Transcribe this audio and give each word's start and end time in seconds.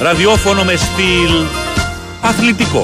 Ραδιόφωνο 0.00 0.64
με 0.64 0.76
στυλ 0.76 1.30
αθλητικό. 2.20 2.82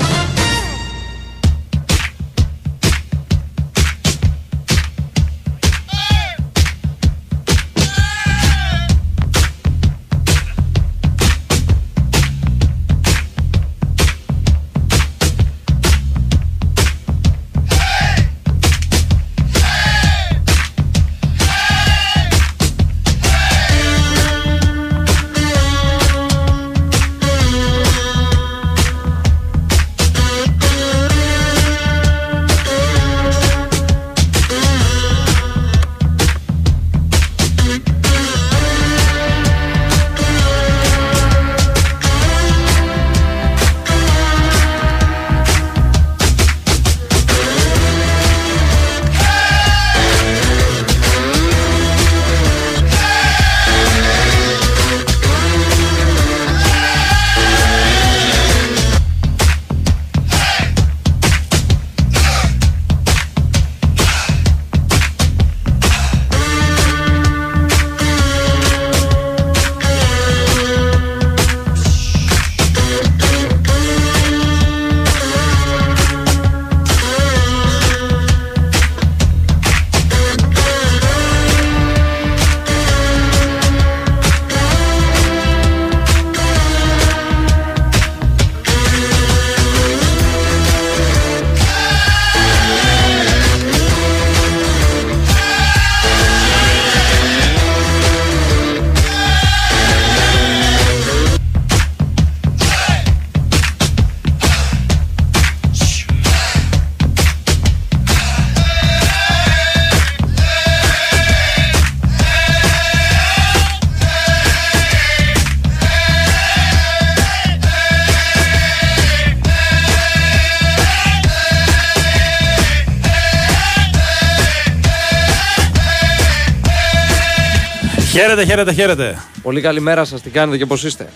Χαίρετε, 128.57 128.75
χαίρετε, 128.75 129.03
χαίρετε. 129.03 129.23
Πολύ 129.43 129.61
καλημέρα 129.61 130.05
σας, 130.05 130.21
τι 130.21 130.31
κάνετε 130.31 130.57
και 130.57 130.67
πώς 130.67 130.85
είστε; 130.85 131.09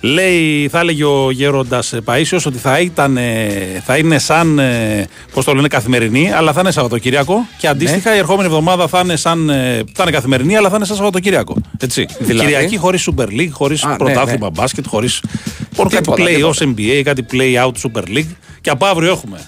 Λέει, 0.00 0.68
θα 0.68 0.80
έλεγε 0.80 1.04
ο 1.04 1.30
γέροντας 1.30 1.94
Παίσιο 2.04 2.40
ότι 2.46 2.58
θα, 2.58 2.80
ήταν, 2.80 3.18
θα 3.84 3.96
είναι 3.96 4.18
σαν, 4.18 4.60
πώς 5.32 5.44
το 5.44 5.54
λένε, 5.54 5.68
καθημερινή, 5.68 6.32
αλλά 6.32 6.52
θα 6.52 6.60
είναι 6.60 6.70
Σαββατοκύριακο. 6.70 7.46
Και 7.58 7.68
αντίστοιχα 7.68 8.10
ναι. 8.10 8.16
η 8.16 8.18
ερχόμενη 8.18 8.46
εβδομάδα 8.46 8.88
θα 8.88 9.00
είναι, 9.00 9.16
σαν, 9.16 9.46
θα 9.94 10.02
είναι 10.02 10.10
καθημερινή, 10.10 10.56
αλλά 10.56 10.68
θα 10.68 10.76
είναι 10.76 10.84
σαν 10.84 10.96
Σαββατοκύριακο. 10.96 11.56
Έτσι. 11.78 12.06
Δηλαδή; 12.18 12.48
Κυριακή 12.48 12.76
χωρίς 12.76 13.08
Super 13.10 13.26
League, 13.26 13.50
χωρίς 13.50 13.84
ναι, 13.84 13.96
πρωτάθλημα 13.96 14.46
ναι, 14.46 14.52
μπάσκετ, 14.60 14.86
χωρίς. 14.86 15.22
κάτι 15.88 16.10
play 16.16 16.42
ω 16.44 16.50
NBA, 16.58 17.02
κάτι 17.04 17.26
play 17.32 17.64
out 17.64 17.72
Super 17.82 18.08
League. 18.08 18.34
Και 18.60 18.70
από 18.70 18.86
αύριο 18.86 19.10
έχουμε. 19.10 19.38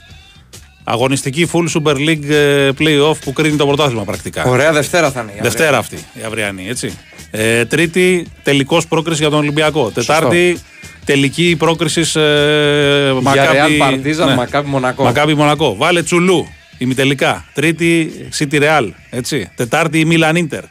Αγωνιστική 0.85 1.49
full 1.53 1.67
Super 1.79 1.95
League 1.95 2.29
ε, 2.31 2.71
playoff 2.79 3.17
που 3.25 3.33
κρίνει 3.33 3.57
το 3.57 3.67
πρωτάθλημα 3.67 4.05
πρακτικά. 4.05 4.45
Ωραία, 4.45 4.73
Δευτέρα 4.73 5.11
θα 5.11 5.21
είναι. 5.21 5.33
Η 5.37 5.39
Δευτέρα 5.43 5.79
αυτή 5.79 5.97
η 5.97 6.23
αυριανή, 6.27 6.69
έτσι. 6.69 6.99
Ε, 7.31 7.65
τρίτη, 7.65 8.27
τελικός 8.43 8.87
πρόκρισης 8.87 9.21
για 9.21 9.31
τον 9.31 9.39
Ολυμπιακό. 9.39 9.91
Τετάρτη, 9.91 10.59
τελική 11.05 11.57
πρόκρισης 11.59 12.17
ε, 12.17 13.15
Μακάβι. 13.23 13.77
Παρτίζαν, 13.77 14.29
ναι. 14.29 14.35
Μακάβι 14.35 14.69
Μονακό. 14.69 15.05
Μακάβι 15.05 15.35
Μονακό. 15.35 15.77
Βάλε 15.77 16.03
τσουλού. 16.03 16.49
Ημιτελικά. 16.79 17.45
Τρίτη, 17.55 18.13
City 18.39 18.61
Real. 18.61 18.89
Έτσι. 19.11 19.51
Τετάρτη, 19.55 19.99
η 19.99 20.07
Milan 20.11 20.37
Inter. 20.37 20.63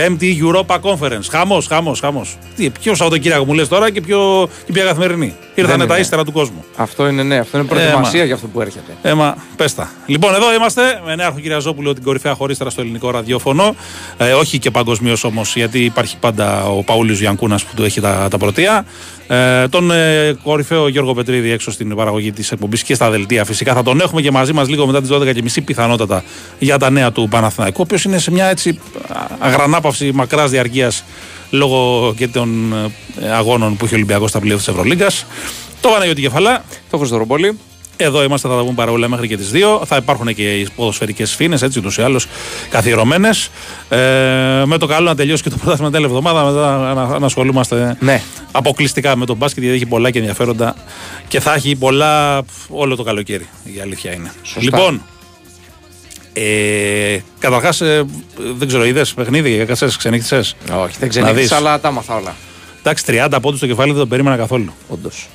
Πέμπτη 0.00 0.42
Europa 0.42 0.78
Conference. 0.80 1.24
Χαμός, 1.30 1.66
χαμός, 1.66 2.00
χαμός. 2.00 2.38
Ποιος 2.80 2.96
Σαββατοκύριακο 2.96 3.44
μου 3.44 3.54
λες 3.54 3.68
τώρα 3.68 3.90
και, 3.90 4.00
πιο, 4.00 4.48
και 4.66 4.72
ποια 4.72 4.84
καθημερινή. 4.84 5.34
Ήρθανε 5.54 5.86
τα 5.86 5.98
ύστερα 5.98 6.24
του 6.24 6.32
κόσμου. 6.32 6.64
Αυτό 6.76 7.08
είναι 7.08 7.22
ναι, 7.22 7.38
αυτό 7.38 7.58
είναι 7.58 7.66
προετοιμασία 7.66 8.24
για 8.24 8.34
αυτό 8.34 8.46
που 8.46 8.60
έρχεται. 8.60 8.96
Έμα, 9.02 9.36
πέστα. 9.56 9.90
Λοιπόν, 10.06 10.34
εδώ 10.34 10.54
είμαστε 10.54 11.00
με 11.04 11.14
Νέαρχο 11.14 11.38
Κυριαζόπουλο, 11.38 11.94
την 11.94 12.02
κορυφαία 12.02 12.34
χωρίστρα 12.34 12.70
στο 12.70 12.80
ελληνικό 12.80 13.10
ραδιόφωνο. 13.10 13.74
Ε, 14.16 14.32
όχι 14.32 14.58
και 14.58 14.70
παγκοσμίως 14.70 15.24
όμως, 15.24 15.56
γιατί 15.56 15.84
υπάρχει 15.84 16.16
πάντα 16.20 16.64
ο 16.64 16.82
Παούλιος 16.82 17.20
Γιανκούνας 17.20 17.64
που 17.64 17.74
του 17.76 17.84
έχει 17.84 18.00
τα, 18.00 18.28
τα 18.30 18.38
πρωτεία. 18.38 18.84
Ε, 19.32 19.68
τον 19.68 19.90
ε, 19.90 20.36
κορυφαίο 20.42 20.88
Γιώργο 20.88 21.14
Πετρίδη 21.14 21.50
έξω 21.50 21.70
στην 21.70 21.94
παραγωγή 21.94 22.32
της 22.32 22.52
εκπομπής 22.52 22.82
και 22.82 22.94
στα 22.94 23.10
δελτία 23.10 23.44
φυσικά. 23.44 23.74
Θα 23.74 23.82
τον 23.82 24.00
έχουμε 24.00 24.20
και 24.20 24.30
μαζί 24.30 24.52
μας 24.52 24.68
λίγο 24.68 24.86
μετά 24.86 25.00
τις 25.00 25.10
12.30 25.12 25.64
πιθανότατα 25.64 26.24
για 26.58 26.78
τα 26.78 26.90
νέα 26.90 27.12
του 27.12 27.28
Παναθηναϊκού, 27.30 27.76
ο 27.80 27.82
οποίος 27.82 28.04
είναι 28.04 28.18
σε 28.18 28.30
μια 28.30 28.46
έτσι 28.46 28.78
αγρανάπαυση 29.38 30.12
μακράς 30.14 30.50
διαρκείας 30.50 31.04
λόγω 31.50 32.12
και 32.16 32.28
των 32.28 32.72
ε, 33.22 33.30
αγώνων 33.30 33.76
που 33.76 33.84
έχει 33.84 33.94
ο 33.94 33.96
Ολυμπιακός 33.96 34.30
στα 34.30 34.40
πλοία 34.40 34.56
της 34.56 34.68
Ευρωλίγκας. 34.68 35.26
Το 35.80 35.88
Παναγιώτη 35.88 36.20
Κεφαλά. 36.20 36.64
Το 36.90 36.98
Χρυστορομπολί. 36.98 37.58
Εδώ 38.04 38.22
είμαστε, 38.22 38.48
θα 38.48 38.54
τα 38.54 38.60
πούμε 38.60 38.74
παρόλα 38.74 39.08
μέχρι 39.08 39.28
και 39.28 39.36
τις 39.36 39.50
2. 39.54 39.82
Θα 39.86 39.96
υπάρχουν 39.96 40.34
και 40.34 40.58
οι 40.58 40.68
ποδοσφαιρικές 40.76 41.34
φίνε, 41.34 41.58
έτσι 41.62 41.78
ούτως 41.78 41.96
ή 41.98 42.02
άλλως 42.02 42.26
καθιερωμένες. 42.70 43.50
Ε, 43.88 43.96
με 44.64 44.78
το 44.78 44.86
καλό 44.86 45.08
να 45.08 45.14
τελειώσει 45.14 45.42
και 45.42 45.50
το 45.50 45.56
πρωτάθλημα 45.56 45.90
την 45.90 46.04
εβδομάδα, 46.04 46.44
μετά 46.44 46.94
να, 46.94 47.18
να 47.18 47.26
ασχολούμαστε 47.26 47.96
ναι. 48.00 48.22
αποκλειστικά 48.52 49.16
με 49.16 49.26
τον 49.26 49.36
μπάσκετ, 49.36 49.62
γιατί 49.62 49.76
έχει 49.76 49.86
πολλά 49.86 50.10
και 50.10 50.18
ενδιαφέροντα 50.18 50.74
και 51.28 51.40
θα 51.40 51.54
έχει 51.54 51.76
πολλά 51.76 52.42
όλο 52.68 52.96
το 52.96 53.02
καλοκαίρι. 53.02 53.48
Η 53.64 53.80
αλήθεια 53.80 54.12
είναι. 54.12 54.32
Σωστά. 54.42 54.60
Λοιπόν, 54.60 55.02
ε, 56.32 57.18
Καταρχάς, 57.38 57.80
ε, 57.80 58.04
δεν 58.56 58.68
ξέρω, 58.68 58.84
είδες 58.84 59.14
παιχνίδι, 59.14 59.58
έκασες, 59.58 59.96
ξενύχτησες; 59.96 60.56
Όχι, 60.82 60.96
δεν 60.98 61.08
ξενύχτησα, 61.08 61.56
αλλά 61.56 61.80
τα 61.80 61.90
μαθα 61.90 62.16
όλα. 62.16 62.34
Εντάξει, 62.78 63.04
30 63.06 63.38
πόντους 63.40 63.58
στο 63.58 63.66
κεφάλι 63.66 63.90
δεν 63.90 64.00
το 64.00 64.06
περίμενα 64.06 64.36
καθόλου. 64.36 64.72
Όντως. 64.88 65.28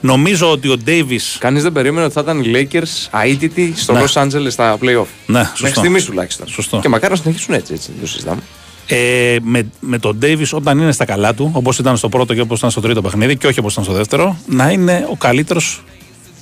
Νομίζω 0.00 0.50
ότι 0.50 0.68
ο 0.68 0.76
Ντέιβι. 0.76 1.20
Κανείς 1.38 1.62
δεν 1.62 1.72
περίμενε 1.72 2.04
ότι 2.04 2.14
θα 2.14 2.20
ήταν 2.20 2.40
οι 2.40 2.50
Lakers 2.54 3.20
αίτητοι 3.24 3.72
στο 3.76 3.92
ναι. 3.92 4.04
Los 4.04 4.22
Angeles 4.22 4.50
στα 4.50 4.78
playoff. 4.82 5.06
Ναι, 5.26 5.40
σωστό. 5.42 5.62
Μέχρι 5.62 5.78
στιγμής 5.78 6.04
τουλάχιστον. 6.04 6.48
Σωστό. 6.48 6.78
Και 6.78 6.88
μακάρι 6.88 7.12
να 7.12 7.18
συνεχίσουν 7.20 7.54
έτσι, 7.54 7.72
έτσι 7.72 7.90
δεν 7.92 8.00
το 8.00 8.06
συζητάμε. 8.06 8.40
Ε, 8.86 9.36
με, 9.42 9.66
με 9.80 9.98
τον 9.98 10.16
Ντέιβις 10.16 10.52
όταν 10.52 10.78
είναι 10.78 10.92
στα 10.92 11.04
καλά 11.04 11.34
του, 11.34 11.50
όπως 11.54 11.78
ήταν 11.78 11.96
στο 11.96 12.08
πρώτο 12.08 12.34
και 12.34 12.40
όπως 12.40 12.58
ήταν 12.58 12.70
στο 12.70 12.80
τρίτο 12.80 13.02
παιχνίδι, 13.02 13.36
και 13.36 13.46
όχι 13.46 13.58
όπως 13.58 13.72
ήταν 13.72 13.84
στο 13.84 13.92
δεύτερο, 13.92 14.36
να 14.46 14.70
είναι 14.70 15.06
ο 15.10 15.16
καλύτερος 15.16 15.82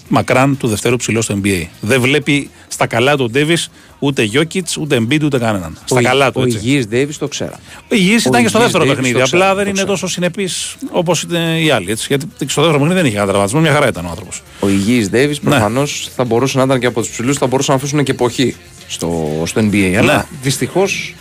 μακράν 0.08 0.56
του 0.56 0.69
δευτέρου 0.69 0.96
ψηλό 0.96 1.20
στο 1.20 1.38
NBA. 1.43 1.66
Δεν 1.81 2.00
βλέπει 2.00 2.50
στα 2.69 2.87
καλά 2.87 3.16
του 3.16 3.25
ο 3.25 3.31
Ντέβι 3.31 3.56
ούτε 3.98 4.22
Γιώκητς, 4.22 4.76
ούτε 4.76 4.96
Embiid, 4.96 5.22
ούτε 5.22 5.38
κανέναν. 5.38 5.78
Στα 5.84 5.98
ο, 5.98 6.02
καλά 6.02 6.32
του. 6.32 6.40
Ο 6.40 6.46
υγιή 6.46 6.86
Ντέβι 6.88 7.16
το 7.16 7.28
ξέρα. 7.28 7.60
Ο 7.90 7.94
υγιή 7.94 8.16
ήταν 8.26 8.42
και 8.42 8.48
στο 8.48 8.58
δεύτερο 8.58 8.84
παιχνίδι. 8.84 9.20
Απλά 9.20 9.54
δεν 9.54 9.68
είναι 9.68 9.84
τόσο 9.84 10.06
συνεπής 10.06 10.76
όπως 10.90 11.22
ήταν 11.22 11.56
οι 11.56 11.70
άλλοι. 11.70 11.90
Έτσι, 11.90 12.06
γιατί 12.08 12.26
στο 12.26 12.62
δεύτερο 12.62 12.70
παιχνίδι 12.70 12.94
δεν 12.94 13.04
είχε 13.04 13.14
κανένα 13.14 13.26
τραυματισμό, 13.26 13.60
μια 13.60 13.72
χαρά 13.72 13.88
ήταν 13.88 14.06
ο 14.06 14.08
άνθρωπος. 14.08 14.42
Ο 14.60 14.68
υγιή 14.68 15.08
Ντέβι 15.08 15.40
προφανώς 15.40 16.04
ναι. 16.06 16.12
θα 16.16 16.24
μπορούσε 16.24 16.58
να 16.58 16.64
ήταν 16.64 16.78
και 16.78 16.86
από 16.86 17.00
τους 17.00 17.10
ψηλούς, 17.10 17.36
θα 17.38 17.46
μπορούσαν 17.46 17.74
να 17.74 17.80
αφήσουν 17.80 18.04
και 18.04 18.10
εποχή 18.10 18.56
στο, 18.88 19.42
στο 19.46 19.60
NBA. 19.60 19.94
Αλλά 19.98 20.14
ναι. 20.16 20.24
δυστυχώς 20.42 21.14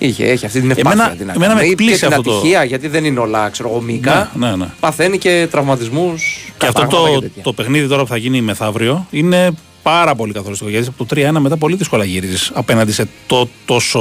Είχε, 0.00 0.24
έχει 0.24 0.46
αυτή 0.46 0.60
την 0.60 0.70
ευπάθεια. 0.70 1.02
Εμένα, 1.02 1.16
την 1.16 1.28
εμένα 1.28 1.54
με 1.54 1.60
εκπλήσει 1.60 2.06
αυτό 2.06 2.22
το. 2.22 2.36
ατυχία, 2.36 2.64
γιατί 2.64 2.88
δεν 2.88 3.04
είναι 3.04 3.20
όλα 3.20 3.48
ξέρω, 3.48 3.80
μήκα. 3.80 4.30
Ναι, 4.34 4.48
ναι, 4.48 4.56
ναι. 4.56 4.66
Παθαίνει 4.80 5.18
και 5.18 5.48
τραυματισμούς. 5.50 6.52
Και 6.58 6.66
αυτό 6.66 6.86
το, 6.86 7.22
το 7.42 7.52
παιχνίδι 7.52 7.88
τώρα 7.88 8.02
που 8.02 8.08
θα 8.08 8.16
γίνει 8.16 8.40
μεθαύριο 8.40 9.06
είναι 9.10 9.50
πάρα 9.82 10.14
πολύ 10.14 10.32
καθοριστικό. 10.32 10.70
Γιατί 10.70 10.88
από 10.88 11.04
το 11.04 11.20
3-1 11.20 11.38
μετά 11.40 11.56
πολύ 11.56 11.76
δύσκολα 11.76 12.04
γυρίζει 12.04 12.50
απέναντι 12.52 12.92
σε 12.92 13.08
το, 13.26 13.48
τόσο 13.64 14.00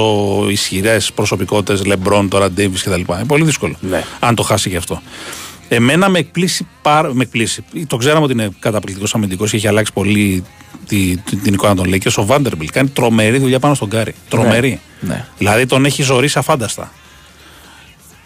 ισχυρές 0.49 1.11
προσωπικότητες, 1.11 1.85
Λεμπρόν, 1.85 2.29
τώρα 2.29 2.51
Ντέιβις 2.51 2.83
κτλ. 2.83 2.93
Είναι 2.93 3.25
πολύ 3.27 3.43
δύσκολο. 3.43 3.75
Ναι. 3.79 4.03
Αν 4.19 4.35
το 4.35 4.43
χάσει 4.43 4.69
γι' 4.69 4.75
αυτό. 4.75 5.01
Εμένα 5.67 6.09
με 6.09 6.19
εκπλήσει 6.19 6.67
πάρα. 6.81 7.13
Με 7.13 7.23
εκπλήσει. 7.23 7.63
Το 7.87 7.97
ξέραμε 7.97 8.23
ότι 8.23 8.33
είναι 8.33 8.49
καταπληκτικός 8.59 9.15
αμυντικός 9.15 9.49
και 9.49 9.55
έχει 9.55 9.67
αλλάξει 9.67 9.93
πολύ 9.93 10.43
τη, 10.87 11.17
τη, 11.17 11.35
την 11.35 11.53
εικόνα 11.53 11.75
των 11.75 11.89
Lakers. 11.93 12.13
Ο 12.15 12.25
Βάντερμπιλτ 12.25 12.69
κάνει 12.71 12.89
τρομερή 12.89 13.37
δουλειά 13.37 13.59
πάνω 13.59 13.73
στον 13.73 13.89
Κάρι. 13.89 14.13
Τρομερή. 14.29 14.79
Ναι, 14.99 15.13
ναι. 15.13 15.25
Δηλαδή 15.37 15.65
τον 15.65 15.85
έχει 15.85 16.03
ζορίσει 16.03 16.39
αφάνταστα. 16.39 16.91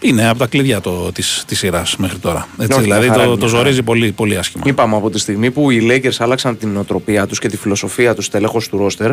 Είναι 0.04 0.28
από 0.28 0.38
τα 0.38 0.46
κλειδιά 0.46 0.80
της 1.12 1.44
της 1.46 1.58
σειράς 1.58 1.96
μέχρι 1.96 2.18
τώρα. 2.18 2.48
Έτσι, 2.58 2.72
Όχι, 2.72 2.82
δηλαδή 2.82 3.10
το, 3.10 3.36
το 3.36 3.46
ζορίζει 3.46 3.82
πολύ, 3.82 4.12
πολύ 4.12 4.36
άσχημα. 4.36 4.64
Είπαμε 4.66 4.96
από 4.96 5.10
τη 5.10 5.18
στιγμή 5.18 5.50
που 5.50 5.70
οι 5.70 5.86
Lakers 5.90 6.16
άλλαξαν 6.18 6.58
την 6.58 6.68
νοοτροπία 6.68 7.26
τους 7.26 7.38
και 7.38 7.48
τη 7.48 7.56
φιλοσοφία 7.56 8.14
τους 8.14 8.24
στέλεχος 8.24 8.68
του 8.68 8.78
ρόστερ, 8.78 9.10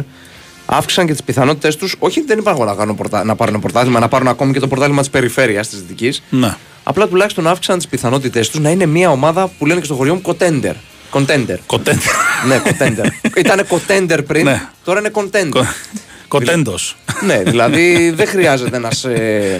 αύξησαν 0.65 1.05
και 1.05 1.11
τις 1.11 1.23
πιθανότητές 1.23 1.73
τους. 1.73 1.95
Όχι 1.99 2.19
ότι 2.19 2.27
δεν 2.27 2.37
υπάρχουν 2.37 2.65
να, 2.65 2.75
κάνουν 2.75 2.95
πορτα... 2.95 3.23
να 3.23 3.35
πάρουν 3.35 3.59
πρωτάθλημα, 3.59 3.99
να 3.99 4.07
πάρουν 4.07 4.27
ακόμη 4.27 4.53
και 4.53 4.59
το 4.59 4.67
πρωτάθλημα 4.67 5.01
της 5.01 5.09
περιφέρειας 5.09 5.67
της 5.67 5.79
Δυτικής. 5.79 6.23
Ναι. 6.29 6.55
Απλά 6.83 7.07
τουλάχιστον 7.07 7.47
αύξησαν 7.47 7.77
τις 7.77 7.87
πιθανότητές 7.87 8.39
τους 8.39 8.59
να 8.59 8.69
είναι 8.69 8.85
μια 8.85 9.09
ομάδα 9.09 9.51
που 9.57 9.65
λένε 9.65 9.79
και 9.79 9.85
στο 9.85 9.95
χωριό 9.95 10.13
μου 10.13 10.21
contender. 10.25 10.73
Contender. 11.13 11.57
Contender. 11.67 12.13
ναι, 12.47 12.61
contender. 12.65 13.05
Ήταν 13.43 13.67
contender 13.69 14.19
πριν, 14.27 14.45
ναι. 14.45 14.61
τώρα 14.83 14.99
είναι 14.99 15.11
contender. 15.13 15.63
Κοντέντος. 16.31 16.95
ναι, 17.25 17.43
δηλαδή 17.43 18.11
δεν 18.15 18.27
χρειάζεται 18.27 18.75
ένα. 18.75 18.91
Ε, 19.03 19.59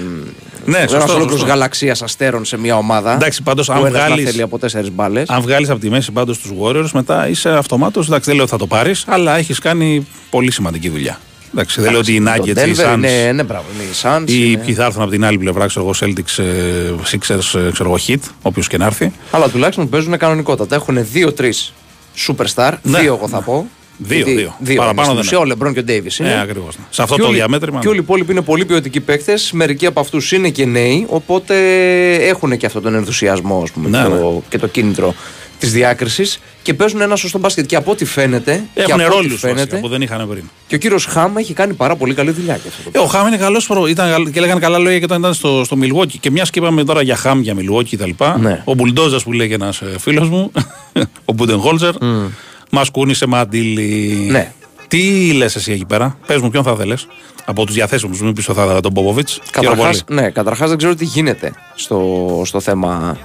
ναι, 0.65 0.77
ένας 0.77 1.09
ολόκληρος 1.09 1.43
γαλαξίας 1.43 2.01
αστέρων 2.01 2.45
σε 2.45 2.57
μια 2.57 2.77
ομάδα. 2.77 3.13
Εντάξει, 3.13 3.41
πάντως 3.43 3.69
αν 3.69 3.85
βγάλει. 3.85 4.23
θέλει 4.23 4.41
από 4.41 4.59
τέσσερις 4.59 4.91
μπάλες. 4.91 5.29
Αν 5.29 5.41
βγάλεις 5.41 5.69
από 5.69 5.79
τη 5.79 5.89
μέση 5.89 6.11
πάντως 6.11 6.39
τους 6.39 6.51
Warriors, 6.61 6.89
μετά 6.93 7.27
είσαι 7.27 7.49
αυτομάτω. 7.49 7.99
Εντάξει, 7.99 8.25
δεν 8.25 8.33
λέω 8.33 8.43
ότι 8.43 8.51
θα 8.51 8.57
το 8.57 8.67
πάρεις, 8.67 9.03
αλλά 9.07 9.37
έχεις 9.37 9.59
κάνει 9.59 10.07
πολύ 10.29 10.51
σημαντική 10.51 10.89
δουλιά. 10.89 11.19
Εντάξει, 11.53 11.81
δεν 11.81 11.91
λέω 11.91 11.99
ότι 11.99 12.13
οι 12.13 12.23
Nuggets, 12.27 12.67
οι 12.67 12.75
Suns. 12.77 12.97
Ναι, 12.99 13.31
ναι, 13.33 13.43
μπράβο, 13.43 13.65
οι 13.79 13.95
Suns. 14.01 14.29
Ή 14.29 14.57
ποιοι 14.57 14.73
θα 14.73 14.85
έρθουν 14.85 15.01
από 15.01 15.11
την 15.11 15.25
άλλη 15.25 15.37
πλευρά, 15.37 15.65
ξέρω 15.65 15.85
εγώ, 15.85 15.93
Celtics, 15.99 16.43
ε, 16.43 16.93
Sixers, 17.11 17.59
ε, 17.59 17.71
ξέρω 17.71 17.89
εγώ, 17.89 17.97
Hit, 18.07 18.29
όποιος 18.41 18.67
και 18.67 18.77
να 18.77 18.85
έρθει. 18.85 19.11
Αλλά 19.31 19.49
τουλάχιστον 19.49 19.89
παίζουν 19.89 20.17
κανονικότατα. 20.17 20.75
Έχουν 20.75 20.97
δύο-τρεις 21.11 21.73
superstar, 22.27 22.73
ναι. 22.81 22.99
δύο 22.99 23.13
εγώ 23.13 23.27
θα 23.27 23.41
πω. 23.41 23.67
Δύο, 24.03 24.25
δύο. 24.25 24.55
δύο. 24.59 24.75
Παραπάνω 24.75 25.13
δεν 25.13 25.23
είναι. 25.27 25.35
Ο 25.35 25.45
Λεμπρόν 25.45 25.73
και 25.73 25.79
ο 25.79 25.83
Ντέιβι. 25.83 26.09
Ναι, 26.17 26.39
ακριβώς. 26.41 26.75
Σε 26.89 27.01
αυτό 27.01 27.15
το 27.15 27.29
διαμέτρημα. 27.29 27.79
Και 27.79 27.87
όλοι 27.87 27.97
οι 27.97 28.01
υπόλοιποι 28.03 28.31
είναι 28.31 28.41
πολύ 28.41 28.65
ποιοτικοί 28.65 28.99
παίκτες. 28.99 29.51
Μερικοί 29.51 29.85
από 29.85 29.99
αυτούς 29.99 30.31
είναι 30.31 30.49
και 30.49 30.65
νέοι, 30.65 31.05
οπότε 31.09 31.55
έχουν 32.15 32.57
και 32.57 32.65
αυτόν 32.65 32.81
τον 32.81 32.95
ενθουσιασμό 32.95 33.63
πούμε, 33.73 33.89
ναι, 33.89 34.03
και, 34.03 34.09
το, 34.09 34.31
ναι. 34.31 34.39
και 34.49 34.57
το 34.57 34.67
κίνητρο 34.67 35.13
της 35.61 35.71
διάκρισης 35.71 36.39
και 36.61 36.73
παίζουν 36.73 37.01
ένα 37.01 37.15
σωστό 37.15 37.39
μπάσκετ. 37.39 37.65
Και 37.65 37.75
από 37.75 37.91
ό,τι 37.91 38.05
φαίνεται. 38.05 38.63
Έχουν 38.73 39.01
ρόλους 39.07 39.45
που 39.81 39.87
δεν 39.87 40.01
είχαν 40.01 40.27
πριν. 40.29 40.43
Και 40.67 40.75
ο 40.75 40.77
κύριος 40.77 41.05
Χάμ 41.05 41.37
έχει 41.37 41.53
κάνει 41.53 41.73
πάρα 41.73 41.95
πολύ 41.95 42.13
καλή 42.13 42.31
δουλειά. 42.31 42.57
Και 42.57 42.67
αυτό 42.67 42.89
ε, 42.91 42.99
ο 42.99 43.05
Χάμ 43.05 43.27
είναι 43.27 43.37
καλός 43.37 43.67
προ... 43.67 43.87
και 44.31 44.39
λέγανε 44.39 44.59
καλά 44.59 44.77
λόγια 44.77 44.97
και 44.97 45.03
όταν 45.03 45.19
ήταν 45.19 45.33
στο, 45.33 45.61
στο 45.65 45.75
Μιλγόκι. 45.75 46.17
Και 46.17 46.31
μιας 46.31 46.49
και 46.49 46.59
είπαμε 46.59 46.83
τώρα 46.83 47.01
για 47.01 47.15
Χάμ, 47.15 47.41
για 47.41 47.53
Μιλγόκι 47.53 47.97
κτλ. 47.97 48.09
Ναι. 48.39 48.61
Ο 48.65 48.73
Μπουλντόζα 48.73 49.19
που 49.23 49.31
λέει 49.31 49.53
ένας 49.53 49.81
ε, 49.81 49.95
φίλος 49.99 50.29
μου, 50.29 50.51
ο 51.25 51.33
Μπούντενχόλτζερ, 51.33 51.93
mm. 52.01 52.29
Μας 52.71 52.89
κούνησε 52.89 53.25
μαντήλι. 53.25 54.27
Ναι. 54.29 54.51
Τι 54.87 55.31
λες 55.33 55.55
εσύ 55.55 55.71
εκεί 55.71 55.85
πέρα, 55.85 56.17
πες 56.25 56.41
μου, 56.41 56.49
ποιον 56.49 56.63
θα 56.63 56.75
θέλει 56.75 56.97
από 57.45 57.65
τους 57.65 57.75
διαθέσιμους, 57.75 58.21
μην 58.21 58.33
πεις 58.33 58.45
θα 58.45 58.79
τον 58.81 58.91
Μπόβοβιτ. 58.91 59.29
Καταρχάς, 59.51 60.03
ναι, 60.07 60.29
καταρχάς 60.29 60.69
δεν 60.69 60.77
ξέρω 60.77 60.95
τι 60.95 61.05
γίνεται 61.05 61.53
στο, 61.75 62.41
στο 62.45 62.59
θέμα. 62.59 63.17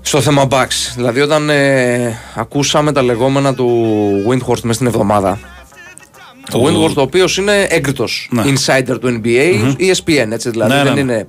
Στο 0.00 0.20
θέμα 0.20 0.48
Bucks. 0.50 0.92
Δηλαδή, 0.96 1.20
όταν 1.20 1.50
ε, 1.50 2.18
ακούσαμε 2.34 2.92
τα 2.92 3.02
λεγόμενα 3.02 3.54
του 3.54 3.86
Windhorst 4.28 4.60
μέσα 4.60 4.72
στην 4.72 4.86
εβδομάδα. 4.86 5.38
Το 6.50 6.58
Ο 6.58 6.62
Windhorst, 6.66 6.94
ο 6.96 7.00
οποίος 7.00 7.36
είναι 7.36 7.66
έγκριτος 7.70 8.28
ναι. 8.30 8.42
insider 8.46 9.00
του 9.00 9.20
NBA, 9.24 9.54
mm-hmm. 9.54 9.76
ESPN, 9.78 10.30
έτσι 10.30 10.50
δηλαδή. 10.50 10.72
Ναι, 10.72 10.82
δεν 10.82 10.94
ναι, 10.94 11.02
ναι. 11.02 11.24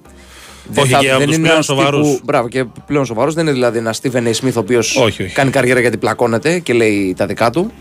Είναι. 0.72 0.82
Όχι, 0.82 0.90
δεν, 0.92 1.12
θα, 1.12 1.18
δεν 1.18 1.30
είναι 1.32 1.48
πλέον 1.48 1.64
σοβαρούς. 1.64 2.20
Μπράβο, 2.24 2.48
και 2.48 2.66
πλέον 2.86 3.06
σοβαρός. 3.06 3.34
Δεν 3.34 3.44
είναι 3.44 3.54
δηλαδή 3.54 3.78
ένας 3.78 4.02
Stephen 4.04 4.24
A. 4.24 4.32
Smith 4.32 4.54
ο 4.56 4.60
οποίος 4.60 5.00
κάνει 5.34 5.52
καριέρα 5.52 5.80
γιατί 5.80 5.98
πλακώνεται 5.98 6.60
και 6.60 6.74
λέει 6.74 7.14
τα 7.18 7.26
δικά 7.26 7.50
του. 7.50 7.72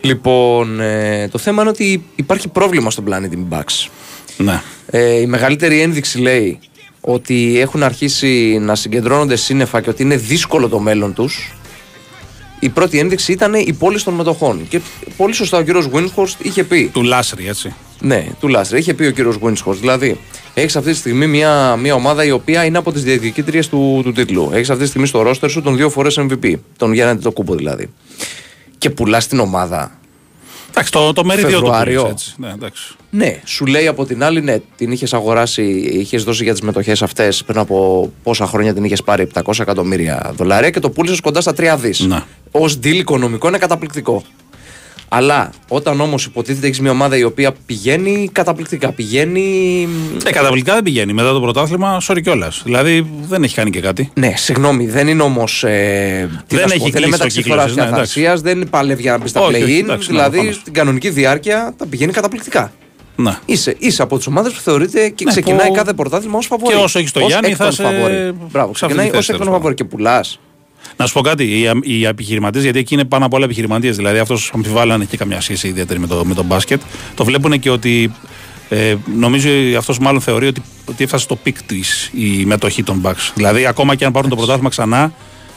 Λοιπόν, 0.00 0.80
ε, 0.80 1.28
το 1.28 1.38
θέμα 1.38 1.60
είναι 1.60 1.70
ότι 1.70 2.04
υπάρχει 2.14 2.48
πρόβλημα 2.48 2.90
στον 2.90 3.04
πλανήτη 3.04 3.46
Bucks. 3.50 3.88
Ναι. 4.36 4.62
Ε, 4.86 5.20
η 5.20 5.26
μεγαλύτερη 5.26 5.80
ένδειξη 5.80 6.18
λέει 6.18 6.58
ότι 7.00 7.60
έχουν 7.60 7.82
αρχίσει 7.82 8.58
να 8.60 8.74
συγκεντρώνονται 8.74 9.36
σύννεφα 9.36 9.80
και 9.80 9.90
ότι 9.90 10.02
είναι 10.02 10.16
δύσκολο 10.16 10.68
το 10.68 10.78
μέλλον 10.78 11.14
τους. 11.14 11.54
Η 12.64 12.68
πρώτη 12.68 12.98
ένδειξη 12.98 13.32
ήταν 13.32 13.54
η 13.54 13.72
πόλη 13.78 14.02
των 14.02 14.14
μετοχών. 14.14 14.68
Και 14.68 14.80
πολύ 15.16 15.34
σωστά 15.34 15.58
ο 15.58 15.62
κύριος 15.62 15.88
Βίνσχορστ 15.88 16.44
είχε 16.44 16.64
πει. 16.64 16.90
Του 16.92 17.02
Λάσρη, 17.02 17.48
έτσι. 17.48 17.74
Ναι, 18.00 18.26
του 18.40 18.48
Λάσρη. 18.48 18.78
Είχε 18.78 18.94
πει 18.94 19.06
ο 19.06 19.10
κύριος 19.10 19.38
Βίνσχορστ. 19.38 19.80
Δηλαδή, 19.80 20.18
έχεις 20.54 20.76
αυτή 20.76 20.90
τη 20.90 20.96
στιγμή 20.96 21.26
μια, 21.26 21.76
μια 21.76 21.94
ομάδα 21.94 22.24
η 22.24 22.30
οποία 22.30 22.64
είναι 22.64 22.78
από 22.78 22.92
τις 22.92 23.02
διεκδικήτριε 23.02 23.62
του, 23.64 24.00
του 24.04 24.12
τίτλου. 24.12 24.50
Έχεις 24.52 24.70
αυτή 24.70 24.82
τη 24.82 24.88
στιγμή 24.88 25.06
στο 25.06 25.22
ρόστερ 25.22 25.50
σου 25.50 25.62
τον 25.62 25.76
δύο 25.76 25.90
φορές 25.90 26.18
MVP. 26.20 26.52
Τον 26.76 26.92
Γιάννη 26.92 27.22
το 27.22 27.32
κούπο 27.32 27.54
δηλαδή 27.54 27.88
και 28.78 28.90
πουλάς 28.90 29.26
την 29.26 29.38
ομάδα. 29.38 29.98
Εντάξει, 30.76 30.92
το, 30.92 31.12
το 31.12 31.24
μερίδιο 31.24 31.62
του 31.62 31.72
έτσι. 32.10 32.34
Ναι, 32.36 32.50
εντάξει. 32.50 32.94
ναι, 33.10 33.40
σου 33.44 33.66
λέει 33.66 33.86
από 33.86 34.04
την 34.04 34.24
άλλη, 34.24 34.40
ναι, 34.40 34.58
την 34.76 34.92
είχες 34.92 35.14
αγοράσει, 35.14 35.62
είχες 35.92 36.24
δώσει 36.24 36.44
για 36.44 36.52
τις 36.52 36.62
μετοχές 36.62 37.02
αυτές 37.02 37.44
πριν 37.44 37.58
από 37.58 38.10
πόσα 38.22 38.46
χρόνια 38.46 38.74
την 38.74 38.84
είχες 38.84 39.02
πάρει 39.02 39.28
700 39.34 39.58
εκατομμύρια 39.60 40.32
δολάρια 40.36 40.70
και 40.70 40.80
το 40.80 40.90
πούλησες 40.90 41.20
κοντά 41.20 41.40
στα 41.40 41.52
3 41.56 41.76
δις. 41.78 42.00
Ναι. 42.00 42.22
Ω 42.50 42.64
deal 42.64 42.94
οικονομικό 42.94 43.48
είναι 43.48 43.58
καταπληκτικό. 43.58 44.22
Αλλά 45.16 45.50
όταν 45.68 46.00
όμως 46.00 46.24
υποτίθεται 46.24 46.66
έχεις 46.66 46.80
μια 46.80 46.90
ομάδα 46.90 47.16
η 47.16 47.24
οποία 47.24 47.52
πηγαίνει 47.66 48.28
καταπληκτικά, 48.32 48.92
πηγαίνει. 48.92 49.88
Ε, 50.26 50.30
καταπληκτικά 50.30 50.74
δεν 50.74 50.82
πηγαίνει. 50.82 51.12
Μετά 51.12 51.32
το 51.32 51.40
πρωτάθλημα, 51.40 52.00
sorry 52.08 52.20
κιόλας. 52.22 52.62
Δηλαδή 52.64 53.06
δεν 53.28 53.42
έχει 53.42 53.54
κάνει 53.54 53.70
και 53.70 53.80
κάτι. 53.80 54.10
Ναι, 54.14 54.32
συγγνώμη, 54.36 54.86
δεν 54.86 55.08
είναι 55.08 55.22
όμως. 55.22 55.64
Ε, 55.64 56.28
δεν 56.48 56.70
έχει 56.70 56.90
δεν 56.90 57.02
είναι 57.02 57.10
μεταξύ 57.10 57.42
φοράς 57.42 57.72
και 57.72 57.80
αθαρσία, 57.80 58.34
δεν 58.34 58.66
παλεύει 58.70 59.02
για 59.02 59.12
να 59.12 59.18
μπει 59.18 59.28
στα 59.28 59.40
play-in. 59.48 59.96
Δηλαδή 60.06 60.52
στην 60.52 60.72
κανονική 60.72 61.10
διάρκεια 61.10 61.74
τα 61.76 61.86
πηγαίνει 61.86 62.12
καταπληκτικά. 62.12 62.72
Να. 63.16 63.40
Είσαι, 63.44 63.76
είσαι 63.78 64.02
από 64.02 64.16
τις 64.16 64.26
ομάδες 64.26 64.52
που 64.52 64.60
θεωρείται 64.60 65.08
και 65.08 65.24
ναι, 65.24 65.30
ξεκινάει 65.30 65.68
που... 65.68 65.74
κάθε 65.74 65.92
πρωτάθλημα 65.92 66.38
ως 66.38 66.46
φαβόρη. 66.46 66.74
Και 66.74 66.82
όσο 66.82 66.98
έχεις 66.98 67.12
το 67.12 67.20
Γιάννη 67.20 67.54
θα 67.54 67.70
σε. 67.70 67.82
Μπράβο, 68.50 68.72
ξεκινάει 68.72 69.10
ως 69.14 69.28
έκδον 69.28 69.46
φαβόρη 69.46 69.74
και 69.74 69.84
πουλάς. 69.84 70.38
Να 70.96 71.06
σου 71.06 71.12
πω 71.12 71.20
κάτι, 71.20 71.44
οι, 71.44 71.70
οι 71.82 72.06
επιχειρηματίες, 72.06 72.64
γιατί 72.64 72.78
εκεί 72.78 72.94
είναι 72.94 73.04
πάνω 73.04 73.26
από 73.26 73.36
όλα 73.36 73.44
επιχειρηματίες, 73.44 73.96
δηλαδή 73.96 74.18
αυτός 74.18 74.50
αμφιβάλλω 74.54 74.92
αν 74.92 75.00
έχει 75.00 75.16
καμιά 75.16 75.40
σχέση 75.40 75.68
ιδιαίτερη 75.68 76.00
με 76.00 76.06
το, 76.06 76.24
με 76.24 76.34
το 76.34 76.42
μπάσκετ, 76.42 76.80
το 77.14 77.24
βλέπουν 77.24 77.58
και 77.58 77.70
ότι 77.70 78.12
ε, 78.68 78.94
νομίζω 79.16 79.48
αυτός 79.78 79.98
μάλλον 79.98 80.20
θεωρεί 80.20 80.46
ότι, 80.46 80.62
ότι 80.84 81.04
έφτασε 81.04 81.24
στο 81.24 81.36
peak 81.36 81.62
της 81.62 82.10
η 82.14 82.44
μετοχή 82.44 82.82
των 82.82 83.00
Bucks. 83.04 83.32
Δηλαδή, 83.34 83.66
ακόμα 83.66 83.94
και 83.94 84.04
αν 84.04 84.12
πάρουν 84.12 84.30
το 84.30 84.36
πρωτάθλημα 84.36 84.68
ξανά, 84.68 85.12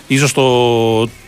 ίσως 0.07 0.33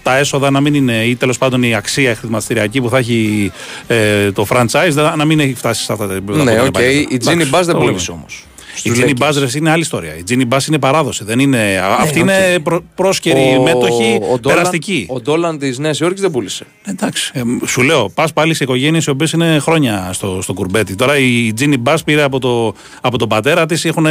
τα 0.04 0.18
έσοδα 0.18 0.50
να 0.50 0.60
μην 0.60 0.74
είναι, 0.74 1.04
ή 1.04 1.16
τέλος 1.16 1.38
πάντων 1.38 1.64
η 1.64 1.76
αξία 1.76 2.16
χρηματιστηριακή 2.16 2.82
που 2.82 2.90
θα 2.90 2.98
έχει 2.98 3.52
ε, 3.88 4.32
το 4.32 4.46
franchise 4.50 5.16
να 5.18 5.26
μην 5.26 5.40
έχει 5.40 5.54
φτάσει 5.54 5.84
σε 5.84 5.94
αυτά 5.94 6.08
τα 6.08 6.14
επίπεδα. 6.14 6.44
Ναι, 6.44 6.62
OK. 6.62 6.76
Okay. 6.78 7.06
Η 7.10 7.18
Τζίνι 7.18 7.46
Μπας 7.46 7.66
δεν 7.66 7.78
πούλησε 7.78 8.12
όμως. 8.12 8.44
Η 8.84 8.92
Τζίνι 8.92 9.14
Μπας 9.18 9.56
είναι 9.56 9.70
άλλη 9.70 9.82
ιστορία. 9.82 10.18
Η 10.18 10.24
Τζίνι 10.24 10.46
Μπάζ 10.46 10.68
είναι 10.68 10.80
παράδοση. 10.80 11.24
Δεν 11.24 11.40
είναι... 11.40 11.58
Ναι, 11.58 11.80
αυτή 12.00 12.20
okay. 12.20 12.22
είναι 12.22 12.60
προ, 12.64 12.84
πρόσκαιρη, 12.96 13.58
ο, 13.60 13.62
μέτοχη, 13.62 14.20
ο, 14.32 14.40
περαστική. 14.40 15.06
Ο 15.10 15.20
Ντόλαν 15.22 15.58
της 15.58 15.78
Νέας 15.78 16.00
Υόρκης 16.00 16.22
δεν 16.22 16.32
πούλησε. 16.32 16.66
Εντάξει. 16.86 17.32
Ε, 17.34 17.42
σου 17.66 17.82
λέω, 17.82 18.10
πας 18.10 18.34
πάλι 18.34 18.54
σε 18.54 18.64
οικογένειες 18.64 19.06
οι 19.06 19.10
οποίες 19.10 19.32
είναι 19.32 19.60
χρόνια 19.60 20.10
στο, 20.14 20.40
στο 20.42 20.54
κουρμπέτι. 20.54 20.96
Τώρα 20.96 21.18
η 21.18 21.54
Τζίνι 21.54 21.78
Μπάζ 21.78 22.02
πήρε 22.02 22.22
από, 22.22 22.40
το, 22.40 22.74
από 23.02 23.18
τον 23.18 23.28
πατέρα 23.28 23.66
της, 23.66 23.86
έχουν 23.86 24.06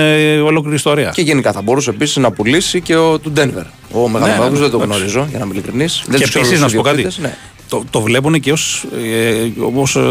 ολόκληρη 0.45 0.77
ιστορία. 0.77 1.11
Και 1.15 1.23
γενικά 1.23 1.53
θα 1.53 1.63
μπορούσε 1.63 1.91
επίσης 1.91 2.17
να 2.17 2.31
πουλήσει 2.31 2.81
και 2.81 2.97
ο 2.97 3.19
του 3.19 3.31
Ντένβερ. 3.31 3.65
Ο 3.93 4.09
μεγάλο 4.09 4.45
ναι, 4.45 4.51
ναι, 4.51 4.59
δεν 4.59 4.71
το 4.71 4.79
γνωρίζω, 4.79 5.27
για 5.29 5.39
να 5.39 5.45
είμαι 5.45 5.55
ειλικρινής. 5.55 6.05
Και 6.17 6.25
επίσης 6.25 6.61
να 6.61 6.69
σου 6.69 6.77
πω 6.77 6.83
κάτι. 6.83 7.07
Ναι. 7.21 7.37
Το, 7.69 7.85
το 7.91 8.01
βλέπουν 8.01 8.41
και 8.41 8.53
ως. 8.53 8.85
Ε, 9.13 9.63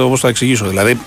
Όπως 0.04 0.20
θα 0.20 0.28
εξηγήσω. 0.28 0.66
Δηλαδή, 0.66 0.98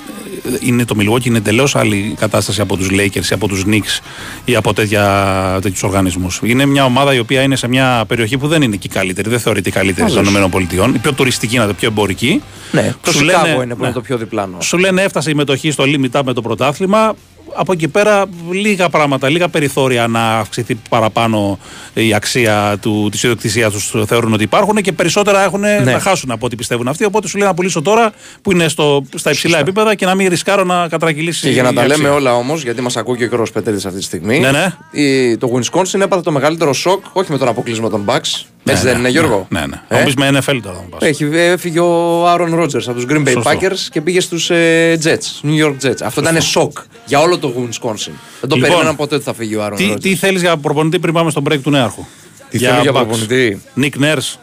είναι 0.61 0.85
το 0.85 0.95
Milwaukee 0.99 1.25
είναι 1.25 1.39
εντελώς 1.39 1.77
άλλη 1.77 2.15
κατάσταση 2.19 2.61
από 2.61 2.77
τους 2.77 2.89
Lakers 2.91 3.31
ή 3.31 3.35
από 3.35 3.49
τους 3.49 3.65
Knicks 3.67 4.01
ή 4.45 4.57
από 4.57 4.73
τέτοιους 4.75 5.83
οργανισμούς. 5.83 6.41
Είναι 6.45 6.67
μια 6.67 6.85
ομάδα 6.85 7.15
η 7.15 7.19
οποία 7.19 7.43
είναι 7.43 7.57
σε 7.57 7.69
μια 7.69 8.05
περιοχή 8.09 8.39
που 8.39 8.49
δεν 8.49 8.63
είναι 8.63 8.77
και 8.77 8.87
η 8.91 8.95
καλύτερη, 8.95 9.29
δεν 9.29 9.41
θεωρείται 9.41 9.69
η 9.69 9.73
καλύτερη 9.73 10.13
των 10.13 10.27
ΗΠΑ. 10.27 10.89
Η 10.95 10.99
πιο 10.99 11.13
τουριστική, 11.13 11.59
να 11.59 11.67
το 11.67 11.75
πιο 11.75 11.89
εμπορική. 11.89 12.43
Ναι, 12.73 12.95
το 13.03 13.13
Σικάγο 13.13 13.47
είναι 13.47 13.75
που 13.75 13.79
είναι 13.79 13.87
ναι. 13.87 13.93
το 13.93 14.01
πιο 14.01 14.17
διπλάνο. 14.17 14.61
Σου 14.61 14.79
λένε 14.79 15.03
έφτασε 15.03 15.31
η 15.31 15.35
μετοχή 15.35 15.71
στο 15.71 15.85
limit 15.87 16.21
με 16.25 16.33
το 16.33 16.43
πρωτάθλημα 16.43 17.15
από 17.55 17.73
εκεί 17.73 17.89
πέρα 17.89 18.25
λίγα 18.51 18.89
πράγματα, 18.89 19.29
λίγα 19.29 19.49
περιθώρια 19.49 20.07
να 20.07 20.39
αυξηθεί 20.39 20.75
παραπάνω 20.89 21.59
η 21.95 22.15
αξία 22.15 22.79
του, 22.81 23.09
της 23.11 23.23
ιδιοκτησίας 23.23 23.73
τους 23.73 23.95
θεωρούν 24.07 24.33
ότι 24.33 24.43
υπάρχουν 24.43 24.77
και 24.77 24.93
περισσότερα 24.93 25.45
έχουν 25.45 25.61
ναι. 25.61 25.79
να 25.79 25.99
χάσουν 26.01 26.31
από 26.31 26.47
ό,τι 26.47 26.57
πιστεύουν 26.57 26.89
αυτοί. 26.89 27.05
Οπότε 27.05 27.29
σου 27.29 27.39
λέει 27.39 27.47
να 27.47 27.55
πουλήσω 27.55 27.83
τώρα 27.83 28.13
που 28.43 28.53
είναι 28.53 28.69
στο, 28.69 29.05
στα 29.15 29.31
υψηλά 29.31 29.57
Σωστά. 29.57 29.71
επίπεδα 29.71 29.95
και 29.95 30.07
να 30.07 30.15
μην 30.15 30.29
ρισκάρω 30.29 30.65
να 30.65 30.89
κατρακυλήσει. 30.89 31.41
Και 31.41 31.51
για 31.51 31.63
να 31.63 31.73
τα 31.73 31.87
λέμε 31.87 32.09
όλα 32.09 32.35
όμως, 32.35 32.63
γιατί 32.63 32.81
μας 32.83 32.97
ακούει 32.97 33.17
και 33.17 33.25
ο 33.25 33.29
Κρό 33.29 33.47
Πετέρη 33.53 33.77
αυτή 33.77 33.99
τη 33.99 34.03
στιγμή. 34.03 34.39
Ναι, 34.39 34.51
ναι. 34.51 34.75
Η, 34.91 35.37
το 35.37 35.51
Wisconsin 35.55 36.01
έπαθε 36.01 36.23
το 36.23 36.33
μεγαλύτερο 36.33 36.73
σοκ, 36.73 37.05
όχι 37.13 37.33
με 37.33 37.39
τον 37.39 37.49
αποκλεισμό 37.49 37.89
των 37.89 38.05
Bucks, 38.07 38.45
Έτσι 38.65 38.85
δεν 38.85 38.99
είναι, 38.99 39.09
Γιώργο; 39.09 39.47
Ναι, 39.51 39.61
ναι. 39.67 39.81
Ε; 39.89 39.97
Θα 39.97 39.99
μου 39.99 40.13
πει 40.15 40.21
με 40.21 40.29
NFL 40.29 40.59
τώρα 40.63 40.77
θα 40.77 40.83
μου 40.83 40.89
πας. 40.89 41.01
Έχει 41.09 41.29
έφυγε 41.33 41.81
ο 41.81 42.27
Άρον 42.29 42.55
Ρότζερς 42.55 42.89
από 42.89 42.97
τους 43.01 43.07
Green 43.09 43.23
Bay 43.29 43.33
Σωστό. 43.33 43.51
Packers 43.51 43.89
και 43.91 44.01
πήγε 44.01 44.21
στους 44.21 44.51
ε, 44.51 44.99
Jets, 45.05 45.47
New 45.49 45.65
York 45.67 45.87
Jets. 45.89 46.03
Αυτό 46.05 46.21
ήταν 46.21 46.41
σοκ 46.43 46.79
για 47.07 47.21
όλο 47.21 47.39
το 47.39 47.53
Wisconsin. 47.57 48.11
Δεν 48.41 48.49
το 48.49 48.55
Λοιπόν, 48.55 48.61
περίμενα 48.61 48.95
ποτέ 48.95 49.15
ότι 49.15 49.25
θα 49.25 49.35
φύγει 49.35 49.57
ο 49.57 49.65
Άρον 49.65 49.77
Τι, 49.79 49.83
Ρότζερς. 49.83 50.03
τι 50.03 50.15
θέλεις 50.17 50.41
για 50.41 50.57
προπονητή 50.57 50.99
πριν 50.99 51.15
πάμε 51.15 51.31
στο 51.31 51.43
break 51.49 51.59
του 51.63 51.71
νέαρχου; 51.71 52.05
Τι 52.51 52.59
θέλω 52.59 52.81
για 52.83 52.93
προπονητή. 52.93 53.61
Νίκ 53.75 53.97
Νέρς, 53.97 54.39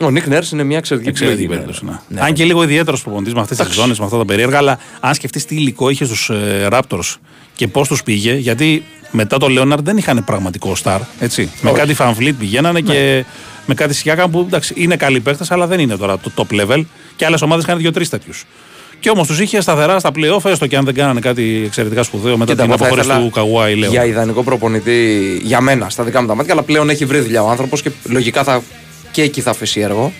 Ο 0.00 0.10
Νίκ 0.10 0.26
Νέρ 0.26 0.42
είναι 0.52 0.62
μια 0.64 0.78
εξαιρετική 0.78 1.10
Εξαιρετική 1.10 1.42
επιλογή. 1.42 1.64
περίπτωση. 1.66 1.98
Ναι. 2.08 2.20
Αν 2.20 2.32
και 2.32 2.44
λίγο 2.44 2.62
ιδιαίτερος 2.62 3.02
προπονητής 3.02 3.34
με 3.34 3.40
αυτές 3.40 3.58
τις 3.58 3.74
ζώνες, 3.74 3.98
με 3.98 4.04
αυτά 4.04 4.16
τα 4.18 4.24
περίεργα, 4.24 4.56
αλλά 4.56 4.78
αν 5.00 5.14
σκεφτείς 5.14 5.44
τι 5.44 5.54
υλικό 5.54 5.88
είχε 5.90 6.04
στους 6.04 6.30
ε, 6.30 6.68
Raptors 6.70 7.14
και 7.54 7.68
πώς 7.68 7.88
τους 7.88 8.02
πήγε, 8.02 8.34
γιατί 8.34 8.84
μετά 9.12 9.38
το 9.38 9.48
Λέοναρντ 9.48 9.84
δεν 9.84 9.96
είχαν 9.96 10.24
πραγματικό 10.24 10.76
star. 10.82 10.98
Έτσι. 11.20 11.50
Με 11.60 11.70
κάτι 11.72 11.94
Φανφλίτ 11.94 12.38
πηγαίνανε 12.38 12.80
και 12.80 13.24
με 13.66 13.74
κάτι 13.74 13.94
Σιάκαμ 13.94 14.30
που 14.30 14.44
εντάξει, 14.46 14.74
είναι 14.76 14.96
καλοί 14.96 15.20
παίχτες, 15.20 15.44
αλλά 15.48 15.66
δεν 15.66 15.78
είναι 15.80 15.96
τώρα 15.96 16.18
το 16.18 16.30
top 16.36 16.60
level. 16.60 16.84
Και 17.16 17.24
άλλες 17.24 17.42
ομάδες 17.42 17.64
είχαν 17.64 17.78
δύο-τρεις 17.78 18.08
τέτοιους. 18.08 18.44
Και 19.00 19.10
όμως 19.10 19.26
τους 19.26 19.40
είχε 19.40 19.60
σταθερά 19.60 19.98
στα 19.98 20.10
playoff, 20.16 20.44
έστω 20.44 20.66
και 20.66 20.76
αν 20.76 20.84
δεν 20.84 20.94
κάνανε 20.94 21.20
κάτι 21.20 21.62
εξαιρετικά 21.66 22.02
σπουδαίο 22.02 22.36
μετά 22.36 22.50
Κοίτα, 22.52 22.62
την 22.62 22.70
εγώ 22.72 22.78
θα 22.78 22.84
αποχώρηση 22.84 23.08
ήθελα 23.08 23.24
του 23.24 23.30
Καουάι, 23.30 23.74
λέω. 23.74 23.90
Για 23.90 24.04
ιδανικό 24.04 24.42
προπονητή 24.42 25.20
για 25.42 25.60
μένα, 25.60 25.88
στα 25.90 26.04
δικά 26.04 26.20
μου 26.20 26.26
τα 26.26 26.34
μάτια, 26.34 26.52
αλλά 26.52 26.62
πλέον 26.62 26.88
έχει 26.90 27.04
βρει 27.04 27.18
δουλειά 27.18 27.42
ο 27.42 27.48
άνθρωπος 27.50 27.82
και 27.82 27.90
λογικά 28.04 28.44
θα, 28.44 28.62
και 29.10 29.22
εκεί 29.22 29.40
θα 29.40 29.50
αφήσει 29.50 29.80
έργο. 29.80 30.12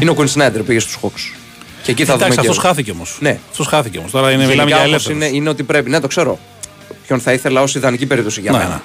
Είναι 0.00 0.10
ο 0.10 0.14
Quinn 0.18 0.26
Snyder, 0.40 0.60
πήγε 0.66 0.78
στους 0.78 0.96
Hawks. 1.02 1.34
Και 1.82 1.90
εκεί 1.90 2.04
θα 2.04 2.12
Εντάξει, 2.12 2.28
δούμε. 2.34 2.40
αυτός 2.40 2.62
και- 2.62 2.66
χάθηκε 2.68 2.90
όμως. 2.90 3.16
Ναι. 3.20 3.38
Αυτός 3.50 3.66
χάθηκε 3.66 3.98
όμως. 3.98 4.10
Τώρα 4.10 4.30
είναι, 4.30 4.42
Γενικά 4.44 4.50
μιλάμε 4.50 4.70
για 4.70 4.76
όμως 4.78 4.88
ελεύθερου. 4.88 5.16
είναι, 5.16 5.26
είναι 5.36 5.48
ότι 5.48 5.62
πρέπει. 5.62 5.90
Ναι, 5.90 6.00
το 6.00 6.06
ξέρω. 6.06 6.38
Ποιον 7.10 7.22
θα 7.22 7.32
ήθελα 7.32 7.60
ως 7.62 7.74
ιδανική 7.74 8.06
περίπτωση 8.06 8.40
για 8.40 8.50
Ναι, 8.50 8.56
μένα. 8.58 8.68
ναι. 8.70 8.80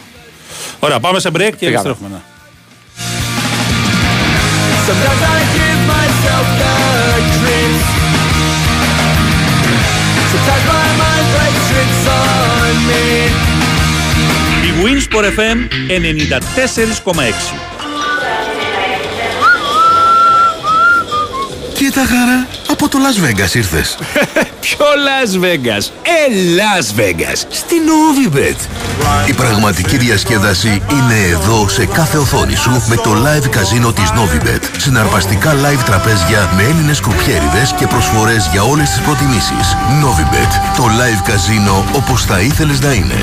Ωραία, 0.79 0.99
πάμε 0.99 1.19
σε 1.19 1.29
break 1.33 1.37
και 1.37 1.55
Φύγαμε. 1.65 1.73
επιστρέφουμε. 1.89 2.09
Ναι. 2.09 2.21
Sometimes 4.87 5.21
I 5.35 5.39
give 5.57 5.81
myself 5.95 6.45
the 6.61 6.73
creeps. 7.39 7.87
Sometimes 10.31 10.65
my 10.73 10.87
mind 11.01 11.25
plays 11.33 11.59
tricks 11.69 12.03
on 12.19 12.75
me. 12.89 13.05
Η 14.67 14.69
Winsport 14.83 15.25
FM 15.37 15.57
94,6. 15.87 17.53
Κοίτα 21.73 22.01
χαρά, 22.05 22.47
από 22.75 22.89
το 22.89 22.97
Las 23.05 23.25
Vegas 23.25 23.55
ήρθες. 23.55 23.97
Ποιο 24.65 24.85
Las 25.07 25.31
Vegas; 25.43 25.83
Ε, 26.01 26.25
Las 26.59 26.99
Vegas. 26.99 27.37
Στην 27.49 27.77
Novibet. 27.89 28.59
Η 29.27 29.33
πραγματική 29.33 29.97
διασκέδαση 29.97 30.81
είναι 30.91 31.27
εδώ 31.31 31.69
σε 31.69 31.85
κάθε 31.85 32.17
οθόνη 32.17 32.55
σου 32.55 32.83
με 32.87 32.95
το 32.95 33.11
live 33.25 33.49
καζίνο 33.49 33.91
της 33.93 34.09
Novibet. 34.09 34.63
Συναρπαστικά 34.77 35.53
live 35.53 35.83
τραπέζια 35.85 36.49
με 36.55 36.63
Έλληνες 36.63 36.99
κρουπιέριδες 36.99 37.73
και 37.77 37.87
προσφορές 37.87 38.49
για 38.51 38.63
όλες 38.63 38.89
τις 38.89 38.99
προτιμήσεις. 38.99 39.75
Novibet, 40.03 40.77
το 40.77 40.83
live 40.83 41.21
καζίνο 41.29 41.85
όπως 41.95 42.23
θα 42.23 42.39
ήθελες 42.39 42.79
να 42.79 42.93
είναι. 42.93 43.19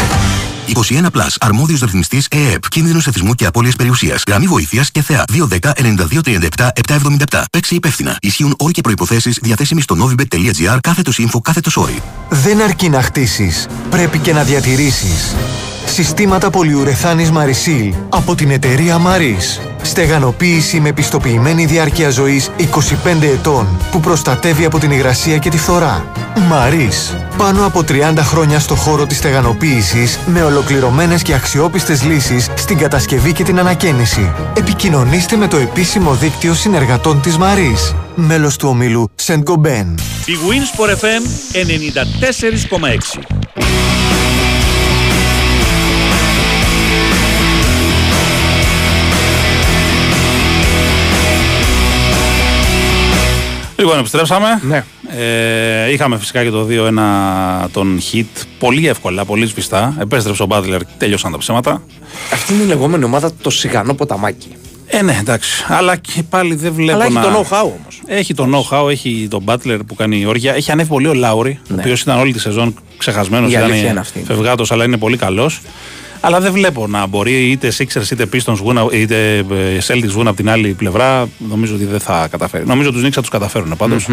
21 0.66 1.06
Plus, 1.12 1.36
αρμόδιος 1.40 1.80
ρυθμιστής 1.80 2.26
ΕΕΠ, 2.30 2.68
κίνδυνος 2.68 3.06
εθισμού 3.06 3.34
και 3.34 3.46
απώλειας 3.46 3.76
περιουσίας. 3.76 4.22
Γραμμή 4.26 4.46
βοήθειας 4.46 4.90
και 4.90 5.02
θεά 5.02 5.24
210-9237-777. 5.32 7.42
Παίξε 7.52 7.74
υπεύθυνα. 7.74 8.16
Ισχύουν 8.20 8.54
όροι 8.58 8.72
και 8.72 8.80
προϋποθέσεις 8.80 9.38
διαθέσιμοι 9.42 9.80
στο 9.80 9.96
novibet.gr 9.98 10.78
κάθετος 10.80 11.20
info 11.20 11.40
κάθετος 11.42 11.76
όροι. 11.76 12.02
Δεν 12.28 12.62
αρκεί 12.62 12.88
να 12.88 13.02
χτίσεις, 13.02 13.66
πρέπει 13.90 14.18
και 14.18 14.32
να 14.32 14.42
διατηρήσεις. 14.42 15.34
Συστήματα 15.84 16.50
πολυουρεθάνης 16.50 17.30
Marisol 17.32 17.92
από 18.08 18.34
την 18.34 18.50
εταιρεία 18.50 19.00
Maris. 19.06 19.62
Στεγανοποίηση 19.82 20.80
με 20.80 20.92
πιστοποιημένη 20.92 21.64
διάρκεια 21.64 22.10
ζωής 22.10 22.50
25 22.58 23.22
ετών 23.22 23.66
που 23.90 24.00
προστατεύει 24.00 24.64
από 24.64 24.78
την 24.78 24.90
υγρασία 24.90 25.38
και 25.38 25.50
τη 25.50 25.58
φθορά. 25.58 26.06
Maris. 26.36 27.16
Πάνω 27.36 27.66
από 27.66 27.80
30 27.88 28.14
χρόνια 28.18 28.58
στο 28.58 28.74
χώρο 28.74 29.06
της 29.06 29.16
στεγανοποίησης 29.16 30.18
με 30.26 30.42
ολοκληρωμένες 30.42 31.22
και 31.22 31.34
αξιόπιστες 31.34 32.02
λύσεις 32.02 32.48
στην 32.54 32.78
κατασκευή 32.78 33.32
και 33.32 33.44
την 33.44 33.58
ανακαίνιση. 33.58 34.32
Επικοινωνήστε 34.56 35.36
με 35.36 35.48
το 35.48 35.56
επίσημο 35.56 36.14
δίκτυο 36.14 36.54
συνεργατών 36.54 37.20
της 37.20 37.36
Maris. 37.38 37.94
Μέλος 38.14 38.56
του 38.56 38.68
ομίλου 38.68 39.10
Saint 39.26 39.42
Gobain. 39.42 39.94
Η 40.26 40.36
Winsport 40.48 40.90
FM 40.90 41.22
94,6. 43.18 43.41
Λοιπόν, 53.82 53.98
επιστρέψαμε. 53.98 54.60
Ναι. 54.62 54.84
Ε, 55.16 55.92
είχαμε 55.92 56.18
φυσικά 56.18 56.42
και 56.42 56.50
το 56.50 56.66
2-1 56.70 57.68
τον 57.72 58.00
hit. 58.12 58.42
Πολύ 58.58 58.88
εύκολα, 58.88 59.24
πολύ 59.24 59.46
σβηστά. 59.46 59.96
Επέστρεψε 60.00 60.42
ο 60.42 60.46
Μπάτλερ, 60.46 60.84
τέλειωσαν 60.98 61.32
τα 61.32 61.38
ψέματα. 61.38 61.82
Αυτή 62.32 62.52
είναι 62.52 62.62
η 62.62 62.66
λεγόμενη 62.66 63.04
ομάδα 63.04 63.30
το 63.42 63.50
σιγανό 63.50 63.94
ποταμάκι. 63.94 64.48
Ε, 64.86 65.02
ναι, 65.02 65.16
εντάξει. 65.20 65.64
Αλλά 65.68 65.96
και 65.96 66.22
πάλι 66.28 66.54
δεν 66.54 66.72
βλέπω 66.72 66.92
Αλλά 66.92 67.04
έχει 67.04 67.14
να... 67.14 67.22
το 67.22 67.28
know-how 67.28 67.62
όμως. 67.62 68.02
Έχει 68.06 68.34
το 68.34 68.48
know-how, 68.52 68.90
έχει 68.90 69.26
τον 69.30 69.44
Butler 69.46 69.78
που 69.86 69.94
κάνει 69.94 70.20
η 70.20 70.26
όργια. 70.26 70.54
Έχει 70.54 70.70
ανέβει 70.70 70.88
πολύ 70.88 71.06
ο 71.06 71.14
Λάουρι, 71.14 71.60
ο 71.70 71.74
οποίος 71.78 72.00
ήταν 72.00 72.18
όλη 72.18 72.32
τη 72.32 72.40
σεζόν 72.40 72.74
ξεχασμένος. 72.96 73.52
Ναι. 73.52 73.58
Η 73.58 73.60
αλήθεια 73.60 73.78
Ήταν 73.78 73.90
είναι 73.90 74.00
αυτή. 74.00 74.22
φευγάτος, 74.26 74.72
αλλά 74.72 74.84
είναι 74.84 74.96
πολύ 74.96 75.16
καλός. 75.16 75.60
Αλλά 76.24 76.40
δεν 76.40 76.52
βλέπω 76.52 76.86
να 76.86 77.06
μπορεί 77.06 77.50
είτε 77.50 77.72
Sixers 77.78 78.10
είτε 78.10 78.28
Pistons 78.32 78.54
βγουν, 78.54 78.90
είτε 78.92 79.36
ε, 79.36 79.44
Celtics 79.86 80.08
βγουν 80.08 80.26
από 80.26 80.36
την 80.36 80.50
άλλη 80.50 80.72
πλευρά. 80.74 81.28
Νομίζω 81.48 81.74
ότι 81.74 81.84
δεν 81.84 82.00
θα 82.00 82.28
καταφέρει. 82.30 82.66
Νομίζω 82.66 82.92
τους 82.92 83.02
Knicks 83.04 83.12
θα 83.12 83.20
τους 83.20 83.30
καταφέρουν 83.30 83.76
πάντως, 83.76 84.06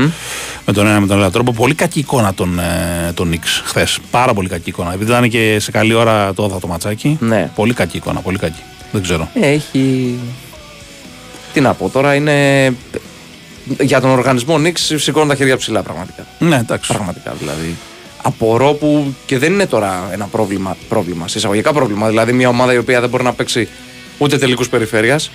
με 0.66 0.74
τον 0.74 0.88
ένα 0.88 1.00
με 1.00 1.08
τον 1.08 1.18
άλλο 1.18 1.32
τρόπο. 1.32 1.52
Πολύ 1.52 1.74
κακή 1.74 2.00
εικόνα 2.00 2.34
τον, 2.34 2.60
ε, 2.60 3.12
τον 3.14 3.32
Knicks 3.32 3.62
χθες. 3.66 4.00
Πάρα 4.12 4.34
πολύ 4.34 4.50
κακή 4.50 4.70
εικόνα. 4.70 4.94
Επειδή 4.94 5.12
ήταν 5.12 5.30
και 5.30 5.60
σε 5.60 5.72
καλή 5.72 5.94
ώρα 5.94 6.34
το 6.34 6.44
όδα 6.44 6.60
το 6.60 6.68
ματσάκι. 6.68 7.18
Ναι. 7.20 7.52
Πολύ 7.56 7.74
κακή 7.74 7.98
εικόνα, 7.98 8.20
πολύ 8.20 8.38
κακή. 8.38 8.62
Δεν 8.92 9.02
ξέρω. 9.02 9.30
Ε, 9.34 9.48
έχει. 9.48 10.16
Τι 11.54 11.62
να 11.62 11.74
πω 11.74 11.90
τώρα, 11.90 12.16
είναι. 12.16 12.74
Για 13.80 14.02
τον 14.02 14.10
οργανισμό 14.10 14.58
Νίξ 14.58 14.94
σηκώνουν 14.96 15.28
τα 15.28 15.36
χέρια 15.36 15.58
ψηλά 15.58 15.84
πραγματικά. 15.84 16.26
Ναι, 16.40 16.56
εντάξει. 16.56 16.94
Πραγματικά 16.94 17.34
δηλαδή. 17.40 17.76
Απορώ 18.22 18.74
που 18.74 19.14
και 19.26 19.38
δεν 19.38 19.54
είναι 19.54 19.66
τώρα 19.68 20.10
ένα 20.12 20.26
πρόβλημα, 20.26 20.78
πρόβλημα 20.90 21.28
σε 21.28 21.38
εισαγωγικά 21.38 21.74
πρόβλημα. 21.74 22.08
Δηλαδή 22.08 22.34
μια 22.34 22.50
ομάδα 22.50 22.74
η 22.74 22.78
οποία 22.78 23.00
δεν 23.00 23.10
μπορεί 23.10 23.24
να 23.24 23.34
παίξει 23.34 23.68
ούτε 24.18 24.38
τελικούς 24.38 24.70
περιφέρειας 24.70 25.32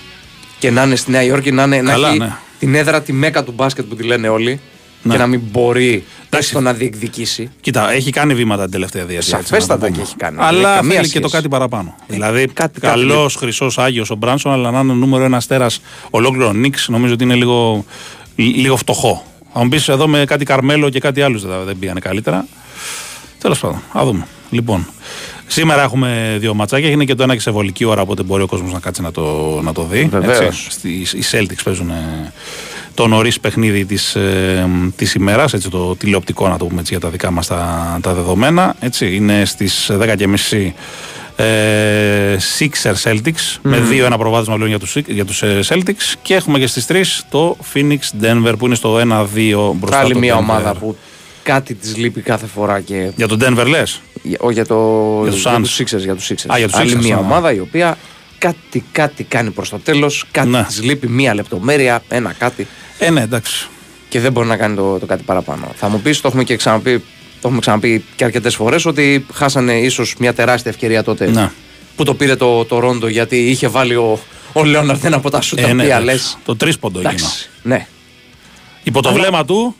και 0.59 0.71
να 0.71 0.83
είναι 0.83 0.95
στη 0.95 1.11
Νέα 1.11 1.23
Υόρκη, 1.23 1.51
να, 1.51 1.63
είναι, 1.63 1.77
Καλά, 1.81 1.97
να 1.97 2.07
έχει 2.07 2.17
ναι. 2.17 2.35
την 2.59 2.75
έδρα, 2.75 3.01
τη 3.01 3.13
μέκα 3.13 3.43
του 3.43 3.51
μπάσκετ 3.51 3.85
που 3.85 3.95
τη 3.95 4.03
λένε 4.03 4.27
όλοι 4.27 4.59
Ναι. 5.03 5.11
και 5.13 5.17
να 5.19 5.27
μην 5.27 5.41
μπορεί 5.51 5.87
Εντάξει. 6.25 6.47
έστω 6.49 6.59
να 6.61 6.73
διεκδικήσει. 6.73 7.49
Κοίτα, 7.61 7.91
έχει 7.91 8.11
κάνει 8.11 8.33
βήματα 8.33 8.63
την 8.63 8.71
τελευταία 8.71 9.05
διετία. 9.05 9.37
έτσι, 9.37 9.49
Σαφέστατα 9.49 9.73
να 9.73 9.79
το 9.79 9.85
πούμε. 9.85 9.97
και 9.97 10.03
έχει 10.03 10.15
κάνει. 10.17 10.35
Δεν 10.35 10.45
έχει 10.45 10.55
Αλλά 10.55 10.75
καμία 10.75 10.89
θέλει 10.91 11.01
και 11.01 11.07
σχέση. 11.07 11.23
το 11.23 11.29
κάτι 11.29 11.49
παραπάνω. 11.49 11.95
δηλαδή, 12.07 12.47
κάτι- 12.47 12.79
καλός, 12.79 13.35
χρυσός, 13.35 13.77
άγιος 13.77 14.09
ο 14.09 14.15
Μπράνσον, 14.15 14.51
αλλά 14.51 14.71
να 14.71 14.79
είναι 14.79 14.93
νούμερο 14.93 15.23
ένα 15.23 15.37
αστέρας 15.37 15.81
ολόκληρο 16.09 16.51
Νίξ, 16.53 16.87
νομίζω 16.89 17.13
ότι 17.13 17.23
είναι 17.23 17.35
λίγο, 17.35 17.85
λίγο 18.35 18.75
φτωχό. 18.77 19.23
Θα 19.53 19.63
μου 19.63 19.69
πεις 19.69 19.87
εδώ 19.89 20.07
με 20.07 20.23
κάτι 20.25 20.45
Καρμέλο 20.45 20.89
και 20.89 20.99
κάτι 20.99 21.21
άλλο 21.21 21.39
δεν, 21.39 21.51
δεν 21.65 21.77
πήγανε 21.79 21.99
καλύτερα. 21.99 22.45
Τέλος 23.45 23.59
πάντων, 23.59 23.81
α 23.93 24.03
δούμε. 24.05 24.27
Λοιπόν, 24.49 24.87
σήμερα 25.47 25.81
έχουμε 25.83 26.37
δύο 26.39 26.53
ματσάκια. 26.53 26.89
Είναι 26.89 27.05
και 27.05 27.15
το 27.15 27.23
ένα 27.23 27.33
και 27.33 27.39
σε 27.39 27.51
βολική 27.51 27.85
ώρα, 27.85 28.01
οπότε 28.01 28.23
μπορεί 28.23 28.43
ο 28.43 28.47
κόσμος 28.47 28.71
να 28.73 28.79
κάτσει 28.79 29.01
να 29.01 29.11
το, 29.11 29.59
να 29.63 29.73
το 29.73 29.83
δει. 29.91 30.07
Βεβαίως. 30.11 30.39
έτσι. 30.39 30.71
Στη- 30.71 31.17
Οι 31.17 31.23
Celtics 31.31 31.61
παίζουν 31.63 31.89
ε, 31.89 32.33
το 32.93 33.07
νωρίς 33.07 33.39
παιχνίδι 33.39 33.85
της 33.85 34.15
ε, 34.15 34.67
της 34.95 35.13
ημέρας, 35.13 35.53
έτσι 35.53 35.69
το 35.69 35.95
τηλεοπτικό 35.95 36.47
να 36.47 36.57
το 36.57 36.65
πούμε 36.65 36.79
έτσι, 36.79 36.91
για 36.93 37.01
τα 37.01 37.09
δικά 37.09 37.31
μας 37.31 37.47
τα, 37.47 37.97
τα 38.01 38.13
δεδομένα. 38.13 38.75
Έτσι. 38.79 39.15
Είναι 39.15 39.45
στις 39.45 39.91
10.30 39.99 40.71
ε, 41.43 42.37
Sixers 42.59 43.01
Celtics 43.11 43.57
με 43.61 43.81
2-1 44.11 44.15
προβάδισμα 44.17 44.53
πλέον 44.55 44.69
για 44.69 44.79
τους, 44.79 44.95
για 45.07 45.25
τους 45.25 45.41
ε, 45.43 45.59
Celtics 45.67 46.13
και 46.21 46.33
έχουμε 46.35 46.59
και 46.59 46.67
στις 46.67 46.85
3 46.89 47.01
το 47.29 47.57
Phoenix 47.73 47.97
Denver 48.21 48.53
που 48.57 48.65
είναι 48.65 48.75
στο 48.75 48.95
1-2 48.97 49.01
μπροστά 49.73 49.99
Άλλη 49.99 50.13
το 50.13 50.19
μια 50.19 50.35
Denver. 50.35 50.39
ομάδα 50.39 50.73
που 50.75 50.97
κάτι 51.45 51.73
της 51.73 51.95
λείπει 51.97 52.21
κάθε 52.21 52.45
φορά 52.45 52.79
και. 52.81 53.11
Για 53.15 53.27
τον 53.27 53.39
Denver 53.43 53.65
λες; 53.67 54.01
Για, 54.23 54.37
όχι 54.41 54.53
για, 54.53 54.65
το, 54.65 55.19
Για 55.23 55.31
τους 55.31 55.41
για 55.41 55.55
Suns. 55.57 55.61
τους 55.61 55.77
Sixers, 55.79 55.99
για 56.03 56.15
τους 56.15 56.27
Sixers. 56.31 56.53
Α, 56.53 56.57
για 56.57 56.67
τους 56.67 56.77
Άλλη 56.77 56.95
Sixers, 56.97 57.03
μια 57.03 57.15
α. 57.15 57.19
ομάδα 57.19 57.53
η 57.53 57.59
οποία 57.59 57.97
κάτι, 58.37 58.83
κάτι 58.91 59.23
κάνει 59.23 59.49
προς 59.51 59.69
το 59.69 59.79
τέλος, 59.79 60.25
κάτι 60.31 60.47
Ναι. 60.47 60.63
της 60.63 60.81
λείπει 60.83 61.07
μία 61.07 61.33
λεπτομέρεια, 61.33 62.03
ένα 62.07 62.33
κάτι 62.33 62.67
Ε 62.99 63.09
ναι 63.09 63.21
εντάξει 63.21 63.67
και 64.09 64.19
δεν 64.19 64.31
μπορεί 64.31 64.47
να 64.47 64.57
κάνει 64.57 64.75
το, 64.75 64.99
το 64.99 65.05
κάτι 65.05 65.23
παραπάνω. 65.23 65.67
Θα 65.75 65.89
μου 65.89 65.99
πεις, 66.01 66.21
το 66.21 66.27
έχουμε 66.27 66.43
και 66.43 66.55
ξαναπεί, 66.55 66.97
το 66.99 67.03
έχουμε 67.41 67.59
ξαναπεί 67.59 68.03
και 68.15 68.23
αρκετές 68.23 68.55
φορές 68.55 68.85
ότι 68.85 69.25
χάσανε 69.33 69.73
ίσως 69.79 70.15
μια 70.19 70.33
τεράστια 70.33 70.71
ευκαιρία 70.71 71.03
τότε 71.03 71.29
Ναι. 71.31 71.51
που 71.95 72.03
το 72.03 72.13
πήρε 72.13 72.35
το, 72.35 72.65
το 72.65 72.79
Ρόντο 72.79 73.07
γιατί 73.07 73.37
είχε 73.37 73.67
βάλει 73.67 73.95
ο, 73.95 74.19
ο 74.53 74.63
Λέοναρντ 74.63 75.05
ένα 75.05 75.15
από 75.15 75.29
τα 75.29 75.41
σου 75.41 75.55
τα 75.55 75.61
Ε, 75.61 75.73
ναι, 75.73 75.83
οποία 75.83 75.85
εντάξει. 75.97 76.05
λες. 76.05 76.37
Το 76.45 76.55
τρίσποντο 76.55 76.99
εκείνο. 76.99 77.13
Εντάξει, 77.13 77.49
ναι. 77.63 77.87
Υπό 78.83 79.01
το 79.01 79.09
Αλλά- 79.09 79.17
βλέμμα 79.19 79.45
του. 79.45 79.75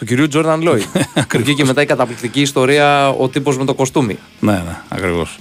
Του 0.00 0.06
κυρίου 0.06 0.28
Τζόρνταν 0.28 0.62
Λόιντ. 0.62 0.84
που 1.28 1.38
βγήκε 1.38 1.64
μετά 1.64 1.82
η 1.82 1.86
καταπληκτική 1.86 2.40
ιστορία 2.40 3.08
ο 3.08 3.28
τύπος 3.28 3.58
με 3.58 3.64
το 3.64 3.74
κοστούμι. 3.74 4.18
Ναι, 4.40 4.52
ναι, 4.52 4.76
ακριβώς. 4.88 5.38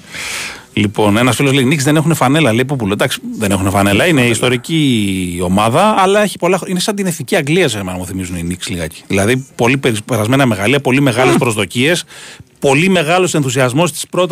Λοιπόν, 0.73 1.17
ένας 1.17 1.35
φίλος 1.35 1.53
λέει: 1.53 1.63
Νίξ 1.65 1.83
δεν 1.83 1.95
έχουν 1.95 2.15
φανέλα. 2.15 2.53
Λέει 2.53 2.65
Πούπουλο. 2.65 2.93
Εντάξει, 2.93 3.19
δεν 3.39 3.51
έχουν 3.51 3.69
φανέλα. 3.69 4.05
Είναι 4.07 4.21
ιστορική 4.21 5.39
ομάδα, 5.43 5.95
αλλά 5.97 6.21
έχει 6.23 6.37
πολλά, 6.37 6.59
είναι 6.65 6.79
σαν 6.79 6.95
την 6.95 7.05
εθνική 7.05 7.35
Αγγλία, 7.35 7.67
σε 7.67 7.83
μένα 7.83 7.97
μου 7.97 8.05
θυμίζουν 8.05 8.35
οι 8.37 8.43
Νίξ 8.43 8.69
λιγάκι. 8.69 9.03
Δηλαδή, 9.07 9.45
πολύ 9.55 9.77
περι- 9.77 10.01
περασμένα 10.03 10.45
μεγαλεία, 10.45 10.79
πολύ 10.79 11.01
μεγάλες 11.01 11.35
προσδοκίες, 11.43 12.03
πολύ 12.59 12.89
μεγάλος 12.89 13.33
ενθουσιασμός 13.33 13.89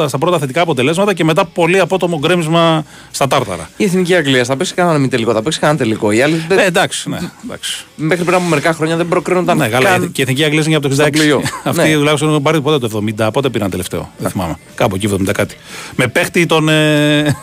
στα 0.08 0.18
πρώτα 0.18 0.40
θετικά 0.40 0.62
αποτελέσματα 0.62 1.14
και 1.14 1.24
μετά 1.24 1.46
πολύ 1.46 1.80
απότομο 1.80 2.18
γκρέμισμα 2.20 2.86
στα 3.12 3.28
τάρταρα. 3.28 3.70
Η 3.78 3.84
εθνική 3.84 4.16
Αγγλία 4.16 4.44
θα 4.44 4.56
παίξει 4.58 4.74
κανένα 4.74 4.98
μη 4.98 5.08
τελικό, 5.08 5.34
θα 5.34 5.42
παίξει 5.42 5.60
κανένα 5.60 5.80
τελικό. 5.80 6.12
Οι 6.12 6.22
άλλοι 6.22 6.46
δεν- 6.48 6.58
Ε, 6.60 6.64
εντάξει, 6.66 7.10
ναι. 7.10 7.20
Εντάξει. 7.46 7.86
μέχρι 7.96 8.24
πριν 8.24 8.36
από 8.38 8.46
μερικά 8.46 8.74
χρόνια 8.74 8.96
δεν 8.98 9.08
προκρίνονταν. 9.08 9.58
Ναι, 9.58 9.68
καλά. 9.68 9.90
καν. 9.90 10.12
Και 10.12 10.22
η 10.22 10.24
εθνική 10.24 10.44
Αγγλία 10.44 10.64
είναι 10.66 10.76
από 10.76 10.88
το 10.88 10.94
66. 11.04 11.10
πλοίο. 11.12 11.42
Αυτοί 11.64 11.82
Ναι. 11.90 11.94
τουλάχιστον 11.94 12.30
έχουν 12.30 12.42
πάρει 12.42 12.62
πότε 12.62 12.88
το 12.88 13.04
70. 13.18 13.32
Πότε 13.32 13.50
πήραν 13.50 13.70
τελευταίο. 13.70 14.12
Δεν 14.18 14.32
θυμάμαι. 14.32 14.56
Κάπου 14.76 14.96
εκεί 14.96 15.08
70 15.08 15.32
κάτι. 15.34 15.56
Με 15.96 16.08
παίχτη 16.08 16.46
τον. 16.46 16.70
Ε... 16.70 17.36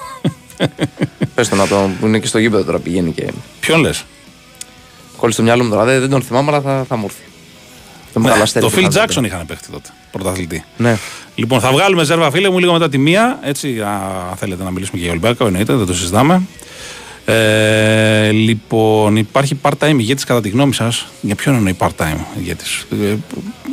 Πες 1.34 1.48
το 1.48 1.56
να 1.56 1.66
το 1.66 1.90
που 2.00 2.06
είναι 2.06 2.18
και 2.18 2.26
στο 2.26 2.38
γήπεδο 2.38 2.64
τώρα 2.64 2.78
πηγαίνει 2.78 3.10
και. 3.12 3.26
Ποιον 3.60 3.80
λες; 3.80 4.04
Κόλλησε 5.16 5.38
στο 5.38 5.42
μυαλό 5.42 5.64
μου 5.64 5.70
τώρα. 5.70 5.84
Δεν, 5.84 6.00
δεν 6.00 6.10
τον 6.10 6.22
θυμάμαι, 6.22 6.50
αλλά 6.50 6.60
θα, 6.60 6.84
θα 6.88 6.96
μου 6.96 7.04
έρθει. 7.04 7.22
Το 8.12 8.20
μεγάλο 8.20 8.42
αστέρι 8.42 8.64
το 8.64 8.70
που 8.70 8.76
Phil 8.78 8.90
είχα 8.90 9.04
Jackson 9.06 9.24
είχαν 9.24 9.46
παίχτη 9.46 9.68
τότε. 9.72 9.88
Πρωταθλητή. 10.18 10.64
Ναι. 10.76 10.96
Λοιπόν, 11.34 11.60
θα 11.60 11.72
βγάλουμε 11.72 12.04
ζέρβα, 12.04 12.30
φίλε 12.30 12.50
μου, 12.50 12.58
λίγο 12.58 12.72
μετά 12.72 12.88
τη 12.88 12.98
μία. 12.98 13.38
Έτσι, 13.42 13.80
α, 13.80 14.00
θέλετε 14.36 14.62
να 14.62 14.70
μιλήσουμε 14.70 14.98
και 14.98 15.04
για 15.04 15.12
Ολμπέκο, 15.12 15.46
εννοείται, 15.46 15.74
δεν 15.74 15.86
το 15.86 15.94
συζητάμε. 15.94 16.42
Ε, 17.26 18.30
λοιπόν, 18.30 19.16
υπάρχει 19.16 19.58
part-time 19.62 19.94
ηγέτης 19.98 20.24
κατά 20.24 20.40
τη 20.40 20.48
γνώμη 20.48 20.74
σας. 20.74 21.06
Για 21.20 21.34
ποιον 21.34 21.54
εννοεί 21.54 21.76
part-time 21.78 22.18
ηγέτης; 22.38 22.86
Ε, 22.90 23.14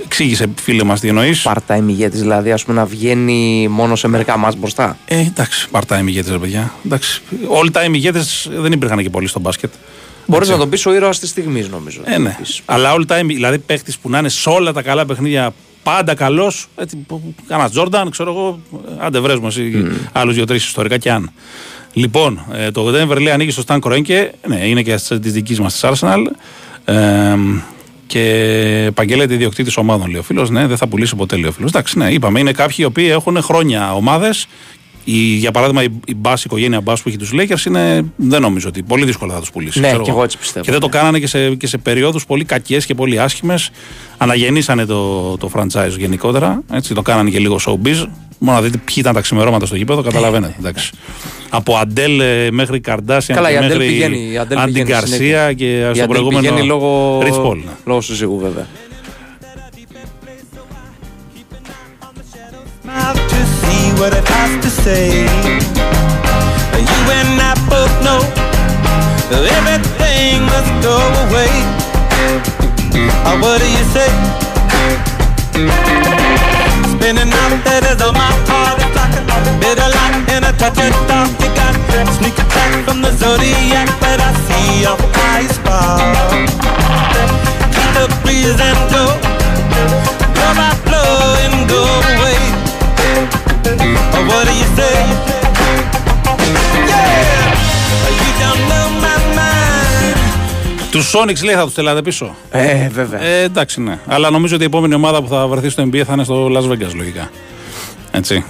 εξήγησε, 0.06 0.50
φίλε 0.62 0.84
μας, 0.84 1.00
τι 1.00 1.08
εννοείς. 1.08 1.48
Part-time 1.48 1.84
ηγέτης, 1.88 2.20
δηλαδή 2.20 2.52
ας 2.52 2.64
πούμε 2.64 2.78
να 2.78 2.86
βγαίνει 2.86 3.68
μόνο 3.70 3.96
σε 3.96 4.08
μερικά 4.08 4.38
μα 4.38 4.52
μπροστά. 4.58 4.98
Ε, 5.06 5.20
εντάξει, 5.20 5.68
part-time 5.72 6.06
ηγέτης, 6.06 6.32
ρε 6.32 6.38
παιδιά. 6.38 6.74
Εντάξει. 6.86 7.22
All-time 7.32 7.94
ηγέτες 7.94 8.50
δεν 8.52 8.72
υπήρχαν 8.72 9.02
και 9.02 9.10
πολλοί 9.10 9.28
στο 9.28 9.40
μπάσκετ. 9.40 9.72
Μπορείς 10.26 10.48
Έτσι. 10.48 10.52
να 10.52 10.64
τον 10.64 10.70
πεις 10.70 10.86
ο 10.86 10.94
ήρωας 10.94 11.20
της 11.20 11.30
στιγμής, 11.30 11.70
νομίζω. 11.70 12.02
Ε, 12.04 12.18
ναι. 12.18 12.38
Αλλά 12.66 12.96
all 12.96 13.12
time, 13.12 13.26
δηλαδή 13.26 13.58
παίχτης 13.58 13.98
που 13.98 14.10
να 14.10 14.18
είναι 14.18 14.30
σε 14.30 14.50
όλα 14.50 14.74
τα 14.74 14.82
καλά 14.82 15.06
παιχνίδια 15.06 15.54
πάντα 15.84 16.16
καλός. 16.16 16.68
Κάνα 17.48 17.70
Τζόρνταν, 17.70 18.10
ξέρω 18.10 18.32
εγώ. 18.32 18.60
Άντε 19.00 19.20
βρέσουμε 19.20 19.48
εσύ 19.48 19.72
mm. 19.76 20.10
άλλους 20.12 20.36
δύο-τρεις 20.36 20.66
ιστορικά 20.66 20.98
και 20.98 21.12
αν. 21.12 21.32
Λοιπόν, 21.94 22.46
ε, 22.54 22.72
το 22.72 22.88
Denver 22.88 23.22
λέει 23.22 23.32
ανοίγει 23.32 23.52
στο 23.52 23.62
Σταν 23.62 23.82
Κρόινκε. 23.82 24.32
Ναι, 24.48 24.68
είναι 24.68 24.82
και 24.82 24.96
της 25.22 25.34
δικής 25.34 25.60
μας 25.60 25.74
της 25.74 25.84
Arsenal. 25.84 26.26
Ε, 26.86 27.36
και 28.08 28.24
επαγγέλλεται 28.88 29.34
ιδιοκτήτης 29.34 29.78
ομάδων, 29.78 30.10
λέει 30.10 30.20
ο 30.20 30.24
φίλος. 30.24 30.50
Ναι, 30.50 30.68
δεν 30.68 30.78
θα 30.78 30.88
πουλήσει 30.88 31.16
ποτέ, 31.16 31.36
λέει 31.36 31.50
ο 31.50 31.52
φίλος. 31.52 31.70
Εντάξει, 31.70 31.98
ναι, 31.98 32.12
είπαμε, 32.12 32.40
είναι 32.40 32.52
κάποιοι 32.52 32.76
οι 32.80 32.84
οποίοι 32.84 33.08
έχουν 33.12 33.42
χρόνια 33.42 33.94
ομάδες. 33.94 34.48
Η, 35.04 35.14
για 35.36 35.52
παράδειγμα, 35.52 35.84
η, 35.84 35.88
η 36.08 36.16
Bass, 36.24 36.38
η 36.38 36.42
οικογένεια 36.46 36.80
Bass 36.86 36.96
που 37.04 37.10
έχει 37.10 37.18
τους 37.18 37.32
Lakers 37.34 37.66
είναι. 37.66 38.06
Δεν 38.16 38.42
νομίζω 38.42 38.68
ότι 38.68 38.84
πολύ 38.84 39.06
δύσκολα 39.06 39.34
θα 39.34 39.40
τους 39.40 39.52
πουλήσει. 39.52 39.80
Ναι, 39.80 39.88
ξέρω 39.88 40.04
και 40.04 40.10
εγώ 40.10 40.24
έτσι 40.24 40.38
πιστεύω. 40.38 40.66
Και 40.66 40.72
δεν 40.72 40.80
το 40.80 40.88
κάνανε 40.88 41.20
και 41.20 41.28
σε, 41.28 41.56
και 41.56 41.68
σε 41.68 41.78
περιόδους 41.78 42.26
πολύ 42.26 42.44
κακές 42.46 42.86
και 42.86 42.96
πολύ 42.96 43.20
άσχημες. 43.20 43.70
Αναγεννήσανε 44.18 44.86
το, 44.86 45.38
το 45.38 45.50
franchise 45.56 45.96
γενικότερα. 45.98 46.62
Έτσι, 46.74 46.94
το 46.94 47.02
κάνανε 47.02 47.30
και 47.30 47.40
λίγο 47.40 47.60
showbiz. 47.68 48.06
Μόνο 48.44 48.58
να 48.58 48.64
δείτε 48.64 48.78
ποιοι 48.78 48.96
ήταν 49.00 49.14
τα 49.14 49.22
ξημερώματα 49.22 49.66
στο 49.66 49.76
γήπεδο, 49.76 50.02
καταλαβαίνετε. 50.02 50.56
εντάξει. 50.60 50.92
Από 51.50 51.76
Αντέλ 51.76 52.20
ε, 52.20 52.52
μέχρι 52.52 52.80
Καρντάσιαν 52.80 53.38
Καλά, 53.38 53.50
η 53.50 53.52
και 53.52 53.58
Αντέλ 53.58 53.78
μέχρι 53.78 53.88
πηγαίνει. 53.94 54.32
Η 54.32 54.38
Αντέλ 54.38 54.58
Άντι 54.58 54.72
πηγαίνει 54.72 54.90
Γκαρσία 54.92 55.16
συνέχεια. 55.18 55.54
και 55.54 55.66
Η 55.66 55.80
στο 55.80 55.88
Αντέλ 55.90 56.08
προηγούμενο. 56.08 56.40
πηγαίνει 56.42 56.66
λόγω, 56.68 57.20
Rich 57.20 57.46
Paul. 57.46 57.56
ναι. 57.56 57.72
λόγω 57.86 58.02
συζύγου, 58.02 58.40
βέβαια. 58.40 58.68
What 64.02 64.18
it 64.18 64.28
has 64.34 64.52
to 64.66 64.70
say. 64.82 65.30
You 66.90 67.02
and 67.22 67.38
I 67.38 67.54
both 67.70 67.94
know 68.02 68.18
everything 69.30 70.42
must 70.50 70.74
go 70.82 70.98
away. 71.30 71.54
Oh, 73.30 73.38
what 73.46 73.62
do 73.62 73.68
you 73.70 73.86
say? 73.94 74.10
Spinning 76.90 77.30
out 77.30 77.54
letters 77.62 78.02
on 78.02 78.18
my 78.18 78.34
heart, 78.50 78.82
it's 78.82 78.96
like 78.98 79.14
a 79.22 79.90
light 79.94 80.18
and 80.34 80.46
a 80.50 80.54
touch 80.58 80.82
of 80.82 80.90
dark. 81.06 81.30
You 81.38 81.54
got 81.54 81.78
sneak 82.18 82.34
attack 82.42 82.72
from 82.86 83.04
the 83.06 83.12
zodiac, 83.22 83.86
but 84.02 84.18
I 84.18 84.34
see 84.50 84.82
your 84.82 84.98
eyes 85.30 85.54
fall. 85.62 86.02
Keep 87.70 87.90
the 87.94 88.06
breeze 88.26 88.58
and 88.58 88.82
go, 88.90 89.06
blow 90.34 90.54
by 90.58 90.74
blow 90.90 91.38
and 91.46 91.70
go 91.70 91.86
away. 92.18 92.41
Oh, 94.16 94.24
what 94.30 94.44
do 94.48 94.54
you 94.62 94.68
say? 94.78 94.96
Yeah, 96.92 98.20
you 98.22 98.32
don't 98.42 98.62
know 98.72 98.86
my 99.06 99.18
mind. 99.38 100.18
Του 100.92 101.02
Sonics 101.14 101.44
λέει 101.44 101.56
θα 101.56 101.64
τους 101.64 101.74
τελάτε 101.74 102.02
πίσω; 102.02 102.36
Ε, 102.52 102.90
βέβαια. 102.90 103.22
Ε, 103.22 103.44
εντάξει, 103.44 103.82
ναι. 103.82 104.00
Αλλά 104.08 104.30
νομίζω 104.30 104.56
ότι 104.56 104.64
η 104.64 104.68
επόμενη 104.68 104.94
ομάδα 104.94 105.22
που 105.22 105.28
θα 105.28 105.48
βρεθεί 105.48 105.70
στο 105.70 105.84
NBA 105.84 106.02
θα 106.06 106.14
είναι 106.14 106.24
στο 106.24 106.46
Las 106.46 106.72
Vegas, 106.72 106.94
λογικά. 106.96 107.30
Έτσι. 108.12 108.44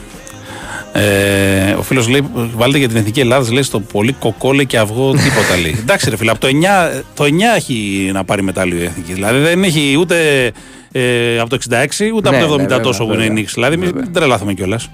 Ε, 0.93 1.71
ο 1.71 1.81
φίλος 1.81 2.07
λέει: 2.07 2.29
Βάλτε 2.55 2.77
για 2.77 2.87
την 2.87 2.97
εθνική 2.97 3.19
Ελλάδα, 3.19 3.53
λέει 3.53 3.63
στο 3.63 3.79
πολύ 3.79 4.13
κοκό 4.13 4.53
λέει 4.53 4.65
και 4.65 4.77
αυγό, 4.77 5.11
τίποτα 5.11 5.57
λέει. 5.61 5.75
Εντάξει, 5.83 6.09
ρε 6.09 6.15
φίλε, 6.17 6.31
από 6.31 6.39
το 6.39 6.47
9, 6.47 7.01
το 7.13 7.23
9 7.23 7.27
έχει 7.55 8.09
να 8.13 8.23
πάρει 8.23 8.41
μετάλλιο 8.41 8.79
η 8.79 8.83
εθνική. 8.83 9.13
Δηλαδή 9.13 9.39
δεν 9.39 9.63
έχει 9.63 9.95
ούτε 9.99 10.51
ε, 10.91 11.39
από 11.39 11.49
το 11.49 11.57
66 11.69 11.85
ούτε 12.15 12.29
Ναι, 12.29 12.37
από 12.37 12.47
το 12.47 12.53
70 12.53 12.57
ναι, 12.57 12.61
βέβαια, 12.63 12.79
τόσο 12.79 13.05
που 13.05 13.13
είναι 13.13 13.23
η 13.23 13.27
βέβαια. 13.27 13.33
νίξη. 13.33 13.53
Δηλαδή 13.53 13.77
μην 13.77 13.91
Βέβαια. 13.93 14.11
τρελάθουμε 14.11 14.53
κιόλας. 14.53 14.89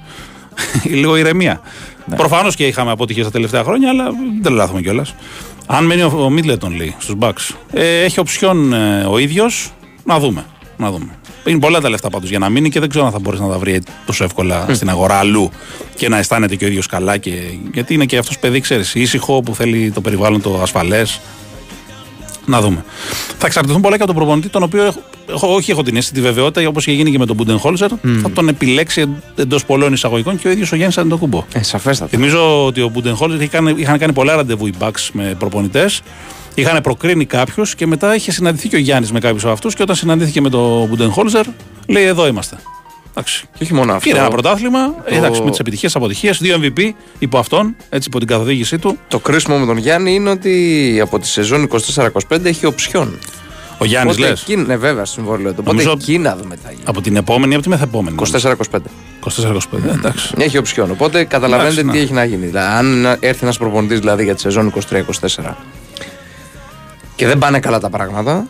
Λίγο 1.01 1.15
ηρεμία. 1.15 1.61
Ναι. 2.05 2.15
Προφανώς 2.15 2.55
και 2.55 2.67
είχαμε 2.67 2.91
αποτυχίε 2.91 3.23
τα 3.23 3.31
τελευταία 3.31 3.63
χρόνια, 3.63 3.89
αλλά 3.89 4.03
δεν 4.03 4.41
τρελάθουμε 4.43 4.81
κιόλας. 4.81 5.15
Αν 5.67 5.85
μένει 5.85 6.01
ο, 6.01 6.13
ο 6.25 6.29
Μίτλετον 6.29 6.75
λέει 6.75 6.95
στους 6.97 7.15
Bucks, 7.19 7.55
ε, 7.71 8.03
έχει 8.03 8.19
οψιόν 8.19 8.73
ε, 8.73 9.05
ο 9.09 9.17
ίδιος, 9.17 9.73
να 10.03 10.19
δούμε. 10.19 10.45
Να 10.77 10.91
δούμε. 10.91 11.17
Είναι 11.45 11.59
πολλά 11.59 11.81
τα 11.81 11.89
λεφτά 11.89 12.09
πάντως 12.09 12.29
για 12.29 12.39
να 12.39 12.49
μείνει 12.49 12.69
και 12.69 12.79
δεν 12.79 12.89
ξέρω 12.89 13.05
αν 13.05 13.11
θα 13.11 13.19
μπορείς 13.19 13.39
να 13.39 13.47
τα 13.47 13.57
βρει 13.57 13.81
τόσο 14.05 14.23
εύκολα 14.23 14.67
στην 14.71 14.89
αγορά 14.89 15.15
αλλού 15.15 15.51
και 15.95 16.09
να 16.09 16.17
αισθάνεται 16.17 16.55
και 16.55 16.65
ο 16.65 16.67
ίδιος 16.67 16.87
καλά. 16.87 17.17
Και, 17.17 17.31
γιατί 17.73 17.93
είναι 17.93 18.05
και 18.05 18.17
αυτός 18.17 18.39
παιδί, 18.39 18.59
ξέρεις, 18.59 18.95
ήσυχο 18.95 19.41
που 19.41 19.55
θέλει 19.55 19.91
το 19.91 20.01
περιβάλλον 20.01 20.41
το 20.41 20.59
ασφαλές. 20.61 21.19
Να 22.45 22.61
δούμε. 22.61 22.85
Θα 23.37 23.45
εξαρτηθούν 23.45 23.81
πολλά 23.81 23.95
και 23.97 24.03
από 24.03 24.11
τον 24.11 24.21
προπονητή, 24.21 24.49
τον 24.49 24.63
οποίο 24.63 24.83
έχω, 24.83 24.99
έχω, 24.99 25.09
όχι 25.31 25.71
έχω 25.71 25.83
την 25.83 25.95
αίσθηση, 25.95 26.13
τη 26.13 26.21
βεβαιότητα, 26.21 26.67
όπως 26.67 26.87
είχε 26.87 26.95
γίνει 26.95 27.11
και 27.11 27.17
με 27.17 27.25
τον 27.25 27.35
Μπούντενχόλzερ, 27.35 27.89
θα 28.21 28.31
τον 28.33 28.47
επιλέξει 28.47 29.07
εντός 29.35 29.65
πολλών 29.65 29.93
εισαγωγικών 29.93 30.37
και 30.37 30.47
ο 30.47 30.51
ίδιος 30.51 30.71
ο 30.71 30.75
Γιάννης 30.75 30.97
Αντοκούμπο. 30.97 31.45
Ε, 31.53 31.63
σαφέστατα. 31.63 32.09
Θυμίζω 32.09 32.65
ότι 32.65 32.81
ο 32.81 32.89
Μπούντενχόλzερ 32.89 33.41
είχαν, 33.41 33.67
είχαν 33.67 33.97
κάνει 33.97 34.13
πολλά 34.13 34.35
ραντεβού 34.35 34.67
οι 34.67 34.73
Bucks 34.79 35.09
με 35.11 35.35
προπονητές. 35.39 36.01
Είχαν 36.55 36.81
προκρίνει 36.81 37.25
κάποιους 37.25 37.75
και 37.75 37.87
μετά 37.87 38.15
είχε 38.15 38.31
συναντηθεί 38.31 38.67
και 38.69 38.75
ο 38.75 38.79
Γιάννης 38.79 39.11
με 39.11 39.19
κάποιους 39.19 39.43
από 39.43 39.53
αυτούς. 39.53 39.75
Και 39.75 39.81
όταν 39.81 39.95
συναντήθηκε 39.95 40.41
με 40.41 40.49
τον 40.49 40.87
Μπούντενχόλzερ, 40.87 41.45
λέει: 41.87 42.03
Εδώ 42.03 42.27
είμαστε. 42.27 42.57
Εντάξει. 43.09 43.45
Και 43.57 43.63
όχι 43.63 43.73
μόνο 43.73 43.93
αυτό. 43.93 44.09
Πήρε 44.09 44.19
ένα 44.19 44.29
πρωτάθλημα, 44.29 44.95
εντάξει, 45.05 45.41
με 45.41 45.49
τις 45.49 45.59
επιτυχίες 45.59 45.95
αποτυχίες, 45.95 46.37
δύο 46.37 46.59
MVP 46.61 46.91
υπό 47.19 47.37
αυτόν, 47.37 47.75
έτσι 47.89 48.07
υπό 48.07 48.19
την 48.19 48.27
καθοδήγησή 48.27 48.77
του. 48.77 48.97
Το 49.07 49.19
κρίσιμο 49.19 49.57
με 49.57 49.65
τον 49.65 49.77
Γιάννη 49.77 50.13
είναι 50.13 50.29
ότι 50.29 50.99
από 51.01 51.19
τη 51.19 51.27
σεζόν 51.27 51.67
24-25 51.95 52.09
έχει 52.43 52.65
οψιόν. 52.65 53.19
Ο 53.77 53.85
Γιάννης 53.85 54.15
Οπότε 54.15 54.29
λες; 54.29 54.41
εκεί, 54.41 54.55
ναι, 54.55 54.75
βέβαια, 54.77 55.05
στο 55.05 55.13
συμβόλαιο 55.13 55.49
του. 55.51 55.55
Οπότε 55.59 55.69
Νομίζω- 55.69 55.91
εκεί 55.91 56.17
να 56.17 56.35
δούμε 56.35 56.55
τι 56.55 56.61
θα 56.63 56.69
γίνει. 56.71 56.83
Από 56.85 57.01
την 57.01 57.15
επόμενη 57.15 57.51
ή 57.51 57.55
από 57.55 57.63
τη 57.63 57.69
μεθεπόμενη. 57.69 58.15
24-25. 58.15 58.79
24-25. 59.19 59.87
ε, 59.87 59.91
Εντάξει. 59.91 60.33
Έχει 60.37 60.57
οψιόν. 60.57 60.91
Οπότε 60.91 61.23
καταλαβαίνετε 61.23 61.79
Εντάξει, 61.79 61.91
τι 61.91 61.97
ναι. 61.97 62.03
έχει 62.03 62.13
να 62.13 62.23
γίνει. 62.23 62.45
Δηλαδή, 62.45 62.67
αν 62.77 63.05
έρθει 63.19 63.39
ένας 63.43 63.57
προπονητής 63.57 63.99
δηλαδή, 63.99 64.23
για 64.23 64.35
τη 64.35 64.41
σεζόν 64.41 64.73
23-24 64.89 65.55
και 67.15 67.25
δεν 67.27 67.37
πάνε 67.37 67.59
καλά 67.59 67.79
τα 67.79 67.89
πράγματα, 67.89 68.47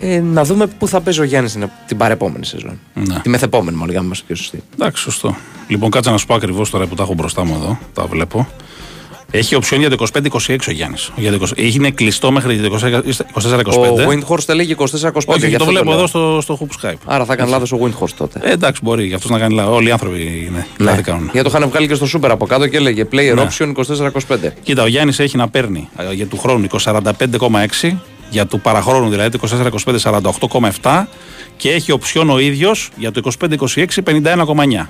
ε, 0.00 0.20
να 0.20 0.44
δούμε 0.44 0.66
πού 0.66 0.88
θα 0.88 1.00
παίζει 1.00 1.20
ο 1.20 1.24
Γιάννης 1.24 1.52
την, 1.52 1.70
την 1.86 1.96
παρεπόμενη 1.96 2.44
σεζόν. 2.46 2.78
Ναι. 2.94 3.18
Τη 3.22 3.28
μεθεπόμενη, 3.28 3.76
μάλλον, 3.76 3.90
για 3.90 4.00
να 4.00 4.06
είμαστε 4.06 4.24
πιο 4.26 4.36
σωστοί. 4.36 4.62
Εντάξει, 4.74 5.02
σωστό. 5.02 5.36
Λοιπόν, 5.68 5.90
κάτσε 5.90 6.10
να 6.10 6.16
σου 6.18 6.26
πω 6.26 6.34
ακριβώς 6.34 6.70
τώρα 6.70 6.86
που 6.86 6.94
τα 6.94 7.02
έχω 7.02 7.14
μπροστά 7.14 7.44
μου 7.44 7.54
εδώ. 7.54 7.78
Τα 7.94 8.06
βλέπω. 8.06 8.48
Έχει 9.34 9.54
οψιόν 9.54 9.80
για 9.80 9.90
το 9.90 10.06
25-26 10.48 10.56
ο 10.68 10.70
Γιάννης. 10.70 11.10
Είναι 11.54 11.90
κλειστό 11.90 12.32
μέχρι 12.32 12.56
το 12.60 12.78
24-25. 12.82 13.64
Ο 13.64 14.10
Windhorst 14.10 14.48
έλεγε 14.48 14.74
24-25. 14.78 14.84
Όχι, 14.84 14.98
γι' 15.38 15.44
όχι, 15.44 15.50
το 15.50 15.54
αυτό 15.54 15.64
βλέπω 15.64 15.84
λέω. 15.88 15.94
εδώ 15.98 16.06
στο, 16.06 16.38
στο 16.42 16.58
Hoop 16.60 16.86
Skype. 16.86 16.94
Άρα 17.04 17.24
θα 17.24 17.32
έκανε 17.32 17.50
λάθος 17.50 17.72
ο 17.72 17.78
Windhorst 17.82 18.10
τότε. 18.16 18.40
Ε, 18.42 18.50
εντάξει, 18.52 18.80
μπορεί 18.84 19.06
για 19.06 19.16
αυτό 19.16 19.32
να 19.32 19.38
κάνει 19.38 19.54
λάθο. 19.54 19.74
Όλοι 19.74 19.88
οι 19.88 19.90
άνθρωποι 19.90 20.44
είναι. 20.48 20.66
Ναι. 20.78 20.84
Λάθη 20.90 21.02
κάνουν. 21.02 21.30
Γιατί 21.32 21.50
το 21.50 21.56
είχαν 21.58 21.68
βγάλει 21.70 21.88
και 21.88 21.94
στο 21.94 22.06
Super 22.18 22.28
από 22.30 22.46
κάτω 22.46 22.66
και 22.68 22.76
έλεγε 22.76 23.04
player 23.12 23.34
Ναι. 23.34 23.46
option 23.58 23.72
24-25. 24.28 24.36
Κοίτα, 24.62 24.82
ο 24.82 24.86
Γιάννης 24.86 25.18
έχει 25.18 25.36
να 25.36 25.48
παίρνει 25.48 25.88
ε, 25.96 26.12
για 26.14 26.26
του 26.26 26.38
χρόνου 26.38 26.66
45,6, 26.84 27.96
για 28.30 28.46
του 28.46 28.60
παραχρόνου 28.60 29.08
δηλαδή 29.10 29.38
το 29.38 29.48
24-25 29.84 30.20
48,7 30.82 31.04
και 31.56 31.70
έχει 31.70 31.92
οψιόν 31.92 32.30
ο 32.30 32.38
ίδιος 32.38 32.90
για 32.96 33.10
το 33.12 33.30
25-26 33.40 33.86
51,9. 34.04 34.86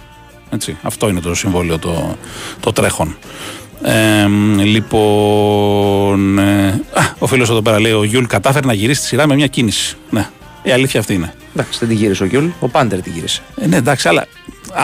Έτσι, 0.51 0.77
αυτό 0.83 1.09
είναι 1.09 1.21
το 1.21 1.35
συμβόλαιο 1.35 1.79
το, 1.79 2.17
το 2.61 2.73
τρέχον. 2.73 3.17
Ε, 3.85 4.27
λοιπόν, 4.65 6.39
ε, 6.39 6.69
α, 6.93 7.03
ο 7.19 7.27
φίλος 7.27 7.51
εδώ 7.51 7.63
πέρα 7.63 7.81
λέει: 7.81 7.93
Ο 7.93 8.05
Γιούλ 8.05 8.25
κατάφερε 8.25 8.67
να 8.67 8.73
γυρίσει 8.73 9.01
τη 9.01 9.07
σειρά 9.07 9.27
με 9.27 9.35
μια 9.35 9.47
κίνηση. 9.47 9.97
Ναι, 10.11 10.27
Η 10.63 10.71
αλήθεια 10.71 11.01
αυτή 11.01 11.15
είναι. 11.15 11.35
Εντάξει, 11.57 11.79
δεν 11.79 11.89
την 11.89 11.97
γύρισε 11.97 12.23
ο 12.23 12.27
Γιούλ, 12.27 12.47
ο 12.61 12.69
Πάντερ 12.69 13.01
την 13.01 13.13
γύρισε. 13.15 13.41
Ε, 13.61 13.67
ναι, 13.67 13.77
εντάξει, 13.77 14.09
αλλά 14.09 14.27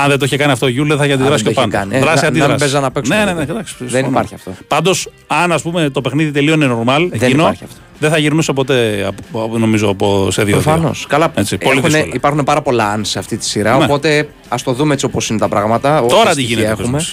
αν 0.02 0.08
δεν 0.08 0.18
το 0.18 0.24
είχε 0.24 0.36
κάνει 0.36 0.52
αυτό 0.52 0.66
ο 0.66 0.68
Γιούλ, 0.68 0.88
δεν 0.88 0.96
θα 0.96 1.04
είχε 1.04 1.12
αντιδράσει 1.12 1.42
δεν 1.42 1.52
και 1.52 1.58
το 1.58 1.60
ο 1.60 1.68
είχε 1.68 1.76
Πάντερ. 1.76 1.90
κάνει. 1.90 2.02
Ε, 2.02 2.06
Δράση 2.06 2.16
να- 2.16 2.22
να 2.22 2.28
αντίδραση. 2.28 2.50
μην 2.50 2.58
παίζαν 2.60 2.82
να 2.82 2.90
παίξουν 2.90 3.16
Ναι, 3.16 3.24
ναι, 3.24 3.30
τότε. 3.30 3.44
ναι, 3.44 3.50
εντάξει, 3.52 3.74
Δεν 3.78 3.88
συμφωνώ. 3.88 4.10
υπάρχει 4.10 4.34
αυτό. 4.34 4.52
Πάντως, 4.68 5.08
αν 5.26 5.52
ας 5.52 5.62
πούμε, 5.62 5.90
το 5.90 6.00
παιχνίδι 6.00 6.30
τελείωνε 6.30 6.66
normal, 6.66 7.08
εκείνο, 7.10 7.42
υπάρχει 7.42 7.64
αυτό. 7.64 7.76
δεν 7.98 8.10
θα 8.10 8.18
γυρνούσε 8.18 8.52
ποτέ, 8.52 9.04
από- 9.06 9.42
από- 9.44 9.58
νομίζω, 9.58 9.88
από 9.88 10.30
σε 10.30 10.44
δύο. 10.44 10.52
Προφανώς. 10.54 11.06
Καλά, 11.08 11.32
Έτσι, 11.34 11.58
πολύ 11.58 11.70
έχουνε- 11.72 11.92
δύσκολα. 11.92 12.14
υπάρχουν 12.14 12.44
πάρα 12.44 12.62
πολλά 12.62 12.88
αν 12.88 13.04
σε 13.04 13.18
αυτή 13.18 13.36
τη 13.36 13.44
σειρά. 13.44 13.76
Ναι. 13.76 13.84
Οπότε 13.84 14.28
ας 14.48 14.62
το 14.62 14.72
δούμε 14.72 14.92
έτσι 14.92 15.04
όπως 15.04 15.28
είναι 15.30 15.38
τα 15.38 15.48
πράγματα. 15.48 15.98
όποια 16.02 16.16
Τώρα 16.16 16.28
τι 16.34 16.40
στοιχεία 16.40 16.56
γίνεται. 16.56 16.82
έχουμε. 16.82 17.04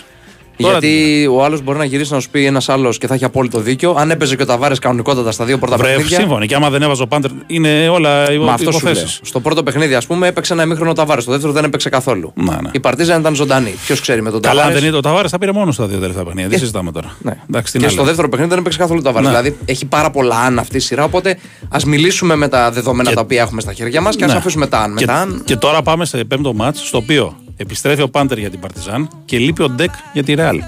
Πες 0.58 0.66
μας. 0.66 0.68
Τώρα 0.68 0.80
τι 0.80 0.88
Γιατί 0.88 1.28
ο 1.28 1.44
άλλος 1.44 1.62
μπορεί 1.62 1.78
να 1.78 1.86
γυρίσει 1.86 2.14
να 2.14 2.20
σου 2.20 2.30
πει 2.30 2.46
ένας 2.46 2.70
άλλος 2.70 2.98
και 2.98 3.08
θα 3.08 3.14
έχει 3.14 3.24
απόλυτο 3.24 3.60
δίκιο. 3.60 3.96
Αν 3.98 4.12
έπαιζε 4.12 4.36
και 4.36 4.42
ο 4.42 4.46
Ταβάρες 4.46 4.80
κανονικότατα 4.80 5.32
στα 5.32 5.46
δύο 5.46 5.58
πρώτα 5.58 5.78
Βρε, 5.78 5.88
παιχνίδια. 5.88 6.20
σύμφωνοι. 6.20 6.48
Και 6.48 6.56
άμα 6.56 6.70
δεν 6.70 6.82
έβαζε 6.82 7.02
ο 7.02 7.08
Πάντερ, 7.08 7.32
είναι 7.48 7.90
όλα 7.90 8.10
Μα 8.42 8.54
αυτό 8.54 8.72
σου 8.72 8.80
λέω. 8.84 8.92
υποθέσει. 8.94 9.20
Στο 9.24 9.40
πρώτο 9.40 9.64
παιχνίδι, 9.64 9.94
ας 9.96 10.06
πούμε, 10.06 10.28
έπαιξε 10.28 10.54
ένα 10.54 10.64
ημίχρονο 10.64 10.94
Ταβάρες. 10.94 11.24
Στο 11.24 11.32
δεύτερο 11.32 11.54
δεν 11.54 11.64
έπαιξε 11.64 11.90
καθόλου. 11.90 12.32
Ναι, 12.36 12.44
ναι. 12.62 12.70
Η 12.72 12.80
Παρτίζαν 12.80 13.20
ήταν 13.20 13.36
ζωντανή. 13.36 13.74
Ποιος 13.86 14.00
ξέρει 14.02 14.22
με 14.22 14.32
τον 14.32 14.42
Καλά, 14.42 14.52
αν 14.54 14.58
Ταβάρες; 14.58 14.80
δεν 14.80 14.90
είναι 14.90 14.98
ο 14.98 15.02
Ταβάρες, 15.02 15.32
θα 15.32 15.38
πήρε 15.38 15.52
μόνος 15.52 15.74
στα 15.76 15.86
δύο 15.88 16.00
τελευταία 16.00 16.24
παιχνίδια. 16.24 16.50
Τι 16.50 16.58
συζητάμε 16.60 16.92
τώρα. 16.92 17.16
Ναι. 17.22 17.34
Εντάξει, 17.50 17.72
τι 17.72 17.78
και 17.78 17.84
να 17.86 17.90
στο 17.90 17.98
λέω. 17.98 18.08
δεύτερο 18.08 18.30
παιχνίδι 18.30 18.50
δεν 18.52 18.60
έπαιξε 18.60 18.78
καθόλου 18.80 19.02
το 19.02 19.06
Ταβάρες. 19.06 19.30
Ναι. 19.32 19.36
Δηλαδή 19.38 19.58
έχει 19.66 19.86
πάρα 19.86 20.10
πολλά 20.12 20.36
αν 20.40 20.60
αυτή 20.60 20.78
η 20.78 20.80
σειρά. 20.80 21.04
Οπότε 21.04 21.38
ας 21.70 21.84
μιλήσουμε 21.86 22.36
με 22.36 22.48
τα 22.48 22.72
δεδομένα 22.72 23.10
Και- 23.10 23.16
τα 23.16 23.22
οποία 23.22 23.42
έχουμε 23.42 23.62
στα 23.62 23.74
χέρια 23.74 24.02
μας 24.02 24.16
και 24.16 24.24
ας 24.24 24.32
Ναι. 24.32 24.38
αφήσουμε 24.38 24.68
τα 24.68 24.80
αν. 24.80 24.92
Με 24.92 25.00
Και, 25.00 25.06
τα 25.06 25.14
αν. 25.14 25.42
και 25.46 25.56
τώρα 25.56 25.82
πάμε 25.82 26.06
σε 26.06 26.24
πέμπτο 26.24 26.54
μάτ, 26.54 26.76
στο 26.76 26.98
οποίο 26.98 27.36
επιστρέφει 27.58 28.02
ο 28.02 28.10
Πάντερ 28.10 28.38
για 28.38 28.50
την 28.50 28.60
Παρτιζάν 28.60 29.08
και 29.26 29.38
λείπει 29.38 29.62
ο 29.64 29.70
Ντεκ 29.70 29.90
για 30.14 30.24
τη 30.24 30.34
Ρεάλ. 30.34 30.62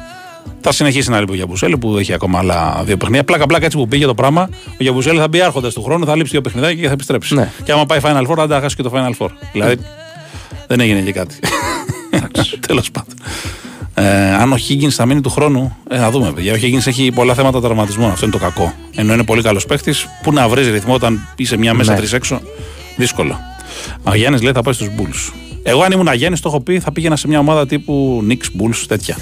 Θα 0.62 0.72
συνεχίσει 0.72 1.10
να 1.10 1.20
λείπει 1.20 1.32
ο 1.32 1.36
Γιαμπουσέλη 1.36 1.78
που 1.78 1.98
έχει 1.98 2.14
ακόμα 2.14 2.40
άλλα 2.40 2.82
δύο 2.86 2.98
παιχνίδια. 2.98 3.24
Πλάκα-πλάκα 3.24 3.66
έτσι 3.66 3.78
που 3.78 3.88
πήγε 3.88 4.06
το 4.06 4.14
πράγμα. 4.14 4.50
Ο 4.68 4.76
Γιαμπουσέλη 4.78 5.20
θα 5.20 5.28
μπει 5.28 5.42
άρχοντας 5.42 5.74
του 5.74 5.84
χρόνου, 5.84 6.06
θα 6.06 6.16
λείψει 6.16 6.32
δύο 6.32 6.42
παιχνιδάκια 6.42 6.82
και 6.82 6.88
θα 6.88 6.94
επιστρέψει. 6.94 7.34
Ναι. 7.36 7.52
Και 7.64 7.72
άμα 7.72 7.86
πάει 7.86 8.00
Final 8.04 8.28
Four, 8.28 8.36
θα 8.36 8.48
τα 8.48 8.60
χάσει 8.60 8.76
και 8.76 8.84
το 8.84 8.92
Final 8.94 9.12
Four. 9.26 9.30
Δηλαδή 9.52 9.78
δεν 10.68 10.80
έγινε 10.80 11.02
και 11.02 11.12
κάτι. 11.12 11.36
Τέλος 12.68 12.92
πάντων. 12.92 13.14
Ε, 13.94 14.34
αν 14.34 14.52
ο 14.52 14.56
Higgins 14.56 14.90
θα 14.90 15.06
μείνει 15.06 15.22
του 15.22 15.30
χρόνου, 15.30 15.78
ε, 15.90 15.98
να 15.98 16.12
δούμε. 16.12 16.32
παιδιά. 16.32 16.54
Ο 16.54 16.56
Higgins 16.62 16.88
έχει 16.88 17.12
πολλά 17.12 17.34
θέματα 17.34 17.62
τραυματισμών. 17.62 18.10
Αυτό 18.12 18.26
είναι 18.26 18.34
το 18.34 18.40
κακό. 18.42 18.74
Ενώ 18.96 19.14
είναι 19.14 19.24
πολύ 19.24 19.42
καλός 19.42 19.66
παίχτη, 19.66 19.94
πού 20.24 20.34
να 20.34 20.48
βρει 20.48 20.72
ρυθμό 20.72 20.94
όταν 20.94 21.28
είσαι 21.36 21.58
μια 21.58 21.74
μέσα 21.74 21.92
Ναι. 21.92 21.98
τρεις 21.98 22.14
έξω. 22.14 22.42
Δύσκολο. 22.96 23.40
Ο 24.04 24.16
Γιάννης 24.16 24.42
λέει 24.42 24.52
θα 24.52 24.62
πάει 24.62 24.74
στους 24.74 24.88
Bulls. 24.98 25.34
Εγώ 25.70 25.82
αν 25.82 25.92
ήμουν 25.92 26.14
Γιάννη, 26.14 26.38
το 26.40 26.50
έχω 26.50 26.60
πει, 26.62 26.80
θα 26.80 26.92
πήγαινα 26.92 27.16
σε 27.16 27.28
μια 27.28 27.40
ομάδα 27.40 27.66
τύπου 27.68 28.24
Knicks, 28.30 28.62
Bulls, 28.62 28.84
τέτοια. 28.88 29.18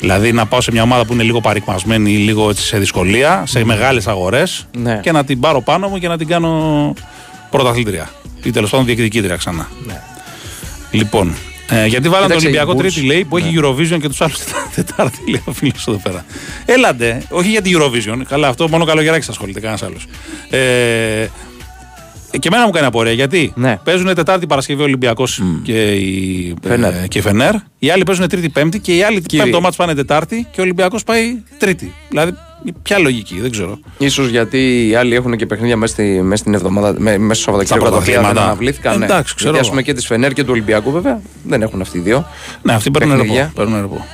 Δηλαδή 0.00 0.32
να 0.32 0.46
πάω 0.46 0.60
σε 0.60 0.72
μια 0.72 0.82
ομάδα 0.82 1.04
που 1.04 1.12
είναι 1.12 1.22
λίγο 1.22 1.40
παρικμασμένη 1.40 2.12
ή 2.12 2.16
λίγο 2.16 2.50
έτσι 2.50 2.62
σε 2.64 2.78
δυσκολία, 2.78 3.42
σε 3.46 3.64
μεγάλες 3.64 4.06
αγορές 4.06 4.66
Ναι. 4.76 4.98
και 5.02 5.12
να 5.12 5.24
την 5.24 5.40
πάρω 5.40 5.60
πάνω 5.62 5.88
μου 5.88 5.98
και 5.98 6.08
να 6.08 6.18
την 6.18 6.26
κάνω 6.26 6.94
πρωταθλήτρια. 7.50 8.10
Ή 8.42 8.50
τέλος 8.50 8.70
πάντων 8.70 8.86
διεκδικήτρια 8.86 9.36
ξανά. 9.36 9.68
Λοιπόν, 10.90 11.34
ε, 11.68 11.86
γιατί 11.86 12.08
βάλαν 12.08 12.28
τον 12.28 12.38
Κοίταξε, 12.38 12.46
οι 12.46 12.48
Ολυμπιακό 12.48 12.72
Bulls- 12.72 12.92
Τρίτη, 12.92 13.06
λέει, 13.06 13.24
που 13.24 13.36
έχει 13.36 13.54
Eurovision 13.62 14.00
και 14.00 14.08
τους 14.08 14.20
άλλους 14.20 14.38
Τετάρτη, 14.74 15.18
λέει 15.30 15.42
ο 15.44 15.52
φίλος 15.52 15.86
εδώ 15.88 16.00
πέρα. 16.02 16.24
Έλαντε, 16.64 17.22
όχι 17.30 17.48
για 17.50 17.62
την 17.62 17.78
Eurovision. 17.80 18.22
Καλά, 18.28 18.48
αυτό 18.48 18.68
μόνο 18.68 18.84
καλογεράκι 18.84 19.26
ασχολείται, 19.30 19.60
κανένας 19.60 19.82
άλλος. 19.82 20.06
Ε, 20.50 21.26
και 22.38 22.48
εμένα 22.48 22.64
μου 22.64 22.70
κάνει 22.70 22.86
απορία 22.86 23.12
γιατί 23.12 23.52
Ναι. 23.56 23.78
παίζουν 23.84 24.14
Τετάρτη 24.14 24.46
Παρασκευή 24.46 24.82
Ολυμπιακός 24.82 25.42
και, 25.62 25.92
η, 25.92 26.54
Φενέρ. 26.62 26.92
ε, 26.94 27.06
και 27.08 27.18
η 27.18 27.20
Φενέρ. 27.20 27.54
Οι 27.78 27.90
άλλοι 27.90 28.02
παίζουν 28.04 28.28
Τρίτη 28.28 28.48
Πέμπτη 28.48 28.78
και 28.80 28.96
οι 28.96 29.02
άλλοι 29.02 29.20
Κύριε. 29.22 29.44
πέμπτο 29.44 29.60
μάτς 29.60 29.76
πάνε 29.76 29.94
Τετάρτη 29.94 30.46
και 30.52 30.60
ο 30.60 30.62
Ολυμπιακός 30.62 31.04
πάει 31.04 31.42
Τρίτη. 31.58 31.92
Δηλαδή, 32.08 32.32
ποια 32.82 32.98
λογική, 32.98 33.40
δεν 33.40 33.50
ξέρω. 33.50 33.78
Ίσως 33.98 34.28
γιατί 34.28 34.88
οι 34.88 34.94
άλλοι 34.94 35.14
έχουν 35.14 35.36
και 35.36 35.46
παιχνίδια 35.46 35.76
μέσα, 35.76 35.92
στη, 35.92 36.02
μέσα 36.22 36.36
στην 36.42 36.54
εβδομάδα, 36.54 36.94
με- 37.00 37.18
μέσα 37.18 37.40
στο 37.42 37.50
Σαββατοκύριακο 37.50 37.90
τα 37.90 37.96
οποία 37.96 38.04
δεν 38.04 38.14
πρωταθλήματα. 38.14 38.44
αναβλήθηκαν. 38.46 38.98
ναι. 38.98 39.04
Εντάξει, 39.04 39.34
ξέρω 39.34 39.50
Γιατί 39.50 39.58
ας 39.58 39.66
εγώ. 39.66 39.68
πούμε 39.70 39.82
και 39.82 39.92
της 39.92 40.06
Φενέρ 40.06 40.32
και 40.32 40.42
του 40.42 40.48
Ολυμπιακού 40.52 40.90
βέβαια 40.90 41.20
δεν 41.44 41.62
έχουν 41.62 41.80
αυτοί 41.80 41.98
οι 41.98 42.00
δύο. 42.00 42.26
Ναι, 42.62 42.72
αυτοί 42.72 42.90
παίρνουν 42.90 43.16
Παιχνίδια. 43.16 43.40
ρεπό. 43.42 43.52
Παίρνουν 43.54 43.80
ρεπό. 43.80 44.06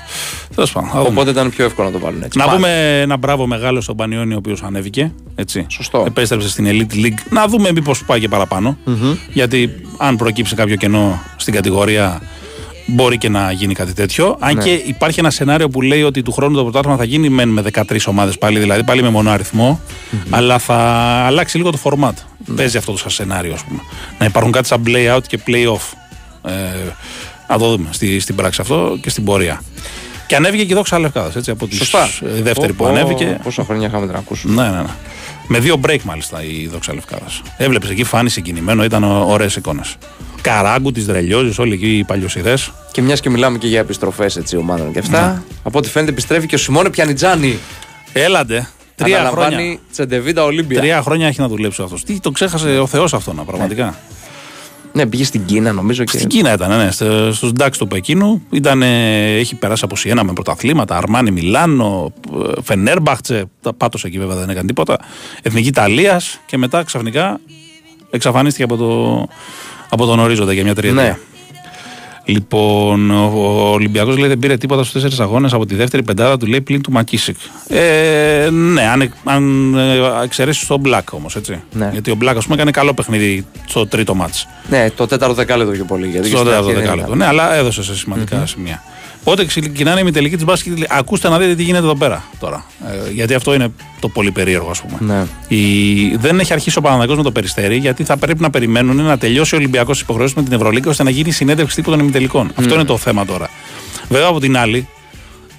Τέλος 0.54 0.72
πάντων, 0.72 0.90
θα 0.90 0.96
δούμε. 0.98 1.08
Οπότε 1.10 1.30
ήταν 1.30 1.50
πιο 1.50 1.64
εύκολο 1.64 1.86
να 1.88 1.92
το 1.92 1.98
βάλουν 2.04 2.22
έτσι. 2.22 2.38
Να 2.38 2.44
Πάλι. 2.44 2.56
πούμε 2.56 3.00
ένα 3.00 3.16
μπράβο 3.16 3.46
μεγάλο 3.46 3.80
στον 3.80 3.96
Πανιόνι, 3.96 4.34
ο 4.34 4.36
οποίος 4.36 4.62
ανέβηκε. 4.62 5.12
Έτσι. 5.34 5.66
Σωστό. 5.68 6.04
Επέστρεψε 6.06 6.48
στην 6.48 6.66
Elite 6.68 6.94
League. 7.04 7.18
Να 7.30 7.46
δούμε 7.46 7.72
μήπως 7.72 8.04
πάει 8.04 8.20
και 8.20 8.28
παραπανω 8.28 8.78
Γιατί 9.32 9.70
αν 9.98 10.16
προκύψει 10.16 10.54
κάποιο 10.54 10.76
κενό 10.76 11.22
στην 11.36 11.54
κατηγορία, 11.54 12.20
μπορεί 12.90 13.18
και 13.18 13.28
να 13.28 13.52
γίνει 13.52 13.74
κάτι 13.74 13.92
τέτοιο. 13.92 14.36
Αν 14.40 14.54
Ναι. 14.56 14.62
και 14.62 14.70
υπάρχει 14.70 15.20
ένα 15.20 15.30
σενάριο 15.30 15.68
που 15.68 15.82
λέει 15.82 16.02
ότι 16.02 16.22
του 16.22 16.32
χρόνου 16.32 16.56
το 16.56 16.62
πρωτάθλημα 16.62 16.96
θα 16.96 17.04
γίνει 17.04 17.28
μεν 17.28 17.48
με 17.48 17.62
13 17.62 18.06
ομάδες 18.06 18.38
πάλι, 18.38 18.58
δηλαδή 18.58 18.84
πάλι 18.84 19.02
με 19.02 19.08
μονό 19.08 19.30
αριθμό, 19.30 19.80
αλλά 20.30 20.58
θα 20.58 20.76
αλλάξει 21.26 21.56
λίγο 21.56 21.70
το 21.70 21.78
format. 21.82 22.12
Ναι. 22.46 22.54
Παίζει 22.56 22.76
αυτό 22.76 22.92
το 22.92 22.98
σαν 22.98 23.10
σενάριο, 23.10 23.52
ας 23.54 23.64
πούμε. 23.64 23.80
Να 24.18 24.26
υπάρχουν 24.26 24.52
κάτι 24.52 24.66
σαν 24.66 24.82
play 24.86 25.16
out 25.16 25.22
και 25.26 25.38
play 25.46 25.66
off. 25.72 25.92
Ε, 26.50 26.52
να 27.48 27.58
το 27.58 27.70
δούμε 27.70 27.88
στη, 27.90 28.20
στην 28.20 28.34
πράξη 28.34 28.60
αυτό 28.60 28.98
και 29.02 29.10
στην 29.10 29.24
πορεία. 29.24 29.62
Και 30.26 30.36
ανέβηκε 30.36 30.64
και 30.64 30.72
η 30.72 30.74
δόξα 30.76 30.98
Λευκάδας, 30.98 31.36
έτσι, 31.36 31.50
από 31.50 31.66
τη 31.66 31.74
Σωστά. 31.76 32.08
δεύτερη 32.42 32.72
που 32.72 32.84
Ω, 32.84 32.88
ανέβηκε. 32.88 33.38
Πόσα 33.42 33.64
χρόνια 33.64 33.86
είχαμε 33.86 34.06
την 34.06 34.16
ακούσουμε. 34.16 34.62
Ναι, 34.62 34.68
ναι, 34.70 34.76
ναι. 34.82 34.88
Με 35.46 35.58
δύο 35.58 35.80
break 35.86 36.00
μάλιστα 36.04 36.42
η 36.42 36.66
δόξα 36.72 36.94
Λευκάδας. 36.94 37.42
Έβλεπες 37.56 37.90
εκεί, 37.90 38.04
φάνη 38.04 38.30
συγκινημένο, 38.30 38.84
ήταν 38.84 39.04
ωραίες 39.04 39.56
εικόνες. 39.56 39.96
Καράγκου, 40.40 40.92
της 40.92 41.06
Δρελιώζη, 41.06 41.60
όλοι 41.60 41.72
εκεί 41.72 41.96
οι 41.96 42.04
παλιοσιδέ. 42.04 42.54
Και 42.92 43.02
μιας 43.02 43.20
και 43.20 43.30
μιλάμε 43.30 43.58
και 43.58 43.66
για 43.66 43.80
επιστροφές 43.80 44.40
ομάδων 44.58 44.92
και 44.92 44.98
αυτά. 44.98 45.32
Ναι. 45.32 45.42
Από 45.62 45.78
ό,τι 45.78 45.88
φαίνεται 45.88 46.10
επιστρέφει 46.10 46.46
και 46.46 46.54
ο 46.54 46.58
Σιμώνε 46.58 46.90
Πιανιτζάνη. 46.90 47.58
Έλαντε. 48.12 48.68
Τρία 48.94 49.16
χρόνια. 49.18 49.30
Αναλαμβάνει 49.46 49.80
Τσεντεβίτα 49.92 50.44
Ολύμπια. 50.44 50.78
Τρία 50.80 51.02
χρόνια 51.02 51.26
έχει 51.26 51.40
να 51.40 51.48
δουλέψει 51.48 51.82
αυτός. 51.82 52.04
Τι 52.04 52.20
το 52.20 52.30
ξέχασε 52.30 52.78
ο 52.78 52.86
Θεός 52.86 53.14
αυτό 53.14 53.32
να 53.32 53.42
πραγματικά; 53.44 53.94
Ναι, 54.92 55.06
πήγε 55.06 55.24
στην 55.24 55.44
Κίνα 55.44 55.72
νομίζω 55.72 56.04
και. 56.04 56.16
Στην 56.16 56.28
Κίνα 56.28 56.52
ήταν, 56.52 56.76
ναι, 56.76 56.90
στο- 56.90 57.32
στους 57.32 57.52
ντάξ 57.52 57.78
του 57.78 57.86
Πεκίνου. 57.86 58.42
Ήταν, 58.50 58.82
ε, 58.82 59.36
έχει 59.36 59.54
περάσει 59.54 59.84
από 59.84 59.96
Σιένα 59.96 60.24
με 60.24 60.32
πρωταθλήματα, 60.32 60.96
Αρμάνι 60.96 61.30
Μιλάνο, 61.30 62.12
ε, 62.34 62.62
Φενέρμπαχτσε. 62.62 63.44
Τα 63.60 63.72
πάτωσε 63.72 64.06
εκεί 64.06 64.18
βέβαια 64.18 64.36
δεν 64.36 64.48
έκανε 64.50 64.66
τίποτα. 64.66 64.98
Εθνική 65.42 65.68
Ιταλίας 65.68 66.40
και 66.46 66.56
μετά 66.56 66.82
ξαφνικά 66.82 67.40
εξαφανίστηκε 68.10 68.62
από, 68.62 68.76
το, 68.76 69.28
από 69.88 70.06
τον 70.06 70.18
ορίζοντα 70.18 70.52
για 70.52 70.62
μια 70.64 70.74
τριετία. 70.74 71.02
Ναι. 71.02 71.16
Λοιπόν, 72.24 73.10
ο, 73.10 73.32
ο 73.34 73.70
Ολυμπιακός 73.70 74.16
λέει 74.16 74.28
δεν 74.28 74.38
πήρε 74.38 74.56
τίποτα 74.56 74.80
στους 74.80 74.92
τέσσερις 74.92 75.20
αγώνες 75.20 75.52
από 75.52 75.66
τη 75.66 75.74
δεύτερη 75.74 76.02
πεντάδα 76.02 76.36
του 76.36 76.46
λέει 76.46 76.60
πλην 76.60 76.82
του 76.82 76.92
Μακίσικ. 76.92 77.36
Ε, 77.68 78.48
ναι, 78.50 78.82
αν, 78.82 79.12
αν 79.24 79.74
ε, 79.74 79.98
εξαιρέσεις 80.24 80.66
τον 80.66 80.80
Μπλακ 80.80 81.12
όμως, 81.12 81.36
έτσι. 81.36 81.60
Ναι. 81.72 81.88
Γιατί 81.92 82.10
ο 82.10 82.14
Μπλακ, 82.14 82.36
ας 82.36 82.42
πούμε, 82.44 82.54
έκανε 82.56 82.70
καλό 82.70 82.94
παιχνίδι 82.94 83.46
στο 83.66 83.86
τρίτο 83.86 84.14
μάτς. 84.14 84.46
Ναι, 84.70 84.90
το 84.96 85.06
τέταρτο 85.06 85.34
δεκάλεπτο 85.34 85.72
πιο 85.72 85.84
πολύ. 85.84 86.06
Γιατί 86.06 86.28
και 86.28 86.34
Στο 86.36 86.36
στην 86.36 86.48
τέταρτο 86.48 86.68
αρχή 86.68 86.74
δεν 86.80 86.82
δεκάλεπτο. 86.82 87.14
ήταν. 87.14 87.18
Ναι, 87.18 87.26
αλλά 87.26 87.54
έδωσε 87.54 87.82
σε 87.82 87.96
σημαντικα 87.96 88.46
σημεία. 88.46 88.82
Πότε 89.28 89.44
ξεκινάνε 89.44 90.00
οι 90.00 90.04
μη 90.04 90.10
της 90.10 90.44
μπάσκετ, 90.44 90.76
λέει, 90.76 90.86
ακούστε 90.90 91.28
να 91.28 91.38
δείτε 91.38 91.54
τι 91.54 91.62
γίνεται 91.62 91.84
εδώ 91.84 91.96
πέρα 91.96 92.24
τώρα. 92.38 92.64
Ε, 92.86 93.10
γιατί 93.10 93.34
αυτό 93.34 93.54
είναι 93.54 93.68
το 94.00 94.08
πολύ 94.08 94.30
περίεργο, 94.30 94.70
ας 94.70 94.82
πούμε. 94.82 95.12
Ναι. 95.14 95.56
Η... 95.56 96.16
Δεν 96.16 96.38
έχει 96.38 96.52
αρχίσει 96.52 96.78
ο 96.78 96.80
Παναδάκο 96.80 97.14
με 97.14 97.22
το 97.22 97.30
περιστέρι, 97.30 97.76
γιατί 97.76 98.04
θα 98.04 98.16
πρέπει 98.16 98.40
να 98.40 98.50
περιμένουν 98.50 98.96
να 98.96 99.18
τελειώσει 99.18 99.54
ο 99.54 99.58
Ολυμπιακός 99.58 100.00
υποχρεώσεις 100.00 100.36
με 100.36 100.42
την 100.42 100.52
Ευρωλίγκα 100.52 100.90
ώστε 100.90 101.02
να 101.02 101.10
γίνει 101.10 101.28
η 101.28 101.32
συνέντευξη 101.32 101.76
τύπου 101.76 101.90
των 101.90 101.98
ημιτελικών. 101.98 102.50
Αυτό 102.54 102.74
είναι 102.74 102.84
το 102.84 102.96
θέμα 102.96 103.24
τώρα. 103.24 103.50
Βέβαια 104.08 104.28
από 104.28 104.40
την 104.40 104.56
άλλη, 104.56 104.88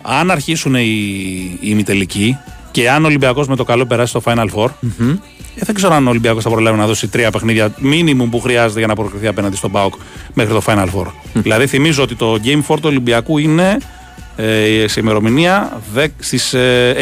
αν 0.01 0.31
αρχίσουν 0.31 0.75
οι, 0.75 0.79
οι 1.59 1.67
ημιτελικοί 1.69 2.37
και 2.71 2.89
αν 2.89 3.03
ο 3.03 3.07
Ολυμπιακός 3.07 3.47
με 3.47 3.55
το 3.55 3.63
καλό 3.63 3.85
περάσει 3.85 4.09
στο 4.09 4.21
Final 4.25 4.47
Four, 4.55 4.69
ε, 5.55 5.61
δεν 5.65 5.75
ξέρω 5.75 5.93
αν 5.93 6.07
ο 6.07 6.09
Ολυμπιακός 6.09 6.43
θα 6.43 6.49
προλάβει 6.49 6.77
να 6.77 6.87
δώσει 6.87 7.07
τρία 7.07 7.31
παιχνίδια 7.31 7.73
minimum 7.83 8.27
που 8.31 8.39
χρειάζεται 8.39 8.79
για 8.79 8.87
να 8.87 8.95
προκριθεί 8.95 9.27
απέναντι 9.27 9.55
στον 9.55 9.71
Πάοκ 9.71 9.93
μέχρι 10.33 10.53
το 10.53 10.61
Final 10.65 10.87
Four. 10.95 11.05
δηλαδή 11.33 11.67
θυμίζω 11.67 12.03
ότι 12.03 12.15
το 12.15 12.37
Game 12.43 12.61
4 12.67 12.75
του 12.75 12.81
Ολυμπιακού 12.83 13.37
είναι 13.37 13.77
ε, 14.35 14.87
σε 14.87 14.99
ημερομηνία 14.99 15.81
στις 16.19 16.53
ε, 16.53 16.95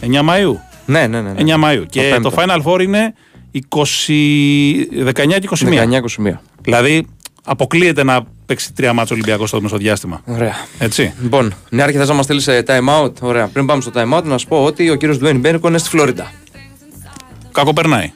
9, 0.00 0.16
9 0.18 0.20
Μαου. 0.22 0.60
Ναι, 0.86 1.06
ναι, 1.06 1.20
ναι. 1.20 1.32
ναι. 1.32 1.54
9 1.54 1.56
Μαου. 1.58 1.86
Και 1.86 2.00
πέμπτο. 2.00 2.30
το 2.30 2.36
Final 2.38 2.62
Four 2.62 2.82
είναι 2.82 3.14
20, 3.54 3.58
19 3.58 5.38
και 5.40 5.48
21. 5.50 6.30
19-21. 6.30 6.32
Δηλαδή 6.60 7.06
αποκλείεται 7.44 8.04
να 8.04 8.22
παίξει 8.46 8.72
τρία 8.72 8.92
μάτια 8.92 9.14
Ολυμπιακός 9.14 9.48
στο 9.48 9.60
μεσοδιάστημα. 9.60 10.20
Ωραία. 10.24 10.54
Έτσι. 10.78 11.12
Λοιπόν, 11.22 11.54
Νιάρχη, 11.70 11.96
θε 11.96 12.04
να 12.06 12.14
μα 12.14 12.22
στείλει 12.22 12.42
time 12.46 13.02
out. 13.02 13.12
Ωραία. 13.20 13.46
Πριν 13.46 13.66
πάμε 13.66 13.82
στο 13.82 13.90
time 13.94 14.18
out, 14.18 14.22
να 14.24 14.38
σου 14.38 14.48
πω 14.48 14.64
ότι 14.64 14.90
ο 14.90 14.94
κύριος 14.94 15.18
Ντουέιν 15.18 15.38
Μπέρκο 15.40 15.68
είναι 15.68 15.78
στη 15.78 15.88
Φλόριντα. 15.88 16.32
Κακό 17.54 17.72
περνάει. 17.72 18.12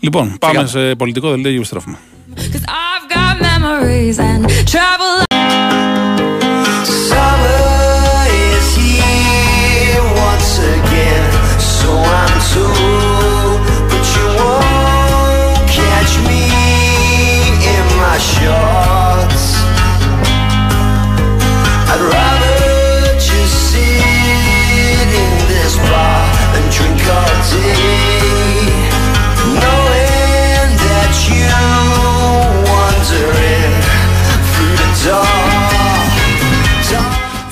Λοιπόν, 0.00 0.36
πάμε 0.38 0.52
Φύγαμε. 0.52 0.68
σε 0.88 0.94
πολιτικό 0.94 1.30
δελτίο 1.30 1.50
και 1.50 1.56
επιστρέφουμε. 1.56 1.96
Cause 2.36 2.64
I've 2.84 3.06
got 3.16 3.34
memories 3.48 4.18
and 4.28 4.40
travel. 4.72 5.12
Summer 7.08 7.62
is 8.50 8.66
here 8.82 10.04
once 10.28 10.52
again, 10.76 11.24
so 11.78 11.90
I'm 12.20 12.38
told. 12.52 12.91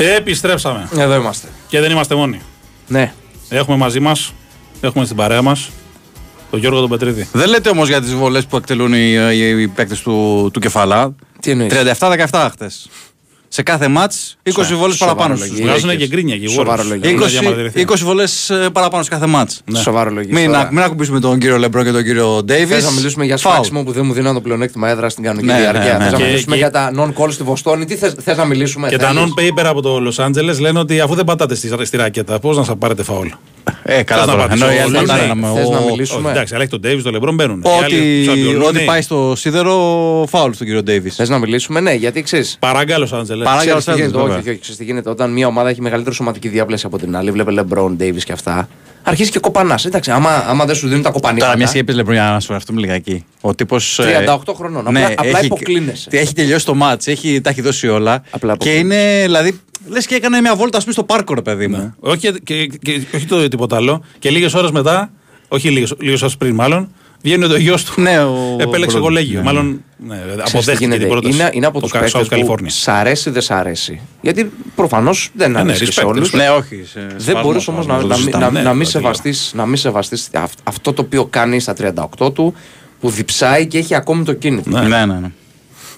Επιστρέψαμε. 0.05 0.89
Εδώ 0.97 1.15
είμαστε. 1.15 1.49
Και 1.69 1.81
δεν 1.81 1.91
είμαστε 1.91 2.15
μόνοι. 2.15 2.41
Ναι. 2.87 3.13
Έχουμε 3.49 3.77
μαζί 3.77 4.01
μας, 4.01 4.33
έχουμε 4.81 5.05
στην 5.05 5.17
παρέα 5.17 5.43
μας, 5.43 5.71
τον 6.51 6.61
Γιώργο 6.61 6.81
τον 6.81 6.89
Πετρίδη. 6.89 7.29
Δεν 7.33 7.49
λέτε 7.49 7.69
όμως 7.69 7.89
για 7.89 8.01
τις 8.01 8.15
βολές 8.15 8.47
που 8.47 8.57
εκτελούν 8.57 8.93
οι, 8.93 9.15
οι, 9.33 9.63
οι 9.63 9.69
παίκτες 9.69 10.01
του, 10.01 10.51
του 10.53 10.61
κεφαλά. 10.61 11.15
Τι 11.41 11.51
εννοείς; 11.51 11.73
37-17 11.99 12.49
χτε. 12.51 12.71
Σε 13.53 13.63
κάθε 13.63 13.89
μάτς 13.89 14.37
20 14.43 14.51
βολές 14.79 14.97
παραπάνω 14.97 15.37
σοβαρολογία. 15.37 15.47
στου 15.57 15.63
Βγάζουν 15.83 15.97
και 15.99 16.07
γκρίνια 16.07 16.37
και 16.37 16.45
οι 16.45 16.49
Σοβαρό 16.49 16.83
Warriors. 16.83 16.87
λόγια. 16.89 17.11
Έχουν 17.11 17.23
20, 17.23 17.27
διαμαρτυρηθεί. 17.29 17.81
20 17.89 17.95
βολές 18.05 18.51
παραπάνω 18.73 19.03
σε 19.03 19.09
κάθε 19.11 19.27
μάτς. 19.27 19.63
Σοβαρό 19.75 20.11
λογικό. 20.11 20.35
Μην, 20.39 20.47
Τώρα. 20.47 20.59
α- 20.59 20.69
μην 20.73 20.83
ακουμπήσουμε 20.83 21.21
τον 21.21 21.39
κύριο 21.39 21.59
Λεμπρό 21.59 21.85
και 21.85 21.91
τον 21.91 22.03
κύριο 22.03 22.43
Ντέιβις. 22.45 22.75
Θες 22.75 22.85
να 22.85 22.91
μιλήσουμε 22.91 23.25
για 23.25 23.37
σφάξιμο 23.37 23.83
που 23.83 23.93
δεν 23.93 24.07
μου 24.07 24.13
δίνουν 24.13 24.35
το 24.35 24.41
πλεονέκτημα 24.41 24.89
έδρα 24.89 25.09
στην 25.09 25.25
κανονική 25.25 25.47
Ναι, 25.47 25.53
ναι, 25.55 25.61
διάρκεια. 25.61 25.99
ναι. 25.99 26.05
Θες 26.05 26.13
να 26.13 26.19
Και- 26.19 26.25
μιλήσουμε 26.25 26.55
και- 26.57 26.61
για 26.61 26.71
τα 26.71 26.91
non-call 26.97 27.31
στη 27.33 27.43
Βοστόνη. 27.43 27.85
Τι 27.85 27.97
θες, 27.97 28.15
θες 28.23 28.37
να 28.37 28.45
μιλήσουμε. 28.45 28.89
Και 28.89 28.97
τα 28.97 29.07
θέλεις; 29.09 29.23
non-paper 29.23 29.65
από 29.65 29.83
το 29.83 29.97
Los 30.11 30.25
Angeles 30.27 30.59
λένε 30.61 30.79
ότι 30.79 31.01
αφού 31.01 31.15
δεν 31.15 31.25
πατάτε 31.25 31.55
στη, 31.55 31.71
στη 31.83 31.97
ράκετα, 31.97 32.39
πώς 32.39 32.57
να 32.57 32.63
σας 32.65 32.75
πάρετε 32.79 33.03
φαουλ. 33.03 33.29
Ε, 33.83 34.03
καλά 34.03 34.21
Θες 34.21 34.31
να 34.31 34.37
τώρα. 34.37 34.47
πατήσω 34.49 34.65
Ενώ 34.67 34.75
οι 34.75 34.79
άλλοι 34.79 34.97
όλους, 34.97 35.09
θα 35.09 35.17
ναι. 35.17 35.25
ήταν 35.25 35.39
με 35.39 35.47
Θες 35.55 35.67
ο- 35.67 35.71
να 35.71 35.79
Όχι, 35.79 35.91
μιλήσουμε; 35.91 36.31
εντάξει, 36.31 36.55
αλλά 36.55 36.63
έχει 36.63 36.79
τον 36.79 36.81
Davis, 36.85 37.01
τον 37.03 37.13
Λεμπρόν 37.13 37.35
μπαίνουν. 37.35 37.59
Οι 37.65 37.69
Ότι, 37.69 37.85
άλλοι, 37.95 38.25
τους 38.25 38.29
αμπιολούν, 38.35 38.63
ότι 38.63 38.73
ναι. 38.79 38.81
πάει 38.85 39.03
στο 39.03 39.33
σίδερο 39.37 39.75
φάουλ 40.29 40.53
στον 40.53 40.67
κύριο 40.67 40.83
Ντέιβις. 40.83 41.15
Θες 41.15 41.29
να 41.29 41.39
μιλήσουμε, 41.39 41.81
ναι, 41.81 41.93
γιατί 41.95 42.23
ξέρει. 42.23 42.45
Παράγκα 42.59 42.97
Los 42.99 43.19
Angeles. 43.19 43.40
Παράγκα 43.45 43.77
Ξέρεις 43.77 43.85
τι 43.85 43.91
Los 43.91 43.95
Angeles, 43.95 43.97
γίνεται, 43.99 44.17
όχι, 44.17 44.27
βέβαια. 44.27 44.39
όχι, 44.41 44.49
όχι, 44.51 44.59
ξέρεις 44.59 44.79
τι 44.79 44.85
γίνεται. 44.85 45.11
Όταν 45.11 45.33
μια 45.33 45.47
ομάδα 45.47 45.69
έχει 45.69 45.81
μεγαλύτερη 45.81 46.15
σωματική 46.15 46.49
διάπλαση 46.49 46.87
από 46.87 46.99
την 46.99 47.17
άλλη, 47.17 47.31
βλέπε 47.31 47.53
LeBron, 47.57 47.97
Davis 48.01 48.23
και 48.25 48.33
αυτά, 48.33 48.69
αρχίζει 49.03 49.31
και 49.31 49.39
κοπανάς. 49.39 49.85
Εντάξει, 49.85 50.11
άμα, 50.11 50.31
άμα 50.31 50.65
δεν 50.65 50.75
σου 50.75 50.89
δίνουν 50.89 51.03
τα 51.03 51.11
κοπανίματα. 51.11 51.47
Τώρα, 51.47 51.59
μια 51.59 51.73
και 51.73 51.79
είπε 51.79 51.93
Λεμπρό, 51.93 52.13
για 52.13 52.23
να 52.23 52.41
σου 52.41 52.53
έρθουμε 52.53 52.81
λιγάκι. 52.81 53.25
Ο 53.41 53.55
τύπος. 53.55 54.01
38 54.03 54.55
χρονών. 54.55 54.87
Απλά- 54.87 55.13
απλά 55.17 55.43
υποκλίνεσαι. 55.45 56.09
Έχει 56.13 56.35
τελειώσει 56.35 56.65
το 56.65 56.75
μάτ, 56.75 57.07
έχει, 57.07 57.41
τα 57.41 57.51
έχει 57.51 57.61
δώσει 57.61 57.89
όλα. 57.89 58.23
Απλά 58.31 58.57
και 58.57 58.73
υποκλίνεσαι. 58.75 59.05
είναι, 59.11 59.23
δηλαδή, 59.23 59.61
λες 59.87 60.07
και 60.07 60.15
έκανε 60.15 60.41
μια 60.41 60.55
βόλτα, 60.57 60.77
ας 60.77 60.83
πούμε, 60.83 60.95
στο 60.95 61.05
πάρκο, 61.05 61.35
ρε 61.35 61.43
παιδί 61.43 61.67
μου. 61.69 61.95
Όχι, 62.01 62.19
και, 62.19 62.33
και, 62.45 62.67
και, 62.67 63.01
όχι 63.15 63.27
το 63.27 63.49
τίποτα 63.49 63.77
άλλο. 63.77 64.05
Και 64.19 64.31
λίγες 64.31 64.55
ώρες 64.55 64.71
μετά, 64.71 65.11
όχι 65.49 65.69
λίγες 65.99 66.23
ώρες 66.23 66.37
πριν 66.37 66.55
μάλλον, 66.55 66.93
βγαίνει 67.23 67.49
το 67.49 67.57
γιος 67.57 67.85
του. 67.85 68.01
Ναι, 68.01 68.19
ο- 68.23 68.57
Επέλεξε 68.61 68.97
ο- 68.99 69.01
κολέγιο. 69.01 69.39
ναι. 69.39 69.45
Μάλλον 69.45 69.85
ναι, 70.07 70.15
Ξέρεις 70.17 70.35
τι 70.35 70.41
αποδέχτηκε 70.41 70.79
γίνεται. 70.85 70.99
την 70.99 71.09
πρόταση. 71.09 71.35
Είναι, 71.39 71.51
είναι 71.53 71.67
από 71.67 71.75
το 71.75 71.81
τους 71.81 71.93
Κα- 71.93 71.99
παίκτες 72.01 72.21
South 72.23 72.29
που 72.29 72.55
California. 72.55 72.67
σ' 72.67 72.89
αρέσει 72.89 73.31
δεν 73.31 73.43
σ' 73.43 73.51
αρέσει. 73.51 74.01
Γιατί 74.21 74.53
προφανώς 74.75 75.31
δεν 75.35 75.51
ναι, 75.51 75.59
αρέσει 75.59 75.85
και 75.85 75.93
σε 75.93 76.01
respect, 76.03 76.07
όλους. 76.09 76.31
respect. 76.31 76.37
Ναι, 76.37 76.49
όχι. 76.51 76.85
σε- 76.85 77.01
Δεν 77.11 77.21
σεβασμό, 77.21 77.49
μπορείς 77.51 77.69
όμως 77.69 77.85
σεβασμό, 77.85 77.93
να, 77.93 77.99
δεν 77.99 78.09
το 78.09 78.09
να, 78.09 78.15
μην- 78.15 78.17
συζητάμε. 78.17 78.45
να, 78.45 78.51
ναι, 78.51 78.63
να 78.63 78.75
μην 78.75 78.85
το 78.85 78.91
τελείω. 78.93 79.01
σεβαστείς, 79.13 79.53
να 79.55 79.67
μην 79.67 79.77
σεβαστείς 79.77 80.29
αυ- 80.35 80.59
αυτό 80.65 80.93
το 80.93 81.03
οποίο 81.03 81.25
κάνει 81.25 81.61
στα 81.61 81.75
38 81.75 82.33
του 82.33 82.55
που 83.01 83.11
διψάει 83.11 83.67
και 83.67 83.79
έχει 83.79 83.95
ακόμη 83.95 84.25
το 84.25 84.33
κίνητρο. 84.33 84.81
Ναι, 84.81 84.89
ναι, 84.89 85.05
ναι. 85.07 85.31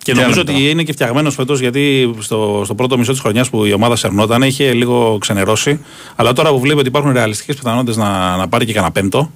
Και 0.04 0.12
Τι 0.12 0.18
νομίζω 0.18 0.40
άλλο 0.40 0.50
ότι 0.52 0.70
είναι 0.70 0.82
και 0.82 0.92
φτιαγμένος 0.92 1.34
φέτος 1.34 1.60
γιατί 1.60 2.14
στο, 2.18 2.62
στο 2.64 2.74
πρώτο 2.74 2.98
μισό 2.98 3.12
της 3.12 3.20
χρονιάς 3.20 3.50
που 3.50 3.64
η 3.64 3.72
ομάδα 3.72 3.96
σερνόταν 3.96 4.42
είχε 4.42 4.72
λίγο 4.72 5.16
ξενερώσει. 5.20 5.80
Αλλά 6.16 6.32
τώρα 6.32 6.50
που 6.50 6.60
βλέπει 6.60 6.78
ότι 6.78 6.88
υπάρχουν 6.88 7.12
ρεαλιστικές 7.12 7.56
πιθανότητες 7.56 7.96
να, 7.96 8.36
να 8.36 8.48
πάρει 8.48 8.64
και 8.64 8.72
κανένα 8.72 8.92
πέμπτο. 8.92 9.30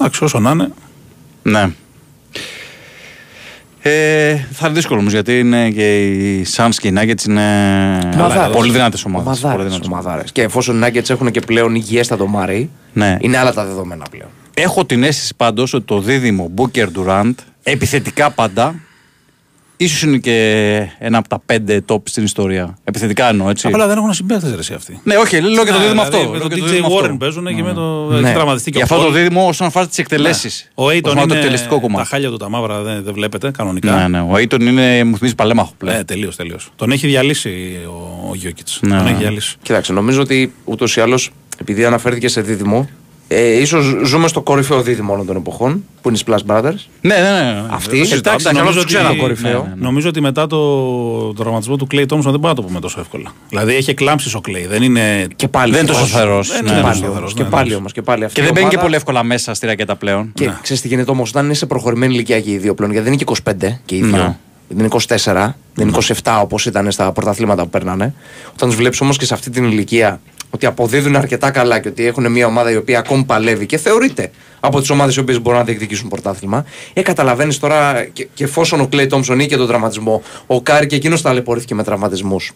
Εντάξει, 0.00 0.24
όσο 0.24 0.38
να 0.38 0.50
είναι. 0.50 0.72
Ναι. 1.42 1.70
Ε, 3.82 4.34
θα 4.52 4.66
είναι 4.66 4.74
δύσκολο 4.74 5.00
όμως 5.00 5.12
γιατί 5.12 5.38
είναι 5.38 5.70
και 5.70 6.00
οι 6.06 6.46
Suns 6.56 6.74
και 6.76 6.88
οι 6.88 6.94
Nuggets 6.98 7.24
είναι 7.28 7.98
Ομαδάρες. 8.14 8.56
πολύ 8.56 8.72
δυνατές 8.72 9.04
ομάδες. 9.04 9.42
Ομαδάρες, 9.44 9.80
ομαδάρες. 9.84 10.32
Και 10.32 10.42
εφόσον 10.42 10.82
οι 10.82 10.86
Nuggets 10.86 11.10
έχουν 11.10 11.30
και 11.30 11.40
πλέον 11.40 11.74
υγιέστατο 11.74 12.26
Μάρι, 12.26 12.70
Ναι. 12.92 13.16
είναι 13.20 13.36
άλλα 13.38 13.52
τα 13.52 13.64
δεδομένα 13.64 14.04
πλέον. 14.10 14.28
Έχω 14.54 14.84
την 14.84 15.02
αίσθηση 15.02 15.34
πάντως 15.36 15.72
ότι 15.72 15.84
το 15.84 16.00
δίδυμο 16.00 16.50
Booker 16.56 16.86
Durant 16.98 17.34
επιθετικά 17.62 18.30
πάντα 18.30 18.74
ίσως 19.84 20.02
είναι 20.02 20.16
και 20.18 20.36
ένα 20.98 21.18
από 21.18 21.28
τα 21.28 21.42
πέντε 21.46 21.84
top 21.88 21.98
στην 22.04 22.24
ιστορία. 22.24 22.78
Επιθετικά 22.84 23.28
εννοώ 23.28 23.50
έτσι. 23.50 23.66
Απλά 23.66 23.86
δεν 23.86 23.96
έχουν 23.96 24.12
συμπαίχτε 24.12 24.50
ρε 24.50 24.58
εσύ 24.58 24.74
αυτοί. 24.74 25.00
Ναι, 25.04 25.16
όχι, 25.16 25.40
λέω 25.40 25.64
και 25.64 25.70
το 25.70 25.78
Ναι, 25.78 25.84
δίδυμο 25.84 26.04
δηλαδή, 26.04 26.16
αυτό. 26.16 26.30
Με 26.30 26.38
λέω 26.38 26.40
τον 26.40 26.48
και 26.48 26.56
το 26.56 26.64
DJ 26.66 26.68
δίδυμο 26.68 26.96
Warren 26.98 27.02
αυτό. 27.02 27.16
παίζουν 27.16 27.46
και 27.56 27.62
με 27.62 27.72
το. 27.72 28.06
Ναι. 28.10 28.26
Έχει 28.28 28.34
τραυματιστεί 28.34 28.70
και 28.70 28.76
Για 28.78 28.86
ο 28.90 28.94
αυτό 28.94 29.06
το 29.06 29.12
Paul. 29.12 29.14
δίδυμο 29.16 29.46
όσον 29.46 29.66
αφορά 29.66 29.86
τις 29.86 29.98
εκτελέσεις. 29.98 30.70
Ο 30.74 30.86
Aiton 30.86 31.00
το 31.02 31.10
είναι. 31.10 31.34
εκτελεστικό 31.34 31.80
κομμάτι. 31.80 32.02
Τα 32.02 32.08
χάλια 32.08 32.30
του 32.30 32.36
τα 32.36 32.48
μαύρα 32.48 32.82
δεν, 32.82 33.02
δεν 33.02 33.14
βλέπετε 33.14 33.50
κανονικά. 33.50 33.92
Ναι, 33.96 34.08
ναι. 34.08 34.20
Ο 34.20 34.32
Aiton 34.34 34.60
είναι, 34.60 35.04
μου 35.04 35.16
θυμίζει 35.16 35.34
παλέμαχο 35.34 35.72
πλέον. 35.78 35.96
Ναι, 35.96 36.04
τελείως, 36.04 36.36
τελείως. 36.36 36.70
Τον 36.76 36.90
έχει 36.90 37.06
διαλύσει 37.06 37.78
ο, 37.86 38.28
ο 38.30 38.34
Γιώκητς. 38.34 38.78
Ναι. 38.82 38.96
Τον 38.96 39.06
έχει 39.06 39.16
διαλύσει. 39.16 39.56
Κοίταξε, 39.62 39.92
νομίζω 39.92 40.20
ότι 40.20 40.52
ούτως 40.64 40.96
ή 40.96 41.00
άλλως, 41.00 41.30
επειδή 41.60 41.84
αναφέρθηκε 41.84 42.28
σε 42.28 42.40
δίδυμο, 42.40 42.88
ε, 43.32 43.60
ίσως 43.60 43.96
ζούμε 44.04 44.28
στο 44.28 44.40
κορυφαίο 44.40 44.82
δίδυμο 44.82 45.12
όλων 45.12 45.26
των 45.26 45.36
εποχών, 45.36 45.84
που 46.02 46.08
είναι 46.08 46.18
οι 46.18 46.22
Splash 46.26 46.50
Brothers. 46.52 46.74
Ναι, 47.00 47.14
ναι, 47.14 47.30
ναι. 47.30 47.64
Αυτή, 47.70 47.90
Δεν 47.90 47.98
το 48.00 48.06
συζητάω. 48.06 48.34
εντάξει, 48.34 48.48
Εντάξει, 48.48 48.52
νομίζω 48.52 48.62
αλλά 48.62 48.72
τους 48.72 48.82
ότι- 48.82 48.94
ξέρω. 48.94 49.16
κορυφαίο. 49.16 49.62
Ναι, 49.62 49.68
ναι, 49.68 49.74
ναι. 49.74 49.84
Νομίζω 49.84 50.08
ότι 50.08 50.20
μετά 50.20 50.46
το, 50.46 50.56
το 51.32 51.42
τραυματισμό 51.42 51.76
του 51.76 51.86
Clay 51.90 52.00
Thompson 52.00 52.06
δεν 52.08 52.20
μπορούμε 52.22 52.48
να 52.48 52.54
το 52.54 52.62
πούμε 52.62 52.80
τόσο 52.80 53.00
εύκολα. 53.00 53.32
Δηλαδή 53.48 53.74
έχει 53.74 53.90
εκλάμψεις 53.90 54.34
ο 54.34 54.40
Clay. 54.48 54.66
Δεν 54.68 54.82
είναι. 54.82 55.26
Και 55.36 55.48
πάλι 55.48 55.72
Δεν 55.72 55.80
είναι 55.80 55.88
τόσο 55.88 56.00
όμως. 56.00 56.12
θερός. 56.14 56.48
Δεν 56.48 56.64
Ναι, 56.64 56.70
είναι 56.70 56.80
Και 56.80 56.86
ναι. 56.86 56.88
τόσο 56.92 57.00
πάλι 57.00 57.00
θερός, 57.14 57.18
όμως. 57.18 57.34
ναι, 57.34 57.42
Και 57.44 57.48
πάλι 57.50 57.68
ναι. 57.70 57.74
όμως. 57.76 57.92
Και 57.92 58.02
πάλι 58.02 58.24
αυτή 58.24 58.34
Και 58.34 58.40
η 58.40 58.44
δεν 58.44 58.52
μπαίνει 58.52 58.64
και 58.68 58.74
ομάδα- 58.74 58.86
πολύ 58.86 58.96
εύκολα 58.96 59.22
μέσα 59.22 59.54
στη 59.54 59.66
ρακέτα 59.66 59.96
πλέον. 59.96 60.30
Και 60.34 60.50
ξέρεις 60.62 60.82
τι 60.82 60.88
γίνεται 60.88 61.10
όμως, 61.10 61.28
όταν 61.30 61.44
είναι 61.44 61.54
σε 61.54 61.66
προχωρημένη 61.66 62.14
ηλικία 62.14 62.40
και 62.40 62.50
οι 62.50 62.58
δύο 62.58 62.74
πλέον, 62.74 62.90
γιατί 62.92 63.08
δεν 63.08 63.14
είναι 63.18 63.24
και 63.24 63.32
25 63.42 63.80
και 63.84 63.94
οι 63.96 64.02
δύο. 64.02 64.16
Ναι. 64.16 64.36
Δεν 64.68 64.78
είναι 64.78 64.86
24, 64.86 65.56
δεν 65.74 65.88
είναι 65.88 65.90
27 66.24 66.40
όπως 66.42 66.66
ήταν 66.66 66.90
στα 66.90 67.12
πρωταθλήματα 67.12 67.62
που 67.62 67.70
παίρνανε. 67.70 68.14
Όταν 68.54 68.68
τους 68.68 68.76
βλέπεις 68.76 69.00
όμως 69.00 69.16
και 69.16 69.24
σε 69.24 69.34
αυτή 69.34 69.50
την 69.50 69.64
ηλικία 69.64 70.20
ότι 70.50 70.66
αποδίδουν 70.66 71.16
αρκετά 71.16 71.50
καλά 71.50 71.78
και 71.78 71.88
ότι 71.88 72.06
έχουν 72.06 72.30
μια 72.30 72.46
ομάδα 72.46 72.70
η 72.70 72.76
οποία 72.76 72.98
ακόμη 72.98 73.24
παλεύει 73.24 73.66
και 73.66 73.76
θεωρείται 73.76 74.30
από 74.60 74.80
τις 74.80 74.90
ομάδες 74.90 75.16
οι 75.16 75.20
οποίες 75.20 75.40
μπορούν 75.40 75.58
να 75.58 75.64
διεκδικήσουν 75.64 76.08
πρωτάθλημα. 76.08 76.64
Ε, 76.92 77.02
καταλαβαίνεις 77.02 77.58
τώρα 77.58 78.04
και, 78.12 78.28
και 78.34 78.44
εφόσον 78.44 78.80
ο 78.80 78.86
Κλέι 78.86 79.06
Τόμψον 79.06 79.40
είχε 79.40 79.56
τον 79.56 79.66
τραυματισμό, 79.66 80.22
ο 80.46 80.62
Κάρι 80.62 80.86
και 80.86 80.96
εκείνος 80.96 81.22
ταλαιπωρήθηκε 81.22 81.74
με 81.74 81.84
τραυματισμούς. 81.84 82.52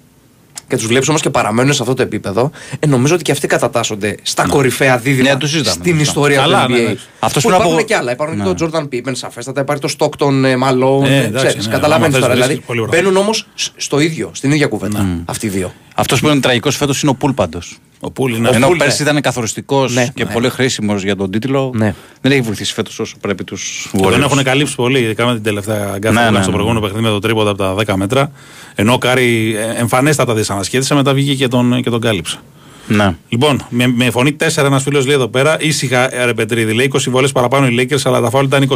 Και 0.74 0.80
τους 0.80 0.88
βλέπεις 0.88 1.08
όμως 1.08 1.20
και 1.20 1.30
παραμένουν 1.30 1.72
σε 1.74 1.82
αυτό 1.82 1.94
το 1.94 2.02
επίπεδο, 2.02 2.50
ε, 2.78 2.86
νομίζω 2.86 3.14
ότι 3.14 3.22
και 3.22 3.32
αυτοί 3.32 3.46
κατατάσσονται 3.46 4.16
στα 4.22 4.46
κορυφαία 4.46 4.98
δίδυμα 4.98 5.28
Ναι, 5.32 5.36
το 5.36 5.46
συζητάμε, 5.46 5.74
στην 5.82 5.94
το 5.96 6.00
ιστορία 6.00 6.36
Καλά, 6.40 6.66
του 6.66 6.72
ναι, 6.72 6.78
NBA. 6.78 6.82
ναι. 6.82 6.94
Αυτός 7.18 7.42
που 7.42 7.48
πριν 7.48 7.60
από- 7.60 7.68
υπάρχουν 7.68 7.86
και 7.86 7.94
άλλα. 7.96 8.12
Υπάρχουν 8.12 8.36
Ναι. 8.38 8.44
και 8.44 8.52
τον 8.54 8.70
Jordan 8.72 8.82
Pippen, 8.94 9.12
σαφέστατα. 9.12 9.60
Υπάρχει 9.60 9.82
το 9.82 9.88
Stockton 9.98 10.44
ε, 10.44 10.54
Malone. 10.62 11.04
Ε, 11.04 11.16
ε, 11.16 11.24
εντάξει, 11.24 11.46
ξέρεις, 11.46 11.66
ναι, 11.66 11.72
Καταλαβαίνεις 11.72 11.90
άμα 11.92 12.08
θες 12.10 12.20
τώρα. 12.20 12.26
βρίσκεις 12.34 12.46
Δηλαδή 12.46 12.60
πολύ 12.66 12.80
ωραία. 12.80 13.00
μπαίνουν 13.00 13.16
όμως 13.16 13.46
στο 13.76 14.00
ίδιο, 14.00 14.30
στην 14.32 14.50
ίδια 14.50 14.66
κουβέντα. 14.66 15.06
Αυτοί 15.24 15.46
οι 15.46 15.48
δύο. 15.48 15.72
Αυτός 15.94 16.20
που 16.20 16.28
είναι 16.28 16.40
τραγικός 16.40 16.76
φέτος 16.76 17.02
είναι 17.02 17.10
ο 17.10 17.14
Πουλ 17.14 17.30
πάντως. 17.32 17.58
Ο 18.04 18.10
Πούλ 18.10 18.34
είναι. 18.34 18.50
Ενώ 18.52 18.66
Πουλ, 18.66 18.76
πέρσι 18.76 19.02
ναι. 19.02 19.08
ήταν 19.08 19.22
καθοριστικός 19.22 19.94
Ναι, 19.94 20.06
και 20.14 20.24
ναι. 20.24 20.32
πολύ 20.32 20.48
χρήσιμος 20.48 21.02
για 21.02 21.16
τον 21.16 21.30
τίτλο. 21.30 21.70
Ναι. 21.74 21.94
Δεν 22.20 22.32
έχει 22.32 22.40
βοηθήσει 22.40 22.72
φέτος 22.72 22.98
όσο 22.98 23.16
πρέπει 23.20 23.44
τους 23.44 23.90
Και 23.92 24.02
τον 24.02 24.22
έχουν 24.22 24.42
καλύψει 24.42 24.74
πολύ, 24.74 24.98
ειδικά 24.98 25.26
με 25.26 25.34
την 25.34 25.42
τελευταία 25.42 25.96
γκάφα 25.98 26.14
Ναι, 26.14 26.20
που 26.20 26.20
έκανε 26.20 26.30
ναι, 26.30 26.42
στο 26.42 26.50
ναι. 26.50 26.56
προηγούμενο 26.56 26.80
παιχνίδι 26.80 27.04
με 27.04 27.10
το 27.10 27.18
τρίποντο 27.18 27.50
από 27.50 27.84
τα 27.84 27.94
10 27.94 27.96
μέτρα. 27.96 28.30
Ενώ 28.74 28.92
ο 28.92 28.98
Κάρι 28.98 29.56
ε, 29.56 29.80
εμφανέστατα 29.80 30.34
δυσανασχέτησε, 30.34 30.94
μετά 30.94 31.14
βγήκε 31.14 31.34
και 31.34 31.48
τον, 31.48 31.82
και 31.82 31.90
τον 31.90 32.00
κάλυψε. 32.00 32.38
Ναι. 32.86 33.14
Λοιπόν, 33.28 33.66
με, 33.68 33.86
με 33.86 34.10
φωνή 34.10 34.36
4 34.40 34.64
ένας 34.64 34.82
φίλος 34.82 35.06
λέει 35.06 35.14
εδώ 35.14 35.28
πέρα, 35.28 35.56
ήσυχα 35.60 36.14
ε, 36.20 36.24
ρε 36.24 36.34
Πετρίδη, 36.34 36.72
λέει 36.72 36.90
20 36.94 36.98
βολές 37.08 37.32
παραπάνω 37.32 37.66
οι 37.66 37.74
Lakers, 37.90 38.00
αλλά 38.04 38.20
τα 38.20 38.30
φάουλ 38.30 38.44
ήταν 38.44 38.68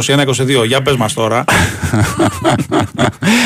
21-22. 0.61 0.65
Για 0.67 0.81
πες 0.81 0.95
μας 0.95 1.13
τώρα. 1.13 1.43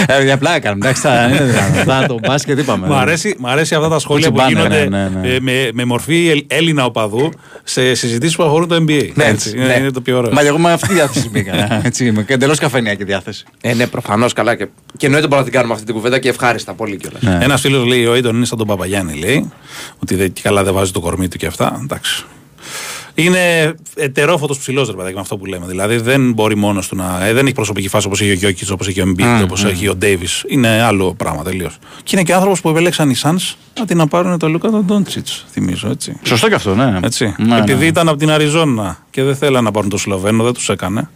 ε, 0.07 0.23
για 0.23 0.37
πλάκα 0.37 0.59
κάνουμε. 0.59 0.85
Εντάξει, 0.85 1.01
θα 1.01 1.23
είναι 1.27 1.43
δυνατόν. 1.43 1.83
Θα 1.83 2.05
το 2.07 2.19
μπάσκετ 2.27 2.59
είπαμε. 2.59 2.87
Μ' 2.87 2.93
αρέσει, 2.93 3.35
μ' 3.39 3.47
αρέσει 3.47 3.75
αυτά 3.75 3.89
τα 3.89 3.99
σχόλια 3.99 4.31
που 4.31 4.35
Κουτσιμπάνε, 4.35 4.63
γίνονται 4.77 4.89
ναι, 4.97 5.09
ναι, 5.09 5.19
ναι. 5.21 5.33
ε, 5.33 5.39
με, 5.39 5.69
με 5.73 5.85
μορφή 5.85 6.27
Ελ- 6.29 6.53
Έλληνα 6.53 6.85
οπαδού 6.85 7.31
σε 7.63 7.93
συζητήσεις 7.93 8.35
που 8.35 8.43
αφορούν 8.43 8.67
το 8.67 8.75
NBA. 8.75 9.09
Ναι, 9.13 9.23
Έτσι, 9.23 9.49
είναι, 9.55 9.65
ναι. 9.65 9.73
είναι 9.73 9.91
το 9.91 10.01
πιο 10.01 10.17
ωραίο. 10.17 10.31
Μα 10.33 10.41
και 10.41 10.47
εγώ 10.47 10.57
με 10.57 10.71
αυτή 10.71 10.87
τη 10.87 10.93
διάθεση 10.93 11.29
μπήκα. 11.29 11.79
Έτσι, 11.85 12.11
με 12.11 12.25
εντελώς 12.27 12.59
καφενιακή 12.59 13.03
διάθεση. 13.03 13.45
Ε, 13.61 13.73
ναι, 13.73 13.87
προφανώς 13.87 14.33
καλά. 14.33 14.55
Και, 14.55 14.67
και 14.97 15.05
εννοείται 15.05 15.27
μπορούμε 15.27 15.37
να 15.37 15.43
την 15.43 15.53
κάνουμε 15.53 15.73
αυτή 15.73 15.85
την 15.85 15.95
κουβέντα 15.95 16.19
και 16.19 16.29
ευχάριστα 16.29 16.73
πολύ 16.73 16.97
κιόλας. 16.97 17.21
Ναι. 17.21 17.37
Ένας 17.41 17.61
φίλος 17.61 17.85
λέει: 17.85 18.05
Ο 18.05 18.13
Aiton 18.13 18.33
είναι 18.33 18.45
σαν 18.45 18.57
τον 18.57 18.67
Παπαγιάννη, 18.67 19.13
λέει. 19.19 19.51
Ότι 19.99 20.15
δεν, 20.15 20.33
και 20.33 20.41
καλά 20.53 20.65
δεν 20.65 20.73
βάζει 20.73 20.91
το 20.91 20.99
κορμί 20.99 21.27
του 21.27 21.37
και 21.37 21.45
αυτά. 21.45 21.79
Εντάξει. 21.83 22.23
Είναι 23.15 23.73
ετερόφωτος 23.95 24.57
ψηλός, 24.57 24.87
ρε 24.87 24.93
παιδάκι, 24.93 25.15
με 25.15 25.19
αυτό 25.21 25.37
που 25.37 25.45
λέμε. 25.45 25.65
Δηλαδή 25.67 25.97
δεν 25.97 26.33
μπορεί 26.33 26.55
μόνος 26.55 26.87
του 26.87 26.95
να. 26.95 27.25
ε, 27.25 27.33
δεν 27.33 27.45
έχει 27.45 27.55
προσωπική 27.55 27.87
φάση 27.87 28.07
όπως 28.07 28.21
έχει 28.21 28.29
ο 28.29 28.33
Γιώκητς, 28.33 28.69
όπως 28.69 28.87
έχει 28.87 29.01
ο 29.01 29.05
Embiid, 29.07 29.43
όπως 29.43 29.63
έχει 29.63 29.87
ο 29.87 29.95
Ντέιβι. 29.95 30.27
Είναι 30.47 30.81
άλλο 30.81 31.13
πράγμα 31.13 31.43
τελείως. 31.43 31.77
Και 32.03 32.15
είναι 32.15 32.23
και 32.23 32.33
άνθρωπος 32.33 32.61
που 32.61 32.69
επέλεξαν 32.69 33.09
οι 33.09 33.15
Suns 33.21 33.53
αντί 33.81 33.95
να 33.95 34.07
πάρουν 34.07 34.37
το 34.37 34.49
Λούκα 34.49 34.69
τον 34.69 34.85
Ντόντσιτ, 34.85 35.27
θυμίζω 35.51 35.89
έτσι. 35.89 36.17
Σωστό 36.23 36.47
και 36.47 36.55
αυτό, 36.55 36.75
ναι. 36.75 36.99
έτσι. 37.03 37.35
Ναι, 37.37 37.57
Επειδή 37.57 37.79
ναι. 37.79 37.85
ήταν 37.85 38.07
από 38.07 38.17
την 38.17 38.29
Αριζόνα 38.31 38.97
και 39.09 39.23
δεν 39.23 39.35
θέλαν 39.35 39.63
να 39.63 39.71
πάρουν 39.71 39.89
το 39.89 39.97
Σλοβαίνο, 39.97 40.43
δεν 40.43 40.53
τους 40.53 40.69
έκανε. 40.69 41.09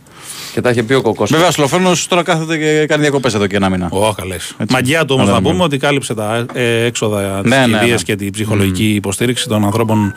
Και 0.58 0.64
τα 0.64 0.70
είχε 0.70 0.84
πει 0.84 0.94
ο 0.94 1.02
Κοκός. 1.02 1.30
Βέβαια, 1.32 1.48
ο 1.48 1.52
Σλοφένος 1.52 2.08
τώρα 2.08 2.24
κάθεται 2.24 2.58
και 2.58 2.86
κάνει 2.88 3.02
διακοπές 3.02 3.34
εδώ 3.34 3.48
και 3.48 3.56
ένα 3.56 3.70
μήνα. 3.70 3.88
Ω, 3.92 4.14
καλές. 4.14 4.56
Μαγιά 4.70 5.06
του 5.06 5.14
όμως 5.18 5.24
Αλλά 5.24 5.26
να 5.26 5.34
δεν 5.34 5.44
πούμε 5.44 5.54
μπορεί. 5.54 5.64
ότι 5.74 5.78
κάλυψε 5.78 6.14
τα 6.14 6.46
ε, 6.54 6.86
έξοδα 6.86 7.42
τη 7.42 7.48
Ναι, 7.50 7.58
ναι, 7.58 7.78
κηδείας 7.78 8.00
ναι. 8.00 8.04
και 8.06 8.16
την 8.16 8.32
ψυχολογική 8.32 8.90
υποστήριξη 8.94 9.48
των 9.48 9.66
ανθρώπων 9.66 10.14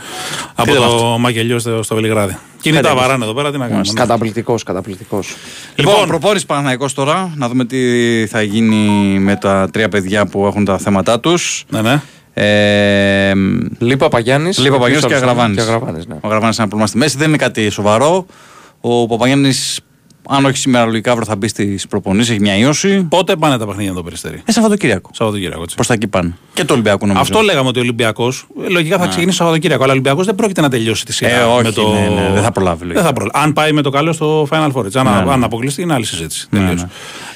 από 0.54 0.70
Είδαμε 0.70 0.86
το 0.86 0.94
αυτό; 0.94 1.16
Μακελιό 1.18 1.58
στο, 1.58 1.82
στο 1.82 1.94
Βελιγράδι. 1.94 2.36
Κινητά 2.60 2.88
Φέτος. 2.88 3.00
βαράνε 3.02 3.24
εδώ 3.24 3.32
πέρα, 3.34 3.50
τι 3.50 3.58
να 3.58 3.64
κάνουμε. 3.66 3.82
ναι. 3.86 3.92
Καταπληκτικός, 4.00 4.62
καταπληκτικός. 4.62 5.34
Λοιπόν, 5.74 5.92
Λοιπόν, 5.94 6.08
προπόνηση 6.08 6.46
Παναθηναϊκός 6.46 6.94
τώρα, 6.94 7.32
να 7.36 7.48
δούμε 7.48 7.64
τι 7.64 7.78
θα 8.26 8.42
γίνει 8.42 8.86
με 9.18 9.36
τα 9.36 9.68
τρία 9.72 9.88
παιδιά 9.88 10.26
που 10.26 10.46
έχουν 10.46 10.64
τα 10.64 10.78
θέματα 10.78 11.20
τους. 11.20 11.64
Ναι, 11.68 11.80
ναι. 11.82 12.02
Ε, 12.34 13.32
Λίπα 13.78 13.96
Παπαγιάννη. 14.04 14.50
Λίγο 14.56 14.74
Παπαγιάννη 14.76 15.06
και 15.06 15.14
Αγραβάνης. 15.14 15.56
Και 15.56 15.62
Αγραβάνης, 15.62 16.06
ναι. 16.06 16.14
Ο 16.14 16.18
Αγραβάνης 16.26 16.56
είναι 16.56 16.66
ένα 16.66 16.76
πρόβλημα 16.76 16.86
στη 16.86 16.96
μέση, 16.98 17.16
δεν 17.16 17.28
είναι 17.28 17.36
κάτι 17.36 17.68
σοβαρό. 17.70 18.26
Ο 18.80 19.06
Παπαγιάννης 19.06 19.80
Αν 20.28 20.44
όχι 20.44 20.56
σήμερα, 20.56 20.84
λογικά 20.84 21.10
αύριο 21.10 21.26
θα 21.26 21.36
μπει 21.36 21.48
στις 21.48 21.86
προπονήσεις, 21.86 22.30
έχει 22.30 22.40
μια 22.40 22.56
ίωση. 22.56 23.02
Πότε 23.02 23.36
πάνε 23.36 23.58
τα 23.58 23.66
παιχνίδια 23.66 23.92
το 23.92 24.02
περιστέρι. 24.02 24.42
Ε, 24.44 24.52
Σαββατοκύριακο. 24.52 25.10
Σαββατοκύριακο. 25.12 25.62
έτσι. 25.62 25.74
Προς 25.74 25.86
τα 25.86 25.94
εκεί 25.94 26.06
πάνε. 26.06 26.36
Και 26.52 26.64
το 26.64 26.72
Ολυμπιακό 26.72 27.06
νομίζω. 27.06 27.22
Αυτό 27.22 27.40
λέγαμε 27.40 27.68
ότι 27.68 27.78
ο 27.78 27.82
Ολυμπιακός 27.82 28.46
λογικά 28.68 28.98
θα 28.98 29.06
ξεκινήσει 29.06 29.36
το 29.38 29.42
Σαββατοκύριακο. 29.44 29.82
Αλλά 29.82 29.92
ο 29.92 29.94
Ολυμπιακός 29.94 30.26
δεν 30.26 30.34
πρόκειται 30.34 30.60
να 30.60 30.68
τελειώσει 30.68 31.04
τη 31.04 31.12
σειρά. 31.12 31.30
Ε, 31.30 31.42
όχι, 31.42 31.62
με 31.62 31.72
το... 31.72 31.92
ναι, 31.92 32.00
ναι, 32.00 32.30
δεν 32.34 32.42
θα 32.42 32.52
προλάβει, 32.52 32.80
λογικά. 32.82 32.98
Δεν 33.00 33.08
θα 33.08 33.12
προλάβει. 33.12 33.38
Αν 33.44 33.52
πάει 33.52 33.72
με 33.72 33.82
το 33.82 33.90
καλό 33.90 34.12
στο 34.12 34.48
Final 34.50 34.72
Four. 34.72 34.84
έτσι. 34.84 34.98
Αν, 34.98 35.04
Ναι, 35.04 35.24
ναι. 35.24 35.32
αν 35.32 35.44
αποκλειστεί, 35.44 35.82
είναι 35.82 35.94
άλλη 35.94 36.04
συζήτηση. 36.04 36.46
Ναι, 36.50 36.58
Τελείως. 36.58 36.84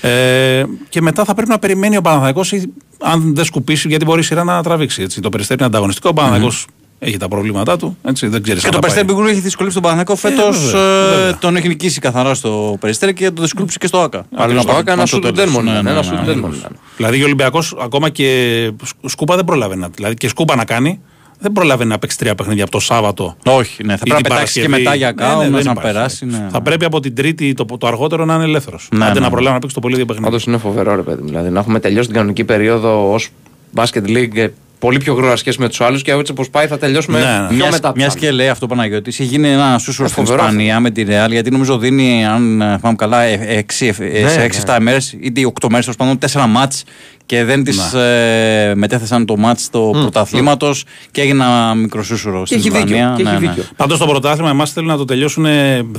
Ε, 0.00 0.64
και 0.88 1.00
μετά 1.00 1.24
θα 1.24 1.34
πρέπει 1.34 1.50
να 1.50 1.58
περιμένει 1.58 1.96
ο 1.96 2.00
Παναθαϊκός 2.00 2.52
ή 2.52 2.72
αν 3.00 3.34
δεν 3.34 3.44
σκουπίσει, 3.44 3.88
γιατί 3.88 4.04
μπορεί 4.04 4.20
η 4.20 4.24
σειρά 4.24 4.44
να 4.44 4.62
τραβήξει. 4.62 5.02
Έτσι. 5.02 5.20
Το 5.20 5.28
περιστέρι 5.28 5.58
είναι 5.58 5.68
ανταγωνιστικό. 5.68 6.08
Ο 6.08 6.12
Παναθαϊκός 6.12 6.66
έχει 6.98 7.16
τα 7.16 7.28
προβλήματά 7.28 7.76
του. 7.76 7.96
Έτσι, 8.04 8.26
δεν 8.26 8.42
ξέρεις 8.42 8.62
Και 8.62 8.68
το 8.70 8.78
Περιστέρι 8.78 9.06
Μπιγκούρου 9.06 9.26
έχει 9.26 9.40
δυσκολεύσει 9.40 9.80
τον 9.80 9.90
Παναθηναϊκό 9.90 10.16
φέτος. 10.28 10.70
βέβαια, 10.72 11.16
βέβαια. 11.16 11.38
τον 11.38 11.56
έχει 11.56 11.68
νικήσει 11.68 12.00
καθαρά 12.00 12.34
στο 12.34 12.76
Περιστέρι 12.80 13.12
και 13.12 13.30
το 13.30 13.42
δυσκόλυψε 13.42 13.78
και 13.78 13.86
στο 13.86 13.98
ΑΚΑ. 14.00 14.26
Αλλά 14.34 14.60
στο 14.60 14.72
ΑΚΑ 14.72 14.92
ένα 14.92 15.06
στο 15.06 15.16
σου 15.16 15.22
του 15.22 15.32
τέλος. 15.32 15.36
Ντέρμον 15.52 15.64
Ναι, 15.64 15.70
ήταν. 15.70 15.84
ναι, 15.84 15.90
Ένα 15.90 15.98
ναι, 15.98 16.04
σου 16.04 16.10
του 16.10 16.16
ναι. 16.16 16.24
Ντέρμον 16.24 16.52
ήταν. 16.52 16.78
Δηλαδή 16.96 17.20
ο 17.20 17.24
Ολυμπιακός 17.24 17.76
ακόμα 17.82 18.08
και 18.08 18.70
σκούπα 19.06 19.36
δεν 19.36 19.44
προλαβαίνει. 19.44 19.80
να- 19.80 19.88
Δηλαδή 19.88 20.14
και 20.14 20.28
σκούπα 20.28 20.56
να 20.56 20.64
κάνει, 20.64 21.00
δεν 21.38 21.52
προλαβαίνει 21.52 21.90
να 21.90 21.98
παίξει 21.98 22.18
τρία 22.18 22.34
παιχνίδια 22.34 22.62
από 22.62 22.72
το 22.72 22.80
Σάββατο. 22.80 23.36
Όχι, 23.46 23.84
ναι, 23.84 23.96
θα 23.96 24.02
ή 24.04 24.08
πρέπει 24.08 24.22
την 24.22 24.32
να 24.32 24.34
πετάξει 24.36 24.60
και 24.60 24.66
Παρασκευή. 24.68 24.82
μετά 24.82 24.94
για 24.94 25.12
Ναι, 25.16 25.22
ναι, 25.22 25.28
κάο, 25.30 25.40
δεν 25.40 25.50
να 25.52 25.58
υπάρχει. 25.60 25.80
περάσει. 25.80 26.26
ναι. 26.26 26.46
Θα 26.50 26.60
πρέπει 26.60 26.84
από 26.84 27.00
την 27.00 27.14
Τρίτη 27.14 27.54
το, 27.54 27.64
το 27.78 27.86
αργότερο 27.86 28.24
να 28.24 28.34
είναι 28.34 28.44
ελεύθερος. 28.44 28.88
Ναι, 28.96 29.04
Άντε 29.04 29.14
ναι, 29.14 29.18
να 29.20 29.24
ναι. 29.26 29.30
προλάβει 29.32 29.54
να 29.54 29.58
παίξει 29.60 29.74
το 29.74 29.80
πολύ 29.80 29.96
δύο 29.96 30.04
παιχνίδια. 30.04 30.32
Όντω 30.34 30.44
είναι 30.46 30.58
φοβερό, 30.58 30.94
ρε 30.94 31.02
παιδί. 31.02 31.22
μου. 31.22 31.28
Δηλαδή 31.28 31.50
να 31.50 31.60
έχουμε 31.60 31.80
τελειώσει 31.80 32.06
την 32.06 32.16
κανονική 32.16 32.44
περίοδο 32.44 33.12
ως 33.12 33.28
Basket 33.74 34.06
League 34.06 34.36
ε, 34.36 34.48
πολύ 34.78 34.98
πιο 34.98 35.12
γρήγορα 35.14 35.36
σχέση 35.36 35.60
με 35.60 35.68
τους 35.68 35.80
άλλους 35.80 36.02
και 36.02 36.12
έτσι 36.12 36.32
όπως 36.32 36.50
πάει 36.50 36.66
θα 36.66 36.78
τελειώσουμε 36.78 37.18
Ναι, 37.18 37.24
ναι. 37.24 37.46
πιο 37.46 37.56
Μιας, 37.56 37.70
μετά. 37.70 37.88
από 37.88 37.96
μιας 37.96 38.12
τους 38.12 38.22
και 38.22 38.30
λέει 38.30 38.48
αυτό 38.48 38.64
ο 38.66 38.68
Παναγιώτης, 38.68 39.18
είχε 39.18 39.28
γίνει 39.28 39.48
ένα 39.48 39.78
σούσουρο 39.78 40.06
Ε, 40.06 40.10
στην 40.10 40.24
φοβερός 40.24 40.46
Ισπανία 40.46 40.80
με 40.80 40.90
τη 40.90 41.02
Ρεάλ, 41.02 41.32
γιατί 41.32 41.50
νομίζω 41.50 41.78
δίνει, 41.78 42.26
αν 42.26 42.60
ε, 42.60 42.76
θυμάμαι 42.78 42.96
καλά, 42.96 43.22
ε, 43.22 43.40
έξι, 43.48 43.94
ε, 43.98 44.22
Ναι, 44.22 44.28
σε 44.28 44.38
ναι. 44.38 44.46
6-7 44.66 44.76
μέρες 44.80 45.12
ή 45.12 45.32
8 45.60 45.68
μέρες, 45.68 45.84
τέλος 45.84 45.96
πάντων, 45.96 46.18
4 46.18 46.46
μάτς 46.48 46.84
και 47.26 47.44
δεν 47.44 47.64
τη 47.64 47.74
ε, 47.98 48.74
μετέθεσαν 48.74 49.26
το 49.26 49.36
μάτς 49.36 49.70
του 49.70 49.88
πρωταθλήματος 50.00 50.84
και 51.10 51.20
έγινε 51.20 51.44
ένα 51.44 51.74
μικρός 51.74 52.06
σούσουρο 52.06 52.46
στην 52.46 52.58
έχει 52.58 52.68
δίκιο, 52.70 52.84
Ισπανία. 52.96 53.14
και 53.16 53.22
έχει 53.22 53.32
Ναι, 53.32 53.38
ναι. 53.38 53.46
δίκιο. 53.48 53.64
Πάντως 53.76 53.98
το 53.98 54.06
πρωτάθλημα 54.06 54.50
εμάς 54.50 54.72
θέλουν 54.72 54.88
να 54.88 54.96
το 54.96 55.04
τελειώσουν 55.04 55.46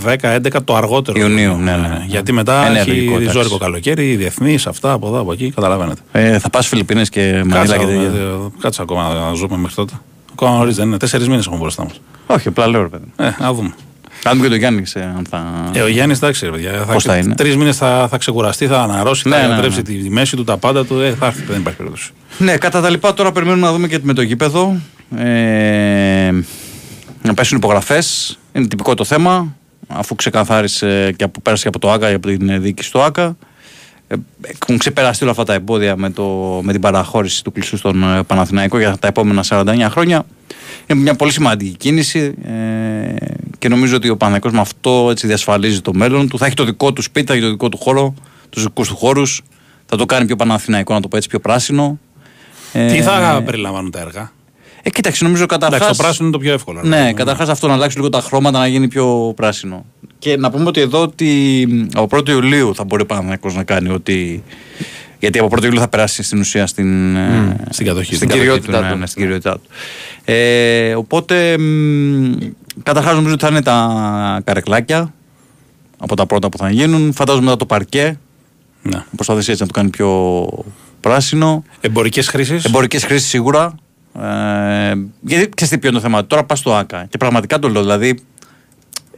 10-11 0.06 0.62
το 0.64 0.76
αργότερο. 0.76 1.20
Ιουνίου, 1.20 1.56
ναι, 1.58 1.76
ναι. 1.76 2.04
Γιατί 2.08 2.32
μετά 2.32 2.70
Είναι 2.70 2.80
έχει 2.80 2.90
λογικό, 2.90 3.16
εντάξει. 3.16 3.32
ζώρικο 3.38 3.58
καλοκαίρι, 3.58 4.16
διεθνεί, 4.16 4.58
αυτά 4.68 4.92
από 4.92 5.08
εδώ 5.08 5.20
από 5.20 5.32
εκεί. 5.32 5.52
Καταλαβαίνετε. 5.52 6.02
Ε, 6.12 6.40
θα 6.40 6.50
πας 6.50 6.68
Φιλιππίνες 6.68 7.10
και 7.10 7.22
Μανίλα 7.46 7.58
Κάτσε, 7.60 7.78
και 7.78 7.86
τέτοια. 7.86 8.00
ε, 8.02 8.48
κάτσε 8.62 8.82
ακόμα 8.82 9.14
να 9.14 9.34
ζούμε 9.34 9.58
μέχρι 9.58 9.76
τότε. 9.76 9.94
Ακόμα 10.32 10.58
νωρίς 10.58 10.76
δεν 10.76 10.88
είναι. 10.88 10.98
Τέσσερις 10.98 11.28
μήνες 11.28 11.46
έχουμε 11.46 11.60
μπροστά 11.60 11.84
μας. 11.84 12.02
Όχι, 12.28 12.48
απλά 12.48 12.68
λέω 12.68 12.82
ρε 12.82 12.88
παιδί. 12.88 13.06
Ε, 13.18 13.30
να 13.40 13.54
δούμε. 13.54 13.74
Να 14.26 14.32
δούμε 14.32 14.44
και 14.44 14.50
τον 14.50 14.58
Γιάννης 14.58 14.96
ε, 14.96 15.14
αν 15.18 15.26
θα. 15.30 15.72
Ε, 15.74 15.82
ο 15.82 15.88
Γιάννης, 15.88 16.18
εντάξει, 16.18 16.46
ρε 16.46 16.52
παιδιά. 16.52 16.72
Πώς 16.72 17.04
θα 17.04 17.18
είναι; 17.18 17.36
Τρεις 17.36 17.58
μήνες 17.58 17.78
θα, 17.78 18.08
θα 18.10 18.18
ξεκουραστεί, 18.18 18.68
θα 18.68 18.82
αναρρώσει, 18.82 19.28
Ναι, 19.28 19.36
θα 19.36 19.42
ναι, 19.42 19.48
ανατρέψει 19.48 19.78
ναι. 19.78 19.84
τη, 19.84 19.94
τη 19.94 20.10
μέση 20.10 20.36
του, 20.36 20.44
τα 20.44 20.58
πάντα 20.58 20.86
του. 20.86 21.00
Ε, 21.00 21.16
θα 21.20 21.26
έρθει, 21.26 21.44
δεν 21.44 21.60
υπάρχει 21.60 21.78
περίπτωση. 21.78 22.12
Ναι, 22.38 22.58
κατά 22.58 22.82
τα 22.82 22.90
λοιπά 22.90 23.14
τώρα 23.14 23.32
περιμένουμε 23.32 23.66
να 23.66 23.74
δούμε 23.74 23.88
και 23.88 24.00
με 24.02 24.14
το 24.14 24.22
γήπεδο. 24.22 24.76
Ε, 25.18 26.32
να 27.22 27.34
πέσουν 27.34 27.58
υπογραφές. 27.58 28.38
Είναι 28.54 28.68
τυπικό 28.68 28.94
το 28.94 29.04
θέμα. 29.04 29.56
Αφού 29.88 30.16
ξεκαθάρισε 30.16 31.12
και 31.16 31.24
από, 31.24 31.40
πέρασε 31.42 31.62
και 31.62 31.68
από 31.68 31.80
το 31.80 31.92
ΑΚΑ 31.92 32.10
και 32.10 32.16
από 32.16 32.28
την 32.28 32.50
ε, 32.50 32.60
διοίκηση 32.60 32.92
του 32.92 33.02
ΑΚΑ. 33.02 33.38
Ε, 34.08 34.16
έχουν 34.42 34.78
ξεπεραστεί 34.78 35.24
όλα 35.24 35.32
αυτά 35.32 35.44
τα 35.44 35.54
εμπόδια 35.54 35.98
με, 35.98 36.10
το, 36.10 36.24
με 36.64 36.72
την 36.72 36.82
παραχώρηση 36.82 37.44
του 37.44 37.52
κλειστού 37.52 37.78
στον 37.78 38.04
ε, 38.04 38.24
Παναθηναϊκό 38.24 38.80
για 38.80 38.98
τα 38.98 39.08
επόμενα 39.08 39.44
49 39.50 39.88
χρόνια. 39.90 40.26
Είναι 40.88 41.00
μια 41.02 41.16
πολύ 41.16 41.32
σημαντική 41.32 41.76
κίνηση 41.78 42.34
ε, 42.46 43.26
και 43.60 43.68
νομίζω 43.70 43.96
ότι 43.96 44.10
ο 44.10 44.18
Παναθηναϊκός 44.18 44.52
με 44.52 44.60
αυτό 44.60 45.08
έτσι 45.12 45.28
διασφαλίζει 45.28 45.82
το 45.82 45.94
μέλλον 45.94 46.30
του. 46.30 46.38
Θα 46.38 46.46
έχει 46.46 46.56
το 46.56 46.64
δικό 46.64 46.94
του 46.94 47.02
σπίτι, 47.02 47.28
θα 47.28 47.34
έχει 47.34 47.42
το 47.42 47.50
δικό 47.50 47.70
του 47.70 47.78
χώρο, 47.78 48.14
τους 48.50 48.64
δικούς 48.64 48.88
του 48.88 48.96
χώρους. 48.96 49.42
Θα 49.86 49.98
το 49.98 50.06
κάνει 50.06 50.26
πιο 50.26 50.36
Παναθηναϊκό, 50.36 50.94
να 50.94 51.02
το 51.02 51.08
πω 51.08 51.16
έτσι, 51.18 51.30
πιο 51.30 51.40
πράσινο. 51.40 52.00
Ε, 52.74 52.86
Τι 52.86 53.02
θα 53.02 53.42
περιλαμβάνουν 53.46 53.92
τα 53.92 54.00
έργα; 54.00 54.32
ε, 54.82 54.90
κοίταξε, 54.90 55.24
νομίζω 55.24 55.46
καταρχά. 55.46 55.76
Εντάξει, 55.76 55.98
το 55.98 56.04
πράσινο 56.04 56.28
είναι 56.28 56.38
το 56.38 56.44
πιο 56.44 56.54
εύκολο. 56.54 56.82
ρε 56.82 56.88
Ναι, 56.88 56.96
παιδί 56.96 57.08
μου. 57.08 57.14
καταρχάς 57.14 57.50
αυτό 57.50 57.68
να 57.68 57.74
αλλάξει 57.74 57.98
λίγο 57.98 58.10
τα 58.10 58.22
χρώματα 58.22 58.60
να 58.60 58.68
γίνει 58.68 58.88
πιο 58.88 59.34
πράσινο. 59.36 59.86
Και 60.20 60.38
να 60.38 60.52
πούμε 60.52 60.66
ότι 60.68 60.82
εδώ 60.82 61.02
ότι 61.02 61.68
από 61.94 62.18
1η 62.18 62.30
Ιουλίου 62.30 62.76
θα 62.76 62.84
μπορεί 62.84 63.02
ο 63.02 63.06
Παναθηναϊκός 63.06 63.56
να 63.56 63.64
κάνει 63.64 63.90
ότι. 63.90 64.44
Γιατί 65.20 65.40
από 65.40 65.56
1η 65.56 65.64
Ιουλίου 65.64 65.80
θα 65.80 65.88
περάσει 65.88 66.24
στην 66.24 66.40
ουσία 66.40 66.68
στην, 66.68 67.16
ε, 67.16 67.56
στην 67.70 67.86
κατοχή 67.86 68.16
στην 68.16 68.30
του. 68.30 68.36
κυριότητά 68.36 68.82
ναι, 68.82 68.90
του. 68.90 68.98
ναι, 68.98 69.06
στην 69.06 69.22
κυριότητά 69.22 69.54
του. 69.54 69.70
Ε, 70.26 70.96
οπότε 70.96 71.56
καταρχάς 72.84 73.16
νομίζω 73.16 73.34
ότι 73.34 73.44
θα 73.44 73.50
είναι 73.50 73.62
τα 73.62 74.42
καρεκλάκια 74.44 75.14
από 75.98 76.16
τα 76.16 76.26
πρώτα 76.26 76.50
που 76.50 76.58
θα 76.58 76.70
γίνουν. 76.70 77.14
Φαντάζομαι 77.14 77.46
μετά 77.46 77.58
το 77.58 77.66
παρκέ. 77.66 78.20
Ναι. 78.82 79.04
Προσπαθήσει 79.16 79.52
έτσι 79.52 79.62
να 79.62 79.68
το 79.68 79.74
κάνει 79.74 79.90
πιο 79.90 80.50
πράσινο. 81.00 81.64
Εμπορικές 81.82 82.28
χρήσεις. 82.28 82.64
Εμπορικές 82.64 83.04
χρήσεις 83.04 83.30
σίγουρα. 83.30 83.76
Ε, 84.22 84.94
γιατί 85.22 85.50
ξέρεις 85.50 85.74
τι 85.74 85.78
ποιο 85.78 85.90
είναι 85.90 85.98
το 85.98 86.04
θέμα. 86.04 86.26
Τώρα 86.26 86.44
πας 86.44 86.60
στο 86.60 86.76
ΑΚΑ 86.76 87.06
και 87.10 87.18
πραγματικά 87.18 87.60
το 87.60 87.70
λέω. 87.70 87.82
Δηλαδή, 87.82 88.20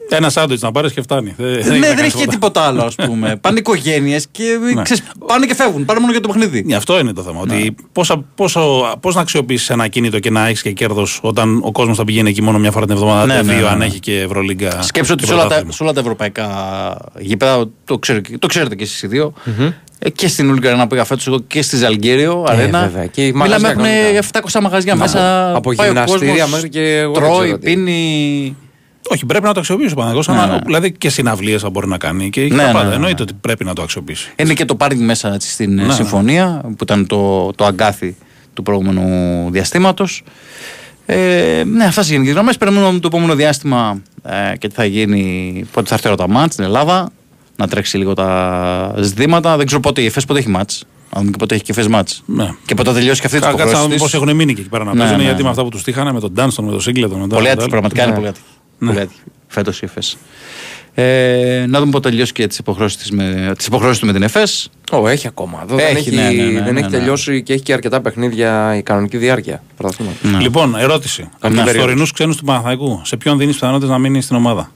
Ένα 0.10 0.30
σάντουιτς 0.30 0.62
να 0.62 0.72
πάρεις 0.72 0.94
και 0.94 1.02
φτάνει. 1.02 1.34
Δεν, 1.38 1.48
ναι, 1.52 1.58
να 1.58 1.62
δεν 1.64 1.82
κάνεις 1.82 2.00
έχει 2.00 2.02
και 2.02 2.08
τίποτα. 2.18 2.30
τίποτα 2.32 2.62
άλλο, 2.62 2.82
ας 2.84 2.96
πούμε. 2.96 3.36
Πάνε 3.42 3.60
οικογένειες 3.60 4.28
και 4.32 4.44
Ναι. 4.76 4.82
ξέρεις, 4.82 5.04
πάνε 5.28 5.46
και 5.46 5.56
φεύγουν. 5.56 5.86
Πάνε 5.86 6.00
μόνο 6.00 6.12
για 6.12 6.22
το 6.22 6.28
παιχνίδι. 6.28 6.64
Ναι, 6.66 6.76
Αυτό 6.76 7.00
είναι 7.00 7.14
το 7.14 7.22
θέμα. 7.22 7.46
Ναι. 7.46 7.54
Ότι 7.56 7.76
πόσα, 7.92 8.24
πόσο, 8.36 8.94
πώς 9.00 9.16
να 9.16 9.22
αξιοποιήσεις 9.22 9.70
ένα 9.70 9.88
κίνητο 9.88 10.20
και 10.20 10.30
να 10.30 10.48
έχεις 10.48 10.62
και 10.62 10.72
κέρδος 10.72 11.20
όταν 11.24 11.60
ο 11.64 11.72
κόσμος 11.72 11.98
θα 11.98 12.04
πηγαίνει 12.04 12.30
εκεί 12.30 12.42
μόνο 12.42 12.60
μια 12.60 12.72
φορά 12.72 12.86
την 12.86 12.94
εβδομάδα, 12.96 13.26
Ναι, 13.26 13.34
ναι, 13.34 13.42
ναι, 13.42 13.54
δύο, 13.54 13.62
ναι, 13.66 13.70
αν 13.72 13.78
ναι. 13.78 13.86
έχει 13.86 14.00
και 14.00 14.20
Ευρωλίγκα. 14.20 14.82
Σκέψω 14.82 15.14
ότι 15.14 15.22
και 15.22 15.28
σε 15.28 15.34
όλα, 15.34 15.42
τα, 15.42 15.48
πρωτάθλημα. 15.48 15.74
σε 15.74 15.84
όλα 15.84 15.94
τα 15.94 16.00
ευρωπαϊκά 16.00 16.48
γήπεδα, 17.20 17.66
το, 17.86 17.98
ξέρω, 18.00 18.22
το 18.40 18.48
ξέρετε 18.48 18.76
και 18.76 18.84
εσείς 18.84 19.02
οι 19.02 19.08
δύο, 19.08 19.34
ε, 20.00 20.10
και 20.10 20.28
στην 20.28 20.50
Ούλγκα 20.50 20.88
που 20.88 20.96
είχα 20.96 21.06
φέτος 21.06 21.28
εγώ 21.28 21.40
και 21.48 21.62
στη 21.62 21.78
Ζαλγκύριο 21.78 22.44
Αρένα. 22.48 22.82
βέβαια. 22.82 23.06
Και 23.06 23.26
οι 23.26 23.32
Μιλάμε, 23.32 23.48
μαγαζιά 23.50 23.70
έχουν 23.70 23.84
κανονικά. 23.84 24.60
700 24.60 24.62
μαγαζιά 24.62 24.94
Να, 24.94 25.00
μέσα. 25.00 25.56
από 25.56 25.74
πάει 25.74 25.88
ο 25.88 25.92
γυμναστήρια 25.92 26.32
κόσμος, 26.34 26.50
μέχρι 26.52 26.70
και 26.70 26.98
εγώ 26.98 27.14
δεν 27.14 27.24
Τρώει, 27.24 27.46
ξέρω 27.46 27.58
τι. 27.58 27.66
πίνει. 27.66 28.56
Όχι, 29.10 29.26
πρέπει 29.26 29.46
να 29.46 29.54
το 29.54 29.60
αξιοποιήσει 29.60 29.94
ο 29.94 29.96
Παναγιώτο. 29.96 30.34
Ναι, 30.34 30.46
ναι. 30.46 30.60
Δηλαδή 30.66 30.92
και 30.92 31.10
συναυλίες 31.10 31.62
θα 31.62 31.70
μπορεί 31.70 31.88
να 31.88 31.98
κάνει 31.98 32.30
και 32.30 32.42
Ναι, 32.42 32.48
τα 32.50 32.56
ναι, 32.56 32.72
πάντα. 32.72 32.88
ναι, 32.90 32.94
Εννοείται 32.94 33.16
ναι. 33.18 33.22
ότι 33.22 33.34
πρέπει 33.42 33.64
να 33.64 33.74
το 33.74 33.82
αξιοποιήσει. 33.82 34.32
Είναι 34.36 34.54
και 34.54 34.66
το 34.66 34.76
πάρκινγκ 34.76 35.02
μέσα 35.06 35.34
έτσι, 35.34 35.50
στην 35.50 35.72
ε, 35.80 35.82
Ναι, 35.82 35.88
ναι. 35.88 35.94
συμφωνία 35.94 36.62
που 36.64 36.84
ήταν 36.84 37.08
το, 37.08 37.52
το 37.56 37.66
αγκάθι 37.66 38.16
του 38.54 38.64
προηγούμενου 38.64 39.48
διαστήματος. 39.52 40.24
Ε, 41.06 41.64
ναι, 41.66 41.84
αυτά 41.86 42.04
σε 42.04 42.12
γενικές 42.14 42.34
γραμμές. 42.34 42.58
Περιμένουμε 42.58 43.00
το 43.00 43.08
επόμενο 43.08 43.36
διάστημα 43.36 44.02
ε, 44.24 44.58
και 44.58 44.68
τι 44.68 44.74
θα 44.76 44.86
γίνει. 44.86 45.66
Πότε 45.72 45.88
θα 45.88 45.94
έρθει 45.94 46.08
η 46.08 46.12
ώρα 46.12 46.18
τα 46.26 46.30
μάτς 46.30 46.54
στην 46.54 46.66
Ελλάδα. 46.66 47.12
Να 47.56 47.68
τρέξει 47.68 47.98
λίγο 47.98 48.14
τα 48.14 48.94
ζητήματα. 49.00 49.58
Δεν 49.58 49.66
ξέρω 49.66 49.82
πότε 49.82 50.02
η 50.02 50.06
ΕΦΕΣ 50.06 50.26
πότε 50.26 50.40
έχει 50.40 50.50
μάτς. 50.50 50.84
Αν 51.10 51.20
δούμε 51.20 51.32
και 51.32 51.38
πότε 51.38 51.56
έχει 51.56 51.64
και 51.64 51.72
η 51.72 51.76
ΕΦΕΣ 51.78 51.92
μάτς. 51.92 52.24
Ναι. 52.26 52.54
Και 52.66 52.76
πότε 52.76 52.90
θα 52.90 52.96
τελειώσει 52.96 53.20
και 53.22 53.26
αυτή 53.28 53.40
τη 53.40 53.46
Κα- 53.46 53.52
Κάτσε 53.52 53.64
να 53.64 53.70
δούμε 53.82 53.82
υποχρέωση. 53.96 54.04
πώς 54.04 54.14
έχουν 54.14 54.36
μείνει 54.36 54.54
και 54.54 54.60
εκεί 54.62 54.70
πέρα 54.70 54.84
να 54.84 54.94
Ναι, 54.94 54.98
παίζουν. 55.00 55.18
ναι, 55.18 55.24
Γιατί 55.24 55.38
ναι. 55.38 55.44
με 55.44 55.50
αυτά 55.50 55.64
που 55.64 55.70
τους 55.70 55.84
τύχανε, 55.84 56.12
με 56.12 56.20
τον 56.20 56.32
Ντάνστον, 56.32 56.66
με 56.66 56.72
τον 56.72 56.82
Σίγκλετον. 56.82 57.20
με 57.20 57.28
τα- 57.28 57.36
Πολύ 57.36 57.48
τα- 57.48 57.54
άτυχη, 57.54 57.70
πραγματικά 57.70 58.02
είναι 58.02 58.12
Ναι. 58.12 58.18
πολύ 58.18 58.28
άτυχη. 58.28 58.46
Ναι. 58.78 58.88
Πολύ 58.88 59.00
άτυχη. 59.00 59.20
Φέτος 59.48 59.82
η 59.82 59.86
ΕΦΕΣ. 59.86 60.18
Ε, 60.94 61.66
να 61.68 61.80
δούμε 61.80 61.92
πότε 61.92 62.10
τελειώσει 62.10 62.32
και 62.32 62.48
τις 62.48 62.58
υποχρεώσεις 62.58 64.00
του 64.00 64.06
με 64.06 64.14
την 64.14 64.22
ΕΦΕΣ. 64.24 64.70
Ω, 64.92 65.08
έχει 65.08 65.28
ακόμα. 65.28 65.60
Εδώ 65.64 65.76
δεν 65.76 65.96
Έχει, 65.96 65.98
έχει, 65.98 66.16
ναι, 66.16 66.30
ναι, 66.30 66.44
ναι, 66.44 66.62
δεν 66.62 66.74
ναι, 66.74 66.80
έχει 66.80 66.90
ναι. 66.90 66.98
τελειώσει 66.98 67.44
και 67.44 67.54
έχει 67.54 67.64
και 67.64 67.74
αρκετά 67.74 68.02
παιχνίδια 68.02 68.76
η 68.78 68.82
κανονική 68.82 69.18
διάρκεια. 69.18 69.64
πρωταθλήματος. 69.78 70.32
Ναι. 70.32 70.40
Λοιπόν, 70.40 70.76
ερώτηση. 70.76 71.30
Καλή 71.40 71.56
Ναι. 71.56 71.64
περίοδος. 71.64 71.88
Τωρινού 71.88 72.08
ξένους 72.14 72.36
του 72.38 72.44
Παναθαϊκού, 72.46 73.02
σε 73.04 73.18
ποιον 73.18 73.38
δίνεις 73.38 73.54
πιθανότητες 73.54 73.90
να 73.90 73.98
μείνει 73.98 74.22
στην 74.22 74.36
ομάδα; 74.36 74.72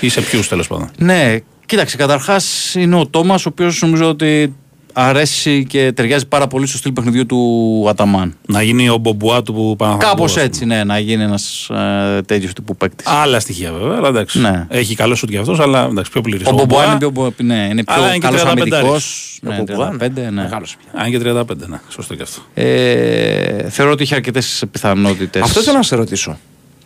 Ή 0.00 0.08
σε 0.08 0.20
ποιους 0.20 0.48
τέλος 0.48 0.66
πάντων; 0.66 0.90
Ναι, 0.98 1.36
κοίταξε, 1.66 1.96
καταρχάς 1.96 2.74
είναι 2.74 2.96
ο 2.96 3.06
Τόμας, 3.06 3.46
ο 3.46 3.48
οποίος 3.48 3.82
νομίζω 3.82 4.08
ότι 4.08 4.54
αρέσει 4.92 5.64
και 5.68 5.92
ταιριάζει 5.92 6.26
πάρα 6.26 6.46
πολύ 6.46 6.66
στο 6.66 6.76
στυλ 6.76 6.92
παιχνιδιού 6.92 7.26
του 7.26 7.84
Αταμάν. 7.88 8.36
Να 8.46 8.62
γίνει 8.62 8.88
ο 8.88 8.96
Μπομπουά 8.96 9.42
του 9.42 9.74
Παναθαϊκού. 9.78 10.06
Κάπως 10.08 10.30
ας 10.30 10.32
πούμε. 10.32 10.44
έτσι, 10.44 10.64
ναι, 10.64 10.84
να 10.84 10.98
γίνει 10.98 11.22
ένας 11.22 11.70
ε, 11.70 12.22
τέτοιος 12.22 12.52
τύπου 12.52 12.76
παίκτης. 12.76 13.06
Άλλα 13.06 13.40
στοιχεία 13.40 13.72
βέβαια, 13.72 13.96
αλλά 13.96 14.08
εντάξει. 14.08 14.40
Ναι. 14.40 14.66
Έχει 14.68 14.94
καλό 14.94 15.14
σουτ 15.14 15.30
κι 15.30 15.36
αυτός, 15.36 15.60
αλλά 15.60 15.84
εντάξει, 15.84 16.10
πιο 16.10 16.20
πλήρη. 16.20 16.44
Ο 16.46 16.52
Μπομπουά 16.52 16.84
είναι 16.84 16.98
πιο, 16.98 17.32
ναι, 17.36 17.68
είναι 17.70 17.82
Αλλά 17.86 18.14
είναι 18.14 18.18
πιο 18.18 18.30
και 18.30 18.36
καλός 18.36 18.42
35 18.42 18.48
αμυντικός. 18.48 19.38
Ο 19.46 19.50
Ναι, 19.50 19.62
Μπομπουά, 19.62 19.96
35, 20.00 20.10
ναι. 20.14 20.30
Μεγάλος 20.30 20.76
πια. 20.76 21.02
Αν 21.02 21.10
και 21.10 21.18
35, 21.18 21.68
ναι, 21.68 21.80
σωστό 21.88 22.14
κι 22.14 22.22
αυτό. 22.22 22.40
Ε, 22.54 23.68
θεωρώ 23.68 23.92
ότι 23.92 24.02
έχει 24.02 24.14
αρκετές 24.14 24.64
πιθανότητες. 24.70 25.42
Αυτό 25.42 25.60
θέλω 25.62 25.76
να 25.76 25.82
σε 25.82 25.96
ρωτήσω. 25.96 26.38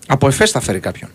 Από 0.07 0.27
εφές 0.27 0.51
θα 0.51 0.61
φέρει 0.61 0.79
κάποιον. 0.79 1.11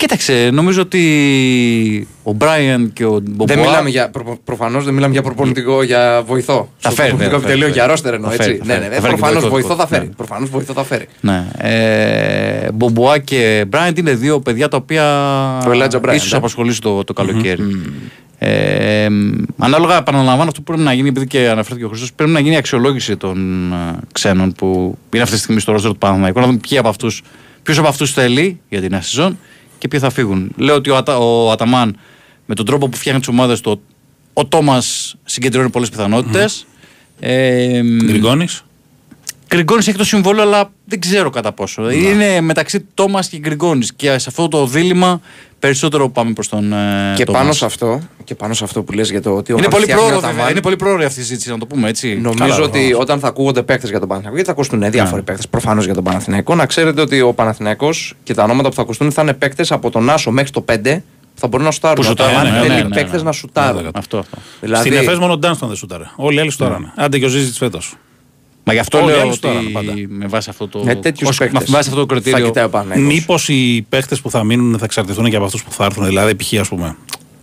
Κοίταξε, 0.00 0.50
νομίζω 0.52 0.80
ότι 0.82 2.08
ο 2.22 2.32
Μπράιαν 2.32 2.92
και 2.92 3.04
ο 3.04 3.20
Μπομπουά. 3.22 3.46
Δεν 3.46 3.58
μιλάμε 3.58 3.88
για. 3.88 4.10
Προ, 4.10 4.38
Προφανώς 4.44 4.84
δεν 4.84 4.94
μιλάμε 4.94 5.12
για 5.12 5.22
προπονητικό, 5.22 5.82
για 5.82 6.22
βοηθό. 6.26 6.68
Θα 6.78 6.90
Στο 6.90 7.02
φέρει, 7.02 7.08
προπονητικό 7.08 7.40
θα 7.40 7.46
φέρει, 7.46 7.60
επιτελείο 7.60 7.66
θα 7.66 7.72
για 7.72 7.82
φέρει. 7.82 7.90
ρόστερ 7.92 8.14
εννοώ, 8.14 8.30
Θα 8.30 8.34
έτσι. 8.34 8.46
φέρει, 8.48 8.58
θα 8.58 8.64
Ναι, 8.64 8.72
φέρει. 8.72 8.88
ναι, 8.88 8.94
Θα 8.94 9.00
φέρει 9.00 9.12
και 9.14 9.18
Προφανώς 9.18 9.42
το 9.42 9.50
βοηθό 9.50 9.68
δικό 9.68 9.78
θα 9.80 9.86
του, 9.86 9.92
φέρει. 9.94 10.06
ναι. 10.06 10.12
Προφανώς 10.14 10.50
βοηθό 10.50 10.72
θα 10.72 10.84
φέρει. 10.84 11.06
Ναι. 11.20 11.46
Ε, 11.58 12.70
Μπομπουά 12.72 13.18
και 13.18 13.64
Μπράιντ 13.68 13.98
είναι 13.98 14.14
δύο 14.14 14.40
παιδιά 14.40 14.68
τα 14.68 14.76
οποία 14.76 15.04
Ο 15.66 15.70
Elijah 15.70 16.00
Bryant, 16.00 16.14
ίσως 16.14 16.32
ε. 16.32 16.36
απασχολήσει 16.36 16.80
το, 16.80 17.04
το 17.04 17.12
καλοκαιρι 17.12 17.62
Ε, 18.38 19.06
ανάλογα, 19.58 19.96
επαναλαμβάνω 19.96 20.42
αυτό 20.48 20.60
που 20.60 20.62
πρέπει 20.62 20.82
να 20.82 20.92
γίνει, 20.92 21.08
επειδή 21.08 21.26
και 21.26 21.48
αναφέρθηκε 21.48 21.84
ο 21.84 21.88
Χρήστος, 21.88 22.12
πρέπει 22.12 22.30
να 22.30 22.40
γίνει 22.40 22.54
η 22.54 22.58
αξιολόγηση 22.58 23.16
των 23.16 23.38
ε, 23.72 23.76
ξένων 24.12 24.52
που 24.52 24.98
είναι 25.12 25.22
αυτή 25.22 25.34
τη 25.34 25.40
στιγμή 25.42 25.60
στο 25.60 25.72
ρόστερ 25.72 25.90
του 25.90 25.98
Παναθηναϊκού. 25.98 26.40
Να 26.40 26.46
δούμε 26.46 26.58
ποιοι 26.68 26.78
από 26.78 26.88
αυτούς, 26.88 27.22
ποιος 27.62 27.78
από 27.78 27.88
αυτούς 27.88 28.12
θέλει 28.12 28.60
για 28.68 28.80
την 28.80 28.90
νέα 28.90 29.02
σεζόν 29.02 29.38
και 29.80 29.88
ποιοι 29.88 30.00
θα 30.00 30.10
φύγουν. 30.10 30.52
Λέω 30.56 30.74
ότι 30.74 30.90
ο, 30.90 30.96
Ατα, 30.96 31.18
ο 31.18 31.50
Αταμάν 31.50 31.96
με 32.46 32.54
τον 32.54 32.66
τρόπο 32.66 32.88
που 32.88 32.96
φτιάχνει 32.96 33.20
τις 33.20 33.28
ομάδες 33.28 33.60
του, 33.60 33.82
ο 34.32 34.46
Τόμας 34.46 35.16
συγκεντρώνει 35.24 35.70
πολλές 35.70 35.88
πιθανότητες. 35.88 36.66
Ε, 37.20 37.80
Γκριγκόνης; 37.82 38.64
Γκριγκόνης 39.48 39.88
έχει 39.88 39.96
το 39.96 40.04
συμβόλαιο, 40.04 40.42
αλλά 40.42 40.72
δεν 40.84 41.00
ξέρω 41.00 41.30
κατά 41.30 41.52
πόσο. 41.52 41.90
Είναι 41.90 42.40
μεταξύ 42.40 42.86
Τόμας 42.94 43.28
και 43.28 43.38
Γκριγκόνης. 43.38 43.92
Και 43.92 44.18
σε 44.18 44.28
αυτό 44.28 44.48
το 44.48 44.66
δίλημα 44.66 45.20
περισσότερο 45.60 46.08
πάμε 46.10 46.32
προς 46.32 46.48
τον. 46.48 46.72
ε, 46.72 47.12
Και 47.16 47.24
Τόμας. 47.24 47.40
πάνω, 47.40 47.52
σε 47.52 47.64
αυτό, 47.64 48.00
και 48.24 48.34
πάνω 48.34 48.54
σε 48.54 48.64
αυτό 48.64 48.82
που 48.82 48.92
λες 48.92 49.10
για 49.10 49.22
το 49.22 49.30
ότι 49.36 49.52
ο 49.52 49.56
Είναι 49.58 49.68
πολύ, 49.68 49.76
Μαρσιάνο 49.86 50.00
πρόωρο, 50.00 50.20
τα 50.20 50.26
βέβαια. 50.26 50.38
μάνει, 50.42 50.52
είναι 50.52 50.60
πολύ 50.62 50.76
πρόωρη 50.76 51.04
αυτή 51.04 51.20
η 51.20 51.22
συζήτηση, 51.22 51.50
να 51.50 51.58
το 51.58 51.66
πούμε 51.66 51.88
έτσι. 51.88 52.14
Νομίζω 52.22 52.34
Καλά, 52.38 52.54
ότι 52.54 52.70
προφανώς. 52.78 53.00
όταν 53.00 53.18
θα 53.20 53.28
ακούγονται 53.28 53.62
παίκτες 53.62 53.90
για 53.90 53.98
τον 53.98 54.08
Παναθηναϊκό, 54.08 54.34
γιατί 54.36 54.50
θα 54.50 54.56
ακουστούν 54.56 54.78
Ναι. 54.78 54.90
διάφοροι 54.90 55.22
παίκτες 55.22 55.48
προφανώς 55.48 55.84
για 55.84 55.94
τον 55.94 56.04
Παναθηναϊκό, 56.04 56.54
να 56.54 56.66
ξέρετε 56.66 57.00
ότι 57.00 57.20
ο 57.20 57.32
Παναθηναϊκός 57.32 58.14
και 58.22 58.34
τα 58.34 58.42
ονόματα 58.42 58.68
που 58.68 58.74
θα 58.74 58.82
ακουστούν 58.82 59.12
θα 59.12 59.22
είναι 59.22 59.32
παίκτες 59.34 59.72
από 59.72 59.90
τον 59.90 60.10
Άσο 60.10 60.30
μέχρι 60.30 60.50
το 60.50 60.60
5 60.72 61.02
που 61.34 61.40
θα 61.40 61.46
μπορούν 61.48 61.66
να 61.66 61.72
σουτάρουν. 61.72 61.96
Που 61.96 62.02
Ο 62.02 62.04
σουτάρουν, 62.04 62.34
Ταμάν 62.34 62.52
ναι, 62.52 62.58
θέλει 62.60 62.74
ναι, 62.82 62.82
ναι, 62.88 62.94
παίκτες 62.94 63.20
ναι. 63.20 63.26
να 63.26 63.32
σουτάρουν. 63.32 63.90
Αυτό, 63.94 64.18
αυτό. 64.18 64.38
Δηλαδή, 64.60 64.88
Στην 64.88 65.00
ΕΦΕΣ 65.02 65.18
μόνο 65.18 65.32
ο 65.32 65.38
Ντάνστον 65.38 65.68
δεν 65.68 65.76
σούταρε. 65.76 66.04
Όλοι 66.16 66.36
οι 66.36 66.40
άλλοι 66.40 66.50
σουτάρανε. 66.50 66.92
Άντε 66.96 67.18
και 67.18 67.24
ο 67.24 67.28
Ζήζη 67.28 67.52
φέτος. 67.52 67.94
Μα 68.64 68.72
γι' 68.72 68.78
αυτό 68.78 68.98
Όλοι 68.98 69.06
οι 69.06 69.10
λέω 69.10 69.20
άλλοι 69.20 69.28
ότι 69.30 69.36
σουτάρανε 69.36 69.68
πάντα. 69.70 69.92
με 70.08 70.26
βάση 70.26 70.50
αυτό 70.50 70.68
το. 70.68 70.84
με 70.84 70.94
τέτοιους 70.94 71.28
ως- 71.28 71.38
παίκτες. 71.38 71.68
με 71.68 71.74
βάση 71.76 71.88
αυτό 71.88 72.00
το 72.00 72.06
κριτήριο. 72.06 72.38
Θα 72.38 72.44
κοιτάει 72.44 72.64
ο 72.64 72.68
Παναθηναϊκός. 72.68 73.14
Μήπως 73.14 73.48
οι 73.48 73.86
παίχτε 73.88 74.16
που 74.22 74.30
θα 74.30 74.44
μείνουν 74.44 74.78
θα 74.78 74.84
εξαρτηθούν 74.84 75.30
και 75.30 75.36
από 75.36 75.44
αυτούς 75.44 75.64
που 75.64 75.72
θα 75.72 75.84
έρθουν. 75.84 76.06
Δηλαδή, 76.06 76.34
π.χ. 76.34 76.52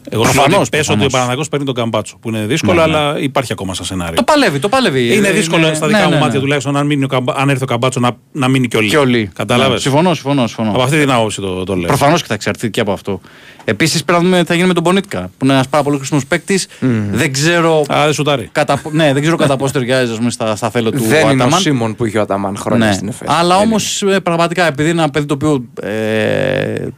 α 0.07 0.15
πούμε. 0.15 0.21
Εγώ 0.21 0.23
σου 0.25 0.33
λέω 0.33 0.43
Προφανώς, 0.43 0.59
ότι 0.67 0.69
πες 0.77 0.89
ότι 0.89 0.97
προφανώς. 0.99 1.13
ο 1.13 1.17
Παναγιώ 1.27 1.43
παίρνει 1.51 1.65
τον 1.65 1.75
Καμπάτσο. 1.75 2.17
Που 2.21 2.29
είναι 2.29 2.45
δύσκολο, 2.45 2.73
Ναι, 2.85 2.85
ναι. 2.91 2.97
αλλά 2.97 3.19
υπάρχει 3.19 3.51
ακόμα 3.51 3.73
σαν 3.73 3.85
σενάριο. 3.85 4.13
Το 4.15 4.23
παλεύει, 4.23 4.59
το 4.59 4.69
παλεύει. 4.69 5.15
Είναι 5.15 5.27
Ε, 5.27 5.31
δύσκολο 5.31 5.67
ναι, 5.67 5.73
στα 5.73 5.87
δικά 5.87 5.99
ναι, 5.99 6.05
μου 6.05 6.11
ναι, 6.11 6.19
μάτια 6.19 6.33
ναι. 6.35 6.39
τουλάχιστον 6.39 6.77
αν, 6.77 6.85
μείνει 6.85 7.03
ο 7.03 7.07
Καμπα- 7.07 7.37
αν 7.39 7.49
έρθει 7.49 7.63
ο 7.63 7.65
Καμπάτσο 7.65 7.99
να, 7.99 8.11
να 8.31 8.47
μείνει 8.47 8.67
και 8.67 8.77
όλοι. 8.77 8.89
Και 8.89 8.97
όλοι. 8.97 9.29
Κατάλαβες; 9.35 9.73
Ναι, 9.73 9.79
συμφωνώ, 9.79 10.13
συμφωνώ. 10.13 10.47
συμφωνώ. 10.47 10.69
Από 10.69 10.81
αυτή 10.81 10.99
την 10.99 11.11
άποψη 11.11 11.41
το, 11.41 11.63
το 11.63 11.75
λέω. 11.75 11.87
Προφανώς 11.87 12.21
και 12.21 12.27
θα 12.27 12.33
εξαρτηθεί 12.33 12.69
και 12.69 12.79
από 12.81 12.91
αυτό. 12.91 13.21
Επίσης 13.65 14.03
πρέπει 14.03 14.21
να 14.23 14.29
δούμε 14.29 14.41
τι 14.41 14.47
θα 14.47 14.53
γίνει 14.53 14.67
με 14.67 14.73
τον 14.73 14.83
Πονίτκα, 14.83 15.19
που 15.37 15.45
είναι 15.45 15.53
ένας 15.53 15.67
πάρα 15.67 15.83
πολύ 15.83 15.97
χρήσιμος 15.97 16.25
παίκτης. 16.25 16.67
Δεν 17.11 17.31
ξέρω. 17.33 17.83
Α, 17.93 18.03
δεν 18.03 18.13
σουτάρει. 18.13 18.49
Κατά, 18.51 18.81
ναι, 18.91 19.13
δεν 19.13 19.21
ξέρω 19.21 19.37
κατά 19.37 19.57
πόσο 19.57 19.73
ταιριάζει 19.73 20.11
ας 20.11 20.17
πούμε, 20.17 20.29
στα, 20.29 20.55
στα 20.55 20.69
θέλω 20.69 20.91
του 20.91 20.99
Δεν 21.03 21.19
είναι 21.21 21.41
ο 21.41 21.43
Αταμάν. 21.43 21.59
Σίμων 21.59 21.95
που 21.95 22.05
είχε 22.05 22.17
ο 22.17 22.21
Αταμάν 22.21 22.57
χρόνια 22.57 22.87
Ναι. 22.87 22.93
στην 22.93 23.07
ΕΦΕΣ. 23.07 23.29
Αλλά 23.31 23.57
Δεν 23.57 23.67
όμως 23.67 24.01
είναι. 24.01 24.19
πραγματικά 24.19 24.67
επειδή 24.67 24.89
είναι 24.89 25.01
ένα 25.01 25.09
παιδί 25.11 25.25
το 25.25 25.33
οποίο. 25.33 25.63
Ε, 25.81 25.89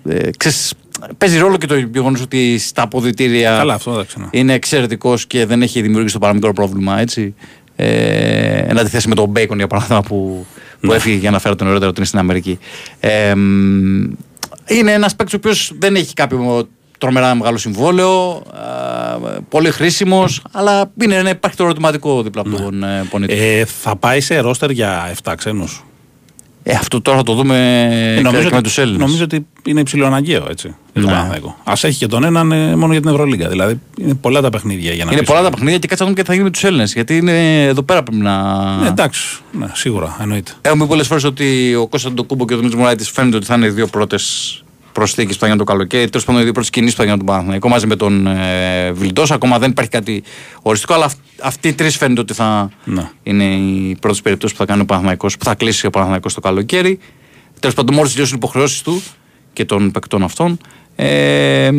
ε, 0.09 0.29
ξέρεις, 0.37 0.73
παίζει 1.17 1.37
ρόλο 1.37 1.57
και 1.57 1.65
το 1.67 1.77
γεγονός 1.77 2.21
ότι 2.21 2.57
στα 2.57 2.81
αποδητήρια 2.81 3.55
Καλά, 3.57 3.73
αυτό 3.73 3.91
εντάξει. 3.91 4.19
ναι. 4.19 4.25
είναι 4.31 4.53
εξαιρετικός 4.53 5.25
και 5.27 5.45
δεν 5.45 5.61
έχει 5.61 5.81
δημιουργήσει 5.81 6.13
το 6.13 6.19
παραμικρό 6.19 6.53
πρόβλημα. 6.53 6.99
Έτσι. 6.99 7.35
Ε, 7.75 8.57
εν 8.57 8.79
αντιθέσει 8.79 9.07
με 9.07 9.15
τον 9.15 9.29
Μπέικον 9.29 9.57
για 9.57 9.67
παράδειγμα 9.67 10.01
που, 10.01 10.45
που 10.79 10.87
Ναι. 10.87 10.95
έφυγε 10.95 11.15
για 11.15 11.31
να 11.31 11.39
φέρω 11.39 11.55
τον 11.55 11.65
νωρίτερα 11.67 11.89
ότι 11.89 11.99
είναι 11.99 12.07
στην 12.07 12.19
Αμερική. 12.19 12.59
Ε, 12.99 13.35
μ, 13.35 14.03
είναι 14.67 14.91
ένας 14.91 15.15
παίκτης 15.15 15.33
ο 15.33 15.37
οποίος 15.37 15.71
δεν 15.79 15.95
έχει 15.95 16.13
κάποιο 16.13 16.67
τρομερά 16.97 17.35
μεγάλο 17.35 17.57
συμβόλαιο, 17.57 18.31
α, 18.31 19.41
πολύ 19.49 19.71
χρήσιμος, 19.71 20.41
αλλά 20.51 20.91
είναι, 21.01 21.21
ναι, 21.21 21.29
υπάρχει 21.29 21.57
το 21.57 21.63
ερωτηματικό 21.63 22.23
δίπλα 22.23 22.41
από 22.41 22.49
τον 22.57 22.83
ε, 22.83 23.05
Πονίτη. 23.09 23.33
Ε, 23.33 23.65
θα 23.65 23.95
πάει 23.95 24.21
σε 24.21 24.39
ρόστερ 24.39 24.69
για 24.69 25.11
7 25.23 25.33
ξένους. 25.37 25.83
Ε, 26.63 26.73
αυτό 26.75 27.01
τώρα 27.01 27.17
θα 27.17 27.23
το 27.23 27.33
δούμε 27.33 27.55
και, 28.15 28.21
νομίζω, 28.21 28.43
και 28.43 28.49
με 28.49 28.55
ότι, 28.55 28.63
τους 28.63 28.77
Έλληνες. 28.77 28.99
νομίζω 29.01 29.23
ότι 29.23 29.45
είναι 29.65 29.79
υψηλό 29.79 30.05
αναγκαίο 30.05 30.47
έτσι. 30.49 30.67
Για 30.93 31.01
τον 31.01 31.03
Ναι. 31.03 31.07
Παναθηναϊκό. 31.09 31.55
Α 31.63 31.73
έχει 31.81 31.97
και 31.97 32.07
τον 32.07 32.23
έναν 32.23 32.51
ε, 32.51 32.75
μόνο 32.75 32.91
για 32.91 33.01
την 33.01 33.09
Ευρωλίγκα. 33.09 33.49
Δηλαδή 33.49 33.79
είναι 33.97 34.13
πολλά 34.13 34.41
τα 34.41 34.49
παιχνίδια 34.49 34.93
για 34.93 35.05
να 35.05 35.11
Είναι 35.11 35.19
πεις. 35.19 35.29
πολλά 35.29 35.41
τα 35.41 35.49
παιχνίδια 35.49 35.77
και 35.77 35.87
κάτσε 35.87 36.03
να 36.03 36.09
δούμε 36.09 36.15
και 36.15 36.21
τι 36.21 36.27
θα 36.27 36.33
γίνει 36.33 36.45
με 36.45 36.51
τους 36.51 36.63
Έλληνες. 36.63 36.93
Γιατί 36.93 37.17
είναι 37.17 37.63
εδώ 37.63 37.81
πέρα 37.83 38.03
πρέπει 38.03 38.21
να. 38.21 38.75
Ναι, 38.77 38.87
εντάξει. 38.87 39.39
Ναι, 39.51 39.67
σίγουρα 39.73 40.17
εννοείται. 40.21 40.51
Έχουμε 40.61 40.83
πει 40.83 40.89
πολλές 40.89 41.07
φορές 41.07 41.23
ότι 41.23 41.75
ο 41.75 41.87
Κώστα 41.87 42.11
Ντοκούμπο 42.11 42.45
και 42.45 42.53
ο 42.53 42.57
Δημήτρης 42.57 42.79
Μωράητης 42.79 43.09
φαίνεται 43.09 43.35
ότι 43.37 43.45
θα 43.45 43.55
είναι 43.55 43.65
οι 43.65 43.69
δύο 43.69 43.87
πρώτες 43.87 44.53
προσθήκε 44.91 45.33
που 45.33 45.39
θα 45.39 45.45
γίνουν 45.45 45.57
το 45.59 45.63
καλοκαίρι. 45.71 46.09
Τέλος 46.09 46.25
πάντων, 46.25 46.41
οι 46.41 46.43
δύο 46.43 46.53
πρώτε 46.53 46.69
κινήσει 46.71 46.91
που 46.91 46.97
θα 46.97 47.03
γίνουν 47.03 47.17
τον 47.17 47.27
Παναθηναϊκό 47.27 47.69
μαζί 47.69 47.87
με 47.87 47.95
τον 47.95 48.27
ε, 48.27 48.91
Βιλντός. 48.91 49.31
Ακόμα 49.31 49.59
δεν 49.59 49.69
υπάρχει 49.69 49.91
κάτι 49.91 50.23
οριστικό, 50.61 50.93
αλλά 50.93 51.05
αυ- 51.05 51.17
αυτοί 51.41 51.67
οι 51.67 51.73
τρεις 51.73 51.97
φαίνεται 51.97 52.21
ότι 52.21 52.33
θα 52.33 52.69
Ναι. 52.83 53.09
είναι 53.23 53.43
οι 53.43 53.97
πρώτες 54.01 54.21
περιπτώσεις 54.21 54.57
που 54.57 54.63
θα 54.63 54.69
κάνει 54.69 54.81
ο 54.81 54.85
Παναθηναϊκός, 54.85 55.37
που 55.37 55.45
θα 55.45 55.55
κλείσει 55.55 55.85
ο 55.85 55.89
Παναθηναϊκός 55.89 56.33
το 56.33 56.39
καλοκαίρι. 56.41 56.99
Τέλος 57.59 57.75
πάντων, 57.75 57.95
μόλις 57.95 58.11
τελειώσουν 58.11 58.35
οι 58.35 58.39
υποχρεώσεις 58.43 58.81
του 58.81 59.01
και 59.53 59.65
των 59.65 59.91
παικτών 59.91 60.23
αυτών. 60.23 60.57
Ε, 60.95 61.69
μ, 61.71 61.75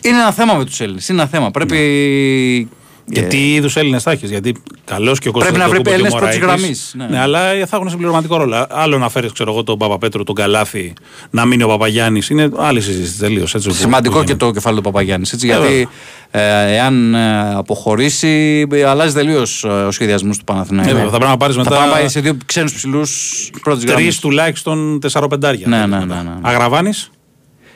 είναι 0.00 0.16
ένα 0.20 0.32
θέμα 0.32 0.54
με 0.54 0.64
τους 0.64 0.80
Έλληνες. 0.80 1.08
Είναι 1.08 1.20
ένα 1.20 1.30
θέμα. 1.30 1.50
Πρέπει. 1.50 2.68
Και 3.12 3.22
τι 3.22 3.54
είδους 3.54 3.76
Έλληνες 3.76 4.02
θα 4.02 4.10
έχεις. 4.10 4.30
Γιατί 4.30 4.62
καλός 4.84 5.18
και 5.18 5.28
ο 5.28 5.32
Πρέπει 5.32 5.50
Κώστας 5.50 5.66
να 5.66 5.74
βρει 5.74 5.82
Ντοκούμπο 5.82 5.82
και 5.82 5.90
ο 5.90 5.92
Έλληνες 5.92 6.14
πρώτης 6.14 6.38
Μωραήτης, 6.40 6.60
γραμμής, 6.60 6.94
ναι. 6.96 7.06
Ναι. 7.06 7.20
αλλά 7.20 7.66
θα 7.66 7.76
έχουν 7.76 7.90
συμπληρωματικό 7.90 8.36
ρόλο. 8.36 8.66
Άλλο 8.70 8.98
να 8.98 9.08
φέρεις, 9.08 9.32
ξέρω 9.32 9.52
εγώ, 9.52 9.64
τον 9.64 9.78
Παπαπέτρο, 9.78 10.24
τον 10.24 10.34
Καλάθι, 10.34 10.92
να 11.30 11.44
μείνει 11.44 11.62
ο 11.62 11.68
Παπαγιάννης. 11.68 12.28
Είναι 12.28 12.50
άλλη 12.56 12.80
συζήτηση 12.80 13.18
τελείως. 13.18 13.54
Σημαντικό 13.58 14.24
και 14.24 14.34
το 14.34 14.50
κεφάλαιο 14.50 14.82
του 14.82 14.90
Παπαγιάννης. 14.90 15.32
Ε, 15.32 15.36
Γιατί 15.40 15.88
ε, 16.30 16.74
εάν 16.74 17.14
ε, 17.14 17.54
αποχωρήσει, 17.54 18.66
ε, 18.72 18.84
αλλάζει 18.84 19.14
τελείως 19.14 19.64
ο 19.64 19.90
σχεδιασμός 19.90 20.38
του 20.38 20.44
Παναθηναϊκού. 20.44 20.90
Ε, 20.90 20.92
βέβαια, 20.92 21.10
θα 21.10 21.16
πρέπει 21.16 21.30
να 21.30 21.36
πάρεις 21.36 21.54
Θα 21.56 21.62
μετά 21.62 21.76
πρέπει 21.76 21.90
να 21.90 21.96
πάει 21.96 22.08
σε 22.08 22.20
δύο 22.20 22.36
ξένους 22.46 22.72
ψηλούς 22.74 23.50
πρώτης 23.62 23.84
γραμμής. 23.84 24.20
Τρει 24.20 24.28
τουλάχιστον 24.28 24.98
4-5 25.12 25.28
Ναι, 25.64 25.86
ναι, 25.86 25.86
ναι, 25.86 26.04
ναι. 26.04 26.34
Αγραβάνη. 26.40 26.90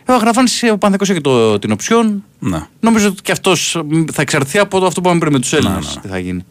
Ο 0.09 0.12
Αγραφάνη 0.12 0.48
ο 0.62 0.78
Παναθηναϊκός 0.78 1.11
έχει 1.11 1.20
το, 1.20 1.59
την 1.59 1.70
οψιόν. 1.72 2.24
Ναι. 2.38 2.59
Νομίζω 2.80 3.09
ότι 3.09 3.22
και 3.22 3.32
αυτός 3.32 3.82
θα 4.12 4.22
εξαρτηθεί 4.22 4.59
από 4.59 4.78
το 4.80 4.86
αυτό 4.86 5.00
που 5.00 5.06
είπαμε 5.06 5.20
πριν 5.20 5.32
με 5.32 5.38
τους 5.38 5.52
Έλληνες. 5.52 5.98
Τι 6.02 6.09
θα 6.09 6.18
γίνει. 6.18 6.44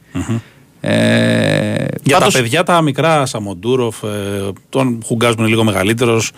Ε, 0.82 1.86
Για 2.04 2.18
πάντως- 2.18 2.34
τα 2.34 2.40
παιδιά 2.42 2.64
τα 2.64 2.82
μικρά, 2.82 3.26
Σαμοντούροφ, 3.26 4.04
ε, 4.04 4.08
τον 4.70 5.00
Χουγκάζ 5.06 5.34
που 5.34 5.40
είναι 5.40 5.50
λίγο 5.50 5.64
μεγαλύτερος, 5.64 6.32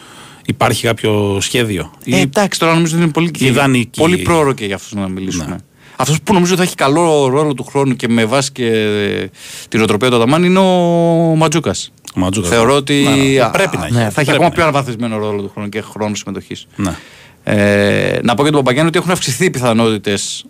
υπάρχει 0.46 0.86
κάποιο 0.86 1.38
σχέδιο; 1.42 1.92
Ε, 2.06 2.18
Ή- 2.18 2.20
εντάξει, 2.20 2.60
τώρα 2.60 2.74
νομίζω 2.74 2.94
ότι 2.96 3.04
είναι 3.04 3.12
πολύ, 3.12 3.32
Ιδανική. 3.38 4.00
πολύ 4.00 4.18
πρόωρο 4.18 4.54
και 4.54 4.66
για 4.66 4.76
αυτούς 4.76 4.94
να 4.94 5.08
μιλήσουμε. 5.08 5.46
Ναι. 5.46 5.56
Αυτός 5.96 6.22
που 6.22 6.34
νομίζω 6.34 6.52
ότι 6.54 6.62
θα 6.62 6.68
έχει 6.68 6.76
καλό 6.76 7.28
ρόλο 7.28 7.54
του 7.54 7.64
χρόνου 7.64 7.96
και 7.96 8.08
με 8.08 8.26
βάση 8.26 8.52
και 8.52 8.66
ε, 8.68 9.30
την 9.68 9.82
οτροπία 9.82 10.10
του 10.10 10.16
Αταμάν 10.16 10.44
είναι 10.44 10.60
ο 10.60 11.36
Ματζούκας. 11.36 11.92
Ο 12.16 12.20
Ματζούκας. 12.20 12.50
Θεωρώ 12.50 12.76
ότι 12.76 13.06
Ναι, 13.08 13.16
ναι. 13.24 13.42
α, 13.42 13.50
Πρέπει 13.50 13.78
να 13.78 13.86
έχει. 13.86 13.94
ναι, 13.94 14.00
θα 14.00 14.06
έχει 14.06 14.14
Πρέπει 14.14 14.30
ακόμα 14.32 14.48
να 14.48 14.52
πιο 14.54 14.64
αναβαθμισμένο 14.64 15.18
ρόλο 15.18 15.42
του 15.42 15.50
χρόνου 15.54 15.70
και 15.70 15.82
χρόνο 15.82 16.16
συμμετοχής. 16.16 16.68
Ναι. 16.76 16.96
Ε, 17.44 18.20
να 18.24 18.34
πω 18.36 18.42
για 18.42 18.52
τον 18.52 18.60
Παπαγιάννη 18.62 18.90
ότι 18.90 18.98
έχουν 18.98 19.12
αυξηθεί 19.12 19.46
οι 19.46 19.50
πιθανότητες 19.50 20.46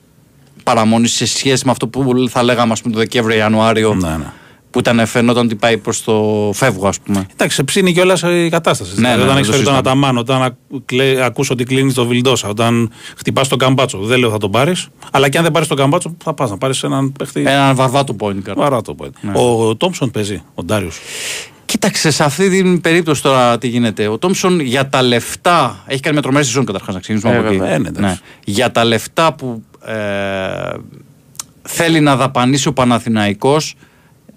παραμονής 0.63 1.13
σε 1.13 1.25
σχέση 1.25 1.65
με 1.65 1.71
αυτό 1.71 1.87
που 1.87 2.27
θα 2.29 2.43
λέγαμε 2.43 2.71
ας 2.71 2.81
πούμε, 2.81 2.93
το 2.93 2.99
Δεκέμβριο-Ιανουάριο. 2.99 3.93
Ναι, 3.93 4.09
ναι. 4.09 4.31
Που 4.71 4.79
ήταν 4.79 5.05
φαινόταν 5.05 5.45
ότι 5.45 5.55
πάει 5.55 5.77
προς 5.77 6.03
το 6.03 6.49
φεύγο, 6.53 6.87
ας 6.87 6.99
πούμε. 6.99 7.25
Εντάξει, 7.33 7.55
σε 7.55 7.63
ψήνει 7.63 7.93
κιόλας 7.93 8.21
η 8.21 8.47
κατάσταση. 8.51 8.89
Ναι, 8.89 8.95
δηλαδή, 8.95 9.15
ναι, 9.17 9.23
όταν 9.23 9.27
δεν 9.27 9.35
έχεις 9.37 9.47
το 9.47 9.53
φέρει 9.53 9.63
τον 9.65 9.73
συζητάμε. 9.73 9.99
Αταμάν, 9.99 10.17
όταν 10.17 10.41
ακού- 10.43 10.85
κλε- 10.85 11.19
ακούς 11.21 11.49
ότι 11.49 11.63
κλείνεις 11.63 11.93
το 11.93 12.05
Βιλντόσα, 12.05 12.47
όταν 12.47 12.91
χτυπάς 13.17 13.47
τον 13.47 13.57
Καμπάτσο. 13.57 13.97
Δεν 13.97 14.19
λέω 14.19 14.29
θα 14.29 14.37
τον 14.37 14.51
πάρεις, 14.51 14.87
αλλά 15.11 15.29
και 15.29 15.37
αν 15.37 15.43
δεν 15.43 15.51
πάρεις 15.51 15.67
τον 15.67 15.77
Καμπάτσο, 15.77 16.15
θα 16.23 16.33
πας 16.33 16.49
να 16.49 16.57
πάρεις 16.57 16.83
έναν 16.83 17.11
παίχτη. 17.11 17.39
Έναν 17.41 17.75
βαρβάτο 17.75 18.15
point 18.19 18.49
guard. 18.49 18.55
Παρά 18.55 18.81
το 18.81 18.95
point. 19.01 19.09
Ναι. 19.21 19.31
Ο 19.35 19.75
Τόμψον 19.75 20.11
παίζει, 20.11 20.41
ο 20.55 20.63
Ντάριο. 20.63 20.89
Κοίταξε, 21.65 22.11
σε 22.11 22.23
αυτή 22.23 22.49
την 22.49 22.81
περίπτωση 22.81 23.21
τώρα 23.21 23.57
τι 23.57 23.67
γίνεται. 23.67 24.07
Ο 24.07 24.17
Τόμψον 24.17 24.59
για 24.59 24.89
τα 24.89 25.01
λεφτά. 25.01 25.83
Έχει 25.87 25.99
κάνει 25.99 26.13
μια 26.13 26.23
τρομερή 26.23 26.45
σεζόν 26.45 26.65
καταρχάς 26.65 26.93
να 26.93 26.99
ξεκινήσουμε 26.99 27.33
Ε, 27.33 27.37
από 27.37 27.47
εκεί. 27.47 27.57
βέβαια. 27.57 27.73
Ε, 27.73 27.77
ναι, 27.77 27.87
εντάξει. 27.87 28.19
Για 28.43 28.71
τα 28.71 28.83
λεφτά 28.83 29.33
που 29.33 29.63
ε, 29.85 29.93
θέλει 31.61 31.99
να 31.99 32.15
δαπανίσει 32.15 32.67
ο 32.67 32.73
Παναθηναϊκός 32.73 33.75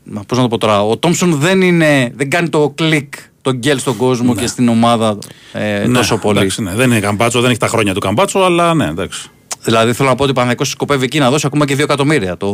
Μα 0.05 0.22
πώς 0.26 0.38
να 0.38 0.42
το 0.42 0.48
πω 0.48 0.59
τώρα. 0.59 0.86
Ο 0.86 0.96
Τόμψον 0.96 1.34
δεν, 1.34 1.61
είναι, 1.61 2.12
δεν 2.14 2.30
κάνει 2.30 2.48
το 2.48 2.72
κλικ, 2.74 3.14
το 3.42 3.53
γκέλ 3.53 3.78
στον 3.78 3.96
κόσμο 3.96 4.34
και 4.34 4.46
στην 4.46 4.68
ομάδα 4.68 5.18
ε, 5.53 5.88
τόσο 5.88 6.16
πολύ. 6.16 6.34
Ναι, 6.34 6.40
Εντάξει, 6.40 6.62
ναι. 6.62 6.74
Δεν 6.74 6.90
είναι 6.90 7.00
Καμπάτσο, 7.00 7.40
δεν 7.40 7.50
έχει 7.50 7.59
τα 7.59 7.68
χρόνια 7.68 7.94
του 7.94 8.00
Καμπάτσο, 8.00 8.38
αλλά 8.38 8.74
ναι, 8.74 8.86
εντάξει. 8.86 9.30
Δηλαδή 9.64 9.92
θέλω 9.92 10.09
να 10.09 10.14
πω 10.14 10.22
ότι 10.22 10.30
ο 10.30 10.34
Παναθηναϊκός 10.34 10.70
σκοπεύει 10.70 11.05
εκεί 11.05 11.18
να 11.18 11.30
δώσει 11.30 11.46
ακόμα 11.46 11.66
και 11.66 11.74
2 11.74 11.78
εκατομμύρια 11.78 12.36
το 12.36 12.46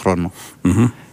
χρόνο. 0.00 0.32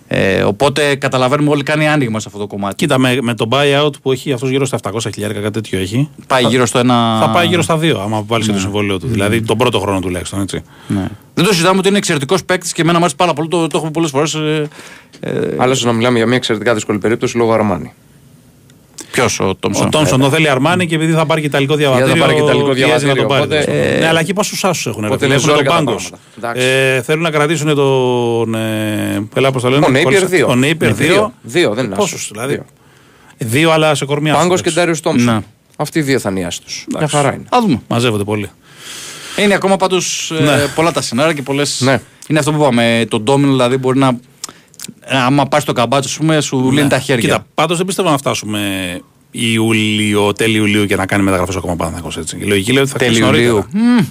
Ε, 0.08 0.43
οπότε 0.43 0.95
καταλαβαίνουμε 0.95 1.49
όλοι 1.49 1.64
κάνει 1.64 1.88
άνοιγμα 1.88 2.20
σε 2.20 2.26
αυτό 2.28 2.39
το 2.39 2.47
κομμάτι. 2.47 2.76
Κοίτα, 2.76 2.97
με, 2.97 3.18
με 3.22 3.34
το 3.34 3.47
buyout 3.51 3.91
που 4.01 4.12
έχει 4.12 4.32
αυτός 4.32 4.49
γύρω 4.49 4.66
στα 4.66 4.78
700 4.82 4.99
χιλιάρικα, 5.14 5.39
κάτι 5.39 5.54
τέτοιο 5.54 5.80
έχει. 5.80 6.10
Πάει 6.28 6.43
θα, 6.43 6.49
γύρω 6.49 6.66
στο 6.66 6.80
ένα. 6.80 7.20
Θα 7.20 7.30
πάει 7.30 7.47
γύρω 7.47 7.62
στα 7.62 7.80
2, 7.82 7.95
άμα 8.04 8.24
βάλεις 8.28 8.45
και 8.45 8.54
το 8.54 8.60
συμβόλαιο 8.60 8.99
του. 8.99 9.08
Δηλαδή 9.08 9.41
τον 9.41 9.58
πρώτο 9.58 9.80
χρόνο 9.80 9.99
τουλάχιστον, 9.99 10.41
έτσι. 10.41 10.62
Ναι. 10.88 11.08
Δεν 11.34 11.45
το 11.45 11.51
συζητάμε 11.51 11.80
ότι 11.80 11.88
είναι 11.88 11.97
εξαιρετικός 11.97 12.43
παίκτης 12.45 12.74
και 12.74 12.82
εμένα 12.82 12.97
μου 12.97 13.04
άρεσε 13.04 13.18
πάρα 13.18 13.34
πολύ. 13.34 13.47
Το, 13.47 13.68
το 13.68 13.78
έχουμε 13.78 13.91
πολλές 13.91 14.10
φορές. 14.10 14.34
Ε, 14.34 14.68
ε, 15.20 15.56
Άλλο 15.58 15.82
να 15.84 15.93
μιλάμε 15.93 16.18
για 16.18 16.28
μια 16.28 16.36
εξαιρετικά 16.36 16.74
δύσκολη 16.74 16.97
περίπτωση 16.97 17.38
λόγω 17.38 17.54
Αρμάνι. 17.54 17.93
Ποιος 19.14 19.39
ο 19.39 19.55
Τόμσον; 19.55 19.86
Ο 19.88 19.89
Τόμσον 19.89 20.20
τον 20.20 20.30
θέλει 20.32 20.49
Αρμάνι 20.49 20.86
και 20.88 20.95
επειδή 20.95 21.14
θα 21.14 21.26
πάρει 21.26 21.41
και 21.41 21.47
ιταλικό 21.47 21.76
διαβατήριο. 21.76 22.14
θα 22.16 22.20
πάρει 22.22 22.34
και 22.34 22.41
ιταλικό 22.41 22.70
πιέζει 22.70 22.84
διαβατήριο, 22.84 23.14
να 23.14 23.20
τον 23.20 23.28
πάρει. 23.28 23.43
οπότε- 23.43 23.99
ναι, 23.99 24.07
αλλά 24.07 24.20
εκεί 24.20 24.34
πόσους 24.34 24.64
άσους 24.64 24.86
έχουν. 24.86 25.05
Οπότε 25.05 25.26
Ρε, 25.28 25.34
είναι 25.34 25.41
φίλε, 25.41 25.53
έχουν 25.53 25.66
τον 25.66 25.66
ζόρικα 25.66 25.70
τα 25.70 25.84
πάγκος. 25.86 26.09
πράγματα. 26.09 26.59
Εντάξει. 26.61 26.95
Ε, 26.97 27.01
θέλουν 27.01 27.22
να 27.22 27.30
κρατήσουν 27.32 27.76
τον. 27.76 28.55
Ε, 28.55 29.28
έλα, 29.36 29.51
πώς 29.51 29.61
το 29.61 29.70
λένε, 29.70 29.86
Ο 29.86 29.89
Νέιπιερ 29.89 30.24
κόλλησα. 30.24 30.45
2. 30.45 30.49
Ο 30.51 30.55
Νέιπιερ 30.55 30.93
2. 30.93 31.34
Δύο, 31.41 31.74
δεν 31.74 31.86
είναι 31.86 31.95
Πόσους 31.95 32.14
άσος. 32.14 32.30
δηλαδή. 32.32 32.53
Δύο. 32.53 32.66
Δύο, 33.38 33.72
αλλά 33.72 33.95
σε 33.95 34.05
κορμιά. 34.05 34.34
Πάγκος 34.34 34.61
και 34.61 34.70
εντάξει. 34.70 34.76
Ντάριο 34.88 35.01
Τόμψον. 35.01 35.34
Ναι. 35.34 35.41
Αυτοί 35.78 35.99
οι 35.99 36.01
δύο 36.01 36.20
θα 36.20 36.30
είναι 36.30 36.39
οι 36.39 36.43
άστου. 36.43 36.66
Μια 36.97 37.07
χαρά 37.07 37.34
είναι. 37.34 37.43
Α 37.49 37.57
δούμε. 37.61 37.82
Μαζεύονται 37.88 38.24
πολύ. 38.24 38.49
Είναι 39.38 39.53
ακόμα 39.53 39.76
πάντως 39.78 40.34
Ναι. 40.43 40.57
πολλά 40.76 40.91
τα 40.91 41.01
σενάρια 41.01 41.34
και 41.34 41.41
πολλέ. 41.41 41.64
Ναι. 41.80 42.01
Είναι 42.28 42.39
αυτό 42.39 42.51
που 42.51 42.61
είπαμε. 42.61 43.05
Το 43.09 43.20
ντόμινο 43.20 43.51
δηλαδή 43.51 43.78
μπορεί 43.78 43.99
να. 43.99 44.18
Ε, 45.06 45.18
Άμα 45.18 45.46
πας 45.46 45.62
στο 45.64 45.74
καμπάτσο, 45.74 46.10
ας 46.10 46.18
πούμε, 46.18 46.42
σου 46.42 46.72
λύνει 46.72 46.88
τα 46.90 47.00
χέρια. 47.00 47.28
Ναι. 47.28 47.34
Κοίτα, 47.34 47.46
πάντως 47.54 47.78
δεν 47.78 47.86
πιστεύω 47.86 48.10
να 48.10 48.18
φτάσουμε 48.18 48.60
Ιούλιο, 49.32 50.34
τέλη 50.34 50.58
Ιουλίου 50.58 50.86
και 50.86 50.96
να 50.96 51.06
κάνει 51.06 51.24
μεταγραφές 51.24 51.56
ακόμα 51.56 51.76
πάνω 51.76 52.12
έτσι. 52.18 52.38
Η 52.40 52.44
λογική 52.46 52.72
λέει 52.72 52.82
ότι 52.82 52.92
θα 52.92 52.98
Τέλη 52.98 53.10
κλείσει 53.10 53.24
νωρίτερα. 53.26 53.48
Ιουλίου. 53.50 53.66
Μμμ. 53.72 54.06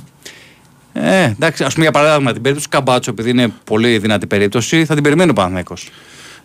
Ε, 0.95 1.23
εντάξει, 1.25 1.65
ας 1.65 1.73
πούμε 1.73 1.85
για 1.85 1.93
παράδειγμα 2.01 2.33
την 2.33 2.43
περίπτωση 2.43 2.71
του 2.71 2.77
Καμπάτσο, 2.77 3.11
επειδή 3.11 3.31
είναι 3.31 3.53
πολύ 3.65 3.99
δυνατή 3.99 4.27
περίπτωση, 4.27 4.85
θα 4.85 4.95
την 4.95 5.03
περιμένει 5.03 5.31
ο 5.31 5.33
Παναθηναϊκός. 5.33 5.89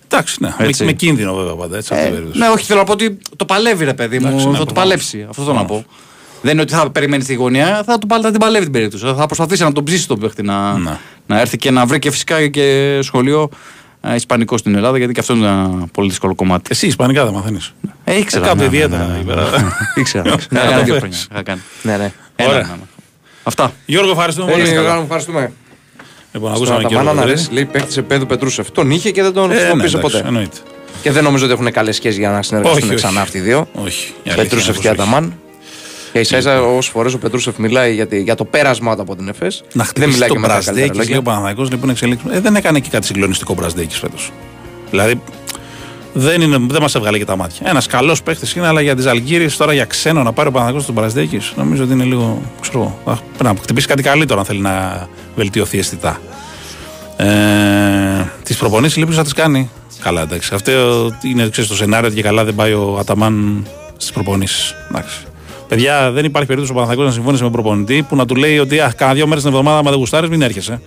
Εντάξει, 0.09 0.37
ναι. 0.39 0.53
Με, 0.59 0.65
Έτσι. 0.65 0.83
με 0.83 0.91
κίνδυνο 0.91 1.33
βέβαια 1.35 1.53
πάντα. 1.53 1.77
Έτσι, 1.77 1.93
αυτή 1.93 2.05
Ε, 2.05 2.07
την 2.07 2.15
περίπτωση. 2.15 2.39
ναι, 2.43 2.47
όχι, 2.49 2.65
θέλω 2.65 2.79
να 2.79 2.85
πω 2.85 2.91
ότι 2.91 3.17
το 3.35 3.45
παλεύει, 3.45 3.85
ρε 3.85 3.93
παιδί 3.93 4.19
μου. 4.19 4.27
Εντάξει, 4.27 4.45
ναι, 4.47 4.51
θα 4.51 4.57
το 4.57 4.63
προφανώς. 4.65 4.83
παλέψει. 4.83 5.25
Αυτό 5.29 5.41
θέλω 5.43 5.53
να 5.55 5.65
πω. 5.65 5.85
Δεν 6.41 6.51
είναι 6.53 6.61
ότι 6.61 6.73
θα 6.73 6.89
περιμένει 6.89 7.23
στη 7.23 7.33
γωνία, 7.33 7.83
θα, 7.85 7.97
το, 7.97 8.07
πάλι- 8.07 8.23
θα 8.23 8.31
την 8.31 8.39
παλεύει 8.39 8.63
την 8.63 8.73
περίπτωση. 8.73 9.05
Θα 9.17 9.25
προσπαθήσει 9.25 9.63
να 9.63 9.71
τον 9.71 9.83
ψήσει 9.83 10.07
τον 10.07 10.19
παίχτη 10.19 10.43
να, 10.43 10.77
Ναι. 10.77 10.97
να 11.27 11.39
έρθει 11.39 11.57
και 11.57 11.71
να 11.71 11.85
βρει 11.85 11.99
και 11.99 12.11
φυσικά 12.11 12.47
και 12.47 12.99
σχολείο 13.01 13.49
ε, 13.51 13.55
Ισπανικό 14.15 14.57
στην 14.57 14.75
Ελλάδα, 14.75 14.97
γιατί 14.97 15.13
και 15.13 15.19
αυτό 15.19 15.33
είναι 15.33 15.47
ένα 15.47 15.87
πολύ 15.91 16.09
δύσκολο 16.09 16.35
κομμάτι. 16.35 16.63
Εσύ 16.71 16.87
Ισπανικά 16.87 17.23
δεν 17.25 17.33
μαθαίνεις. 17.33 17.73
Ε, 18.03 18.17
ήξερα. 18.17 18.45
Ε, 18.45 18.47
κάπου 18.47 18.61
ναι, 18.61 18.67
ναι, 18.67 18.75
ιδιαίτερα 18.75 19.05
ναι, 19.05 19.11
ναι. 19.11 19.17
εκεί 19.17 19.25
πέρα. 19.25 19.41
Ήξερα. 19.95 20.33
ήξερα. 20.33 20.35
Να 20.49 20.59
Είχα 20.59 20.69
κάνει 20.69 20.79
το 20.79 20.85
δύο 20.85 20.99
φέρεις. 20.99 21.27
χρόνια. 21.27 21.27
είχα 21.31 21.43
κάνει. 21.43 21.61
Ναι, 21.81 21.97
ναι. 21.97 22.11
Ένα, 22.35 22.49
Ωραία. 22.49 22.61
ναι, 22.61 22.67
ναι. 22.67 22.79
Αυτά. 23.43 23.71
Γιώργο, 23.85 24.11
ευχαριστούμε 24.11 24.51
Ε, 24.51 24.55
πολύ. 24.55 24.67
Γιώργο, 24.69 24.87
Καλά. 24.89 25.01
ευχαριστούμε. 25.01 25.51
Λοιπόν, 26.33 26.49
Στον 26.55 26.63
ακούσαμε 26.63 26.87
και 26.87 26.93
Αταμάνα 26.95 27.13
να 27.13 27.25
Γιώργο 27.25 27.31
λες, 27.41 27.49
λέει 27.51 27.65
παίχτης 27.65 27.93
σε 27.93 28.01
πέδου 28.01 28.25
Πετρούσεφ. 28.25 28.71
Τον 28.71 28.91
είχε 28.91 29.11
και 29.11 29.21
δεν 29.23 29.33
τον 29.33 29.43
Ε, 29.43 29.47
ναι, 29.47 29.59
χρησιμοποίησε 29.59 29.97
εντάξει, 29.97 30.15
ποτέ. 30.17 30.27
εννοείται. 30.27 30.57
Και 31.01 31.11
δεν 31.11 31.23
νομίζω 31.23 31.43
ότι 31.45 31.53
έχουν 31.53 31.71
καλές 31.71 31.95
σχέσεις 31.95 32.17
για 32.17 32.29
να 32.29 32.41
συνεργαστούν 32.43 32.81
Όχι, 32.83 32.87
όχι. 32.93 32.95
ξανά 33.03 33.21
αυτοί 33.21 33.37
οι 33.37 33.41
δύο. 33.41 33.67
Όχι. 33.73 34.07
η 34.07 34.13
αλήθεια 34.29 34.43
Πετρούσεφ 34.43 34.75
είναι 34.75 34.83
και 34.83 34.89
πως 34.89 34.97
όχι. 35.05 35.09
Αταμάν. 35.11 35.33
Και 36.21 36.35
ίσα 36.35 36.37
ίσα 36.37 36.61
όσες 36.61 36.91
φορές 36.91 37.13
ο 37.13 37.17
Πετρούσεφ 37.17 37.57
μιλάει 37.57 37.93
για, 37.93 38.07
τη- 38.07 38.21
για 38.21 38.35
το 38.35 38.45
πέρασμα 38.45 38.95
του 38.95 39.01
από 39.01 39.15
την 39.15 39.27
ΕΦΕΣ. 39.27 39.63
Να 39.73 39.83
δεν 39.83 39.85
χτυπήσει 39.85 40.11
μιλάει 40.13 40.27
και 40.29 40.33
τον 40.33 40.41
με 40.41 40.47
τα 40.47 40.53
καλύτερα 40.53 40.75
Μπρασδέκη, 40.75 40.97
λέει 40.97 41.17
ο 41.17 41.21
λόγια. 41.21 41.31
Παναθανικό, 41.31 41.63
λοιπόν 41.71 41.89
εξελίξουμε. 41.89 42.35
Ε, 42.35 42.39
δεν 42.39 42.55
έκανε 42.55 42.79
και 42.79 42.89
κάτι 42.91 43.05
συγκλονιστικό 43.05 43.53
ο 43.57 43.61
Μπρασδέκη 43.61 43.95
φέτος. 43.95 44.31
Δηλαδή 44.89 45.21
δεν, 46.13 46.41
είναι, 46.41 46.57
δεν 46.69 46.81
μας 46.81 46.95
έβγαλε 46.95 47.17
και 47.17 47.25
τα 47.25 47.35
μάτια. 47.35 47.69
Ένας 47.69 47.87
καλός 47.87 48.23
παίχτης 48.23 48.53
είναι, 48.53 48.67
αλλά 48.67 48.81
για 48.81 48.95
τις 48.95 49.05
Αλγύριε 49.05 49.47
τώρα 49.57 49.73
για 49.73 49.85
ξένο 49.85 50.23
να 50.23 50.31
πάρει 50.33 50.47
ο 50.49 50.51
Παναθανικό 50.51 50.85
τον 50.85 50.93
Μπρασδέκη, 50.93 51.39
νομίζω 51.55 51.83
ότι 51.83 51.93
είναι 51.93 52.03
λίγο. 52.03 52.41
Ξέρω, 52.61 52.79
εγώ, 52.79 53.15
θα 53.15 53.21
πρέπει 53.37 53.55
να 53.55 53.61
χτυπήσει 53.61 53.87
κάτι 53.87 54.03
καλύτερο 54.03 54.39
αν 54.39 54.45
θέλει 54.45 54.59
να 54.61 55.07
βελτιωθεί 55.35 55.77
αισθητά. 55.77 56.19
Ε, 57.17 57.25
τις 58.43 58.57
προπονήσεις 58.57 58.97
λοιπόν 58.97 59.15
θα 59.15 59.23
τις 59.23 59.33
κάνει. 59.33 59.69
Καλά, 60.01 60.21
εντάξει. 60.21 60.53
Αυτό 60.53 60.71
είναι 61.23 61.49
ξέρεις, 61.49 61.69
το 61.69 61.75
σενάριο 61.75 62.07
ότι 62.07 62.15
και 62.15 62.21
καλά 62.21 62.43
δεν 62.43 62.55
πάει 62.55 62.73
ο 62.73 62.97
Αταμάν 62.99 63.65
στις 63.97 64.11
προπονήσεις. 64.11 64.75
Παιδιά, 65.67 66.11
δεν 66.11 66.25
υπάρχει 66.25 66.47
περίπτωση 66.47 66.71
ο 66.71 66.75
Παναθηναϊκός 66.75 67.05
να 67.05 67.11
συμφωνήσει 67.13 67.43
με 67.43 67.49
προπονητή 67.49 68.05
που 68.09 68.15
να 68.15 68.25
του 68.25 68.35
λέει 68.35 68.59
ότι 68.59 68.79
αχ, 68.79 68.95
κάνα 68.95 69.13
δύο 69.13 69.27
μέρες 69.27 69.43
την 69.43 69.51
εβδομάδα, 69.51 69.77
άμα 69.77 69.89
δεν 69.89 69.99
γουστάρεις, 69.99 70.29
μην 70.29 70.41
έρχεσαι. 70.41 70.81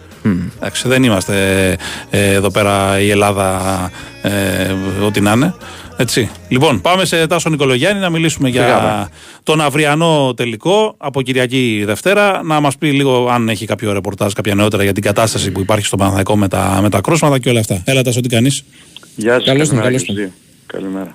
Εντάξει, 0.56 0.88
δεν 0.88 1.02
είμαστε 1.02 1.76
ε, 2.10 2.32
εδώ 2.32 2.50
πέρα 2.50 3.00
η 3.00 3.10
Ελλάδα, 3.10 3.90
ε, 4.22 4.74
ό,τι 5.04 5.20
να 5.20 5.32
είναι. 5.32 5.54
Έτσι. 5.96 6.30
Λοιπόν, 6.48 6.80
πάμε 6.80 7.04
σε 7.04 7.26
Τάσο 7.26 7.50
Νικολογιάννη 7.50 8.00
να 8.00 8.10
μιλήσουμε 8.10 8.48
για 8.48 8.62
Φύγαμε. 8.64 9.08
τον 9.42 9.60
αυριανό 9.60 10.34
τελικό 10.36 10.94
από 10.98 11.22
Κυριακή 11.22 11.82
Δευτέρα. 11.86 12.42
Να 12.44 12.60
μας 12.60 12.76
πει 12.78 12.90
λίγο 12.90 13.28
αν 13.30 13.48
έχει 13.48 13.66
κάποιο 13.66 13.92
ρεπορτάζ, 13.92 14.32
κάποια 14.32 14.54
νεότερα 14.54 14.82
για 14.82 14.92
την 14.92 15.02
κατάσταση 15.02 15.50
που 15.50 15.60
υπάρχει 15.60 15.86
στο 15.86 15.96
Παναθηναϊκό 15.96 16.36
με 16.36 16.48
τα, 16.48 16.78
με 16.82 16.88
τα 16.88 17.00
κρούσματα 17.00 17.38
και 17.38 17.48
όλα 17.48 17.60
αυτά. 17.60 17.82
Έλα, 17.84 18.02
Τάσο, 18.02 18.20
τι 18.20 18.28
κάνεις; 18.28 18.64
Γεια 19.16 19.34
σας, 19.34 19.44
Καλώς 19.44 19.68
τον, 19.68 19.78
καλημέρα 20.66 21.12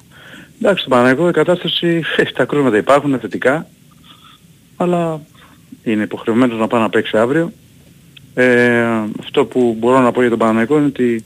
Εντάξει, 0.59 0.81
στο 0.81 0.89
Παναγικό 0.89 1.29
η 1.29 1.31
κατάσταση, 1.31 2.03
τα 2.35 2.45
κρούσματα 2.45 2.77
υπάρχουν 2.77 3.19
θετικά, 3.19 3.67
αλλά 4.75 5.21
είναι 5.83 6.03
υποχρεωμένος 6.03 6.59
να 6.59 6.67
πάει 6.67 6.81
να 6.81 6.89
παίξει 6.89 7.17
αύριο. 7.17 7.51
Ε, 8.33 8.83
αυτό 9.19 9.45
που 9.45 9.75
μπορώ 9.79 9.99
να 9.99 10.11
πω 10.11 10.21
για 10.21 10.29
τον 10.29 10.39
Παναγικό 10.39 10.77
είναι 10.77 10.85
ότι 10.85 11.23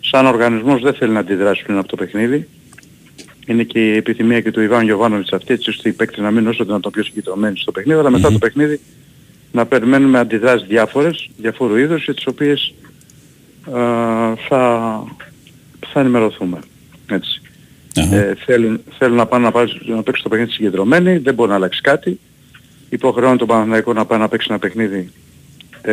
σαν 0.00 0.26
οργανισμός 0.26 0.82
δεν 0.82 0.94
θέλει 0.94 1.12
να 1.12 1.20
αντιδράσει 1.20 1.64
πλέον 1.64 1.78
από 1.78 1.88
το 1.88 1.96
παιχνίδι. 1.96 2.48
Είναι 3.46 3.62
και 3.62 3.92
η 3.92 3.96
επιθυμία 3.96 4.40
και 4.40 4.50
του 4.50 4.60
Ιβάν 4.60 4.84
Γιωβάνοβιτς 4.84 5.32
αυτή, 5.32 5.52
έτσι 5.52 5.70
ώστε 5.70 5.88
οι 5.88 5.92
παίκτες 5.92 6.18
να 6.18 6.30
μείνουν 6.30 6.48
όσο 6.48 6.64
δυνατόν 6.64 6.92
πιο 6.92 7.02
συγκεντρωμένοι 7.02 7.58
στο 7.58 7.72
παιχνίδι, 7.72 7.98
αλλά 7.98 8.10
μετά 8.10 8.32
το 8.32 8.38
παιχνίδι 8.38 8.80
να 9.52 9.66
περιμένουμε 9.66 10.18
αντιδράσεις 10.18 10.68
διάφορες, 10.68 11.30
διαφόρου 11.36 11.76
είδους, 11.76 12.04
για 12.04 12.14
τις 12.14 12.26
οποίες 12.26 12.74
α, 13.72 13.80
θα, 14.48 15.04
θα 15.92 16.00
ενημερωθούμε. 16.00 16.58
Έτσι. 17.06 17.39
Ε, 17.94 18.34
θέλουν, 18.44 18.80
θέλουν 18.98 19.16
να 19.16 19.26
πάνε 19.26 19.44
να, 19.44 19.50
πάρουν, 19.50 19.80
να 19.86 20.02
παίξουν 20.02 20.22
το 20.22 20.28
παιχνίδι 20.28 20.50
συγκεντρωμένοι, 20.52 21.16
δεν 21.18 21.34
μπορεί 21.34 21.48
να 21.48 21.54
αλλάξει 21.54 21.80
κάτι. 21.80 22.18
Υποχρεώνει 22.88 23.36
τον 23.36 23.46
Παναθηναϊκό 23.46 23.92
να 23.92 24.04
πάει 24.04 24.18
να 24.18 24.28
παίξει 24.28 24.46
ένα 24.50 24.58
παιχνίδι 24.58 25.10
ε, 25.82 25.92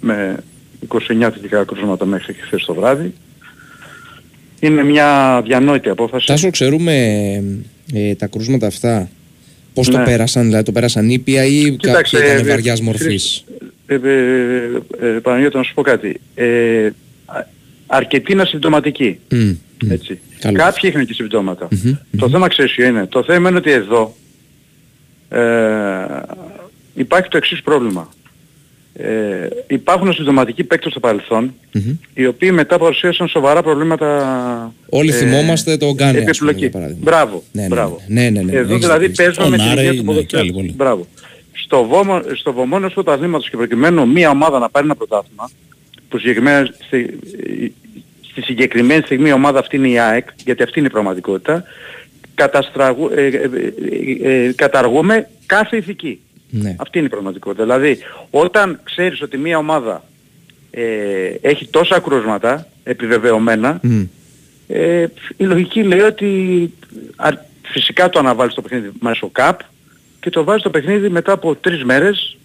με 0.00 0.36
29 0.88 0.98
θετικά 1.18 1.64
κρούσματα 1.64 2.04
μέχρι 2.04 2.32
χθες 2.32 2.64
το 2.64 2.74
βράδυ. 2.74 3.14
Είναι 4.60 4.84
μια 4.84 5.40
διανόητη 5.44 5.88
απόφαση. 5.88 6.26
Τάσο, 6.26 6.50
ξέρουμε 6.50 6.94
ε, 7.92 8.14
τα 8.14 8.26
κρούσματα 8.26 8.66
αυτά 8.66 9.08
πώς 9.74 9.88
το 9.88 9.98
Ναι. 9.98 10.04
πέρασαν, 10.04 10.44
δηλαδή 10.44 10.64
το 10.64 10.72
πέρασαν 10.72 11.10
ήπια 11.10 11.44
ή 11.44 11.76
Κοίταξε, 11.76 12.16
κάποια 12.16 12.32
ήταν 12.32 12.46
ε, 12.46 12.48
βαριάς 12.50 12.80
ε, 12.80 12.82
μορφής. 12.82 13.44
Ε, 13.86 13.94
ε, 13.94 13.98
ε, 15.00 15.06
ε, 15.06 15.18
Παναγιώτη, 15.18 15.56
να 15.56 15.62
σου 15.62 15.74
πω 15.74 15.82
κάτι. 15.82 16.20
Ε, 17.92 17.96
α- 17.96 17.96
αρκετοί 17.96 18.32
είναι 18.32 18.42
ασυμπτωματικοί. 18.42 19.18
Μμ, 19.30 19.38
μμ. 19.84 19.90
Έτσι. 19.90 20.20
Καλώς. 20.40 20.58
Κάποιοι 20.62 20.90
είχαν 20.92 21.06
και 21.06 21.12
συμπτώματα. 21.14 21.68
Μμμ, 21.70 21.94
Το 22.18 22.28
θέμα 22.28 22.48
ξέρεις 22.48 22.72
ποιο 22.74 22.86
είναι; 22.86 23.06
Το 23.06 23.22
θέμα 23.22 23.48
είναι 23.48 23.58
ότι 23.58 23.70
εδώ 23.70 24.14
ε, 25.28 25.40
υπάρχει 26.94 27.28
το 27.28 27.36
εξής 27.36 27.62
πρόβλημα. 27.62 28.08
Ε, 28.94 29.46
υπάρχουν 29.66 30.08
ασυμπτωματικοί 30.08 30.64
παίκτες 30.64 30.90
στο 30.90 31.00
παρελθόν 31.00 31.54
Μμμ. 31.72 31.96
οι 32.14 32.26
οποίοι 32.26 32.50
μετά 32.52 32.78
παρουσίασαν 32.78 33.28
σοβαρά 33.28 33.62
προβλήματα 33.62 34.74
Όλοι 34.88 35.10
ε, 35.10 35.12
θυμόμαστε 35.12 35.76
τον 35.76 35.92
Γκάνε, 35.92 36.10
ας 36.10 36.14
πούμε, 36.16 36.30
επιπλοκή. 36.30 36.58
για 36.58 36.70
παράδειγμα. 36.70 37.00
Μπράβο. 37.04 37.42
Ναι, 37.52 37.62
ναι, 37.62 37.68
μπράβο. 37.68 38.00
ναι, 38.06 38.22
ναι, 38.22 38.30
ναι, 38.30 38.42
ναι, 38.42 38.52
Εδώ 38.58 38.72
έχεις 38.74 38.84
δηλαδή 38.86 39.06
δίκιο. 39.06 39.24
παίζουμε 39.24 39.46
Ο 39.46 39.50
με 39.50 39.56
την 39.56 39.66
Νάρεϊ, 39.66 39.84
υγεία 39.86 39.90
του 40.02 40.06
ναι, 40.06 40.12
και 40.12 40.14
ποδοσφαίρου. 40.14 40.42
άλλοι 40.42 40.52
πολλοί. 40.52 40.72
Μπράβο. 40.76 41.06
Στο, 41.52 41.84
βόμο, 41.84 42.20
στο 42.34 42.52
βωμόνιο 42.52 42.88
του 42.88 42.94
πρωταθλήματος 42.94 43.50
και 43.50 43.56
προκειμένου 43.56 44.08
μία 44.08 44.30
ομάδα 44.30 44.58
να 44.58 44.68
πάρει 44.70 44.84
ένα 44.86 44.94
πρωτάθλημα 44.96 45.50
που 46.12 46.18
συγκεκριμένα 46.18 46.68
στη, 46.84 47.18
στη 48.30 48.40
συγκεκριμένη 48.42 49.02
στιγμή 49.02 49.28
η 49.28 49.32
ομάδα 49.32 49.58
αυτή 49.58 49.76
είναι 49.76 49.88
η 49.88 49.98
ΑΕΚ 49.98 50.28
γιατί 50.44 50.62
αυτή 50.62 50.78
είναι 50.78 50.88
η 50.88 50.90
πραγματικότητα 50.90 51.64
καταστραγου, 52.34 53.10
ε, 53.14 53.26
ε, 53.26 53.50
ε, 54.22 54.46
ε, 54.46 54.52
καταργούμε 54.52 55.28
κάθε 55.46 55.76
ηθική. 55.76 56.20
Ναι. 56.50 56.76
Αυτή 56.78 56.98
είναι 56.98 57.06
η 57.06 57.10
πραγματικότητα. 57.10 57.62
Δηλαδή, 57.62 57.98
όταν 58.30 58.80
ξέρεις 58.84 59.22
ότι 59.22 59.36
μια 59.38 59.58
ομάδα 59.58 60.04
ε, 60.70 60.82
έχει 61.40 61.66
τόσα 61.66 61.98
κρούσματα 62.00 62.66
επιβεβαιωμένα, 62.84 63.78
Μμ. 63.82 64.02
ε, 64.68 65.06
η 65.36 65.44
λογική 65.44 65.82
λέει 65.82 66.00
ότι 66.00 66.26
α, 67.16 67.28
φυσικά 67.62 68.08
το 68.08 68.18
αναβάλεις 68.18 68.54
το 68.54 68.62
παιχνίδι 68.62 68.90
μέσω 69.00 69.28
ΚΑΠ 69.32 69.60
και 70.20 70.30
το 70.30 70.44
βάζεις 70.44 70.62
το 70.62 70.70
παιχνίδι 70.70 71.08
μετά 71.08 71.32
από 71.32 71.54
τρεις 71.54 71.84
μέρες, 71.84 72.36
δύο-τρεις 72.36 72.41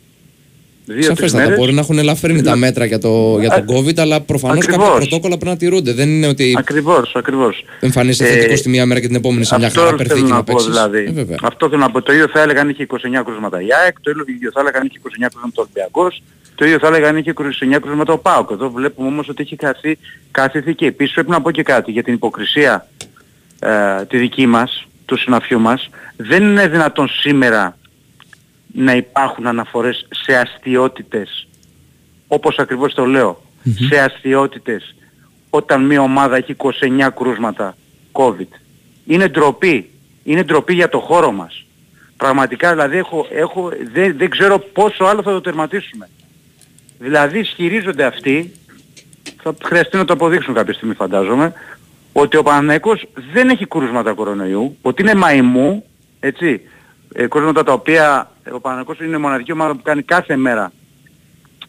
Σαφέστατα, 1.00 1.44
μέρες. 1.44 1.58
μπορεί 1.60 1.74
να 1.74 1.80
έχουν 1.82 1.98
ελαφρύνει 1.98 2.42
τα 2.42 2.56
μέτρα 2.56 2.86
για, 2.86 3.00
το, 3.00 3.38
για 3.40 3.50
τον 3.50 3.60
Α- 3.76 3.80
COVID, 3.80 4.00
αλλά 4.00 4.22
προφανώς 4.22 4.66
κάποια 4.66 4.76
Ακριβώς. 4.76 4.98
πρωτόκολλα 5.08 5.36
πρέπει 5.38 5.52
να 5.52 5.58
τηρούνται. 5.58 5.94
Δεν 5.94 6.10
είναι 6.10 6.28
ότι 6.28 6.56
Ακριβώς, 6.58 7.12
ακριβώς. 7.16 7.64
εμφανίζεται 7.80 8.30
Ε, 8.30 8.34
θετικός 8.34 8.62
τη 8.62 8.70
μία 8.70 8.86
μέρα 8.86 9.00
και 9.00 9.08
την 9.08 9.16
επόμενη 9.16 9.46
σε 9.46 9.58
μια 9.58 9.68
Αυτό 9.68 9.80
χαρά 9.80 9.92
θέλω 9.96 10.04
περθήκη 10.08 10.30
να 10.30 10.36
να 10.36 10.44
πω 10.44 10.54
παίξεις. 10.54 10.72
δηλαδή. 10.72 10.98
Ε, 11.08 11.12
βέβαια. 11.12 11.38
αυτό 11.42 11.70
θέλω 11.70 11.82
να 11.82 11.92
πω. 11.92 12.02
Το 12.02 12.14
ίδιο 12.14 12.28
θα 12.28 12.42
έλεγα 12.42 12.62
αν 12.62 12.70
είχε 12.70 12.84
29 12.84 13.24
κρούσματα 13.26 13.62
η 13.62 13.68
ΑΕΚ, 13.84 14.00
το 14.02 14.12
ίδιο 14.28 14.52
θα 14.54 14.60
έλεγα 14.60 14.78
αν 14.80 14.86
είχε 14.86 14.98
29 15.04 15.28
κρούσματα 15.32 15.62
ο 15.62 15.62
Ολυμπιακός, 15.62 16.24
το 16.56 16.66
ίδιο 16.66 16.80
θα 16.80 16.88
έλεγα 16.88 17.08
αν 17.10 17.18
είχε 17.18 17.34
29 17.76 17.80
κρούσματα 17.82 18.14
ο 18.14 18.18
ΠΑΟΚ. 18.18 18.50
Εδώ 18.52 18.70
βλέπουμε 18.72 19.08
όμως 19.08 19.30
ότι 19.30 19.42
έχει 19.42 19.58
χαθεί 19.62 19.98
κάθε 20.32 20.60
ηθική. 20.60 20.86
Επίσης 20.86 21.14
πρέπει 21.14 21.30
να 21.30 21.42
πω 21.42 21.52
και 21.52 21.64
κάτι 21.64 21.92
για 21.92 22.04
την 22.04 22.14
υποκρισία 22.14 22.88
ε, 23.60 23.70
τη 24.10 24.18
δική 24.18 24.46
μας, 24.46 24.88
του 25.06 25.18
συναφιού 25.18 25.60
μας. 25.60 25.90
Δεν 26.18 26.44
είναι 26.44 26.68
δυνατόν 26.68 27.08
σήμερα 27.10 27.78
να 28.80 28.96
υπάρχουν 28.96 29.48
αναφορές 29.48 30.08
σε 30.10 30.38
αστιότητες, 30.38 31.48
όπως 32.28 32.58
ακριβώς 32.58 32.94
το 32.94 33.06
λέω, 33.06 33.42
σε 33.90 34.00
αστιότητες 34.00 34.96
όταν 35.50 35.86
μια 35.86 36.02
ομάδα 36.02 36.36
έχει 36.36 36.56
29 36.58 37.10
κρούσματα 37.16 37.76
COVID. 38.12 38.48
Είναι 39.06 39.28
ντροπή. 39.28 39.90
Είναι 40.24 40.44
ντροπή 40.44 40.74
για 40.74 40.90
το 40.90 41.00
χώρο 41.00 41.32
μας. 41.32 41.66
Πραγματικά 42.18 42.72
δηλαδή 42.72 42.98
έχω, 42.98 43.28
έχω, 43.32 43.72
δεν, 43.94 44.18
δεν 44.18 44.30
ξέρω 44.30 44.60
πόσο 44.60 45.04
άλλο 45.04 45.22
θα 45.22 45.32
το 45.32 45.42
τερματίσουμε. 45.42 46.10
Δηλαδή 47.00 47.40
ισχυρίζονται 47.40 48.04
αυτοί, 48.04 48.52
θα 49.42 49.56
χρειαστεί 49.64 49.98
να 49.98 50.06
το 50.06 50.14
αποδείξουν 50.14 50.54
κάποια 50.54 50.74
στιγμή 50.74 50.94
φαντάζομαι, 50.94 51.54
ότι 52.14 52.38
ο 52.38 52.44
Παναθηναϊκός 52.44 53.06
δεν 53.34 53.50
έχει 53.50 53.66
κρούσματα 53.66 54.14
κορονοϊού, 54.14 54.78
ότι 54.82 55.02
είναι 55.02 55.16
μαϊμού, 55.16 55.86
έτσι, 56.20 56.62
ε, 57.14 57.28
κρούσματα 57.28 57.64
τα 57.64 57.74
οποία 57.74 58.32
ε, 58.37 58.37
ο 58.54 58.60
Παναθηναϊκός 58.60 59.06
είναι 59.08 59.16
η 59.16 59.20
μοναδική 59.20 59.52
ομάδα 59.52 59.74
που 59.76 59.82
κάνει 59.82 60.02
κάθε 60.02 60.36
μέρα 60.36 60.72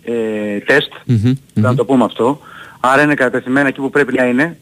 ε, 0.05 0.59
τεστ, 0.59 0.93
Μμμ, 1.05 1.33
να 1.55 1.75
το 1.75 1.85
πούμε 1.85 2.05
αυτό, 2.05 2.41
άρα 2.81 3.03
είναι 3.03 3.15
κατευθυμένα 3.15 3.69
εκεί 3.69 3.81
που 3.81 3.91
πρέπει 3.91 4.13
να 4.13 4.25
είναι, 4.25 4.59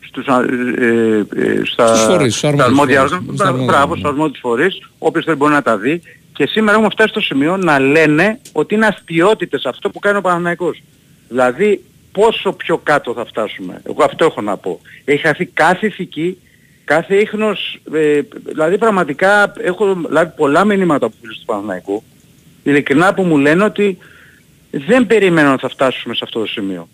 στους, 0.00 0.26
α, 0.28 0.40
ε, 0.80 1.26
ε, 1.36 1.60
στα, 1.64 1.86
Στους 1.94 2.06
φορείς, 2.06 2.36
στους 2.36 2.50
στα 2.50 2.64
αρμόδιους 2.64 2.68
αρμόδια 2.70 2.98
φορείς. 3.00 3.12
όργανα. 3.12 3.34
Στα 3.34 3.44
Μπρα- 3.44 3.48
αρμόδια, 3.48 3.66
Μπράβο, 3.72 3.94
ναι. 3.94 3.98
στους 3.98 4.10
αρμόδιους 4.10 4.38
φορείς, 4.40 4.78
όποιος 4.98 5.24
θέλει 5.24 5.36
μπορεί 5.36 5.52
να 5.52 5.62
τα 5.62 5.76
δει. 5.76 6.02
Και 6.32 6.46
σήμερα 6.46 6.72
έχουμε 6.72 6.88
φτάσει 6.92 7.08
στο 7.08 7.20
σημείο 7.20 7.56
να 7.56 7.78
λένε 7.78 8.40
ότι 8.52 8.74
είναι 8.74 8.86
αστιότητες 8.86 9.64
αυτό 9.64 9.90
που 9.90 9.98
κάνει 9.98 10.16
ο 10.18 10.20
Παναθηναϊκός. 10.20 10.82
Δηλαδή 11.28 11.84
πόσο 12.12 12.52
πιο 12.52 12.78
κάτω 12.78 13.12
θα 13.12 13.24
φτάσουμε. 13.24 13.80
Εγώ 13.84 14.04
αυτό 14.04 14.24
έχω 14.24 14.40
να 14.40 14.56
πω. 14.56 14.80
Έχει 15.04 15.20
χαθεί 15.26 15.44
κάθε 15.46 15.86
ηθική, 15.86 16.38
κάθε 16.88 17.16
ίχνος, 17.16 17.80
ε, 17.92 18.20
δηλαδή 18.44 18.78
πραγματικά 18.78 19.52
έχω 19.58 20.00
λάβει 20.08 20.32
πολλά 20.36 20.64
μηνύματα 20.64 21.06
από 21.06 21.14
φίλους 21.20 21.38
του 21.38 21.44
Παναθηναϊκού, 21.44 22.02
ειλικρινά 22.62 23.14
που 23.14 23.22
μου 23.22 23.36
λένε 23.36 23.64
ότι 23.64 23.98
δεν 24.70 25.06
περίμενα 25.06 25.52
ότι 25.52 25.60
θα 25.60 25.68
φτάσουμε 25.68 26.14
σε 26.14 26.20
αυτό 26.24 26.40
το 26.40 26.46
σημείο. 26.46 26.88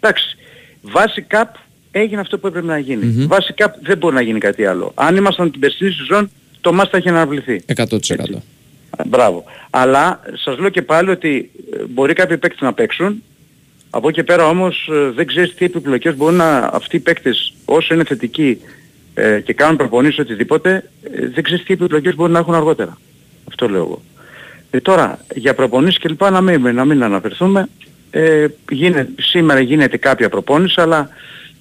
Εντάξει, 0.00 0.36
βάση 0.82 1.22
ΚΑΠ 1.22 1.54
έγινε 1.90 2.20
αυτό 2.20 2.38
που 2.38 2.46
έπρεπε 2.46 2.66
να 2.66 2.78
γίνει. 2.78 3.04
Μμμ. 3.04 3.26
Βάση 3.26 3.52
ΚΑΠ 3.52 3.74
δεν 3.82 3.98
μπορεί 3.98 4.14
να 4.14 4.20
γίνει 4.20 4.38
κάτι 4.38 4.66
άλλο. 4.66 4.92
Αν 4.94 5.16
ήμασταν 5.16 5.50
την 5.50 5.60
περσινή 5.60 5.90
σεζόν, 5.90 6.30
το 6.60 6.72
μας 6.72 6.88
θα 6.88 6.98
είχε 6.98 7.08
αναβληθεί. 7.08 7.64
100%. 7.74 8.42
Μπράβο. 9.06 9.44
Αλλά 9.70 10.20
σας 10.44 10.58
λέω 10.58 10.68
και 10.68 10.82
πάλι 10.82 11.10
ότι 11.10 11.50
ε, 11.72 11.84
μπορεί 11.88 12.12
κάποιοι 12.12 12.36
παίκτες 12.38 12.60
να 12.60 12.72
παίξουν. 12.72 13.22
Από 13.90 14.08
εκεί 14.08 14.16
και 14.16 14.24
πέρα 14.24 14.48
όμως 14.48 14.88
ε, 14.92 15.10
δεν 15.10 15.26
ξέρεις 15.26 15.54
τι 15.54 15.64
επιπλοκές 15.64 16.16
μπορούν 16.16 16.36
να 16.36 16.58
αυτοί 16.58 16.96
οι 16.96 17.00
παίκτες 17.00 17.54
όσο 17.64 17.94
είναι 17.94 18.04
θετικοί 18.04 18.60
ε, 19.18 19.40
και 19.40 19.52
κάνουν 19.52 19.76
προπονήσεις 19.76 20.18
οτιδήποτε 20.18 20.90
ε, 21.14 21.28
δεν 21.28 21.42
ξέρεις 21.44 21.64
τι 21.64 21.72
επιπλοκές 21.74 22.14
μπορούν 22.14 22.32
να 22.32 22.38
έχουν 22.38 22.54
αργότερα. 22.54 22.98
Αυτό 23.48 23.68
λέω 23.68 23.80
εγώ. 23.82 24.02
Ε, 24.70 24.80
τώρα 24.80 25.18
για 25.34 25.54
προπονήσεις 25.54 25.98
και 25.98 26.08
λοιπά 26.08 26.30
να 26.30 26.40
μην, 26.40 26.74
να 26.74 26.84
μην 26.84 27.02
αναφερθούμε. 27.02 27.68
Ε, 28.10 28.46
γίνεται, 28.70 29.08
σήμερα 29.22 29.60
γίνεται 29.60 29.96
κάποια 29.96 30.28
προπόνηση 30.28 30.80
αλλά 30.80 31.08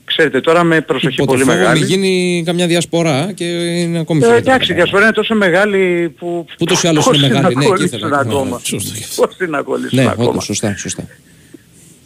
ξέρετε 0.05 0.39
τώρα 0.41 0.63
με 0.63 0.81
προσοχή 0.81 1.13
Υπό 1.13 1.25
το 1.25 1.31
πολύ 1.31 1.43
φόβο 1.43 1.57
μεγάλη. 1.57 1.79
μην 1.79 1.87
γίνει 1.87 2.43
καμιά 2.45 2.67
διασπορά 2.67 3.31
και 3.35 3.43
είναι 3.45 3.99
ακόμη 3.99 4.19
Ε, 4.19 4.25
χειρότερα. 4.25 4.51
εντάξει, 4.53 4.71
η 4.71 4.75
διασπορά 4.75 5.03
είναι 5.03 5.13
τόσο 5.13 5.35
μεγάλη 5.35 6.13
που... 6.19 6.45
Ούτως 6.59 6.83
ή 6.83 6.87
άλλως 6.87 7.05
πώς 7.05 7.17
είναι 7.17 7.27
μεγάλη, 7.27 7.43
να 7.55 7.59
ναι, 7.59 7.65
εκεί 7.65 7.73
κολλήσουν 7.75 7.97
ήθελα. 7.97 8.19
ακόμα; 8.19 8.59
Σωστό 8.63 8.93
και 8.97 9.03
αυτό. 9.03 9.25
Πώς 9.25 9.35
την 9.37 9.49
να 9.49 9.61
κολλήσουν 9.61 9.99
Ναι, 10.03 10.09
ακόμα; 10.09 10.29
όντως, 10.29 10.43
σωστά, 10.43 10.75
σωστά. 10.77 11.07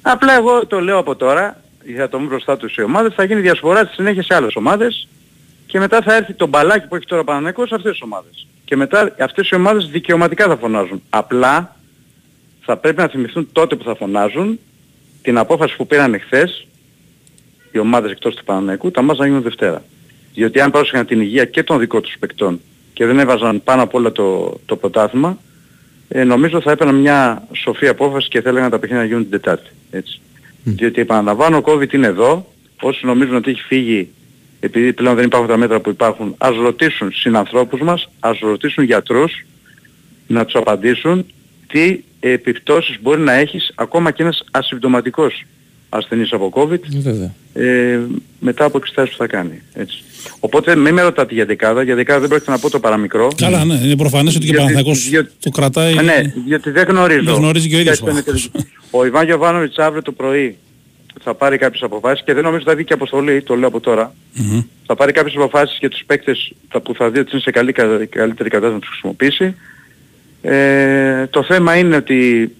Απλά 0.02 0.36
εγώ 0.38 0.66
το 0.68 0.80
λέω 0.80 0.98
από 0.98 1.16
τώρα, 1.16 1.62
για 1.86 2.10
το 2.10 2.20
μην 2.20 2.28
μπροστά 2.28 2.58
τους 2.58 2.76
οι 2.76 2.82
ομάδες, 2.82 3.14
θα 3.16 3.24
γίνει 3.24 3.42
διασπορά 3.42 3.84
στη 3.84 3.94
συνέχεια 3.94 4.24
σε 4.24 4.36
άλλες 4.36 4.56
ομάδες 4.56 5.08
και 5.70 5.80
μετά 5.80 6.02
θα 6.02 6.16
έρθει 6.16 6.34
το 6.34 6.48
μπαλάκι 6.48 6.88
που 6.88 6.96
έχει 6.96 7.06
τώρα 7.06 7.22
ο 7.22 7.24
Παναθηναϊκός 7.24 7.68
σε 7.68 7.76
αυτές 7.76 7.92
τις 7.92 8.02
ομάδες. 8.02 8.48
Και 8.66 8.76
μετά 8.76 9.16
αυτές 9.20 9.50
οι 9.50 9.56
ομάδες 9.56 9.90
δικαιωματικά 9.90 10.48
θα 10.48 10.58
φωνάζουν. 10.58 11.02
Απλά 11.10 11.76
θα 12.62 12.78
πρέπει 12.78 12.98
να 12.98 13.08
θυμηθούν 13.08 13.50
τότε 13.52 13.76
που 13.76 13.84
θα 13.84 13.96
φωνάζουν 13.96 14.60
την 15.22 15.38
απόφαση 15.38 15.76
που 15.76 15.88
πήραν 15.88 16.14
εχθές 16.14 16.68
οι 17.72 17.80
ομάδες 17.80 18.12
εκτός 18.12 18.36
του 18.36 18.44
Παναθηναϊκού, 18.44 18.92
τα 18.92 19.02
μας 19.02 19.18
να 19.18 19.26
γίνουν 19.26 19.42
Δευτέρα. 19.42 19.84
Διότι 20.34 20.60
αν 20.60 20.72
πρόσεχαν 20.72 21.06
την 21.06 21.22
υγεία 21.22 21.46
και 21.46 21.64
των 21.64 21.80
δικών 21.80 22.02
τους 22.02 22.16
παικτών 22.20 22.62
και 22.94 23.06
δεν 23.06 23.20
έβαζαν 23.20 23.64
πάνω 23.64 23.82
απ' 23.82 23.94
όλα 23.94 24.12
το, 24.12 24.60
το 24.66 24.76
πρωτάθλημα, 24.76 25.38
ε, 26.08 26.24
νομίζω 26.24 26.62
θα 26.62 26.72
έπαιρναν 26.72 26.96
μια 26.96 27.48
σοφή 27.54 27.88
απόφαση 27.88 28.28
και 28.28 28.42
θα 28.42 28.50
έλεγαν 28.50 28.70
τα 28.70 28.80
παιχνίδια 28.80 29.04
να 29.04 29.10
γίνουν 29.10 29.22
την 29.22 29.32
Τετάρτη. 29.32 29.70
Έτσι. 29.92 30.22
Διότι 30.64 31.02
επαναλαμβάνω, 31.02 31.58
ο 31.58 31.62
COVID 31.66 31.94
είναι 31.94 32.08
εδώ. 32.08 32.54
Όσοι 32.82 33.06
νομίζουν 33.06 33.36
ότι 33.36 33.52
έχει 33.52 33.62
φύγει 33.62 34.10
επειδή 34.60 34.94
πλέον 34.94 35.16
δεν 35.16 35.26
υπάρχουν 35.26 35.48
τα 35.50 35.58
μέτρα 35.58 35.80
που 35.80 35.90
υπάρχουν, 35.90 36.36
ας 36.38 36.56
ρωτήσουν 36.56 37.12
συνανθρώπους 37.14 37.82
μας, 37.82 38.10
ας 38.20 38.40
ρωτήσουν 38.40 38.84
γιατρούς 38.84 39.46
να 40.28 40.46
τους 40.46 40.56
απαντήσουν 40.56 41.26
τι 41.68 42.00
επιπτώσεις 42.20 42.98
μπορεί 43.02 43.22
να 43.22 43.34
έχεις 43.34 43.72
ακόμα 43.76 44.12
και 44.12 44.24
ένας 44.24 44.44
ασυμπτωματικός 44.52 45.44
ασθενής 45.90 46.32
από 46.34 46.52
COVID 46.56 46.80
Βέβαια. 47.02 47.34
ε, 47.54 48.00
μετά 48.40 48.66
από 48.66 48.78
εξετάσεις 48.78 49.12
που 49.12 49.18
θα 49.18 49.28
κάνει. 49.28 49.62
Έτσι. 49.74 50.04
Οπότε 50.40 50.76
μην 50.76 50.94
με 50.94 51.02
ρωτάτε 51.02 51.34
για 51.34 51.46
δεκάδα, 51.46 51.84
για 51.84 51.96
δεκάδα 51.96 52.20
δεν 52.20 52.30
πρόκειται 52.30 52.52
να 52.52 52.60
πω 52.60 52.70
το 52.70 52.80
παραμικρό. 52.80 53.28
Καλά, 53.36 53.66
ναι, 53.66 53.74
είναι 53.74 53.96
προφανές 53.96 54.36
ότι 54.36 54.46
και 54.46 54.52
ο 54.52 54.54
Διότι- 54.56 54.74
Παναθηναϊκός 54.74 55.10
διότι- 55.10 55.32
το 55.40 55.50
κρατάει. 55.50 55.98
Ε, 55.98 56.02
ναι, 56.02 56.22
διότι 56.46 56.70
δεν 56.72 56.86
γνωρίζω. 56.88 57.24
Δεν 57.24 57.34
γνωρίζει 57.34 57.70
και 57.70 57.76
ο 57.76 57.80
ίδιος 57.80 58.00
Ποιες 58.02 58.16
ο 58.16 58.18
ήταν 58.18 58.36
οι 58.36 58.40
τελικές. 58.40 58.72
Ο 58.92 59.06
Ιβάν 59.06 59.26
Γιωβάνοβιτς 59.26 59.78
αύριο 59.78 60.02
το 60.02 60.12
πρωί 60.12 60.58
θα 61.30 61.36
πάρει 61.38 61.58
κάποιες 61.58 61.82
αποφάσεις 61.82 62.24
και 62.26 62.34
δεν 62.34 62.44
νομίζω 62.44 62.62
ότι 62.62 62.70
θα 62.70 62.76
βγει 62.76 62.86
και 62.86 62.94
αποστολή, 62.94 63.42
το 63.42 63.56
λέω 63.56 63.68
από 63.68 63.80
τώρα. 63.80 64.14
Μμμ. 64.34 64.62
Θα 64.86 64.96
πάρει 64.96 65.12
κάποιες 65.12 65.36
αποφάσεις 65.36 65.78
για 65.80 65.90
τους 65.90 66.04
παίκτες 66.06 66.54
τα 66.70 66.82
που 66.82 66.94
θα 66.96 67.10
δει 67.10 67.20
ότι 67.20 67.30
είναι 67.32 67.42
σε 67.42 67.52
καλή, 67.52 67.72
κα- 67.72 68.06
καλύτερη 68.06 68.50
κατάσταση 68.50 68.74
να 68.74 68.80
τους 68.80 68.90
χρησιμοποιήσει. 68.90 69.56
Ε, 70.42 71.28
το 71.28 71.44
θέμα 71.44 71.78
είναι 71.78 71.96
ότι 71.96 72.52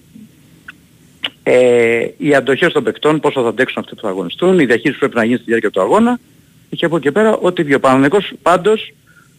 ε, 1.42 2.06
οι 2.16 2.34
αντοχές 2.34 2.72
των 2.72 2.84
παικτών, 2.84 3.20
πόσο 3.20 3.42
θα 3.42 3.48
αντέξουν 3.48 3.82
αυτοί 3.82 3.94
που 3.94 4.00
θα 4.00 4.08
αγωνιστούν, 4.08 4.58
η 4.58 4.64
διαχείριση 4.64 4.92
που 4.92 4.98
πρέπει 4.98 5.16
να 5.16 5.24
γίνει 5.24 5.36
στη 5.36 5.44
διάρκεια 5.46 5.70
του 5.70 5.80
αγώνα 5.80 6.18
και 6.76 6.84
από 6.84 6.96
εκεί 6.96 7.04
και 7.04 7.12
πέρα 7.12 7.36
ό,τι 7.36 7.62
βγει. 7.62 7.74
Ο 7.74 7.80
Παναθηναϊκός 7.80 8.32
πάντως 8.42 8.92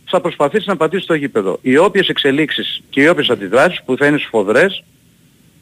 θα 0.05 0.21
προσπαθήσει 0.21 0.67
να 0.67 0.75
πατήσει 0.75 1.03
στο 1.03 1.13
γήπεδο. 1.13 1.59
Οι 1.61 1.77
όποιες 1.77 2.07
εξελίξεις 2.07 2.81
και 2.89 3.01
οι 3.01 3.07
όποιες 3.07 3.29
αντιδράσεις 3.29 3.81
που 3.85 3.97
θα 3.97 4.05
είναι 4.05 4.17
σφοδρές 4.17 4.83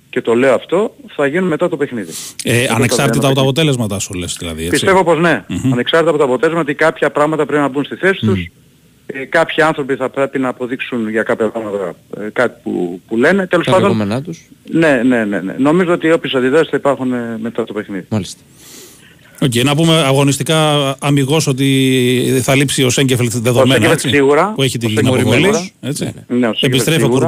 και 0.10 0.22
το 0.22 0.34
λέω 0.34 0.54
αυτό, 0.54 0.96
θα 1.16 1.28
γίνουν 1.28 1.48
μετά 1.48 1.70
το 1.70 1.78
παιχνίδι. 1.78 2.12
Ε, 2.44 2.54
Μετά 2.56 2.68
το 2.68 2.74
ανεξάρτητα 2.76 3.06
από 3.08 3.14
τα 3.18 3.20
παιχνίδι. 3.28 3.40
αποτέλεσματα 3.42 4.00
σου 4.00 4.14
λες 4.14 4.36
δηλαδή. 4.40 4.60
Έτσι. 4.60 4.70
Πιστεύω 4.72 5.04
πως 5.04 5.20
ναι. 5.20 5.44
Μμμ. 5.48 5.72
Ανεξάρτητα 5.74 6.10
από 6.10 6.20
τα 6.20 6.26
αποτέλεσμα 6.26 6.62
ότι 6.62 6.74
κάποια 6.74 7.10
πράγματα 7.12 7.46
πρέπει 7.46 7.62
να 7.62 7.68
μπουν 7.68 7.84
στη 7.84 7.96
θέση 7.96 8.20
τους. 8.20 8.48
Ε, 9.06 9.26
κάποιοι 9.26 9.64
άνθρωποι 9.64 9.96
θα 9.96 10.10
πρέπει 10.10 10.40
να 10.40 10.48
αποδείξουν 10.48 11.10
για 11.10 11.24
κάποια 11.24 11.50
πράγματα 11.50 11.96
ε, 12.20 12.30
κάτι 12.34 12.60
που, 12.64 13.02
που 13.08 13.18
λένε. 13.18 13.48
Τέλος 13.48 13.66
Τα 13.66 13.72
πάντων, 13.72 13.88
λεγόμενά 13.88 14.22
τους. 14.22 14.40
ναι, 14.72 15.02
ναι, 15.04 15.26
ναι, 15.26 15.40
ναι. 15.42 15.56
Νομίζω 15.58 15.92
ότι 15.94 16.12
όποιες 16.12 16.34
αντιδράσεις 16.34 16.70
θα 16.70 16.78
υπάρχουν 16.78 17.14
ε, 17.14 17.38
μετά 17.42 17.64
το 17.64 17.74
παιχνίδι. 17.74 18.06
Μάλιστα. 18.10 18.42
Οκ, 19.42 19.56
να 19.64 19.76
πούμε 19.76 19.94
αγωνιστικά 19.94 20.96
αμιγώς 21.00 21.48
ότι 21.48 22.40
θα 22.42 22.56
λείψει 22.56 22.84
ο 22.84 22.90
Σένκεφελντ 22.90 23.32
δεδομένα. 23.36 23.72
Σένκεφελντ 23.74 23.94
έτσι, 24.00 24.10
σίγουρα. 24.10 24.52
Που 24.56 24.62
έχει 24.64 24.78
Ο 24.78 24.80
την 24.80 24.90
Σένκεφελντ 24.90 25.20
αποβολή. 25.20 25.42
σίγουρα. 25.44 25.70
Έτσι. 25.82 26.04
Ναι, 26.04 26.38
Ναι, 26.38 26.48
ο 26.48 26.54
Σένκεφελντ 26.54 26.64
Επιστρέφει 26.64 27.02
ο 27.02 27.06
σίγουρα. 27.06 27.28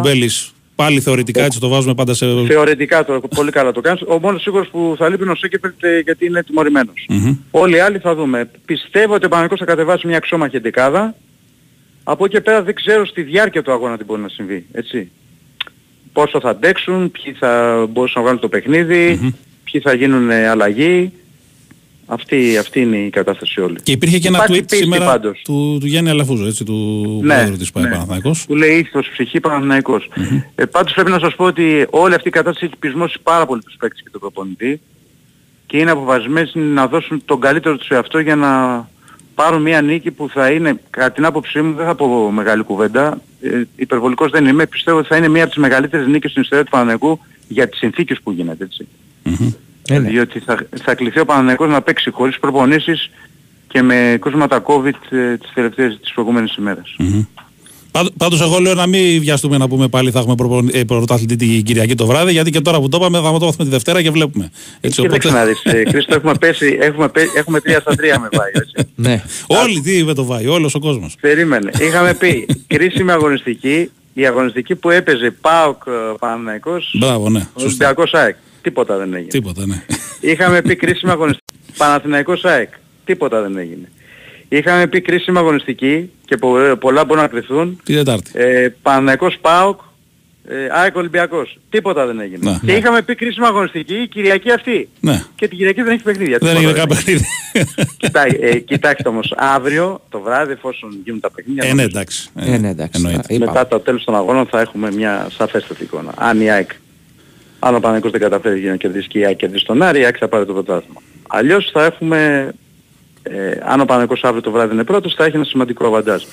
Κουρμπέλης. 0.81 1.03
Πάλι 1.03 1.15
θεωρητικά 1.15 1.43
έτσι 1.43 1.59
το 1.59 1.67
βάζουμε 1.67 1.93
πάντα 1.93 2.13
σε... 2.13 2.25
Θεωρητικά 2.47 3.05
το 3.05 3.21
πολύ 3.35 3.51
καλά 3.51 3.71
το 3.71 3.81
κάνεις. 3.81 4.01
Ο 4.07 4.19
μόνος 4.19 4.41
σίγουρος 4.41 4.67
που 4.67 4.95
θα 4.97 5.09
λείπει 5.09 5.23
είναι 5.23 5.31
ο 5.31 5.35
Σένκεφελντ 5.35 5.83
ε, 5.83 5.99
γιατί 5.99 6.25
είναι 6.25 6.43
τιμωρημένος. 6.43 7.05
Μμμ. 7.09 7.37
Όλοι 7.51 7.75
οι 7.75 7.79
άλλοι 7.79 7.99
θα 7.99 8.15
δούμε. 8.15 8.49
Πιστεύω 8.65 9.13
ότι 9.13 9.25
ο 9.25 9.29
Παναθηναϊκός 9.29 9.59
θα 9.59 9.65
κατεβάσει 9.65 10.07
μια 10.07 10.17
αξιόμαχη 10.17 10.55
εντεκάδα. 10.55 11.15
Από 12.03 12.25
εκεί 12.25 12.33
και 12.33 12.41
πέρα 12.41 12.63
δεν 12.63 12.75
ξέρω 12.75 13.05
στη 13.05 13.21
διάρκεια 13.21 13.61
του 13.61 13.71
αγώνα 13.71 13.97
τι 13.97 14.03
μπορεί 14.03 14.21
να 14.21 14.29
συμβεί. 14.29 14.65
Έτσι. 14.71 15.11
Πόσο 16.13 16.39
θα 16.39 16.49
αντέξουν, 16.49 17.11
ποιοι 17.11 17.33
θα 17.33 17.85
μπορούσαν 17.89 18.13
να 18.15 18.21
βγάλουν 18.21 18.41
το 18.41 18.49
παιχνιδι 18.49 19.33
ποιοι 19.63 19.81
θα 19.81 19.93
γίνουν 19.93 20.29
ε, 20.29 20.47
αλλαγή. 20.47 21.11
Αυτή, 22.13 22.57
αυτή 22.57 22.79
είναι 22.81 22.97
η 22.97 23.09
κατάσταση 23.09 23.61
όλη. 23.61 23.75
Και 23.83 23.91
υπήρχε 23.91 24.19
και 24.19 24.27
ένα 24.27 24.37
Υπάρχει 24.37 24.53
tweet 24.61 24.67
πίστη 24.69 24.83
σήμερα 24.83 25.05
πάντως. 25.05 25.41
του, 25.43 25.77
του 25.79 25.85
Γιάννη 25.85 26.09
Αλαφούζου, 26.09 26.45
έτσι, 26.45 26.63
του 26.63 27.19
Ναι, 27.23 27.33
πρόεδρου 27.33 27.57
της 27.57 27.71
ΠΑΕ 27.71 27.83
ναι. 27.83 27.89
Παναθηναϊκός. 27.89 28.45
Που 28.45 28.55
λέει 28.55 28.77
ήθος, 28.77 29.09
ψυχή, 29.11 29.39
Παναθηναϊκός. 29.39 30.09
Ε, 30.55 30.65
πάντως 30.65 30.93
πρέπει 30.93 31.09
να 31.11 31.19
σας 31.19 31.35
πω 31.35 31.45
ότι 31.45 31.87
όλη 31.89 32.13
αυτή 32.13 32.27
η 32.27 32.31
κατάσταση 32.31 32.65
έχει 32.65 32.75
πεισμώσει 32.79 33.17
πάρα 33.23 33.45
πολύ 33.45 33.61
τους 33.61 33.75
παίκτες 33.79 34.01
και 34.03 34.09
τον 34.11 34.19
προπονητή 34.19 34.81
και 35.65 35.77
είναι 35.77 35.91
αποφασισμένοι 35.91 36.49
να 36.55 36.87
δώσουν 36.87 37.21
τον 37.25 37.39
καλύτερο 37.39 37.77
τους 37.77 37.87
εαυτό 37.89 38.19
για 38.19 38.35
να 38.35 38.49
πάρουν 39.35 39.61
μια 39.61 39.81
νίκη 39.81 40.11
που 40.11 40.29
θα 40.29 40.51
είναι, 40.51 40.79
κατά 40.89 41.11
την 41.11 41.25
άποψή 41.25 41.61
μου, 41.61 41.73
δεν 41.75 41.85
θα 41.85 41.95
πω 41.95 42.31
μεγάλη 42.31 42.63
κουβέντα, 42.63 43.21
ε, 43.41 43.61
υπερβολικός 43.75 44.31
δεν 44.31 44.45
είμαι, 44.45 44.65
πιστεύω 44.65 44.97
ότι 44.97 45.07
θα 45.07 45.17
είναι 45.17 45.27
μια 45.27 45.43
από 45.43 45.51
τις 45.51 45.61
μεγαλύτερες 45.61 46.07
νίκες 46.07 46.29
στην 46.31 46.41
ιστορία 46.41 46.63
του 46.63 46.69
Παναθηναϊκού 46.71 47.19
για 47.47 47.69
τις 47.69 47.79
συνθήκες 47.79 48.19
που 48.23 48.31
γίνεται, 48.31 48.63
έτσι. 48.63 48.87
Μμμ. 49.23 49.51
Ε, 49.89 49.99
ναι. 49.99 50.09
Διότι 50.09 50.39
θα, 50.39 50.57
θα 50.83 50.95
κληθεί 50.95 51.19
ο 51.19 51.25
Παναθηναϊκός 51.25 51.69
να 51.69 51.81
παίξει 51.81 52.09
χωρίς 52.11 52.39
προπονήσεις 52.39 53.09
και 53.67 53.81
με 53.81 54.17
κρούσματα 54.21 54.63
COVID 54.65 54.93
ε, 55.17 55.37
τις 55.37 55.51
τελευταίες, 55.53 55.97
τις 56.01 56.11
προηγούμενες 56.13 56.55
ημέρες. 56.55 56.95
Μμμ. 56.97 57.25
Πάντ- 57.91 58.07
Πάντως 58.17 58.41
εγώ 58.41 58.59
λέω 58.59 58.73
να 58.73 58.87
μην 58.87 59.19
βιαστούμε 59.19 59.57
να 59.57 59.67
πούμε 59.67 59.87
πάλι 59.87 60.11
θα 60.11 60.19
έχουμε 60.19 60.35
προπο- 60.35 60.67
ε, 60.71 60.83
πρωταθλητή 60.83 61.35
την 61.35 61.63
Κυριακή 61.63 61.95
το 61.95 62.05
βράδυ 62.05 62.31
γιατί 62.31 62.51
και 62.51 62.61
τώρα 62.61 62.79
που 62.79 62.89
το 62.89 62.97
είπαμε 62.97 63.17
θα 63.17 63.23
το 63.23 63.45
μάθουμε 63.45 63.63
τη 63.63 63.69
Δευτέρα 63.69 64.01
και 64.01 64.11
βλέπουμε. 64.11 64.51
Έτσι, 64.81 65.01
Κοίταξε 65.01 65.29
να 65.31 65.45
δεις, 65.45 65.61
ε, 65.63 65.83
Χρήστο, 65.87 66.15
έχουμε 66.15 66.33
πέσει, 66.39 66.77
έχουμε, 66.81 67.09
πέ- 67.09 67.35
έχουμε 67.35 67.59
τρία 67.61 67.79
στα 67.79 67.95
τρία 67.95 68.19
με 68.19 68.27
πάει, 68.37 68.49
έτσι. 68.53 68.89
Ναι. 69.07 69.23
Όλοι 69.47 69.81
τι 69.81 70.03
με 70.03 70.13
το 70.13 70.25
βάει, 70.25 70.47
όλος 70.47 70.75
ο 70.75 70.79
κόσμος. 70.79 71.15
Περίμενε. 71.21 71.71
Είχαμε 71.79 72.13
πει 72.13 72.45
κρίσιμη 72.67 73.11
αγωνιστική, 73.11 73.89
η 74.13 74.25
αγωνιστική 74.25 74.75
που 74.75 74.89
έπαιζε 74.89 75.31
ΠΑΟΚ 75.41 75.81
ε, 75.87 75.91
Παναθηναϊκός, 76.19 76.95
Μπράβο, 76.99 77.29
ναι. 77.29 77.39
Σωστά. 77.39 77.63
Ολυμπιακός 77.65 78.13
ΑΕΚ. 78.13 78.35
Τίποτα 78.61 78.97
δεν 78.97 79.13
έγινε. 79.13 79.29
Τίποτα, 79.29 79.65
ναι. 79.65 79.83
Είχαμε 80.19 80.61
πει 80.61 80.75
κρίσιμη 80.75 81.11
αγωνιστική 81.11 81.53
Παναθηναϊκός 81.77 82.45
ΑΕΚ. 82.45 82.69
Τίποτα 83.05 83.41
δεν 83.41 83.57
έγινε. 83.57 83.91
Είχαμε 84.49 84.87
πει 84.87 85.01
κρίσιμη 85.01 85.37
αγωνιστική 85.37 86.09
και 86.25 86.37
πο- 86.37 86.77
πολλά 86.79 87.05
μπορούν 87.05 87.21
να 87.23 87.29
κρυθούν. 87.29 87.79
Την 87.83 87.95
Τετάρτη. 87.95 88.31
Ε, 88.33 88.67
Παναθηναϊκός 88.81 89.37
ΠΑΟΚ, 89.41 89.79
ε, 90.47 90.55
ΑΕΚ 90.71 90.95
Ολυμπιακός. 90.95 91.57
Τίποτα 91.69 92.05
δεν 92.05 92.19
έγινε. 92.19 92.51
Να. 92.51 92.61
και 92.65 92.71
είχαμε 92.75 93.01
πει 93.01 93.15
κρίσιμη 93.15 93.45
αγωνιστική 93.45 93.93
η 93.95 94.07
Κυριακή 94.07 94.51
αυτή. 94.51 94.89
Ναι. 94.99 95.23
Και 95.35 95.47
την 95.47 95.57
Κυριακή 95.57 95.81
δεν 95.81 95.93
έχει 95.93 96.03
παιχνίδια. 96.03 96.37
Δεν 96.37 96.49
Τίποτα 96.49 96.57
έγινε 96.59 96.77
καν 96.79 96.87
παιχνίδι. 96.87 97.25
Κοιτάει, 97.97 98.29
ε, 98.39 98.55
κοιτάξτε 98.59 99.09
όμως, 99.09 99.33
αύριο 99.37 100.01
το 100.09 100.19
βράδυ 100.19 100.51
εφόσον 100.51 100.99
γίνουν 101.03 101.19
τα 101.19 101.31
παιχνίδια, 101.31 101.63
Ε, 101.63 101.67
ναι, 101.67 101.71
νομίζω, 101.73 101.87
εντάξει. 101.97 102.29
Ε, 102.35 102.57
ναι, 102.57 102.69
εντάξει. 102.69 103.01
εννοείται. 103.05 103.33
Α, 103.33 103.35
είπα. 103.35 103.45
μετά 103.45 103.67
το 103.67 103.79
τέλος 103.79 104.03
των 104.03 104.15
αγώνων 104.15 104.45
θα 104.45 104.59
έχουμε 104.61 104.91
μια 104.91 105.27
σαφέστατη 105.37 105.83
εικόνα. 105.83 106.11
Αν 106.17 106.41
η 106.41 106.51
ΑΕΚ, 106.51 106.69
αν 107.63 107.75
ο 107.75 107.79
Παναγικός 107.79 108.11
δεν 108.11 108.21
καταφέρει 108.21 108.61
να 108.61 108.75
κερδίσει 108.75 109.07
και 109.07 109.19
η 109.19 109.25
ΑΕΚ 109.25 109.35
κερδίσει 109.37 109.65
τον 109.65 109.81
Άρη, 109.81 109.99
η 109.99 110.03
ΑΕΚ 110.05 110.15
θα 110.19 110.27
πάρει 110.27 110.45
το 110.45 110.53
πρωτάθλημα. 110.53 111.01
Αλλιώς 111.27 111.69
θα 111.73 111.83
έχουμε, 111.85 112.51
ε, 113.23 113.51
αν 113.63 113.79
ο 113.81 113.85
Παναγικός 113.85 114.23
αύριο 114.23 114.41
το 114.41 114.51
βράδυ 114.51 114.73
είναι 114.73 114.83
πρώτος, 114.83 115.13
θα 115.13 115.25
έχει 115.25 115.35
ένα 115.35 115.45
σημαντικό 115.45 115.85
αβαντάζ. 115.85 116.23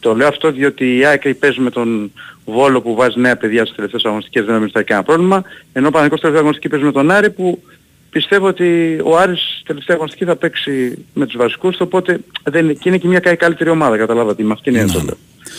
Το 0.00 0.14
λέω 0.14 0.28
αυτό 0.28 0.52
διότι 0.52 0.96
η 0.96 1.04
ΑΕΚ 1.04 1.34
παίζει 1.34 1.60
με 1.60 1.70
τον 1.70 2.12
Βόλο 2.44 2.80
που 2.80 2.94
βάζει 2.94 3.20
νέα 3.20 3.36
παιδιά 3.36 3.64
στις 3.64 3.76
τελευταίες 3.76 4.04
αγωνιστικές, 4.04 4.44
δεν 4.44 4.54
νομίζω 4.54 4.64
ότι 4.64 4.72
θα 4.72 4.78
έχει 4.78 4.88
κανένα 4.88 5.06
πρόβλημα, 5.06 5.42
ενώ 5.72 5.88
ο 5.88 5.90
Παναγικός 5.90 6.20
τελευταία 6.20 6.42
αγωνιστική 6.42 6.68
παίζει 6.72 6.86
με 6.86 6.92
τον 6.92 7.10
Άρη 7.10 7.30
που 7.30 7.62
πιστεύω 8.10 8.46
ότι 8.46 8.98
ο 9.04 9.18
Άρης 9.18 9.62
τελευταία 9.66 9.96
αγωνιστική 9.96 10.24
θα 10.24 10.36
παίξει 10.36 11.04
με 11.14 11.26
τους 11.26 11.36
βασικούς, 11.36 11.80
οπότε 11.80 12.18
δεν 12.42 12.64
είναι, 12.64 12.72
και 12.72 12.88
είναι 12.88 12.98
και 12.98 13.06
μια 13.08 13.20
κα- 13.20 13.34
καλύτερη 13.34 13.70
ομάδα, 13.70 13.96
καταλάβατε, 13.96 14.42
με 14.42 14.52
αυτήν 14.52 14.74
είναι 14.74 14.86
το 14.86 15.00
λέω. 15.04 15.16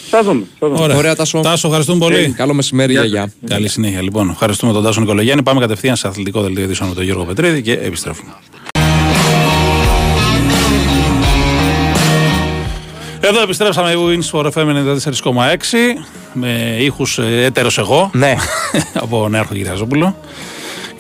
Θα 0.10 0.24
δούμε. 0.24 0.44
Θα 0.60 0.68
δούμε. 0.68 0.82
Ωραία, 0.82 0.98
Ωραία, 0.98 1.16
Τάσο. 1.16 1.40
Τάσο, 1.40 1.68
ευχαριστούμε 1.68 2.00
πολύ. 2.00 2.16
Ε, 2.18 2.28
Καλό 2.28 2.54
μεσημέρι, 2.54 2.92
γεια, 2.92 3.04
γεια. 3.04 3.34
Καλή 3.48 3.68
συνέχεια. 3.70 4.02
Λοιπόν, 4.02 4.30
ευχαριστούμε 4.30 4.74
τον 4.74 4.84
Τάσο 4.84 5.00
Νικολογιάννη. 5.00 5.44
Πάμε 5.44 5.60
κατευθείαν 5.60 5.96
σε 5.96 6.08
αθλητικό 6.08 6.42
δελτίο 6.42 6.64
ειδήσεων 6.64 6.90
με 6.90 6.96
τον 6.96 7.04
Γιώργο 7.04 7.24
Πετρίδη 7.24 7.62
και 7.62 7.72
επιστρέφουμε. 7.72 8.32
Εδώ 13.24 13.42
επιστρέψαμε 13.42 13.92
η 13.92 13.96
Wins 13.98 14.32
for 14.40 14.52
FM 14.52 14.68
94,6 15.24 15.34
με 16.34 16.76
ήχους 16.80 17.18
ε, 17.18 17.44
έτερος 17.44 17.78
εγώ 17.78 18.10
Ναι. 18.14 18.36
από 19.04 19.28
Νέαρχο 19.30 19.54
Κυριαζόπουλο 19.54 20.16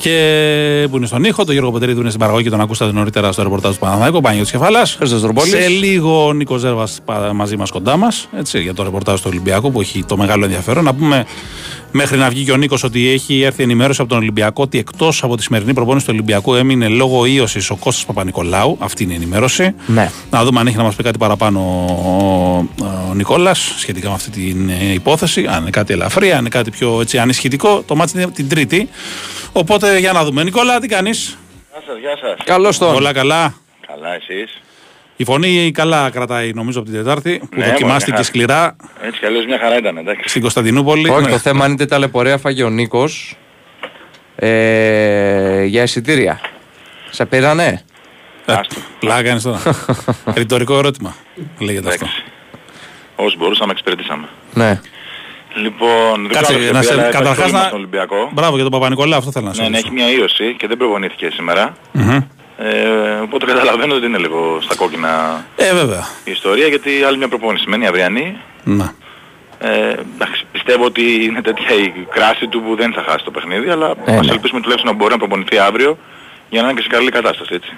και 0.01 0.87
που 0.89 0.97
είναι 0.97 1.05
στον 1.05 1.23
ήχο, 1.23 1.43
τον 1.45 1.53
Γιώργο 1.53 1.71
Πετρίδη 1.71 1.93
που 1.93 1.99
είναι 1.99 2.09
στην 2.09 2.19
παραγωγή 2.19 2.43
και 2.43 2.49
τον 2.49 2.61
ακούσατε 2.61 2.91
νωρίτερα 2.91 3.31
στο 3.31 3.43
ρεπορτάζ 3.43 3.73
του 3.73 3.79
Παναθηναϊκού, 3.79 4.21
Παναγιώτης 4.21 4.51
Κεφαλά. 4.51 4.85
Χρήστος 4.85 5.21
Δρομπόλης. 5.21 5.51
Σε 5.51 5.67
λίγο 5.67 6.25
ο 6.25 6.33
Νίκος 6.33 6.59
Ζέρβας 6.59 6.99
μαζί 7.33 7.57
μας 7.57 7.71
κοντά 7.71 7.97
μας 7.97 8.29
για 8.53 8.73
το 8.73 8.83
ρεπορτάζ 8.83 9.19
του 9.19 9.27
Ολυμπιακού 9.29 9.71
που 9.71 9.81
έχει 9.81 10.03
το 10.03 10.17
μεγάλο 10.17 10.43
ενδιαφέρον. 10.43 10.83
Να 10.83 10.93
πούμε 10.93 11.25
μέχρι 11.91 12.17
να 12.17 12.29
βγει 12.29 12.43
και 12.43 12.51
ο 12.51 12.57
Νίκος 12.57 12.83
ότι 12.83 13.09
έχει 13.09 13.41
έρθει 13.41 13.63
ενημέρωση 13.63 14.01
από 14.01 14.09
τον 14.09 14.19
Ολυμπιακό 14.19 14.63
ότι 14.63 14.77
εκτός 14.77 15.23
από 15.23 15.37
τη 15.37 15.43
σημερινή 15.43 15.73
προπόνηση 15.73 16.05
του 16.05 16.11
Ολυμπιακού 16.13 16.55
έμεινε 16.55 16.87
λόγω 16.87 17.25
ίωσης 17.25 17.69
ο 17.69 17.75
Κώστας 17.75 18.05
Παπα-Νικολάου. 18.05 18.77
Αυτή 18.79 19.03
είναι 19.03 19.13
η 19.13 19.15
ενημέρωση. 19.15 19.75
Ναι. 19.85 20.11
Να 20.29 20.43
δούμε 20.43 20.59
αν 20.59 20.67
έχει 20.67 20.77
να 20.77 20.83
μας 20.83 20.95
πει 20.95 21.03
κάτι 21.03 21.17
παραπάνω 21.17 21.59
ο, 21.59 22.83
ο 23.09 23.13
Νικόλας 23.13 23.73
σχετικά 23.77 24.07
με 24.07 24.13
αυτή 24.13 24.29
την 24.29 24.69
ε, 24.69 24.93
υπόθεση. 24.93 25.45
Αν 25.49 25.61
είναι 25.61 25.69
κάτι 25.69 25.93
ελαφρύ, 25.93 26.31
αν 26.31 26.39
είναι 26.39 26.49
κάτι 26.49 26.71
πιο 26.71 27.01
έτσι, 27.01 27.17
ανησυχητικό. 27.17 27.83
Το 27.87 27.95
μάτι 27.95 28.11
είναι 28.15 28.31
την 28.31 28.49
Τρίτη. 28.49 28.89
Οπότε 29.51 29.99
για 29.99 30.11
να 30.11 30.23
δούμε. 30.23 30.43
Νικόλα, 30.43 30.79
τι 30.79 30.87
κάνεις; 30.87 31.37
Γεια 31.71 31.81
σας, 31.85 31.99
γεια 31.99 32.17
σας. 32.17 32.45
Καλώς 32.45 32.77
τον. 32.77 32.95
Όλα 32.95 33.13
καλά; 33.13 33.53
Καλά 33.87 34.13
εσείς; 34.13 34.61
Η 35.21 35.23
φωνή 35.25 35.71
καλά 35.73 36.09
κρατάει 36.09 36.51
νομίζω 36.53 36.79
από 36.79 36.89
την 36.89 36.97
Τετάρτη 36.97 37.39
που 37.39 37.47
Ναι, 37.59 37.65
δοκιμάστηκε 37.65 38.11
μωρέ, 38.11 38.23
σκληρά 38.23 38.75
Έτσι 39.01 39.19
κι 39.19 39.25
αλλιώς 39.25 39.45
μια 39.45 39.59
χαρά 39.59 39.77
ήταν, 39.77 39.97
εντάξει. 39.97 40.29
στην 40.29 40.41
Κωνσταντινούπολη. 40.41 41.09
Όχι, 41.09 41.23
Ναι. 41.23 41.29
το 41.31 41.37
θέμα 41.37 41.65
είναι 41.65 41.75
τι 41.75 41.85
ταλαιπωρία 41.85 42.37
φάγε 42.37 42.63
ο 42.63 42.69
Νίκος 42.69 43.35
ε, 44.35 45.63
για 45.63 45.83
εισιτήρια. 45.83 46.39
Σε 47.09 47.25
πήρανε; 47.25 47.81
Ε, 48.45 48.53
Άστο. 48.53 48.75
Πλάκα 48.99 49.23
κάνεις 49.23 49.43
τώρα. 49.43 49.59
Ρητορικό 50.37 50.77
ερώτημα 50.77 51.15
λέγεται 51.59 51.87
αυτό. 51.89 52.05
Εντάξει. 52.05 52.23
Όσοι 53.15 53.37
μπορούσαμε 53.37 53.71
εξυπηρετήσαμε. 53.71 54.27
Ναι. 54.53 54.79
Λοιπόν, 55.55 56.21
δεν 56.21 56.31
Κάτσε, 56.31 56.53
ξέρω 56.57 56.71
να 56.71 56.77
αν 56.77 56.83
σε, 56.83 56.91
αλλά 56.93 57.01
υπάρχει 57.01 57.17
καταρχάς 57.17 57.35
πρόβλημα 57.35 57.59
να... 57.59 57.65
στον 57.65 57.77
Ολυμπιακό. 57.77 58.29
Μπράβο 58.33 58.53
για 58.55 58.63
τον 58.63 58.71
Παπα-Νικολάου, 58.71 59.17
αυτό 59.19 59.31
θέλω 59.31 59.45
να 59.45 59.53
σε 59.53 59.61
Ναι, 59.61 59.69
ναι, 59.69 59.75
ρωτήσω. 59.77 59.93
έχει 59.95 60.03
μια 60.11 60.17
ίωση 60.19 60.55
και 60.57 60.67
δεν 60.67 60.77
προπονήθηκε 60.77 61.29
σήμερα. 61.33 61.73
Μμμ. 61.91 62.17
Ε, 62.63 63.19
οπότε 63.23 63.45
καταλαβαίνω 63.45 63.93
ότι 63.95 64.05
είναι 64.05 64.17
λίγο 64.17 64.59
στα 64.61 64.75
κόκκινα 64.75 65.45
Ε, 65.55 65.73
βέβαια. 65.73 66.07
η 66.23 66.31
ιστορία 66.31 66.67
γιατί 66.67 67.03
άλλη 67.07 67.17
μια 67.17 67.27
προπόνηση 67.27 67.69
μένει 67.69 67.87
αυριανή. 67.87 68.37
Να. 68.63 68.93
Ε, 69.59 69.89
εντάξει, 70.15 70.43
πιστεύω 70.51 70.85
ότι 70.85 71.23
είναι 71.23 71.41
τέτοια 71.41 71.75
η 71.75 71.93
κράση 72.09 72.47
του 72.47 72.61
που 72.61 72.75
δεν 72.75 72.93
θα 72.93 73.03
χάσει 73.07 73.23
το 73.23 73.31
παιχνίδι, 73.31 73.69
αλλά 73.69 73.93
Ε, 74.05 74.15
ας 74.17 74.25
ναι. 74.25 74.31
ελπίσουμε 74.31 74.61
τουλάχιστον 74.61 74.91
να 74.91 74.97
μπορεί 74.97 75.11
να 75.11 75.17
προπονηθεί 75.17 75.57
αύριο 75.57 75.97
για 76.49 76.61
να 76.61 76.67
είναι 76.69 76.75
και 76.77 76.81
σε 76.81 76.87
καλή 76.95 77.09
κατάσταση, 77.11 77.53
έτσι. 77.53 77.71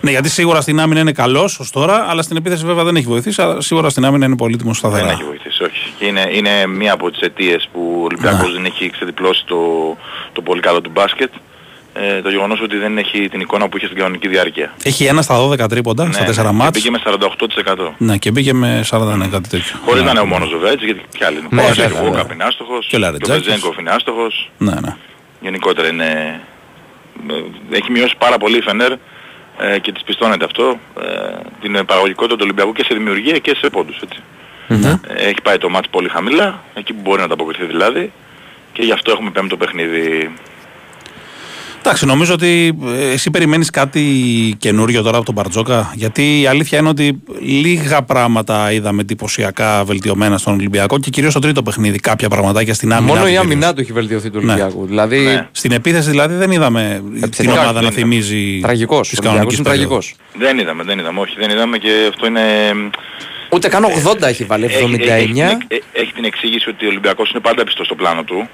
Ναι, 0.00 0.10
γιατί 0.10 0.28
σίγουρα 0.28 0.60
στην 0.60 0.80
άμυνα 0.80 1.00
είναι 1.00 1.12
καλός 1.12 1.58
ως 1.58 1.70
τώρα, 1.70 2.06
αλλά 2.08 2.22
στην 2.22 2.36
επίθεση 2.36 2.64
βέβαια 2.66 2.84
δεν 2.84 2.96
έχει 2.96 3.06
βοηθήσει. 3.06 3.42
Αλλά 3.42 3.60
σίγουρα 3.60 3.88
στην 3.90 4.04
άμυνα 4.04 4.26
είναι 4.26 4.36
πολύτιμος 4.36 4.80
Δεν 4.80 4.90
σταθερά. 4.90 5.12
έχει 5.12 5.24
βοηθήσει, 5.24 5.62
όχι. 5.62 5.92
Και 5.98 6.06
είναι, 6.06 6.28
είναι 6.32 6.66
μία 6.66 6.92
από 6.92 7.10
τις 7.10 7.20
αιτίες 7.20 7.68
που 7.72 7.96
ο 8.00 8.04
Ολυμπιακός 8.04 8.52
δεν 8.52 8.64
έχει 8.64 8.90
ξεδιπλώσει 8.90 9.44
το, 9.46 9.56
το 10.32 10.42
πολύ 10.42 10.60
καλό 10.60 10.80
του 10.80 10.90
μπάσκετ. 10.94 11.32
Ε, 11.96 12.22
το 12.22 12.28
γεγονός 12.30 12.60
ότι 12.60 12.76
δεν 12.76 12.98
έχει 12.98 13.28
την 13.28 13.40
εικόνα 13.40 13.68
που 13.68 13.76
είχε 13.76 13.86
στην 13.86 13.98
κανονική 13.98 14.28
διάρκεια. 14.28 14.74
Έχει 14.82 15.04
ένα 15.04 15.22
στα 15.22 15.48
12 15.48 15.68
τρίποντα, 15.68 16.12
στα 16.12 16.24
4 16.24 16.26
ναι, 16.26 16.32
και 16.42 16.50
μάτς. 16.52 16.70
πήγε 16.70 16.90
με 16.90 17.00
48%. 17.66 17.92
Ναι, 17.98 18.16
και 18.16 18.30
μπήκε 18.30 18.52
με 18.52 18.84
40 18.90 19.00
ναι, 19.16 19.26
κάτι 19.26 19.48
τέτοιο. 19.48 19.76
Χωρίς 19.84 20.00
Ναι. 20.00 20.04
να 20.06 20.10
είναι 20.10 20.20
ο 20.20 20.26
μόνος 20.26 20.50
βέβαια 20.50 20.70
έτσι, 20.70 20.84
γιατί 20.84 21.00
κι 21.18 21.24
άλλοι 21.24 21.38
είναι. 21.38 21.48
Ναι, 21.50 21.62
Ο 21.62 21.64
Κώστας 21.66 21.76
βέβαια, 21.86 21.92
και 22.00 22.00
ο 22.00 22.04
βέβαια. 22.04 22.18
Γόκαπ 22.20 22.32
είναι 22.34 22.44
άστοχος, 22.44 22.86
Και 22.86 22.96
ο 22.96 22.98
και 22.98 23.04
ο 23.04 23.08
Λαρετζάκης. 23.08 23.44
Βεζένκοφ 23.46 23.76
είναι 23.78 23.90
άστοχος. 23.90 24.50
Ναι, 24.58 24.72
ναι. 24.80 24.96
Γενικότερα 25.40 25.88
είναι... 25.88 26.40
ε, 27.70 27.76
Έχει 27.76 27.90
μειώσει 27.90 28.14
πάρα 28.18 28.36
πολύ 28.38 28.56
η 28.56 28.60
Φενέρ 28.60 28.92
ε, 29.58 29.78
και 29.78 29.92
της 29.92 30.02
πιστώνεται 30.02 30.44
αυτό 30.44 30.78
ε, 31.02 31.08
την 31.60 31.84
παραγωγικότητα 31.86 32.34
του 32.36 32.40
Ολυμπιακού 32.44 32.72
και 32.72 32.84
σε 32.84 32.94
δημιουργία 32.94 33.38
και 33.38 33.56
σε 33.60 33.70
πόντους 33.70 34.00
έτσι. 34.02 34.18
Ναι. 34.68 35.00
Ε, 35.08 35.26
Έχει 35.28 35.40
πάει 35.42 35.58
το 35.58 35.68
μάτς 35.68 35.88
πολύ 35.88 36.08
χαμηλά, 36.08 36.62
εκεί 36.74 36.92
που 36.92 37.00
μπορεί 37.02 37.18
να 37.18 37.24
ανταποκριθεί 37.24 37.64
δηλαδή 37.64 38.12
και 38.72 38.82
γι' 38.82 38.92
αυτό 38.92 39.10
έχουμε 39.10 39.30
πέμπτο 39.30 39.56
παιχνίδι. 39.56 40.30
Εντάξει, 41.86 42.06
νομίζω 42.06 42.34
ότι 42.34 42.78
ε, 42.86 43.10
εσύ 43.12 43.30
περιμένεις 43.30 43.70
κάτι 43.70 44.00
καινούριο 44.58 45.02
τώρα 45.02 45.16
από 45.16 45.24
τον 45.26 45.34
Μπαρτζόκα; 45.34 45.92
Γιατί 45.94 46.40
η 46.40 46.46
αλήθεια 46.46 46.78
είναι 46.78 46.88
ότι 46.88 47.22
λίγα 47.40 48.02
πράγματα 48.02 48.72
είδαμε 48.72 49.00
εντυπωσιακά 49.00 49.84
βελτιωμένα 49.84 50.38
στον 50.38 50.52
Ολυμπιακό 50.54 50.98
και 50.98 51.10
κυρίως 51.10 51.32
στο 51.32 51.40
τρίτο 51.40 51.62
παιχνίδι. 51.62 51.98
Κάποια 51.98 52.28
πραγματάκια 52.28 52.74
στην 52.74 52.92
άμυνα. 52.92 53.08
Μόνο 53.12 53.20
του 53.20 53.26
η 53.26 53.30
κυρίως. 53.30 53.44
άμυνά 53.52 53.74
του 53.74 53.80
έχει 53.80 53.92
βελτιωθεί 53.92 54.30
του 54.30 54.40
Ναι. 54.40 54.52
Ολυμπιακού. 54.52 54.86
Δηλαδή, 54.86 55.18
Ναι. 55.18 55.48
Στην 55.52 55.72
επίθεση 55.72 56.10
δηλαδή 56.10 56.34
δεν 56.34 56.50
είδαμε 56.50 57.02
την 57.14 57.22
Επιθετικά 57.22 57.52
ομάδα 57.52 57.72
δεν 57.72 57.82
να 57.82 57.88
είδαμε. 57.88 57.94
θυμίζει 58.00 58.58
τραγικός. 58.62 59.08
της 59.08 59.18
Ο 59.18 59.22
Ολυμπιακός 59.22 59.54
κανονικής 59.54 59.58
είναι 59.58 59.68
περίοδου. 59.68 59.88
τραγικός. 59.88 60.14
Δεν 60.38 60.58
είδαμε, 60.58 60.82
δεν 60.82 60.98
είδαμε, 60.98 61.20
όχι 61.20 61.34
δεν 61.38 61.50
είδαμε 61.50 61.78
και 61.78 61.90
αυτό 62.08 62.26
είναι... 62.26 62.40
Ούτε 63.50 63.68
καν 63.68 63.84
80 63.84 64.22
έχει 64.22 64.44
βάλει, 64.44 64.64
79. 64.66 64.70
Έχει, 64.70 65.02
έχει, 65.02 65.10
έχει, 65.10 65.26
την, 65.32 65.38
ε, 65.68 65.78
έχει 65.92 66.12
την 66.12 66.24
εξήγηση 66.24 66.68
ότι 66.68 66.84
ο 66.84 66.88
Ολυμπιακός 66.88 67.30
είναι 67.30 67.40
πάντα 67.40 67.64
πιστός 67.64 67.86
στο 67.86 67.94
πλάνο 67.94 68.22
του. 68.22 68.48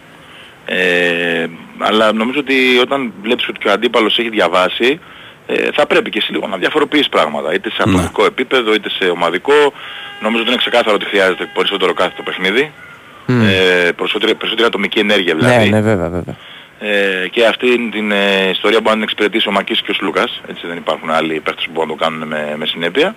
Ε, 0.72 1.46
αλλά 1.78 2.12
νομίζω 2.12 2.38
ότι 2.38 2.54
όταν 2.82 3.12
βλέπεις 3.22 3.48
ότι 3.48 3.58
και 3.58 3.68
ο 3.68 3.72
αντίπαλος 3.72 4.18
έχει 4.18 4.28
διαβάσει 4.28 5.00
ε, 5.46 5.68
θα 5.74 5.86
πρέπει 5.86 6.10
και 6.10 6.18
εσύ 6.18 6.32
λίγο 6.32 6.46
να 6.46 6.56
διαφοροποιείς 6.56 7.08
πράγματα. 7.08 7.54
Είτε 7.54 7.70
σε 7.70 7.82
Ναι. 7.84 7.92
ατομικό 7.92 8.24
επίπεδο 8.24 8.74
είτε 8.74 8.90
σε 8.90 9.04
ομαδικό. 9.08 9.72
Νομίζω 10.22 10.40
ότι 10.42 10.50
είναι 10.50 10.58
ξεκάθαρο 10.60 10.94
ότι 10.94 11.04
χρειάζεται 11.04 11.50
περισσότερο 11.54 11.92
κάθε 11.92 12.12
το 12.16 12.22
παιχνίδι. 12.22 12.72
Ε, 13.26 13.90
περισσότερη, 13.96 14.34
περισσότερη 14.34 14.66
ατομική 14.66 14.98
ενέργεια 14.98 15.34
Ναι, 15.34 15.40
δηλαδή. 15.40 15.68
ναι, 15.68 15.80
βέβαια, 15.80 16.08
βέβαια. 16.08 16.36
Ε, 16.80 17.28
και 17.28 17.46
αυτή 17.46 17.88
την 17.90 18.10
ε, 18.12 18.48
ιστορία 18.50 18.78
μπορεί 18.80 18.88
να 18.88 18.92
την 18.92 19.02
εξυπηρετήσει 19.02 19.48
ο 19.48 19.52
Μακής 19.52 19.80
και 19.80 19.90
ο 19.90 19.94
Σλούκας. 19.94 20.40
Έτσι 20.48 20.66
δεν 20.66 20.76
υπάρχουν 20.76 21.10
άλλοι 21.10 21.40
παίχτες 21.40 21.64
που 21.64 21.70
μπορούν 21.74 21.88
να 21.90 21.96
το 21.96 22.04
κάνουν 22.04 22.28
με, 22.28 22.54
με 22.56 22.66
συνέπεια. 22.66 23.14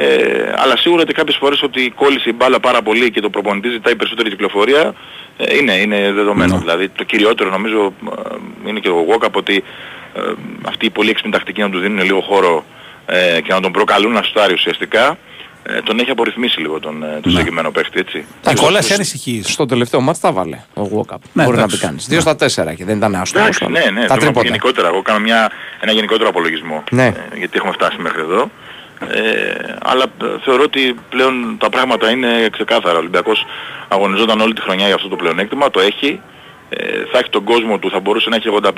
Ε, 0.00 0.52
αλλά 0.56 0.76
σίγουρα 0.76 1.02
ότι 1.02 1.12
κάποιες 1.12 1.36
φορές 1.36 1.62
ότι 1.62 1.90
κόλλησε 1.90 2.28
η 2.28 2.32
μπάλα 2.36 2.60
πάρα 2.60 2.82
πολύ 2.82 3.10
και 3.10 3.20
το 3.20 3.30
προπονητή 3.30 3.68
ζητάει 3.70 3.96
περισσότερη 3.96 4.28
κυκλοφορία 4.28 4.94
ε, 5.36 5.56
είναι, 5.56 5.72
είναι 5.72 6.12
δεδομένο. 6.12 6.52
Ναι. 6.54 6.60
Δηλαδή 6.60 6.88
το 6.88 7.04
κυριότερο 7.04 7.50
νομίζω 7.50 7.92
ε, 8.18 8.68
είναι 8.68 8.80
και 8.80 8.88
ο 8.88 9.04
Γόκαπ 9.08 9.36
ότι 9.36 9.64
ε, 10.14 10.20
αυτή 10.62 10.86
η 10.86 10.90
πολύ 10.90 11.10
έξυπνη 11.10 11.32
τακτική 11.32 11.60
να 11.60 11.70
τους 11.70 11.80
δίνουν 11.80 12.04
λίγο 12.04 12.20
χώρο 12.20 12.64
ε, 13.06 13.40
και 13.40 13.52
να 13.52 13.60
τον 13.60 13.72
προκαλούν 13.72 14.12
να 14.12 14.22
σουτάρει 14.22 14.52
ουσιαστικά 14.52 15.18
ε, 15.62 15.80
τον 15.82 15.98
έχει 15.98 16.10
απορριθμίσει 16.10 16.60
λίγο 16.60 16.80
τον, 16.80 17.02
ε, 17.02 17.18
τον 17.22 17.30
συγκεκριμένο 17.32 17.70
παίχτη 17.70 17.98
έτσι. 17.98 18.24
Νικόλα, 18.48 18.78
εσύ 18.78 18.92
ανησυχείς. 18.92 19.52
Στο 19.52 19.66
τελευταίο 19.66 20.00
μάτς 20.00 20.20
τα 20.20 20.32
βάλε 20.32 20.58
ο 20.74 20.82
Γουόκαπ. 20.82 21.20
Ναι, 21.32 21.44
Μπορεί 21.44 21.56
να 21.56 21.62
εντάξει. 21.62 21.78
πει 21.80 21.86
κανείς. 21.86 22.08
2 22.10 22.20
στα 22.20 22.70
4 22.70 22.74
και 22.74 22.84
δεν 22.84 22.96
ήταν 22.96 23.14
άστοχος. 23.14 23.46
Εντάξει, 23.46 23.64
αλλά 23.64 23.78
ναι, 23.78 24.00
ναι, 24.00 24.06
Τα 24.06 24.14
θέλω 24.14 24.26
να 24.26 24.32
πω 24.32 24.40
τρίποντα. 24.40 24.46
γενικότερα. 24.46 24.88
Εγώ 24.88 25.02
κάνω 25.02 25.18
μια, 25.18 25.50
ένα 25.80 25.92
γενικότερο 25.92 26.28
απολογισμό. 26.28 26.84
Ναι. 26.90 27.06
Ε, 27.06 27.36
γιατί 27.38 27.52
έχουμε 27.56 27.72
φτάσει 27.72 27.96
μέχρι 28.00 28.20
εδώ. 28.20 28.50
Ε, 29.12 29.74
αλλά 29.82 30.04
ε, 30.04 30.26
θεωρώ 30.44 30.62
ότι 30.62 30.94
πλέον 31.10 31.56
τα 31.58 31.68
πράγματα 31.70 32.10
είναι 32.10 32.48
ξεκάθαρα. 32.52 32.94
Ο 32.94 32.98
Ολυμπιακός 32.98 33.46
αγωνιζόταν 33.88 34.40
όλη 34.40 34.52
τη 34.54 34.60
χρονιά 34.60 34.86
για 34.86 34.94
αυτό 34.94 35.08
το 35.08 35.16
πλεονέκτημα, 35.16 35.70
το 35.70 35.80
έχει. 35.80 36.20
Ε, 36.70 36.86
θα 37.12 37.18
έχει 37.18 37.30
τον 37.30 37.44
κόσμο 37.44 37.78
του, 37.78 37.90
θα 37.90 38.00
μπορούσε 38.00 38.28
να 38.28 38.36
έχει 38.36 38.48
85.000 38.62 38.70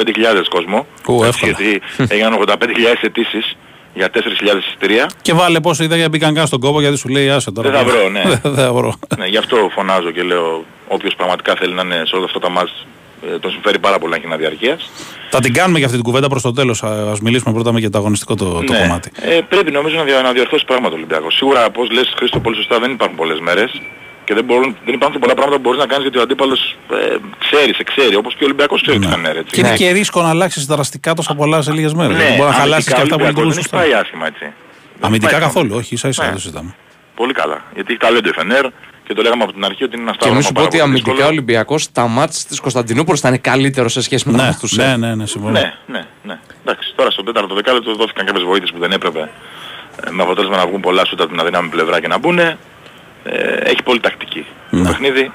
κόσμο. 0.48 0.86
Ου, 1.06 1.24
Έτσι, 1.24 1.26
εύκολα. 1.48 1.68
γιατί 1.68 1.80
έγιναν 2.14 2.44
85.000 2.46 2.56
αιτήσεις 3.00 3.56
για 3.94 4.08
4.000 4.14 4.20
εισιτήρια. 4.58 5.10
Και 5.22 5.32
βάλε 5.32 5.60
πόσο 5.60 5.82
είδα 5.84 5.96
για 5.96 6.08
μπήκαν 6.08 6.34
καν 6.34 6.46
στον 6.46 6.60
κόπο 6.60 6.80
γιατί 6.80 6.96
σου 6.96 7.08
λέει 7.08 7.30
άσε 7.30 7.50
τώρα. 7.52 7.70
Δεν 7.70 7.78
θα 7.78 7.84
βρω, 7.84 8.08
ναι. 8.08 8.22
Δεν 8.42 8.54
θα 8.54 8.72
βρω. 8.72 8.94
ναι, 9.18 9.26
γι' 9.26 9.36
αυτό 9.36 9.70
φωνάζω 9.74 10.10
και 10.10 10.22
λέω 10.22 10.64
όποιος 10.88 11.14
πραγματικά 11.14 11.54
θέλει 11.54 11.72
να 11.74 11.82
είναι 11.82 12.02
σε 12.06 12.16
όλα 12.16 12.24
αυτά 12.24 12.38
τα 12.38 12.50
μάτς 12.50 12.70
ε, 12.70 12.84
τον 13.40 13.50
συμφέρει 13.50 13.78
πάρα 13.78 13.98
πολύ 13.98 14.10
να 14.10 14.16
έχει 14.16 14.26
ένα 14.26 14.36
διαρκείας. 14.36 14.90
Θα 15.30 15.40
την 15.40 15.52
κάνουμε 15.52 15.76
για 15.78 15.86
αυτή 15.86 15.98
την 16.00 16.06
κουβέντα 16.08 16.28
προς 16.28 16.42
το 16.42 16.52
τέλος. 16.52 16.82
Α 16.82 17.10
ας 17.10 17.20
μιλήσουμε 17.20 17.52
πρώτα 17.54 17.72
με 17.72 17.78
για 17.78 17.90
το 17.90 17.98
αγωνιστικό 17.98 18.34
το, 18.34 18.44
το 18.66 18.72
Ναι. 18.72 18.78
κομμάτι. 18.78 19.10
Ε, 19.20 19.40
πρέπει 19.48 19.70
νομίζω 19.70 19.96
να, 19.96 20.04
δια, 20.04 20.20
να 20.22 20.32
διορθώσει 20.32 20.64
πράγματα 20.64 20.94
ο 20.94 20.96
Ολυμπιακός. 20.96 21.34
Σίγουρα, 21.34 21.64
όπως 21.66 21.90
λες 21.90 22.12
Χρήστο 22.16 22.40
πολύ 22.40 22.56
σωστά, 22.56 22.78
δεν 22.78 22.90
υπάρχουν 22.90 23.16
πολλές 23.16 23.40
μέρες 23.40 23.70
και 24.24 24.34
δεν, 24.34 24.44
μπορούν, 24.44 24.76
δεν 24.84 24.94
υπάρχουν 24.94 25.14
και 25.16 25.20
πολλά 25.22 25.34
πράγματα 25.34 25.56
που 25.56 25.62
μπορείς 25.68 25.80
να 25.80 25.86
κάνεις 25.86 26.02
γιατί 26.02 26.18
ο 26.18 26.22
αντίπαλος 26.22 26.76
ε, 26.92 27.16
ξέρεις, 27.38 27.76
σε 27.76 27.82
ξέρει, 27.82 28.14
όπως 28.16 28.32
και 28.34 28.42
ο 28.42 28.46
Ολυμπιακός 28.46 28.82
ξέρει 28.82 28.98
τι 28.98 29.06
θα 29.06 29.16
είναι. 29.18 29.28
Έτσι. 29.28 29.40
Ναι. 29.40 29.50
Και 29.50 29.60
είναι 29.60 29.76
και 29.76 29.90
ρίσκο 29.98 30.22
να 30.22 30.28
αλλάξεις 30.28 30.64
δραστικά 30.66 31.14
τόσα 31.14 31.34
πολλά 31.34 31.62
σε 31.62 31.72
λίγες 31.72 31.92
μέρες. 31.94 32.16
Ναι, 32.16 32.34
Μπορεί 32.36 32.50
να 32.50 32.52
χαλάσεις 32.52 32.86
και 32.86 32.94
αμυντικά 32.94 33.02
αυτά 33.02 33.14
ο 33.14 33.18
που 33.18 33.24
λειτουργούν 33.24 33.52
Ολυμπιακός 33.52 33.54
σωστά. 33.54 33.76
δεν 33.76 33.86
έχει 33.86 33.90
πάει 33.92 34.00
άσχημα 34.02 34.26
έτσι. 34.26 34.44
Δεν 34.94 35.04
Αμυντικά 35.08 35.30
έχει 35.30 35.38
πάει 35.40 35.46
καθόλου, 35.48 35.64
άσχημα. 35.66 35.80
όχι, 35.80 35.94
ίσα 35.94 36.08
ίσα 36.08 36.20
Ναι. 36.22 36.26
δεν 36.28 36.36
το 36.36 36.42
συζητάμε. 36.42 36.74
Πολύ 37.14 37.32
καλά. 37.32 37.58
Γιατί 37.74 37.88
έχει 37.92 38.00
ταλέντο 38.00 38.28
η 38.28 38.32
Φενέρ 38.32 38.64
και 39.10 39.16
το 39.16 39.22
λέγαμε 39.22 39.42
από 39.42 39.52
την 39.52 39.64
αρχή 39.64 39.84
ότι 39.84 39.94
είναι 39.96 40.02
ένας 40.02 40.16
Και 40.16 40.30
μην 40.30 40.42
στάδιο 40.42 40.46
σου 40.48 40.52
πω 40.52 40.62
ότι 40.62 40.80
αμυντικά 40.80 41.24
ο 41.24 41.28
Ολυμπιακός 41.28 41.92
τα 41.92 42.06
μάτς 42.08 42.46
της 42.46 42.60
Κωνσταντινούπολης 42.60 43.20
θα 43.20 43.28
είναι 43.28 43.38
καλύτερο 43.38 43.88
σε 43.88 44.02
σχέση 44.02 44.28
με 44.30 44.36
τα 44.36 44.42
Ναι, 44.42 44.44
μάτς 44.48 44.58
του 44.60 44.68
ναι, 44.76 44.82
ΣΕΦ. 44.82 44.96
ναι, 44.96 45.14
ναι, 45.14 45.26
συμφωνώ. 45.26 45.52
Ναι, 45.52 45.72
ναι, 45.86 46.04
ναι. 46.22 46.38
Εντάξει, 46.64 46.92
τώρα 46.96 47.10
στο 47.10 47.22
τέταρτο 47.22 47.54
δεκάλεπτο 47.54 47.94
δόθηκαν 47.94 48.26
κάποιες 48.26 48.44
βοήθειες 48.44 48.70
που 48.72 48.78
δεν 48.78 48.92
έπρεπε. 48.92 49.30
Ε, 50.06 50.10
με 50.10 50.22
αποτέλεσμα 50.22 50.56
να 50.56 50.66
βγουν 50.66 50.80
πολλά 50.80 51.04
σούτα 51.04 51.22
από 51.22 51.32
την 51.32 51.40
αδύναμη 51.40 51.68
πλευρά 51.68 52.00
και 52.00 52.08
να 52.08 52.18
μπουν. 52.18 52.38
Ε, 52.38 52.56
έχει 53.62 53.82
πολύ 53.82 54.00
τακτική 54.00 54.46
το 54.70 54.76
Ναι. 54.76 54.88
παιχνίδι. 54.88 55.32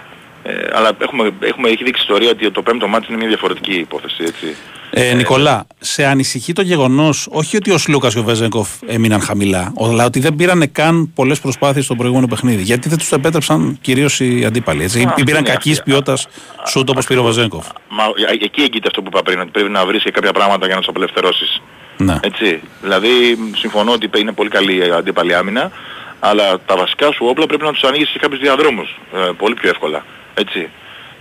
Ε, 0.48 0.70
αλλά 0.74 0.92
έχουμε, 0.98 1.32
έχουμε, 1.40 1.70
έχει 1.70 1.84
δείξει 1.84 2.02
ιστορία 2.02 2.30
ότι 2.30 2.52
το 2.52 2.62
πέμπτο 2.62 2.88
μάτι 2.88 3.06
είναι 3.10 3.18
μια 3.18 3.28
διαφορετική 3.28 3.74
υπόθεση. 3.74 4.24
Έτσι. 4.24 4.56
Ε, 4.90 5.14
Νικολά, 5.14 5.68
σε 5.80 6.06
ανησυχεί 6.06 6.54
το 6.54 6.62
γεγονός 6.62 7.28
όχι 7.32 7.56
ότι 7.58 7.72
ο 7.72 7.78
Σλούκας 7.78 8.14
και 8.14 8.20
ο 8.20 8.24
Βεζέγκοφ 8.24 8.70
έμειναν 8.86 9.22
χαμηλά, 9.22 9.74
αλλά 9.82 10.06
ότι 10.06 10.20
δεν 10.20 10.36
πήραν 10.36 10.72
καν 10.72 11.12
πολλές 11.16 11.40
προσπάθειες 11.40 11.86
στο 11.86 11.96
προηγούμενο 11.96 12.28
παιχνίδι. 12.28 12.62
Γιατί 12.62 12.90
δεν 12.90 12.98
τους 12.98 13.12
επέτρεψαν 13.12 13.78
κυρίως 13.82 14.20
οι 14.20 14.46
αντίπαλοι. 14.46 14.84
Έτσι; 14.84 15.00
Α, 15.00 15.14
Ή 15.18 15.24
πήραν 15.24 15.40
είναι 15.42 15.50
κακής 15.50 15.80
αυτή. 15.80 15.90
ποιότητας 15.92 16.28
σουτ 16.68 16.90
όπως 16.90 17.06
πήρε 17.06 17.20
ο 17.20 17.24
Βεζέγκοφ; 17.24 17.68
Μα, 17.90 18.04
ε, 18.04 18.44
εκεί 18.46 18.62
έγκυται 18.62 18.88
αυτό 18.88 19.02
που 19.02 19.08
είπα 19.12 19.22
πριν, 19.22 19.40
ότι 19.40 19.50
πρέπει 19.50 19.70
να 19.70 19.86
βρεις 19.86 20.04
και 20.04 20.12
κάποια 20.12 20.32
πράγματα 20.32 20.66
για 20.66 20.76
να 20.76 20.80
τους 20.82 20.90
απελευθερώσεις. 20.90 21.62
Ναι. 21.98 22.16
Έτσι. 22.22 22.60
Δηλαδή, 22.82 23.10
συμφωνώ 23.56 23.92
ότι 23.92 24.10
είναι 24.20 24.32
πολύ 24.32 24.50
καλή 24.50 24.76
η 24.76 24.92
αντίπαλη 24.92 25.36
άμυνα, 25.36 25.72
αλλά 26.20 26.60
τα 26.66 26.76
βασικά 26.76 27.12
σου 27.12 27.26
όπλα 27.30 27.46
πρέπει 27.46 27.64
να 27.64 27.72
τους 27.72 27.84
ανοίγεις 27.84 28.10
σε 28.10 28.18
κάποιους 28.20 28.40
διαδρόμους. 28.40 29.00
Ε, 29.14 29.18
πολύ 29.38 29.54
πιο 29.54 29.70
εύκολα. 29.70 30.06
Έτσι. 30.36 30.70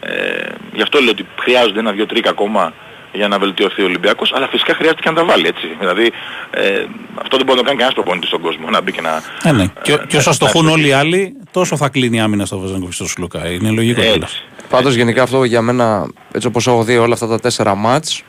Ε, 0.00 0.48
γι' 0.74 0.82
αυτό 0.82 1.00
λέω 1.00 1.10
ότι 1.10 1.26
χρειάζονται 1.40 1.78
ένα, 1.78 1.92
δύο, 1.92 2.06
τρία 2.06 2.30
ακόμα 2.30 2.72
για 3.12 3.28
να 3.28 3.38
βελτιωθεί 3.38 3.82
ο 3.82 3.84
Ολυμπιακός, 3.84 4.32
αλλά 4.34 4.48
φυσικά 4.48 4.74
χρειάζεται 4.74 5.00
και 5.02 5.08
να 5.10 5.14
τα 5.16 5.24
βάλει, 5.24 5.46
έτσι. 5.46 5.66
Δηλαδή, 5.78 6.12
ε, 6.50 6.84
αυτό 7.22 7.36
δεν 7.36 7.46
μπορεί 7.46 7.58
να 7.58 7.62
το 7.62 7.62
κάνει 7.62 7.64
κανένας 7.78 7.94
προπονητής 7.94 8.28
στον 8.28 8.40
κόσμο, 8.40 8.70
να 8.70 8.80
μπει 8.80 8.92
και 8.92 9.00
να... 9.00 9.22
Ε, 9.42 9.52
ναι. 9.52 9.66
Και, 9.82 9.92
και 10.08 10.16
όσος 10.16 10.24
να- 10.24 10.30
αστοχούν 10.46 10.64
να- 10.66 10.72
όλοι 10.72 10.86
οι 10.88 10.92
άλλοι, 10.92 11.36
τόσο 11.50 11.76
θα 11.76 11.88
κλείνει 11.88 12.16
η 12.16 12.20
άμυνα 12.20 12.44
στο 12.46 12.58
Βεζέγκοφ 12.58 12.88
και 12.88 12.94
στο 12.94 13.06
Σλούκα. 13.08 13.46
Είναι 13.50 13.70
λογικό 13.70 14.00
Έτσι. 14.00 14.12
κιόλας. 14.12 14.44
Πάντως 14.68 14.94
γενικά 14.94 15.22
αυτό 15.22 15.44
για 15.44 15.62
μένα, 15.62 16.06
έτσι 16.32 16.46
όπως 16.46 16.66
έχω 16.66 16.82
δει 16.84 16.96
όλα 16.96 17.14
αυτά 17.14 17.26
τα 17.26 17.40
τέσσερα 17.40 17.74
μάτς, 17.74 18.22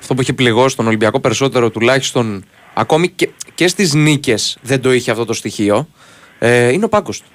αυτό 0.00 0.14
που 0.14 0.20
έχει 0.20 0.32
πληγώσει 0.32 0.76
τον 0.76 0.86
Ολυμπιακό 0.86 1.20
περισσότερο 1.20 1.70
τουλάχιστον 1.70 2.44
ακόμη 2.74 3.08
και, 3.08 3.28
και 3.54 3.68
στις 3.68 3.94
νίκες 3.94 4.58
δεν 4.62 4.80
το 4.80 4.92
είχε 4.92 5.10
αυτό 5.10 5.24
το 5.24 5.32
στοιχείο, 5.32 5.88
ε, 6.38 6.68
είναι 6.72 6.84
ο 6.84 6.88
πάγκος 6.88 7.20
του. 7.20 7.26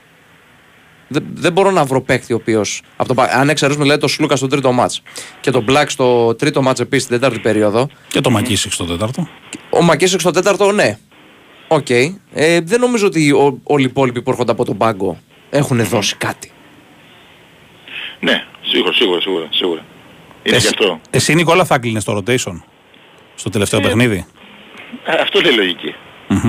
Δεν, 1.07 1.25
δεν 1.33 1.51
μπορώ 1.51 1.71
να 1.71 1.83
βρω 1.85 2.01
παίκτη 2.01 2.33
ο 2.33 2.35
οποίος. 2.35 2.81
Αν 3.31 3.49
εξαιρέσουμε 3.49 3.83
δηλαδή 3.83 4.01
το 4.01 4.07
Σλούκα 4.07 4.35
στο 4.35 4.47
τρίτο 4.47 4.71
μάτς 4.71 5.01
και 5.41 5.51
τον 5.51 5.63
Μπλακ 5.63 5.89
στο 5.89 6.35
τρίτο 6.35 6.61
μάτς 6.61 6.79
επίσης 6.79 7.05
στην 7.05 7.19
τέταρτη 7.19 7.39
περίοδο. 7.39 7.89
Και 8.07 8.21
το 8.21 8.29
Μακίσικ 8.29 8.71
στο 8.71 8.85
τέταρτο. 8.85 9.27
Ο 9.69 9.81
Μακίσικ 9.81 10.19
στο 10.19 10.31
τέταρτο, 10.31 10.71
ναι. 10.71 10.97
Οκ. 11.67 11.89
Ε, 11.89 12.11
δεν 12.63 12.79
νομίζω 12.79 13.07
ότι 13.07 13.31
ο- 13.31 13.59
όλοι 13.63 13.83
οι 13.83 13.87
υπόλοιποι 13.89 14.21
που 14.21 14.29
έρχονται 14.29 14.51
από 14.51 14.65
τον 14.65 14.77
πάγκο 14.77 15.17
έχουν 15.49 15.83
δώσει 15.85 16.15
κάτι. 16.15 16.51
Ναι, 18.19 18.43
σίγουρα, 18.61 18.93
σίγουρα, 18.93 19.21
σίγουρα. 19.21 19.47
σίγουρα. 19.49 19.85
Είναι 20.43 20.55
Εσύ, 20.55 20.67
γι' 20.67 20.73
αυτό. 20.79 20.99
εσύ 21.09 21.33
Νικόλα 21.35 21.65
θα 21.65 21.77
κλείνεις 21.79 22.03
το 22.03 22.15
rotation 22.17 22.61
στο 23.35 23.49
τελευταίο 23.49 23.79
Ε, 23.79 23.83
παιχνίδι; 23.83 24.25
Ε, 25.05 25.11
αυτό 25.21 25.41
λέει 25.41 25.53
λογική. 25.55 25.95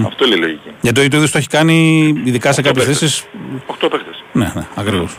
Αυτό 0.06 0.26
λέει 0.26 0.38
λογική. 0.38 0.70
Γιατί 0.80 1.00
ο 1.00 1.02
Ιτούδης 1.02 1.30
το 1.30 1.38
έχει 1.38 1.46
κάνει 1.48 2.06
ειδικά 2.24 2.52
σε 2.52 2.60
Οκτώ 2.60 2.72
κάποιες 2.72 2.84
παίκτες. 2.86 3.10
θέσεις. 3.10 3.26
Οχτώ 3.66 3.88
παίχτες. 3.88 4.24
Ναι, 4.36 4.52
ναι, 4.54 4.66
ακριβώς. 4.74 5.16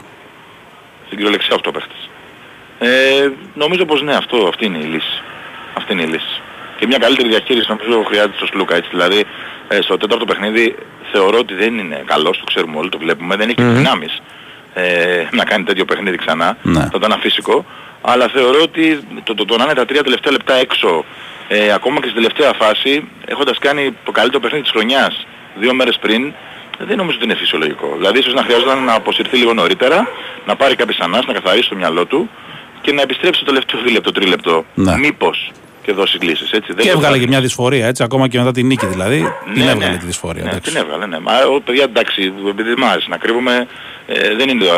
Στην 1.05 1.17
κυριολεξία 1.17 1.55
8 1.55 1.69
παίχτες. 1.73 2.09
Ε, 2.79 3.29
νομίζω 3.53 3.85
πως 3.85 4.01
ναι, 4.01 4.15
αυτό, 4.15 4.37
αυτή 4.47 4.65
είναι 4.65 4.77
η 4.77 4.83
λύση. 4.83 5.21
Αυτή 5.77 5.93
είναι 5.93 6.01
η 6.01 6.05
λύση. 6.05 6.41
Και 6.79 6.87
μια 6.87 6.97
καλύτερη 6.97 7.27
διαχείριση 7.27 7.65
νομίζω 7.69 8.03
χρειάζεται 8.03 8.35
στο 8.35 8.45
Σλούκα. 8.45 8.75
Έτσι. 8.75 8.89
Δηλαδή 8.89 9.25
ε, 9.67 9.81
στο 9.81 9.97
τέταρτο 9.97 10.25
παιχνίδι 10.25 10.75
θεωρώ 11.11 11.37
ότι 11.37 11.53
δεν 11.53 11.77
είναι 11.77 12.03
καλός, 12.05 12.37
το 12.37 12.43
ξέρουμε 12.43 12.77
όλοι, 12.77 12.89
το 12.89 12.97
βλέπουμε, 12.97 13.35
δεν 13.35 13.49
έχει 13.49 13.61
mm 13.61 13.75
δυνάμεις 13.75 14.21
ε, 14.73 15.27
να 15.31 15.43
κάνει 15.43 15.63
τέτοιο 15.63 15.85
παιχνίδι 15.85 16.17
ξανά. 16.17 16.57
Ναι. 16.61 16.79
Θα 16.79 16.91
ήταν 16.95 17.11
αφύσικο. 17.11 17.65
Αλλά 18.01 18.27
θεωρώ 18.27 18.61
ότι 18.61 18.99
το, 19.23 19.33
το, 19.35 19.45
το 19.45 19.57
να 19.57 19.63
είναι 19.63 19.73
τα 19.73 19.85
τρία 19.85 20.03
τελευταία 20.03 20.31
λεπτά 20.31 20.53
έξω, 20.53 21.05
ε, 21.47 21.71
ακόμα 21.73 21.99
και 21.99 22.09
στην 22.09 22.15
τελευταία 22.15 22.53
φάση, 22.53 23.07
έχοντας 23.25 23.57
κάνει 23.57 23.95
το 24.03 24.11
καλύτερο 24.11 24.39
παιχνίδι 24.39 24.63
της 24.63 24.71
χρονιάς 24.71 25.25
δύο 25.59 25.73
μέρες 25.73 25.97
πριν, 26.01 26.33
δεν 26.77 26.97
νομίζω 26.97 27.15
ότι 27.17 27.25
είναι 27.25 27.35
φυσιολογικό. 27.35 27.93
Δηλαδή 27.97 28.19
ίσως 28.19 28.33
να 28.33 28.43
χρειάζονταν 28.43 28.83
να 28.83 28.93
αποσυρθεί 28.93 29.37
λίγο 29.37 29.53
νωρίτερα, 29.53 30.07
να 30.45 30.55
πάρει 30.55 30.75
κάποιες 30.75 30.97
ανάσεις, 30.99 31.25
να 31.27 31.33
καθαρίσει 31.33 31.69
το 31.69 31.75
μυαλό 31.75 32.05
του 32.05 32.29
και 32.81 32.91
να 32.93 33.01
επιστρέψει 33.01 33.39
το 33.39 33.45
τελευταίο 33.45 33.81
δίλεπτο, 33.81 34.11
τρίλεπτο. 34.11 34.65
Ναι. 34.73 34.97
Μήπως 34.97 35.51
και 35.81 35.93
δώσει 35.93 36.17
λύσεις. 36.17 36.51
Έτσι. 36.51 36.73
Δεν 36.73 36.83
Και 36.83 36.89
το 36.91 36.95
έβγαλε 36.97 37.07
κάνει. 37.13 37.19
και 37.23 37.27
μια 37.29 37.41
δυσφορία 37.41 37.87
έτσι, 37.87 38.03
ακόμα 38.03 38.27
και 38.27 38.37
μετά 38.37 38.51
την 38.51 38.65
νίκη 38.67 38.85
δηλαδή. 38.85 39.17
την 39.53 39.63
Ναι, 39.63 39.71
έβγαλε 39.71 39.91
ναι. 39.91 39.97
τη 39.97 40.05
δυσφορία. 40.05 40.43
Ναι, 40.43 40.49
εντάξει. 40.49 40.71
την 40.71 40.81
έβγαλε, 40.81 41.05
ναι. 41.05 41.19
Μα 41.19 41.31
ο, 41.55 41.61
παιδιά 41.61 41.83
εντάξει, 41.83 42.33
επειδή 42.49 42.73
μ' 42.77 42.83
άρεσε 42.85 43.07
να 43.09 43.17
κρύβουμε, 43.17 43.67
ε, 44.07 44.35
δεν 44.35 44.49
είναι 44.49 44.65
ε, 44.65 44.69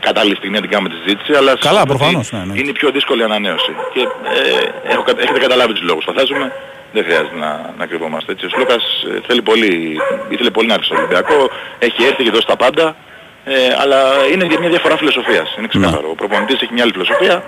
κατάλληλη 0.00 0.36
στιγμή 0.36 0.54
να 0.54 0.60
την 0.60 0.70
κάνουμε 0.70 0.88
τη 0.88 0.96
συζήτηση, 1.02 1.32
αλλά 1.32 1.56
Καλά, 1.56 1.60
σημαίνει 1.80 1.86
προφανώς, 1.86 2.26
ότι 2.32 2.36
ναι, 2.36 2.52
ναι. 2.52 2.58
είναι 2.60 2.68
η 2.68 2.72
πιο 2.72 2.90
δύσκολη 2.90 3.22
ανανέωση. 3.24 3.72
Και 3.94 4.00
ε, 4.00 4.92
έχω, 4.92 5.02
κα- 5.02 5.14
έχετε 5.18 5.38
καταλάβει 5.38 5.72
τους 5.72 5.82
λόγους. 5.82 6.04
Φαντάζομαι 6.04 6.52
δεν 6.92 7.02
χρειάζεται 7.04 7.36
να, 7.44 7.74
να 7.78 7.86
κρυβόμαστε. 7.86 8.32
Έτσι. 8.32 8.44
Ο 8.46 8.48
Σλούκας 8.48 8.82
ε, 9.16 9.20
θέλει 9.26 9.42
πολύ, 9.42 9.96
ήθελε 10.28 10.50
πολύ 10.50 10.66
να 10.66 10.74
έρθει 10.74 10.86
στο 10.86 10.94
Ολυμπιακό, 10.96 11.50
έχει 11.78 12.02
έρθει 12.04 12.22
και 12.24 12.30
δώσει 12.30 12.46
τα 12.46 12.56
πάντα, 12.56 12.96
ε, 13.44 13.52
αλλά 13.82 13.98
είναι 14.32 14.44
μια 14.60 14.68
διαφορά 14.68 14.96
φιλοσοφίας. 14.96 15.54
Είναι 15.58 15.66
ξεκάθαρο. 15.66 16.08
Ο 16.10 16.14
προπονητής 16.14 16.60
έχει 16.62 16.72
μια 16.72 16.82
άλλη 16.82 16.92
φιλοσοφία. 16.92 17.42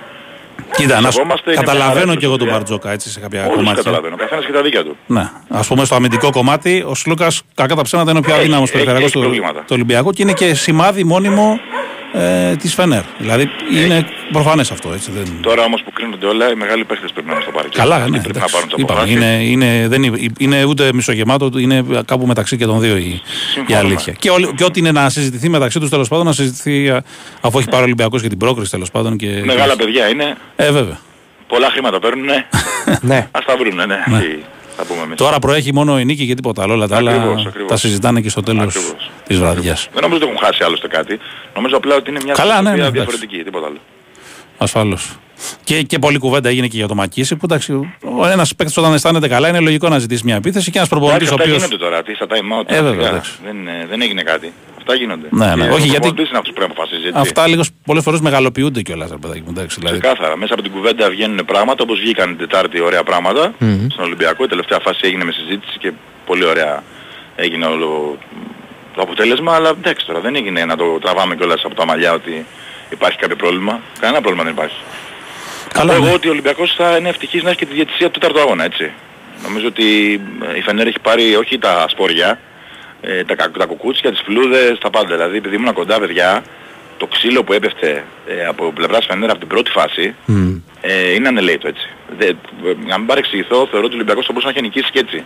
Κοίτα, 0.77 0.95
να 1.01 1.11
σου- 1.11 1.13
Σεβόμαστε, 1.13 1.51
είναι 1.51 1.61
μια 1.63 1.73
καταλαβαίνω 1.73 2.07
χαρά 2.07 2.19
και 2.21 2.25
εγώ 2.25 2.37
τον 2.37 2.47
φιλοσοφία. 2.47 2.59
Μπαρτζόκα 2.75 2.91
έτσι 2.93 3.11
σε 3.11 3.21
κάποια 3.21 3.41
Όλους 3.41 3.53
τους 3.53 3.59
κομμάτια. 3.63 3.83
καταλαβαίνω. 3.83 4.15
Ο 4.15 4.19
καθένας 4.19 4.45
και 4.47 4.53
τα 4.53 4.63
δίκια 4.63 4.83
του. 4.85 4.97
Ναι. 5.07 5.31
Α 5.49 5.61
πούμε 5.69 5.85
στο 5.85 5.95
αμυντικό 5.95 6.31
κομμάτι, 6.31 6.85
ο 6.87 6.95
Σλούκας 6.95 7.43
κακά 7.55 7.75
τα 7.75 7.83
ψέματα 7.83 8.11
είναι 8.11 8.19
ο 8.19 8.23
πιο 8.23 8.33
Έχει, 8.33 8.41
αδύναμος 8.43 8.69
έχει, 8.69 8.73
περιφερειακός 8.73 9.11
έχει 9.15 9.21
του, 9.23 9.29
προβλήματα. 9.29 9.61
του 9.61 9.67
Ολυμπιακού 9.71 10.11
και 10.13 10.23
είναι 10.23 10.33
και 10.33 10.55
σημάδι 10.55 11.05
μόνιμο 11.05 11.61
ε, 12.13 12.57
της 12.57 12.75
Φενέρ. 12.75 13.03
Δηλαδή 13.19 13.49
είναι 13.73 14.07
προφανές 14.33 14.71
αυτό. 14.71 14.93
Έτσι, 14.93 15.11
δεν... 15.11 15.25
Τώρα 15.41 15.65
όμως 15.65 15.83
που 15.83 15.93
κρίνονται 15.93 16.27
όλα, 16.27 16.51
οι 16.51 16.55
μεγάλοι 16.55 16.85
παίχτες 16.85 17.13
πρέπει 17.13 17.27
να 17.29 17.33
είναι 17.35 17.43
στο 17.43 17.51
παρκέ. 17.53 17.79
Καλά, 17.79 17.97
Αυτοί 17.97 18.11
ναι. 18.11 18.21
πρέπει 18.21 18.39
να 18.39 18.45
εντάξει. 18.45 18.55
πάρουν 18.55 18.69
τις 18.69 18.83
Είπαμε, 18.83 19.01
αποφάσεις. 19.01 19.17
είναι, 19.51 19.67
είναι, 19.67 19.89
δεν 19.89 20.03
είναι, 20.03 20.19
είναι 20.39 20.65
ούτε 20.65 20.91
μισογεμάτο, 20.95 21.51
είναι 21.59 21.85
κάπου 22.05 22.27
μεταξύ 22.27 22.57
και 22.57 22.67
των 22.67 22.81
δύο 22.81 22.97
η, 22.97 23.01
η 23.01 23.21
Συμφωνούμε. 23.53 23.87
αλήθεια. 23.87 24.13
Και, 24.13 24.31
όλη- 24.31 24.55
και 24.55 24.65
ό,τι 24.65 24.81
είναι 24.81 24.93
να 24.93 25.09
συζητηθεί 25.09 25.49
μεταξύ 25.49 25.79
τους 25.81 25.91
τέλος 25.91 26.09
πάντων, 26.09 26.27
να 26.27 26.33
συζητηθεί 26.33 26.91
α, 26.91 27.05
αφού 27.41 27.59
έχει 27.59 27.69
πάρει 27.69 27.81
ο 27.83 27.85
Ολυμπιακός 27.85 28.21
για 28.21 28.29
την 28.31 28.39
πρόκριση 28.39 28.71
τέλος 28.71 28.91
πάντων. 28.91 29.17
Και, 29.17 29.43
Μεγάλα 29.45 29.77
παιδιά 29.77 30.09
είναι, 30.09 30.37
Ε, 30.57 30.71
βέβαια. 30.73 30.99
πολλά 31.47 31.71
χρήματα 31.71 31.99
παίρνουν, 31.99 32.25
ναι. 32.25 32.47
ναι. 33.01 33.29
Ας 33.31 33.45
τα 33.45 33.57
βρουνε, 33.57 33.87
ναι. 33.87 34.03
Τι 34.21 34.27
Θα 34.77 34.85
πούμε 34.85 35.03
εμείς. 35.03 35.17
Τώρα 35.17 35.39
προέχει 35.39 35.73
μόνο 35.75 35.99
η 36.01 36.05
νίκη 36.05 36.27
και 36.27 36.35
τίποτα 36.35 36.63
άλλο. 36.63 36.73
Όλα 36.73 36.89
τα 36.89 36.97
άλλα 36.97 37.11
Ακριβώς, 37.13 37.47
ακριβώς. 37.47 37.69
τα 37.71 37.77
συζητάνε 37.77 38.21
και 38.21 38.29
στο 38.29 38.43
τέλος 38.43 38.63
Ακριβώς. 38.77 39.11
τη 39.27 39.35
βραδιάς. 39.35 39.89
Δεν 39.93 40.03
νομίζω 40.03 40.21
ότι 40.23 40.31
έχουν 40.33 40.45
χάσει 40.47 40.63
άλλωστε 40.65 40.89
κάτι. 40.89 41.19
Νομίζω 41.55 41.77
απλά 41.77 41.95
ότι 41.97 42.11
είναι 42.11 42.21
μια 42.25 42.35
Καλά, 42.35 42.63
ναι, 42.63 42.71
φιλοσοφία 42.71 42.83
ναι, 42.83 42.99
εντάξει. 42.99 43.11
διαφορετική, 43.17 43.45
τίποτα 43.45 43.67
άλλο. 43.67 43.79
Ασφαλώς. 44.59 45.17
Και, 45.65 45.83
και 45.83 45.99
πολλή 45.99 46.19
κουβέντα 46.19 46.49
έγινε 46.49 46.67
και 46.67 46.77
για 46.77 46.89
το 46.89 46.95
Μακίση 46.95 47.37
που 47.37 47.45
εντάξει, 47.45 47.73
ο 48.19 48.27
ένας 48.27 48.55
παίκτης 48.55 48.77
όταν 48.77 48.93
αισθάνεται 48.95 49.29
καλά 49.29 49.49
είναι 49.49 49.61
λογικό 49.61 49.89
να 49.89 49.99
ζητήσει 49.99 50.23
μια 50.25 50.37
επίθεση 50.37 50.71
και 50.71 50.79
ένας 50.79 50.89
προπονητής 50.91 51.29
Εντάξει, 51.31 51.51
ο 51.51 51.53
αυτά 51.55 51.55
οποίο. 51.67 51.67
γίνονται 51.67 51.85
τώρα, 51.85 52.03
τι 52.03 52.15
στα 52.15 52.27
time 52.29 52.61
out. 52.61 52.65
Ε, 52.77 52.83
βέβαια, 52.83 52.93
σιγά. 52.93 53.09
εντάξει. 53.09 53.33
δεν, 53.45 53.67
ε, 53.69 53.87
δεν 53.89 54.03
έγινε 54.03 54.23
κάτι. 54.23 54.53
Αυτά 54.85 54.95
γίνονται. 54.95 55.27
Ναι, 55.31 55.47
ναι, 55.47 55.53
Και 55.55 55.61
όχι, 55.61 55.73
ο 55.73 55.77
γιατί- 55.77 55.91
προπονητής 55.93 56.29
είναι 56.29 56.39
αυτός 56.39 56.53
που 56.53 56.59
πρέπει 56.59 56.73
να 56.75 56.83
αποφασίζει, 56.83 57.07
έτσι. 57.07 57.19
Αυτά 57.21 57.47
λίγος 57.47 57.69
πολλές 57.85 58.03
φορές 58.03 58.21
μεγαλοποιούνται 58.21 58.83
κιόλας, 58.83 59.11
ρε 59.11 59.17
παιδάκι 59.17 59.41
μου. 59.41 59.51
εντάξει, 59.57 59.77
Δηλαδή, 59.81 59.99
Ξεκάθαρα. 60.01 60.37
Μέσα 60.37 60.53
από 60.55 60.63
την 60.63 60.73
κουβέντα 60.73 61.11
βγαίνουν 61.11 61.45
πράγματα 61.45 61.83
όπως 61.83 62.01
βγήκαν 62.01 62.29
την 62.29 62.39
Τετάρτη 62.39 62.81
ωραία 62.81 63.03
πράγματα 63.03 63.55
στον 63.89 64.05
Ολυμπιακό. 64.05 64.45
Η 64.45 64.47
τελευταία 64.47 64.79
φάση 64.83 65.01
έγινε 65.03 65.25
με 65.25 65.33
συζήτηση 65.33 65.79
και 65.79 65.93
πολύ 66.27 66.45
ωραία 66.45 66.83
έγινε 67.37 67.65
όλο 67.67 68.19
το 68.95 69.03
αποτέλεσμα. 69.03 69.55
Αλλά 69.55 69.69
εντάξει 69.69 70.07
τώρα 70.07 70.21
δεν 70.21 70.35
έγινε 70.37 70.65
να 70.65 70.77
το 70.77 70.85
τραβάμε 70.99 71.37
κιόλας 71.37 71.65
από 71.65 71.75
τα 71.75 71.87
μαλλιά 71.87 72.13
ότι 72.13 72.47
υπάρχει 72.91 73.19
κάποιο 73.19 73.37
πρόβλημα. 73.37 73.81
Κανένα 74.01 74.21
πρόβλημα 74.21 74.45
δεν 74.45 74.53
υπάρχει. 74.53 74.77
Καλά, 75.73 75.93
Εγώ 75.95 76.05
ναι. 76.05 76.13
ότι 76.13 76.29
ο 76.29 76.31
Ολυμπιακός 76.31 76.75
θα 76.77 76.97
είναι 76.97 77.09
ευτυχής 77.09 77.43
να 77.43 77.49
έχει 77.49 77.59
και 77.59 77.67
τη 77.67 77.75
διαιτησία 77.75 78.11
του 78.11 78.19
τέταρτου 78.19 78.41
αγώνα, 78.41 78.65
έτσι. 78.65 78.91
Νομίζω 79.43 79.67
ότι 79.67 80.21
ε, 80.55 80.57
η 80.59 80.61
Φενέρ 80.61 80.87
έχει 80.87 80.99
πάρει 81.03 81.37
όχι 81.37 81.59
τα 81.59 81.87
σπόρια, 81.89 82.39
ε, 83.03 83.25
τα, 83.25 83.35
κα- 83.35 83.51
τα 83.51 83.65
κουκούτσια, 83.67 84.11
τις 84.11 84.21
φλούδες, 84.25 84.79
τα 84.79 84.91
πάντα. 84.91 85.15
Δηλαδή 85.17 85.37
επειδή 85.37 85.55
ήμουν 85.57 85.73
κοντά 85.73 85.99
παιδιά, 86.01 86.43
το 86.97 87.07
ξύλο 87.07 87.45
που 87.45 87.53
έπεφτε 87.53 88.05
ε, 88.27 88.47
από 88.47 88.73
πλευράς 88.75 89.07
Φενέρ 89.07 89.31
από 89.31 89.39
την 89.39 89.49
πρώτη 89.49 89.71
φάση 89.71 90.15
ε, 90.81 91.13
είναι 91.15 91.29
ανελαίτο 91.29 91.69
έτσι. 91.69 91.89
Δε, 92.19 92.27
ε, 92.27 92.35
να 92.87 92.99
μην 92.99 93.07
παρεξηγηθώ, 93.07 93.67
θεωρώ 93.71 93.85
ότι 93.87 93.95
ο 93.95 93.97
Ολυμπιακός 93.97 94.27
θα 94.27 94.33
μπορούσε 94.33 94.53
να 94.53 94.53
έχει 94.59 94.63
νικήσει 94.63 94.91
και 94.93 94.99
έτσι. 94.99 95.25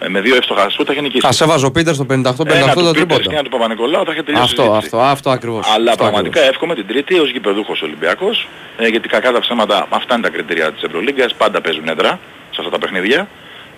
Ε, 0.00 0.08
με 0.08 0.20
δύο 0.20 0.36
εύστοχα 0.36 0.68
σου 0.68 0.84
θα 0.84 0.92
είχε 0.92 1.00
νικήσει. 1.00 1.26
Α 1.26 1.30
έβαζε 1.40 1.66
ο 1.66 1.70
Πίτερ 1.70 1.94
στο 1.94 2.04
58-58 2.04 2.14
Ένα 2.14 2.24
το 2.24 2.34
του 2.34 2.40
Πίτερς 2.44 2.92
και 2.92 2.92
τρίποντο. 2.92 3.30
ένα 3.30 3.42
του 3.42 3.48
Παπα-Νικολάου 3.50 4.04
θα 4.04 4.12
είχε 4.12 4.22
τελειώσει 4.22 4.44
η 4.44 4.50
Αυτό, 4.50 4.62
συζήτηση. 4.62 4.86
αυτό, 4.96 5.00
αυτό 5.10 5.30
ακριβώς. 5.30 5.66
Αλλά 5.74 5.96
πραγματικά 5.96 6.40
εύχομαι 6.40 6.74
την 6.74 6.86
Τρίτη 6.86 7.18
ως 7.18 7.30
γηπεδούχος 7.30 7.82
Ολυμπιακός, 7.82 8.48
ε, 8.78 8.86
γιατί 8.86 9.08
κακά 9.08 9.32
τα 9.32 9.40
ψέματα, 9.40 9.86
αυτά 9.90 10.14
είναι 10.14 10.22
τα 10.22 10.30
κριτήρια 10.30 10.72
της 10.72 10.82
Ευρωλίγκας, 10.82 11.34
πάντα 11.34 11.60
παίζουν 11.60 11.88
έντρα 11.88 12.08
σε 12.50 12.56
αυτά 12.58 12.70
τα 12.70 12.78
παιχνίδια. 12.78 13.28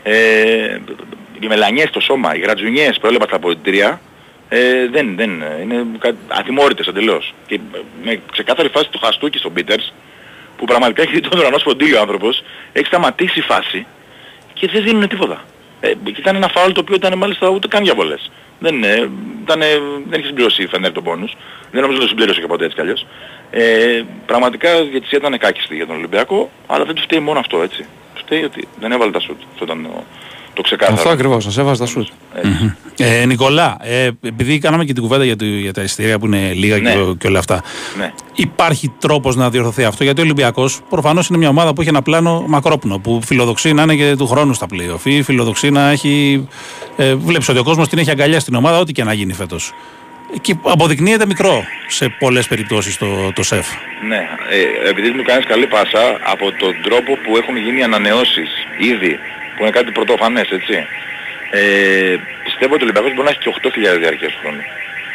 Ε, 0.03 0.79
οι 1.41 1.47
μελανιές 1.47 1.89
στο 1.89 2.01
σώμα, 2.01 2.37
οι 2.37 2.39
γρατζουνιές 2.39 2.99
που 3.01 3.07
έβλεπα 3.07 3.25
στα 3.27 3.37
αποδητήρια, 3.37 4.01
ε, 4.49 4.89
δεν, 4.91 5.17
δεν, 5.17 5.31
είναι 5.63 5.87
κα- 5.99 6.15
ατιμόρυτες 6.29 6.87
εντελώς. 6.87 7.35
Και 7.47 7.55
ε, 7.55 7.79
με 8.05 8.21
ξεκάθαρη 8.33 8.69
φάση 8.69 8.89
του 8.91 8.99
Χαστούκη 8.99 9.39
στον 9.39 9.53
Πίτερς, 9.53 9.93
που 10.57 10.65
πραγματικά 10.65 11.03
έχει 11.03 11.13
δει 11.13 11.21
τον 11.21 11.39
ουρανό 11.39 11.59
σποντήλιο 11.59 11.99
ο 11.99 12.01
άνθρωπος, 12.01 12.43
έχει 12.73 12.87
σταματήσει 12.87 13.39
η 13.39 13.43
φάση 13.43 13.87
και 14.55 14.69
δεν 14.73 14.83
δίνουν 14.83 15.09
τίποτα. 15.09 15.45
Ε, 15.81 15.93
και 16.05 16.15
ήταν 16.21 16.37
ένα 16.37 16.49
φάουλ 16.49 16.73
το 16.73 16.81
οποίο 16.81 16.95
ήταν 16.95 17.19
μάλιστα 17.19 17.49
ούτε 17.49 17.69
καν 17.69 17.83
για 17.83 17.95
βολές. 17.95 18.31
Δεν, 18.59 18.85
ε, 18.85 19.11
ήταν, 19.43 19.63
ε, 19.63 19.67
δεν 20.09 20.19
είχε 20.19 20.29
συμπληρώσει 20.29 20.63
η 20.63 20.67
Φενέρ 20.67 20.93
τον 20.93 21.05
πόνους. 21.05 21.37
Δεν 21.71 21.81
νομίζω 21.81 21.99
ότι 21.99 22.01
το 22.01 22.09
συμπλήρωσε 22.09 22.41
και 22.41 22.47
ποτέ 22.47 22.65
έτσι 22.65 22.77
κι 22.77 22.83
αλλιώς. 22.83 23.07
Ε, 23.51 24.03
πραγματικά 24.27 24.81
η 24.81 24.87
διαιτησία 24.87 25.19
ήταν 25.19 25.39
κάκιστη 25.39 25.75
για 25.75 25.87
τον 25.87 25.97
Ολυμπιακό, 25.97 26.51
αλλά 26.67 26.85
δεν 26.85 26.95
του 26.95 27.03
φταίει 27.03 27.21
μόνο 27.21 27.39
αυτό 27.39 27.63
έτσι. 27.63 27.83
Του 28.15 28.21
φταίει 28.25 28.45
ότι 28.45 28.69
δεν 28.81 28.93
έβαλε 28.93 29.11
τα 29.11 29.21
σουτ. 29.21 29.41
Αυτό 29.53 29.65
ήταν 29.65 29.85
ο, 29.85 30.05
το 30.55 30.63
ξεκάθαρο. 30.63 30.97
Αυτό 30.97 31.09
ακριβώς, 31.09 31.47
σα 31.49 31.61
έβαζε 31.61 31.81
τα 31.81 31.87
σουτ. 31.87 32.09
Ε, 32.99 33.25
Νικολά, 33.27 33.77
ε, 33.81 34.11
επειδή 34.23 34.59
κάναμε 34.59 34.85
και 34.85 34.93
την 34.93 35.03
κουβέντα 35.03 35.25
για, 35.25 35.37
το- 35.37 35.45
για 35.45 35.73
τα 35.73 35.83
εισιτήρια 35.83 36.19
που 36.19 36.27
είναι 36.27 36.53
λίγα 36.53 36.79
Ναι. 36.79 36.93
και, 36.93 36.99
και 37.19 37.27
όλα 37.27 37.39
αυτά. 37.39 37.63
Ναι. 37.99 38.13
Υπάρχει 38.35 38.93
τρόπος 38.99 39.37
να 39.37 39.51
διορθωθεί 39.51 39.85
αυτό, 39.85 40.05
γιατί 40.05 40.21
ο 40.21 40.25
Ολυμπιακός 40.25 40.81
προφανώς 40.89 41.29
είναι 41.29 41.39
μια 41.39 41.49
ομάδα 41.49 41.73
που 41.73 41.81
έχει 41.81 41.91
ένα 41.91 42.03
πλάνο 42.03 42.45
μακρόπνο, 42.49 42.99
που 42.99 43.21
φιλοδοξεί 43.25 43.73
να 43.73 43.83
είναι 43.83 43.95
και 43.95 44.15
του 44.19 44.27
χρόνου 44.27 44.55
στα 44.55 44.67
playoff 44.73 45.01
ή 45.05 45.23
φιλοδοξεί 45.23 45.71
να 45.71 45.91
έχει. 45.91 46.47
Ε, 46.97 47.15
Βλέπεις 47.15 47.49
ότι 47.49 47.59
ο 47.59 47.63
κόσμος 47.65 47.89
την 47.89 47.99
έχει 47.99 48.11
αγκαλιά 48.11 48.41
στην 48.41 48.55
ομάδα, 48.55 48.79
ό,τι 48.79 48.93
και 48.93 49.05
να 49.05 49.13
γίνει 49.13 49.33
φέτος. 49.33 49.73
Και 50.41 50.55
αποδεικνύεται 50.63 51.27
μικρό 51.27 51.65
σε 51.87 52.09
πολλές 52.09 52.47
περιπτώσεις 52.47 52.97
το, 52.97 53.33
το 53.33 53.43
σεφ. 53.43 53.67
Ναι, 54.09 54.29
ε, 54.51 54.89
επειδή 54.89 55.11
μου 55.11 55.23
κάνεις 55.23 55.47
καλή 55.47 55.67
πάσα 55.67 56.19
από 56.23 56.53
τον 56.53 56.77
τρόπο 56.83 57.17
που 57.17 57.37
έχουν 57.37 57.57
γίνει 57.57 57.79
οι 57.79 57.83
ανανεώσεις 57.83 58.51
ήδη, 58.79 59.19
που 59.57 59.63
είναι 59.63 59.71
κάτι 59.71 59.91
πρωτοφανές, 59.91 60.51
έτσι. 60.51 60.87
Ε, 61.51 62.17
πιστεύω 62.45 62.75
ότι 62.75 62.83
ο 62.83 62.85
Ολυμπιακός 62.85 63.13
μπορεί 63.15 63.25
να 63.25 63.31
έχει 63.31 63.39
και 63.39 63.95
8.000 63.95 63.99
διάρκειας 63.99 64.33
του 64.33 64.39
χρόνου. 64.43 64.63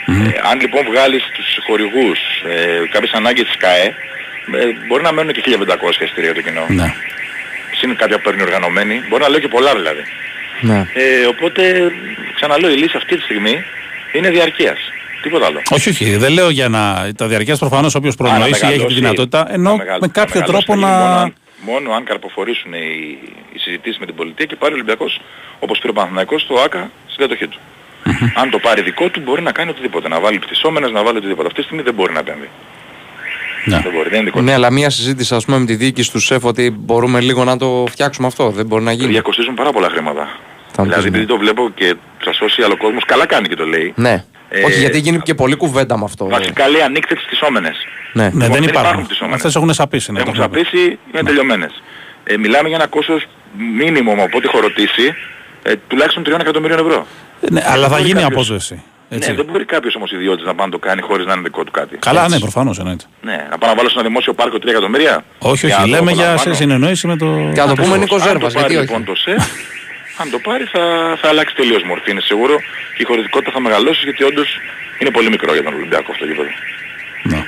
Ε, 0.07 0.39
αν 0.49 0.59
λοιπόν 0.59 0.85
βγάλεις 0.85 1.29
τους 1.33 1.57
χορηγούς 1.65 2.19
ε, 2.49 2.87
κάποιες 2.89 3.11
ανάγκες 3.11 3.45
της 3.45 3.57
ΚΑΕ, 3.57 3.85
ε, 3.85 4.65
μπορεί 4.87 5.03
να 5.03 5.11
μένουν 5.11 5.33
και 5.33 5.41
1.500 5.45 6.01
εισιτήρια 6.01 6.33
το 6.33 6.41
κοινό. 6.41 6.65
Ναι. 6.69 6.93
Συν 7.77 7.95
κάποια 7.95 8.17
που 8.17 8.23
παίρνουν 8.23 8.41
οι 8.41 8.43
οργανωμένοι, 8.43 9.03
μπορεί 9.09 9.23
να 9.23 9.29
λέω 9.29 9.39
και 9.39 9.47
πολλά 9.47 9.75
δηλαδή. 9.75 10.03
Ναι. 10.61 10.85
Ε, 10.93 11.25
οπότε, 11.25 11.91
ξαναλέω, 12.35 12.71
η 12.71 12.75
λύση 12.75 12.97
αυτή 12.97 13.15
τη 13.15 13.21
στιγμή 13.21 13.63
είναι 14.11 14.29
διαρκείας. 14.29 14.79
Τίποτα 15.25 15.45
άλλο. 15.45 15.61
Όχι, 15.69 15.89
όχι, 15.89 16.15
δεν 16.15 16.31
λέω 16.31 16.49
για 16.49 16.69
να. 16.69 17.11
Τα 17.17 17.27
διαρκείας 17.27 17.59
προφανώς 17.59 17.95
όποιος 17.95 18.15
προνοήσει 18.15 18.47
ή 18.47 18.51
έχει 18.51 18.59
τη 18.59 18.65
μεγαλώσει, 18.65 18.93
δυνατότητα, 18.93 19.53
ενώ 19.53 19.69
να 19.69 19.77
μεγαλώσει, 19.77 20.01
με 20.01 20.07
κάποιο 20.07 20.39
να 20.39 20.45
μεγαλώσει 20.45 20.65
τρόπο 20.65 20.81
θα 20.81 20.87
γίνει 20.87 20.99
Μόνο 20.99 21.15
να. 21.15 21.21
αν, 21.21 21.33
μόνο 21.65 21.91
αν 21.97 22.03
καρποφορήσουν 22.03 22.73
οι, 22.73 23.17
οι 23.53 23.59
συζητήσεις 23.59 23.97
με 23.99 24.05
την 24.05 24.15
πολιτεία 24.15 24.45
και 24.45 24.55
πάρει 24.55 24.71
ο 24.73 24.75
Ολυμπιακός, 24.75 25.21
όπως 25.59 25.79
πήρε 25.79 25.91
ο 25.91 25.93
Παναθηναϊκός, 25.93 26.47
το 26.47 26.55
ΆΚΑ 26.65 26.91
στη 27.07 27.17
κατοχή 27.21 27.47
του. 27.47 27.59
αν 28.41 28.49
το 28.49 28.59
πάρει 28.59 28.81
δικό 28.81 29.09
του 29.09 29.19
μπορεί 29.25 29.41
να 29.41 29.51
κάνει 29.51 29.69
οτιδήποτε. 29.69 30.07
Να 30.07 30.19
βάλει 30.19 30.39
πτυσσόμενες, 30.39 30.91
να 30.91 31.03
βάλει 31.03 31.17
οτιδήποτε. 31.17 31.47
Αυτή 31.47 31.59
τη 31.59 31.65
στιγμή 31.65 31.83
δεν 31.83 31.93
μπορεί 31.93 32.13
να 32.13 32.19
επέμβει. 32.19 32.49
Ναι. 33.65 33.79
Δεν 33.79 33.91
μπορεί, 33.91 34.09
δεν 34.09 34.17
είναι 34.19 34.25
δικό 34.25 34.37
του. 34.37 34.43
Ναι, 34.43 34.53
αλλά 34.53 34.71
μία 34.71 34.89
συζήτηση 34.89 35.35
ας 35.35 35.45
πούμε 35.45 35.57
με 35.57 35.65
τη 35.65 35.75
διοίκηση 35.75 36.11
του 36.11 36.19
ΣΕΦ 36.19 36.43
ότι 36.43 36.69
μπορούμε 36.69 37.19
λίγο 37.21 37.43
να 37.43 37.57
το 37.57 37.85
φτιάξουμε 37.89 38.27
αυτό. 38.27 38.49
Δεν 38.49 38.65
μπορεί 38.65 38.83
να 38.83 38.91
γίνει. 38.91 39.11
Διακοστίζουν 39.11 39.53
πάρα 39.53 39.71
πολλά 39.71 39.89
χρήματα. 39.89 40.23
Θα 40.71 40.83
μου 40.83 40.89
δηλαδή 40.89 41.03
πεις, 41.03 41.11
ναι. 41.11 41.17
επειδή 41.17 41.25
το 41.25 41.37
βλέπω 41.37 41.71
και 41.75 41.95
στα 42.21 42.31
social 42.31 42.71
ο 42.71 42.77
κόσμος 42.77 43.05
καλά 43.05 43.25
κάνει 43.25 43.47
και 43.47 43.55
το 43.55 43.65
λέει. 43.65 43.93
Ναι. 43.95 44.23
Ε, 44.61 44.63
Όχι, 44.65 44.79
γιατί 44.79 44.99
γίνει 44.99 45.19
και 45.19 45.33
πολλή 45.35 45.55
κουβέντα 45.55 45.97
με 45.97 46.03
αυτό. 46.03 46.25
Βασικά 46.27 46.67
λέει 46.67 46.81
ανοίξτε 46.81 47.15
τις 47.15 47.23
πτυσσόμενες. 47.25 47.75
Ναι. 48.13 48.23
Ναι, 48.23 48.27
Λοιπόν, 48.29 48.39
δεν 48.41 48.51
δεν 48.51 48.63
υπάρχουν. 48.63 48.79
υπάρχουν 48.81 49.03
πτυσσόμενες. 49.05 49.37
Αυτές 49.39 49.55
έχουν 49.55 49.73
σαπίσει. 49.73 50.11
Ναι, 50.11 50.19
Έχουν 50.19 50.33
το 50.33 50.41
έχουμε 50.41 50.57
πει. 50.57 50.63
ξαπίσει, 50.63 50.99
είναι 51.13 51.23
τελειωμένες. 51.23 51.71
Ε, 52.23 52.37
μιλάμε 52.37 52.67
για 52.67 52.77
ένα 52.77 52.87
κόστος 52.87 53.25
μήνυμο 53.77 54.11
από 54.11 54.37
ό,τι 54.37 54.47
έχω 54.47 54.59
ρωτήσει, 54.59 55.13
ε, 55.63 55.73
τουλάχιστον 55.87 56.23
3 56.23 56.39
εκατομμυρίων 56.41 56.79
ευρώ. 56.79 57.05
Ναι, 57.49 57.61
αλλά 57.65 57.83
θα 57.83 57.89
μπορεί 57.89 58.01
γίνει 58.01 58.13
κάποιος- 58.21 58.31
απόσβεση. 58.31 58.83
Έτσι. 59.09 59.29
Ναι, 59.29 59.35
δεν 59.35 59.45
μπορεί 59.45 59.65
κάποιος 59.65 59.95
όμως 59.95 60.11
ιδιώτης 60.11 60.45
να 60.45 60.55
πάει 60.55 60.65
να 60.65 60.71
το 60.71 60.79
κάνει 60.79 61.01
χωρίς 61.01 61.25
να 61.25 61.33
είναι 61.33 61.41
δικό 61.41 61.63
του 61.63 61.71
κάτι. 61.71 61.97
Καλά, 61.97 62.21
Έτσι. 62.23 62.33
ναι, 62.33 62.39
προφανώς 62.39 62.79
εννοείται. 62.79 63.03
Ναι, 63.21 63.47
να 63.49 63.57
πάω 63.57 63.69
να 63.69 63.75
βάλω 63.75 63.89
σε 63.89 63.95
ένα 63.99 64.07
δημόσιο 64.07 64.33
πάρκο 64.33 64.57
3 64.57 64.69
εκατομμύρια. 64.69 65.23
Όχι, 65.39 65.65
Για 65.67 65.77
όχι, 65.77 65.89
να 65.89 65.97
το 65.97 66.01
λέμε 66.03 66.11
για 66.11 66.21
σε 66.23 66.27
απολαμβάνω. 66.29 66.55
συνεννόηση 66.55 67.07
με 67.07 67.15
το. 67.17 67.25
Και 67.25 67.61
να 67.61 67.67
το 67.67 67.73
πούμε 67.73 67.87
Ακριβώς. 67.87 67.97
Νίκο 67.97 68.15
Αν 68.15 68.21
Ζέρβας, 68.21 68.53
το 68.53 68.59
πάρει 68.59 68.73
γιατί 68.73 68.75
όχι. 68.75 68.99
λοιπόν 68.99 69.03
το 69.05 69.15
ΣΕΦ, 69.15 69.43
αν 70.17 70.29
το 70.29 70.39
πάρει 70.39 70.63
θα, 70.63 70.83
θα 71.21 71.27
αλλάξει 71.29 71.55
τελείως 71.55 71.83
μορφή, 71.83 72.11
είναι 72.11 72.21
σίγουρο. 72.21 72.55
Και 72.95 73.01
η 73.01 73.05
χωρητικότητα 73.05 73.51
θα 73.51 73.59
μεγαλώσει 73.59 74.01
γιατί 74.03 74.23
όντως 74.23 74.59
είναι 74.99 75.11
πολύ 75.11 75.29
μικρό 75.29 75.53
για 75.53 75.63
τον 75.63 75.73
Ολυμπιακό 75.73 76.11
αυτό 76.11 76.25
το 76.25 76.31
γήπεδο. 76.31 76.49
Ναι. 77.23 77.43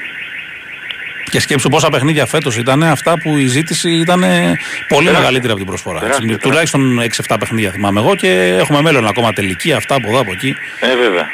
Και 1.31 1.39
σκέψου 1.39 1.69
πόσα 1.69 1.89
παιχνίδια 1.89 2.25
φέτος 2.25 2.57
ήταν 2.57 2.83
αυτά 2.83 3.13
που 3.21 3.37
η 3.37 3.45
ζήτηση 3.45 3.91
ήταν 3.91 4.19
πολύ 4.19 4.35
Τεράστια. 4.87 5.11
μεγαλύτερη 5.11 5.47
από 5.47 5.57
την 5.57 5.65
προσφορά. 5.65 5.99
Τεράστια, 5.99 6.25
Έτσι, 6.25 6.47
τεράστια. 6.49 6.69
Τουλάχιστον 6.71 7.33
6-7 7.33 7.39
παιχνίδια 7.39 7.71
θυμάμαι 7.71 7.99
εγώ 7.99 8.15
και 8.15 8.55
έχουμε 8.59 8.81
μέλλον 8.81 9.07
ακόμα 9.07 9.33
τελική, 9.33 9.73
αυτά 9.73 9.95
από 9.95 10.07
εδώ 10.07 10.19
από 10.19 10.31
εκεί. 10.31 10.55
Ε, 10.79 10.95
βέβαια. 10.95 11.27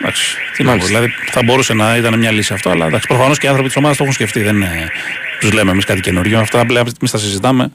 Εντάξει, 0.00 0.36
τι 0.56 0.62
να 0.62 0.76
πω, 0.76 0.84
δηλαδή 0.84 1.14
θα 1.30 1.40
μπορούσε 1.44 1.74
να 1.74 1.96
ήταν 1.96 2.18
μια 2.18 2.30
λύση 2.32 2.52
αυτό, 2.52 2.70
αλλά 2.70 2.86
εντάξει, 2.86 3.06
προφανώς 3.06 3.38
και 3.38 3.46
οι 3.46 3.48
άνθρωποι 3.48 3.68
της 3.68 3.78
ομάδας 3.78 3.96
το 3.96 4.02
έχουν 4.02 4.14
σκεφτεί. 4.14 4.42
Δεν 4.42 4.64
τους 5.40 5.52
λέμε 5.52 5.70
εμείς 5.70 5.84
κάτι 5.84 6.00
καινούριο. 6.00 6.38
Αυτά 6.38 6.60
απλά 6.60 6.80
εμεί 6.80 7.08
τα 7.10 7.18
συζητάμε 7.18 7.72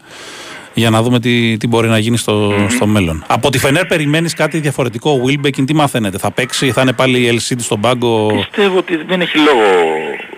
για 0.77 0.89
να 0.89 1.01
δούμε 1.01 1.19
τι, 1.19 1.57
τι 1.57 1.67
μπορεί 1.67 1.87
να 1.87 1.97
γίνει 1.97 2.17
στο, 2.17 2.53
στο 2.69 2.87
μέλλον. 2.87 3.23
Από 3.27 3.49
τη 3.49 3.57
Φενέρ 3.57 3.85
περιμένεις 3.85 4.33
κάτι 4.33 4.59
διαφορετικό. 4.59 5.11
Ο 5.11 5.21
Wilbekin 5.27 5.63
τι 5.65 5.73
μαθαίνετε, 5.75 6.17
θα 6.17 6.31
παίξει, 6.31 6.71
θα 6.71 6.81
είναι 6.81 6.93
πάλι 6.93 7.19
η 7.19 7.39
LCD 7.41 7.55
στον 7.59 7.81
πάγκο; 7.81 8.31
Πιστεύω 8.49 8.77
ότι 8.77 8.95
δεν 9.07 9.21
έχει 9.21 9.37
λόγο 9.37 9.61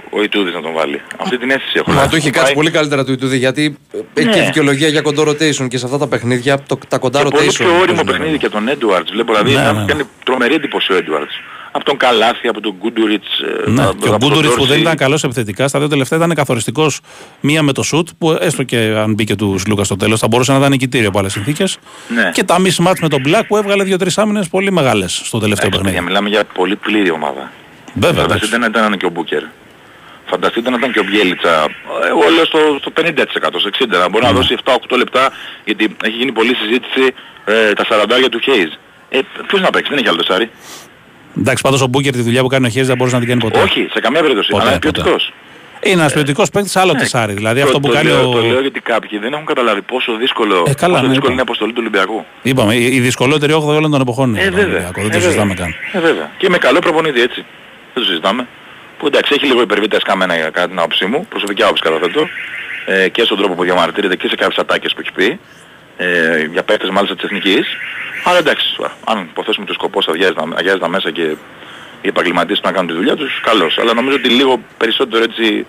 ο 0.09 0.23
Ιτούδης 0.23 0.53
να 0.53 0.61
τον 0.61 0.73
βάλει. 0.73 1.01
Αυτή 1.17 1.37
την 1.37 1.49
αίσθηση 1.51 1.73
έχω. 1.75 1.91
Μα 1.91 2.07
του 2.07 2.15
έχει 2.15 2.29
κάτσει 2.29 2.45
Πάει- 2.45 2.53
πολύ 2.55 2.71
καλύτερα 2.71 3.05
του 3.05 3.11
Ιτούδη 3.11 3.37
γιατί 3.37 3.77
έχει 4.13 4.27
και 4.29 4.39
Ναι. 4.39 4.45
δικαιολογία 4.45 4.87
για 4.87 5.01
κοντό 5.01 5.23
rotation 5.23 5.67
και 5.67 5.77
σε 5.77 5.85
αυτά 5.85 5.97
τα 5.97 6.07
παιχνίδια 6.07 6.63
το, 6.67 6.79
τα 6.87 6.97
κοντά 6.97 7.19
Και 7.19 7.25
rotation. 7.27 7.31
πολύ 7.31 7.47
πιο 7.51 7.67
όριμο 7.67 7.85
παίζουν. 7.85 8.05
παιχνίδι 8.05 8.37
και 8.37 8.49
τον 8.49 8.67
Έντουαρτς. 8.67 9.11
Βλέπω 9.11 9.33
δηλαδή 9.33 9.51
Ναι, 9.53 9.61
να 9.61 9.71
ναι, 9.73 9.79
ναι. 9.79 9.85
κάνει 9.85 10.03
τρομερή 10.25 10.53
εντύπωση 10.53 10.93
ο 10.93 10.95
Έντουαρτς. 10.95 11.33
Από 11.71 11.83
τον 11.85 11.97
Καλάθι, 11.97 12.47
από 12.47 12.61
τον 12.61 12.75
Γκούντουριτς. 12.79 13.27
ε, 13.65 13.69
Ναι, 13.69 13.83
από 13.83 13.95
και 14.01 14.07
ο 14.07 14.11
τον 14.11 14.17
Γκούντουριτς 14.19 14.49
που 14.53 14.55
Ντόρση. 14.59 14.71
δεν 14.71 14.81
ήταν 14.81 14.95
καλός 14.95 15.23
επιθετικά, 15.23 15.67
στα 15.67 15.79
δύο 15.79 15.87
τελευταία 15.87 16.17
ήταν 16.19 16.33
καθοριστικός. 16.35 16.99
Μία 17.39 17.63
με 17.63 17.71
το 17.71 17.83
σουτ, 17.83 18.07
που 18.17 18.37
έστω 18.41 18.63
και 18.63 18.77
αν 18.77 19.13
μπήκε 19.13 19.35
του 19.35 19.59
Λούκα 19.67 19.83
στο 19.83 19.95
τέλος, 19.95 20.19
θα 20.19 20.27
μπορούσε 20.27 20.51
να 20.51 20.57
ήταν 20.57 20.69
νικητήριο 20.69 21.07
από 21.07 21.19
άλλες 21.19 21.31
συνθήκες. 21.31 21.77
Ναι. 22.07 22.31
Και 22.33 22.43
τα 22.43 22.55
mismatch 22.59 22.99
με 23.01 23.07
τον 23.07 23.23
Black 23.27 23.41
που 23.47 23.57
έβγαλε 23.57 23.83
δύο-τρί 23.83 24.11
άμυνες 24.15 24.47
πολύ 24.49 24.71
μεγάλες 24.71 25.21
στο 25.23 25.39
τελευταίο 25.39 25.67
Εντάξει, 25.67 25.69
παιχνίδι. 25.69 25.85
παιδιά, 25.95 26.01
μιλάμε 26.01 26.29
για 26.29 26.43
πολύ 26.53 26.75
πλήρη 26.75 27.11
ομάδα. 27.11 27.51
Βέβαια, 27.93 28.09
εντάξει. 28.23 28.45
Φανταστείτε 28.45 28.57
να 28.57 28.65
ήταν 28.65 28.97
και 28.97 29.05
ο 29.05 29.09
Μπούκερ. 29.09 29.43
Φανταστείτε 30.25 30.69
να 30.69 30.75
ήταν 30.77 30.91
και 30.91 30.99
ο 30.99 31.03
Μπιέλιτσα. 31.03 31.67
Εγώ 32.09 32.23
λέω 32.35 32.45
στο, 32.45 32.59
στο 32.79 32.91
50%, 32.97 33.59
στο 33.59 33.69
60%. 33.79 33.87
Να 33.87 34.09
μπορεί 34.09 34.25
να 34.25 34.31
δώσει 34.31 34.55
7-8 34.63 34.97
λεπτά 34.97 35.31
γιατί 35.65 35.95
έχει 36.03 36.15
γίνει 36.17 36.31
πολλή 36.31 36.55
συζήτηση 36.55 37.13
ε, 37.45 37.73
τα 37.73 37.85
40 37.89 38.27
του 38.31 38.39
Χέιζ. 38.39 38.69
Ε, 39.09 39.19
ποιος 39.47 39.61
να 39.61 39.69
παίξει, 39.69 39.89
δεν 39.89 39.97
έχει 39.99 40.07
άλλο 40.07 40.17
τεσάρι. 40.17 40.49
Εντάξει, 41.39 41.63
πάντως 41.63 41.81
ο 41.81 41.87
Μπούκερ 41.87 42.11
τη 42.13 42.21
δουλειά 42.21 42.41
που 42.41 42.47
κάνει 42.47 42.65
ο 42.65 42.69
Χέρις 42.69 42.87
δεν 42.87 42.97
μπορούσε 42.97 43.15
να 43.15 43.21
την 43.21 43.29
κάνει 43.29 43.41
ποτέ. 43.41 43.59
Όχι, 43.61 43.87
σε 43.93 43.99
καμία 43.99 44.21
περίπτωση. 44.21 44.49
Ποτέ, 44.49 44.61
αλλά 44.63 44.71
είναι 44.71 44.79
ποτέ. 44.79 44.91
ποιοτικός. 44.91 45.33
Είναι 45.83 45.93
ένας 46.01 46.13
ποιοτικός 46.13 46.49
παίκτης, 46.49 46.75
άλλο 46.75 46.93
τεσάρι. 46.93 47.33
Δηλαδή 47.33 47.59
Το- 47.59 47.65
αυτό 47.65 47.79
που 47.79 47.87
το 47.87 47.93
κάνει 47.93 48.07
λέω, 48.09 48.29
ο. 48.29 48.33
Το 48.33 48.41
λέω 48.41 48.61
γιατί 48.61 48.79
κάποιοι 48.79 49.19
δεν 49.19 49.33
έχουν 49.33 49.45
καταλάβει 49.45 49.81
πόσο 49.81 50.15
δύσκολο, 50.15 50.63
Ε, 50.67 50.73
καλά, 50.73 50.93
πόσο 50.93 51.05
ναι, 51.05 51.09
δύσκολη 51.09 51.15
είπα. 51.17 51.27
είναι 51.31 51.35
η 51.39 51.41
αποστολή 51.41 51.71
του 51.71 51.77
Ολυμπιακού. 51.81 52.25
Είπαμε, 52.41 52.75
η 52.75 52.85
η 52.95 52.99
δυσκολότερη 52.99 53.53
8 53.53 53.75
όλων 53.75 53.91
των 53.91 54.01
εποχών. 54.01 54.29
είναι 54.29 54.39
Ε, 54.41 54.43
τον 54.45 54.53
βέβαια. 54.53 54.65
Ολυμπιακός, 54.71 55.03
Δεν 55.03 55.03
Ε, 55.03 55.07
το 55.07 55.11
βέβαια. 55.13 55.27
συζητάμε 55.29 55.53
καν. 55.53 55.73
Ε, 55.91 55.99
βέβαια. 55.99 56.31
Και 56.37 56.49
με 56.49 56.57
καλό 56.57 56.79
προπονητή 56.79 57.21
έτσι. 57.21 57.45
Δεν 57.93 58.03
το 58.03 58.09
συζητάμε. 58.09 58.47
Που 58.97 59.07
εντάξει 59.07 59.33
έχει 59.35 59.45
λίγο 59.45 59.61
υπερβεί 59.61 59.87
τα 59.87 59.95
εσκαμμένα 59.95 60.35
για 60.35 60.49
κατά 60.49 60.67
την 60.67 60.79
άποψή 60.79 61.05
μου, 61.05 61.25
προσωπική 61.29 61.63
άποψη 61.63 61.83
καταθέτω, 61.83 62.27
ε, 62.85 63.09
και 63.09 63.23
στον 63.23 63.37
τρόπο 63.37 63.53
που 63.53 63.63
διαμαρτύρεται 63.63 64.15
και 64.15 64.27
σε 64.27 64.35
κάποιες 64.35 64.57
ατάκες 64.57 64.93
που 64.93 64.99
έχει 65.01 65.11
πει, 65.11 65.39
ε, 66.01 66.43
για 66.51 66.63
παίκτες 66.63 66.89
μάλιστα 66.89 67.15
της 67.15 67.23
εθνικής. 67.23 67.67
Αλλά 68.23 68.37
εντάξει, 68.37 68.73
τώρα, 68.77 68.91
αν 69.05 69.27
υποθέσουμε 69.31 69.63
ότι 69.63 69.71
ο 69.71 69.79
σκοπός 69.79 70.07
αδειάζει 70.07 70.33
τα, 70.33 70.43
αδειάζει 70.55 70.79
τα 70.79 70.89
μέσα 70.89 71.11
και 71.11 71.21
οι 72.01 72.07
επαγγελματίες 72.07 72.61
να 72.63 72.71
κάνουν 72.71 72.87
τη 72.87 72.93
δουλειά 72.93 73.15
τους, 73.15 73.39
καλώς. 73.43 73.77
Αλλά 73.77 73.93
νομίζω 73.93 74.15
ότι 74.15 74.29
λίγο 74.29 74.59
περισσότερο 74.77 75.23
έτσι 75.23 75.65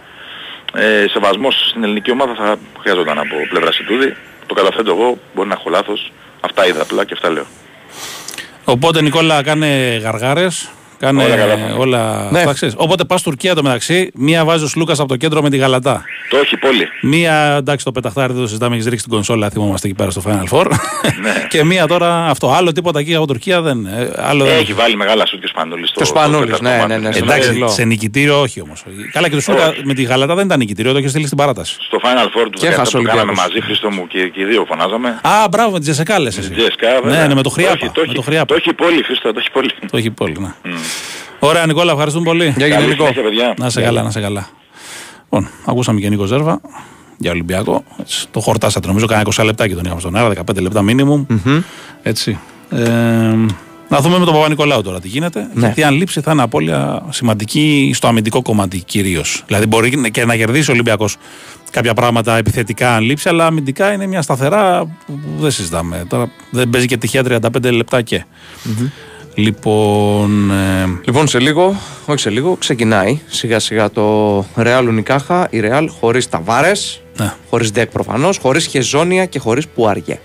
ε, 0.74 1.04
σεβασμός 1.10 1.68
στην 1.68 1.84
ελληνική 1.84 2.10
ομάδα 2.10 2.34
θα 2.34 2.58
χρειαζόταν 2.80 3.18
από 3.18 3.34
πλευρά 3.48 3.72
Σιτούδη. 3.72 4.16
Το 4.46 4.54
καταθέτω 4.54 4.90
εγώ, 4.90 5.18
μπορεί 5.34 5.48
να 5.48 5.54
έχω 5.54 5.70
λάθος. 5.70 6.12
Αυτά 6.40 6.66
είδα 6.66 6.82
απλά 6.82 7.04
και 7.04 7.12
αυτά 7.12 7.30
λέω. 7.30 7.46
Οπότε 8.64 9.02
Νικόλα 9.02 9.42
κάνε 9.42 10.00
γαργάρες. 10.02 10.70
Κάνε 11.00 11.24
Όλα 11.24 11.36
καλά. 11.36 11.54
όλα. 11.78 12.28
Ναι. 12.30 12.44
τα 12.44 12.52
ξέρεις. 12.52 12.74
Οπότε 12.78 13.04
πας 13.04 13.22
Τουρκία 13.22 13.54
το 13.54 13.62
μεταξύ. 13.62 14.10
Μία 14.14 14.44
βάζεις 14.44 14.64
ο 14.64 14.68
Σλούκα 14.68 14.92
από 14.92 15.06
το 15.06 15.16
κέντρο 15.16 15.42
με 15.42 15.50
τη 15.50 15.56
Γαλατά. 15.56 16.04
Το 16.30 16.36
έχει 16.36 16.56
πολύ. 16.56 16.88
Μία, 17.02 17.54
εντάξει, 17.58 17.84
το 17.84 17.92
πεταχτάρι 17.92 18.32
δεν 18.32 18.42
το 18.42 18.48
συζητάμε, 18.48 18.74
έχεις 18.74 18.86
ρίξει 18.86 19.04
την 19.04 19.12
κονσόλα, 19.14 19.50
θυμόμαστε 19.50 19.86
εκεί 19.88 19.96
πέρα 19.96 20.10
στο 20.10 20.22
Final 20.26 20.56
Four. 20.58 20.66
Ναι. 21.22 21.32
και 21.52 21.64
μία 21.64 21.86
τώρα 21.86 22.26
αυτό. 22.26 22.50
Άλλο 22.52 22.72
τίποτα 22.72 22.98
εκεί 22.98 23.14
από 23.14 23.26
Τουρκία 23.26 23.60
δεν. 23.62 23.86
ε, 23.86 24.10
Άλλο 24.16 24.44
δεν. 24.44 24.56
Έχει 24.58 24.72
βάλει 24.72 24.96
μεγάλα 24.96 25.26
σουτ 25.26 25.38
και 25.40 25.46
ο 25.46 25.48
Σπανούλης 25.48 25.88
στο 25.88 25.96
Και 25.96 26.02
ο 26.02 26.06
Σπανούλης, 26.06 26.54
στο 26.56 26.62
ναι, 26.62 26.70
τέταρτο 26.70 26.86
ναι, 26.88 26.94
μάτι. 26.98 27.06
ναι, 27.06 27.12
στο 27.12 27.24
Εντάξει, 27.24 27.48
ψηλό. 27.50 27.68
σε 27.68 27.84
νικητήριο 27.84 28.40
όχι 28.40 28.60
όμως. 28.60 28.84
Καλά 29.12 29.28
και 29.28 29.34
το 29.34 29.40
Σλούκα 29.40 29.68
Όχι. 29.68 29.80
με 29.84 29.94
τη 29.94 30.02
Γαλατά 30.02 30.34
δεν 30.34 30.44
ήταν 30.46 30.58
νικητήριο, 30.58 30.92
το 30.92 30.98
είχε 30.98 31.08
στείλει 31.08 31.24
στην 31.26 31.36
παράταση. 31.38 31.76
Στο 31.80 31.98
Final 32.02 32.26
Four 32.26 32.48
του 32.50 32.58
Και 32.60 32.66
17 32.68 32.70
έχασε 32.70 32.96
ο 32.96 33.00
που 33.00 33.06
κάναμε 33.06 33.20
Ολυμπιακός. 33.30 33.48
μαζί, 33.54 33.60
Χρήστο 33.66 33.90
μου 33.90 34.06
και, 34.06 34.28
και 34.28 34.40
οι 34.40 34.44
δύο 34.44 34.64
φωνάζαμε. 34.68 35.08
Α, 35.22 35.48
μπράβο, 35.50 35.70
με 35.70 35.78
τη 35.78 35.84
Τζεσεκάλε. 35.84 36.28
εσύ. 36.28 36.40
Τζέσκα, 36.40 36.88
Ναι, 36.88 37.00
βέβαια. 37.02 37.26
ναι, 37.26 37.34
με 37.34 37.42
το 37.42 37.48
Χρειάπα. 37.50 37.72
έχει- 37.72 37.84
Το 37.86 37.92
με 38.00 38.02
έχει, 38.06 38.14
το 38.14 38.22
Χρειάπα. 38.22 38.44
το 38.46 38.54
έχει 38.54 38.72
πολύ, 38.72 39.02
Χρήστο, 39.02 39.32
το 39.32 39.38
έχει 39.38 39.50
πολύ. 39.50 39.70
Το 39.90 39.96
έχει 39.96 40.10
πολύ, 40.10 40.36
ναι. 40.40 40.48
Ωραία, 41.38 41.66
Νικόλα, 41.66 41.92
ευχαριστούμε 41.92 42.24
πολύ. 42.24 42.54
Γεια 42.56 42.68
Καλή 42.68 42.86
Νικό. 42.86 43.02
συνέχεια, 43.04 43.22
παιδιά. 43.22 43.54
Να 43.58 43.70
σε 43.70 43.80
καλά, 43.82 44.02
να 44.02 44.10
σε 44.10 44.20
καλά. 44.20 44.48
Λοιπόν, 45.22 45.48
ακούσαμε 45.66 46.00
και 46.00 46.08
Νίκο 46.08 46.24
Ζέρβα 46.24 46.60
για 47.18 47.30
Ολυμπιακό. 47.30 47.84
Έτσι, 48.00 48.26
το 48.30 48.40
χορτάσατε 48.40 48.86
νομίζω, 48.86 49.06
κάνα 49.06 49.22
20 49.34 49.44
λεπτά 49.44 49.68
και 49.68 49.74
τον 49.74 49.84
είχαμε 49.84 50.00
στον 50.00 50.16
αέρα, 50.16 50.32
15 50.50 50.60
λεπτά 50.60 50.84
minimum. 50.88 51.36
Έτσι. 52.02 52.38
Ε, 52.70 52.80
να 53.88 54.00
δούμε 54.00 54.18
με 54.18 54.24
τον 54.24 54.34
Παπα-Νικολάου 54.34 54.82
τώρα 54.82 55.00
τι 55.00 55.08
γίνεται. 55.08 55.40
Ναι. 55.54 55.60
Γιατί 55.60 55.82
αν 55.82 55.94
λείψει 55.94 56.20
θα 56.20 56.32
είναι 56.32 56.42
απώλεια 56.42 57.02
σημαντική 57.10 57.90
στο 57.94 58.06
αμυντικό 58.06 58.42
κομμάτι 58.42 58.78
κυρίως. 58.78 59.42
Δηλαδή 59.46 59.66
μπορεί 59.66 60.10
και 60.10 60.24
να 60.24 60.36
κερδίσει 60.36 60.70
ο 60.70 60.72
Ολυμπιακός 60.72 61.16
κάποια 61.70 61.94
πράγματα 61.94 62.36
επιθετικά 62.36 62.94
αν 62.94 63.02
λείψει, 63.02 63.28
αλλά 63.28 63.46
αμυντικά 63.46 63.92
είναι 63.92 64.06
μια 64.06 64.22
σταθερά 64.22 64.84
που 65.06 65.18
δεν 65.38 65.50
συζητάμε. 65.50 66.04
Τώρα 66.08 66.30
δεν 66.50 66.70
παίζει 66.70 66.86
και 66.86 66.96
τυχαία 66.96 67.22
35 67.24 67.72
λεπτά 67.72 68.02
και. 68.02 68.24
Λοιπόν. 69.34 70.50
ε, 70.50 70.86
Λοιπόν, 71.04 71.28
σε 71.28 71.38
λίγο, 71.38 71.76
όχι 72.06 72.20
σε 72.20 72.30
λίγο, 72.30 72.56
ξεκινάει 72.56 73.20
σιγά 73.26 73.58
σιγά 73.58 73.90
το 73.90 74.38
Real 74.56 74.88
Unicaja. 74.88 75.44
Η 75.50 75.60
Real 75.64 75.86
χωρίς 76.00 76.28
Ταβάρες, 76.28 77.02
ναι. 77.18 77.32
χωρίς 77.50 77.72
Ντεκ 77.72 77.90
προφανώς, 77.90 78.38
χωρίς 78.38 78.66
Χεζόνια 78.66 79.24
και 79.26 79.38
χωρίς 79.38 79.68
Πουάριε. 79.68 80.18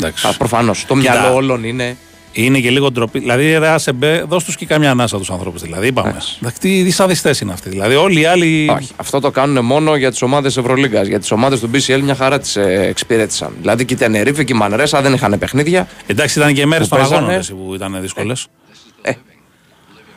Εντάξει. 0.00 0.26
Α, 0.26 0.32
προφανώς. 0.38 0.84
Το 0.88 0.94
Κοίτα. 0.94 1.12
μυαλό 1.20 1.34
όλων 1.34 1.64
είναι. 1.64 1.96
Είναι 2.38 2.58
και 2.60 2.70
λίγο 2.70 2.90
ντροπή. 2.90 3.18
Δηλαδή, 3.18 3.58
ρε 3.58 3.68
ΑΣΕΜΠΕ, 3.68 4.24
δώσ' 4.28 4.44
τους 4.44 4.56
και 4.56 4.66
καμιά 4.66 4.90
ανάσα 4.90 5.18
τους 5.18 5.30
ανθρώπους. 5.30 5.62
Δηλαδή, 5.62 5.86
είπαμε. 5.86 6.08
Εντάξει, 6.40 6.60
τι 6.60 6.82
δυσαδιστές 6.82 7.40
είναι 7.40 7.52
αυτοί. 7.52 7.68
Δηλαδή, 7.68 7.94
όλοι 7.94 8.20
οι 8.20 8.24
άλλοι. 8.24 8.70
Όχι. 8.76 8.88
Αυτό 8.96 9.20
το 9.20 9.30
κάνουν 9.30 9.64
μόνο 9.64 9.96
για 9.96 10.10
τις 10.10 10.22
ομάδες 10.22 10.56
Ευρωλίγκας. 10.56 11.06
Για 11.06 11.18
τις 11.18 11.30
ομάδες 11.30 11.60
του 11.60 11.70
BCL 11.74 12.00
μια 12.02 12.14
χαρά 12.14 12.38
τις 12.38 12.56
ε, 12.56 12.86
εξυπηρέτησαν. 12.88 13.52
Δηλαδή 13.60 13.84
και 13.84 13.94
η 13.94 13.96
Τενερίφη 13.96 14.44
και 14.44 14.52
η 14.52 14.56
Μανρέσα 14.56 15.00
δεν 15.02 15.12
είχαν 15.12 15.38
παιχνίδια. 15.38 15.88
Εντάξει, 16.06 16.38
ήταν 16.38 16.54
και 16.54 16.66
μέρες 16.66 16.88
Που 16.88 16.94
των 16.96 17.04
αγώνων 17.04 17.20
παίζανε. 17.20 17.38
έτσι, 17.38 17.54
που 17.54 17.74
ήταν 17.74 17.98
δύσκολες. 18.00 18.46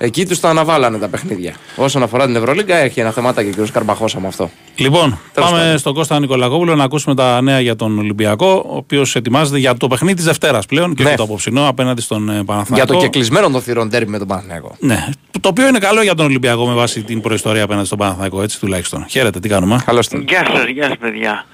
Εκεί 0.02 0.26
τους 0.26 0.39
τα 0.39 0.50
αναβάλανε 0.50 0.97
τα 0.97 1.08
παιχνίδια. 1.08 1.56
Όσον 1.76 2.04
αφορά 2.04 2.26
την 2.26 2.36
Ευρωλίγκα, 2.36 2.76
έχει 2.76 3.00
ένα 3.00 3.12
θεματάκι 3.12 3.50
και 3.54 3.62
ο 3.62 3.64
κ. 3.66 3.68
Καρμπαχώσα 3.72 4.20
με 4.20 4.28
αυτό. 4.28 4.50
Λοιπόν, 4.76 5.20
Τέλος 5.34 5.50
πάμε 5.50 5.62
πάντων. 5.64 5.78
στον 5.78 5.93
Κώστα 5.93 6.20
Νικολακόπουλο 6.20 6.76
να 6.76 6.84
ακούσουμε 6.84 7.16
τα 7.16 7.41
νέα 7.41 7.60
για 7.60 7.76
τον 7.76 8.00
Ολυμπιακό, 8.00 8.66
ο 8.70 8.76
οποίος 8.76 9.16
ετοιμάζεται 9.16 9.58
για 9.58 9.76
το 9.78 9.88
παιχνίδι 9.88 10.16
της 10.16 10.26
Δευτέρας 10.26 10.66
πλέον 10.66 10.93
και 10.95 11.02
Ναι. 11.04 11.08
όχι 11.10 11.18
το 11.18 11.24
απόψινό 11.24 11.68
απέναντι 11.68 12.02
στον 12.02 12.30
ε, 12.30 12.34
Για 12.34 12.43
Παναθηναϊκό. 12.43 12.93
το 12.93 13.00
κεκλεισμένο 13.00 13.50
των 13.50 13.62
θυρών 13.62 13.89
τέρμι 13.89 14.10
με 14.12 14.18
τον 14.18 14.28
Παναθηναϊκό. 14.28 14.76
Ναι, 14.80 15.06
το 15.41 15.50
οποίο 15.50 15.68
είναι 15.68 15.80
καλό 15.80 16.02
για 16.02 16.16
τον 16.16 16.26
Ολυμπιακό 16.26 16.66
με 16.68 16.74
βάση 16.74 17.04
την 17.04 17.22
προϊστορία 17.22 17.64
απέναντι 17.64 17.86
στον 17.86 17.97
Παναθηναϊκό, 17.97 18.41
έτσι 18.41 18.60
τουλάχιστον. 18.60 19.06
Χαίρετε, 19.10 19.39
τι 19.39 19.50
κάνουμε. 19.50 19.82
Καλώς 19.86 20.08
την. 20.08 20.26
Γεια 20.28 20.45
σας, 20.54 20.66
γεια 20.74 20.88
σας 20.88 20.97
παιδιά. 21.00 21.45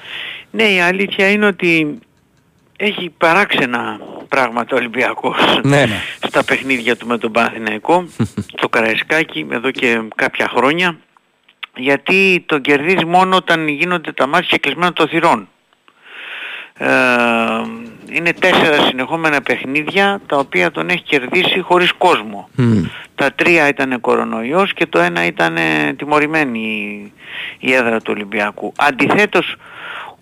Ναι, 0.52 0.64
η 0.64 0.80
αλήθεια 0.82 1.30
είναι 1.32 1.46
ότι 1.46 2.00
έχει 2.78 3.10
παράξενα 3.18 4.00
πράγματα 4.30 4.76
ο 4.76 4.78
Ολυμπιακός 4.78 5.60
Ναι. 5.64 5.86
στα 6.28 6.44
παιχνίδια 6.44 6.96
του 6.96 7.08
με 7.08 7.18
τον 7.18 7.32
Παναθηναϊκό, 7.32 8.06
στο 8.58 8.70
Καραϊσκάκι 8.70 9.48
εδώ 9.52 9.72
και 9.72 10.02
κάποια 10.16 10.48
χρόνια, 10.56 10.98
γιατί 11.76 12.44
τον 12.46 12.62
κερδίζει 12.62 13.06
μόνο 13.06 13.36
όταν 13.36 13.68
γίνονται 13.68 14.12
τα 14.12 14.28
μάτια 14.28 14.48
και 14.50 14.58
κλεισμένα 14.58 14.94
των 14.94 15.08
θυρών. 15.08 15.48
Ε, 16.78 16.88
είναι 18.10 18.34
τέσσερα 18.34 18.82
συνεχόμενα 18.88 19.42
παιχνίδια 19.42 20.22
τα 20.28 20.38
οποία 20.38 20.72
τον 20.72 20.90
έχει 20.90 21.02
κερδίσει 21.04 21.60
χωρίς 21.60 21.92
κόσμο. 21.92 22.50
Τα 23.16 23.32
τρία 23.32 23.68
ήταν 23.68 24.02
κορονοϊός 24.02 24.74
και 24.74 24.86
το 24.86 25.00
ένα 25.00 25.26
ήταν 25.26 25.58
ε, 25.58 25.94
τιμωρημένη 25.98 26.60
η, 26.60 27.14
η 27.60 27.74
έδρα 27.74 27.98
του 28.02 28.12
Ολυμπιακού. 28.16 28.74
Αντιθέτως 28.78 29.56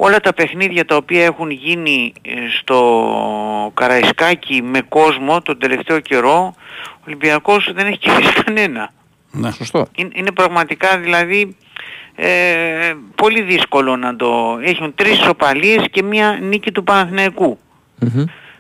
όλα 0.05 0.19
τα 0.19 0.33
παιχνίδια 0.33 0.85
τα 0.85 0.95
οποία 0.95 1.23
έχουν 1.23 1.49
γίνει 1.49 2.13
ε, 2.21 2.31
στο 2.59 3.71
Καραϊσκάκι 3.73 4.61
με 4.61 4.81
κόσμο 4.89 5.41
τον 5.41 5.59
τελευταίο 5.59 5.99
καιρό 5.99 6.55
ο 6.89 7.03
Ολυμπιακός 7.07 7.71
δεν 7.75 7.87
έχει 7.87 7.97
κερδίσει 7.97 8.43
κανένα. 8.43 8.91
Ναι. 9.31 9.51
Σωστό. 9.51 9.87
Είναι, 9.95 10.09
είναι 10.13 10.31
πραγματικά 10.31 10.97
δηλαδή 10.97 11.55
ε, 12.15 12.93
πολύ 13.15 13.41
δύσκολο 13.41 13.95
να 13.95 14.15
το... 14.15 14.57
Έχουν 14.63 14.95
τρεις 14.95 15.11
ισοπαλίες 15.11 15.85
και 15.91 16.03
μία 16.03 16.39
νίκη 16.41 16.71
του 16.71 16.83
Παναθηναϊκού. 16.83 17.57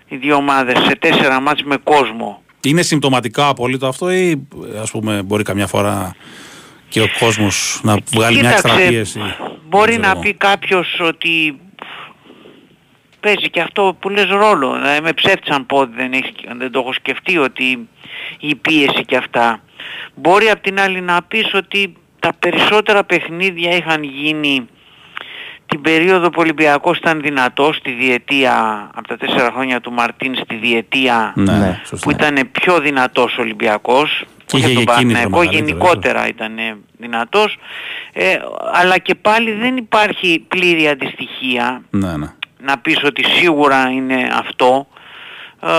Οι 0.07 0.15
δύο 0.15 0.35
ομάδες 0.35 0.77
σε 0.79 0.95
τέσσερα 0.95 1.39
μάτς 1.39 1.63
με 1.63 1.77
κόσμο. 1.83 2.41
Είναι 2.61 2.81
συμπτωματικά 2.81 3.47
απόλυτο 3.47 3.87
αυτό 3.87 4.11
ή 4.11 4.47
ας 4.81 4.91
πούμε 4.91 5.21
μπορεί 5.21 5.43
καμιά 5.43 5.67
φορά 5.67 6.15
και 6.93 7.01
ο 7.01 7.07
κόσμος 7.19 7.79
να 7.83 7.97
βγάλει 8.11 8.39
μια 8.39 8.49
Κοίταξε, 8.49 8.67
εξτρα 8.67 8.87
πίεση. 8.89 9.19
Μπορεί 9.69 9.91
Δεν 9.91 10.01
να 10.01 10.07
ξέρω. 10.07 10.19
πει 10.19 10.33
κάποιος 10.33 10.99
ότι 10.99 11.59
παίζει 13.19 13.49
και 13.49 13.61
αυτό 13.61 13.95
που 13.99 14.09
λες 14.09 14.29
ρόλο. 14.29 14.73
Δηλαδή 14.73 15.01
με 15.01 15.13
ψεύτης 15.13 15.55
αν 15.55 15.65
πω 15.65 15.77
ότι 15.77 15.91
δεν, 15.95 16.13
έχεις, 16.13 16.31
δεν 16.57 16.71
το 16.71 16.79
έχω 16.79 16.93
σκεφτεί 16.93 17.37
ότι 17.37 17.87
η 18.39 18.55
πίεση 18.55 19.05
και 19.05 19.15
αυτά. 19.17 19.61
Μπορεί 20.15 20.49
απ' 20.49 20.61
την 20.61 20.79
άλλη 20.79 21.01
να 21.01 21.21
πεις 21.23 21.53
ότι 21.53 21.93
τα 22.19 22.33
περισσότερα 22.39 23.03
παιχνίδια 23.03 23.75
είχαν 23.75 24.03
γίνει 24.03 24.67
την 25.65 25.81
περίοδο 25.81 26.27
που 26.29 26.35
ο 26.37 26.41
Ολυμπιακός 26.41 26.97
ήταν 26.97 27.21
δυνατός 27.21 27.75
στη 27.75 27.91
διετία, 27.91 28.89
από 28.95 29.07
τα 29.07 29.17
τέσσερα 29.17 29.51
χρόνια 29.51 29.81
του 29.81 29.91
Μαρτίν 29.91 30.35
στη 30.35 30.55
διετία 30.55 31.33
Ναι, 31.35 31.57
ναι, 31.57 31.81
σωστά. 31.85 31.97
που 32.05 32.11
ήταν 32.11 32.49
πιο 32.51 32.79
δυνατός 32.79 33.37
ο 33.37 33.41
Ολυμπιακός 33.41 34.23
Και 34.59 34.65
όχι 34.65 34.71
είχε 34.71 34.83
τον 34.83 34.95
και 34.95 35.01
κίνητρο 35.01 35.29
Παναθηναϊκό, 35.29 35.37
μεγαλύτερο, 35.37 35.65
γενικότερα 35.65 36.27
ήταν 36.27 36.57
ε, 36.57 36.77
δυνατός 36.97 37.57
ε, 38.13 38.37
αλλά 38.73 38.97
και 38.97 39.15
πάλι 39.15 39.51
δεν 39.51 39.77
υπάρχει 39.77 40.45
πλήρη 40.47 40.87
αντιστοιχεία 40.87 41.81
Ναι, 41.89 42.17
ναι. 42.17 42.27
να 42.59 42.77
πεις 42.77 43.03
ότι 43.03 43.23
σίγουρα 43.25 43.89
είναι 43.89 44.29
αυτό 44.33 44.87
ε, 45.61 45.69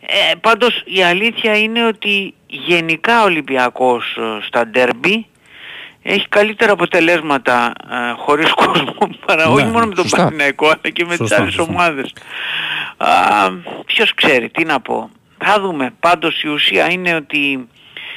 ε, 0.00 0.34
πάντως 0.40 0.82
η 0.86 1.02
αλήθεια 1.02 1.56
είναι 1.58 1.86
ότι 1.86 2.34
γενικά 2.46 3.20
ο 3.20 3.24
Ολυμπιακός 3.24 4.16
ε, 4.16 4.44
στα 4.46 4.66
ντέρμπι 4.66 5.26
έχει 6.02 6.28
καλύτερα 6.28 6.72
αποτελέσματα 6.72 7.72
ε, 7.90 8.12
χωρίς 8.16 8.52
κόσμο 8.52 8.94
παρά 9.26 9.46
Ναι, 9.46 9.52
όχι 9.52 9.64
μόνο 9.64 9.86
με 9.86 9.94
τον 9.94 10.02
σωστά. 10.04 10.16
Παναθηναϊκό 10.16 10.66
αλλά 10.66 10.90
και 10.92 11.04
με 11.04 11.08
τις 11.08 11.16
Σωστά, 11.16 11.36
άλλες 11.40 11.52
σωστά. 11.52 11.72
ομάδες. 11.72 12.12
Α, 12.96 13.08
ποιος 13.86 14.14
ξέρει, 14.14 14.48
τι 14.50 14.64
να 14.64 14.80
πω. 14.80 15.10
Θα 15.44 15.60
δούμε. 15.60 15.90
Πάντως 16.00 16.42
η 16.42 16.48
ουσία 16.48 16.90
είναι 16.90 17.14
ότι 17.14 17.68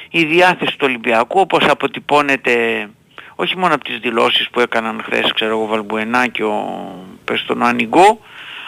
η 0.09 0.23
διάθεση 0.25 0.71
του 0.71 0.85
Ολυμπιακού 0.87 1.39
όπως 1.39 1.65
αποτυπώνεται 1.67 2.87
όχι 3.35 3.57
μόνο 3.57 3.73
από 3.73 3.83
τις 3.83 3.97
δηλώσεις 3.97 4.49
που 4.49 4.59
έκαναν 4.59 5.01
χθες 5.05 5.31
ξέρω 5.33 5.51
εγώ 5.51 5.63
ο 5.63 5.67
Βαλμπουενά 5.67 6.27
και 6.27 6.43
ο 6.43 6.85
πες 7.25 7.43
τον 7.45 7.63
Ανιγκό 7.63 8.19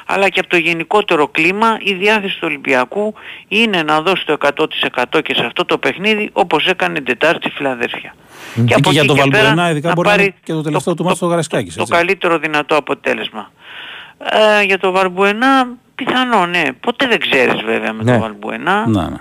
αλλά 0.06 0.30
και 0.30 0.40
από 0.40 0.50
το 0.50 0.58
γενικότερο 0.58 1.28
κλίμα 1.28 1.78
η 1.80 1.94
διάθεση 1.94 2.34
του 2.34 2.44
Ολυμπιακού 2.44 3.14
είναι 3.48 3.84
να 3.84 4.02
δώσει 4.02 4.26
το 4.26 4.38
100% 5.14 5.22
και 5.24 5.34
σε 5.36 5.46
αυτό 5.46 5.66
το 5.66 5.78
παιχνίδι 5.78 6.30
όπως 6.34 6.66
έκανε 6.66 6.94
την 6.94 7.06
Τετάρτη 7.06 7.48
στη 7.48 7.58
Φιλαδέλφια. 7.58 8.16
Και, 8.66 8.74
από 8.74 8.92
για 8.92 9.02
εκεί 9.02 9.08
τον 9.08 9.18
και 9.18 9.30
πέρα 9.30 9.44
Βαλμπουενά 9.44 9.70
ειδικά 9.70 9.88
να 9.88 9.94
μπορεί 9.94 10.08
να 10.08 10.14
πάρει 10.14 10.24
είναι 10.24 10.36
και 10.44 10.54
το 10.54 10.62
τελευταίο 10.62 10.94
του 10.94 11.04
μάτι 11.04 11.16
στο 11.16 11.26
Γαρασκάκης. 11.26 11.76
το 11.76 11.82
έτσι. 11.82 11.94
καλύτερο 11.94 12.38
δυνατό 12.38 12.76
αποτέλεσμα. 12.76 13.52
Ε, 14.18 14.64
για 14.64 14.80
τον 14.80 14.92
Βαλμπουενά 14.94 15.68
πιθανό 15.96 16.46
ναι. 16.46 16.64
Ποτέ 16.80 17.08
δεν 17.08 17.20
ξέρεις 17.20 17.62
βέβαια 17.62 17.94
με 17.94 18.04
Ναι. 18.04 18.12
τον 18.12 18.22
Βαλμπουενά. 18.22 18.88
Ναι, 18.88 19.02
ναι. 19.02 19.18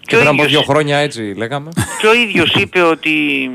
Και 0.00 0.14
ο 0.16 0.18
πριν 0.18 0.30
από 0.30 0.42
ίδιος- 0.42 0.48
δύο 0.64 0.72
χρόνια 0.72 0.98
έτσι 0.98 1.34
λέγαμε. 1.36 1.70
και 2.00 2.06
ο 2.06 2.14
ίδιος 2.14 2.54
είπε 2.54 2.80
ότι 2.82 3.50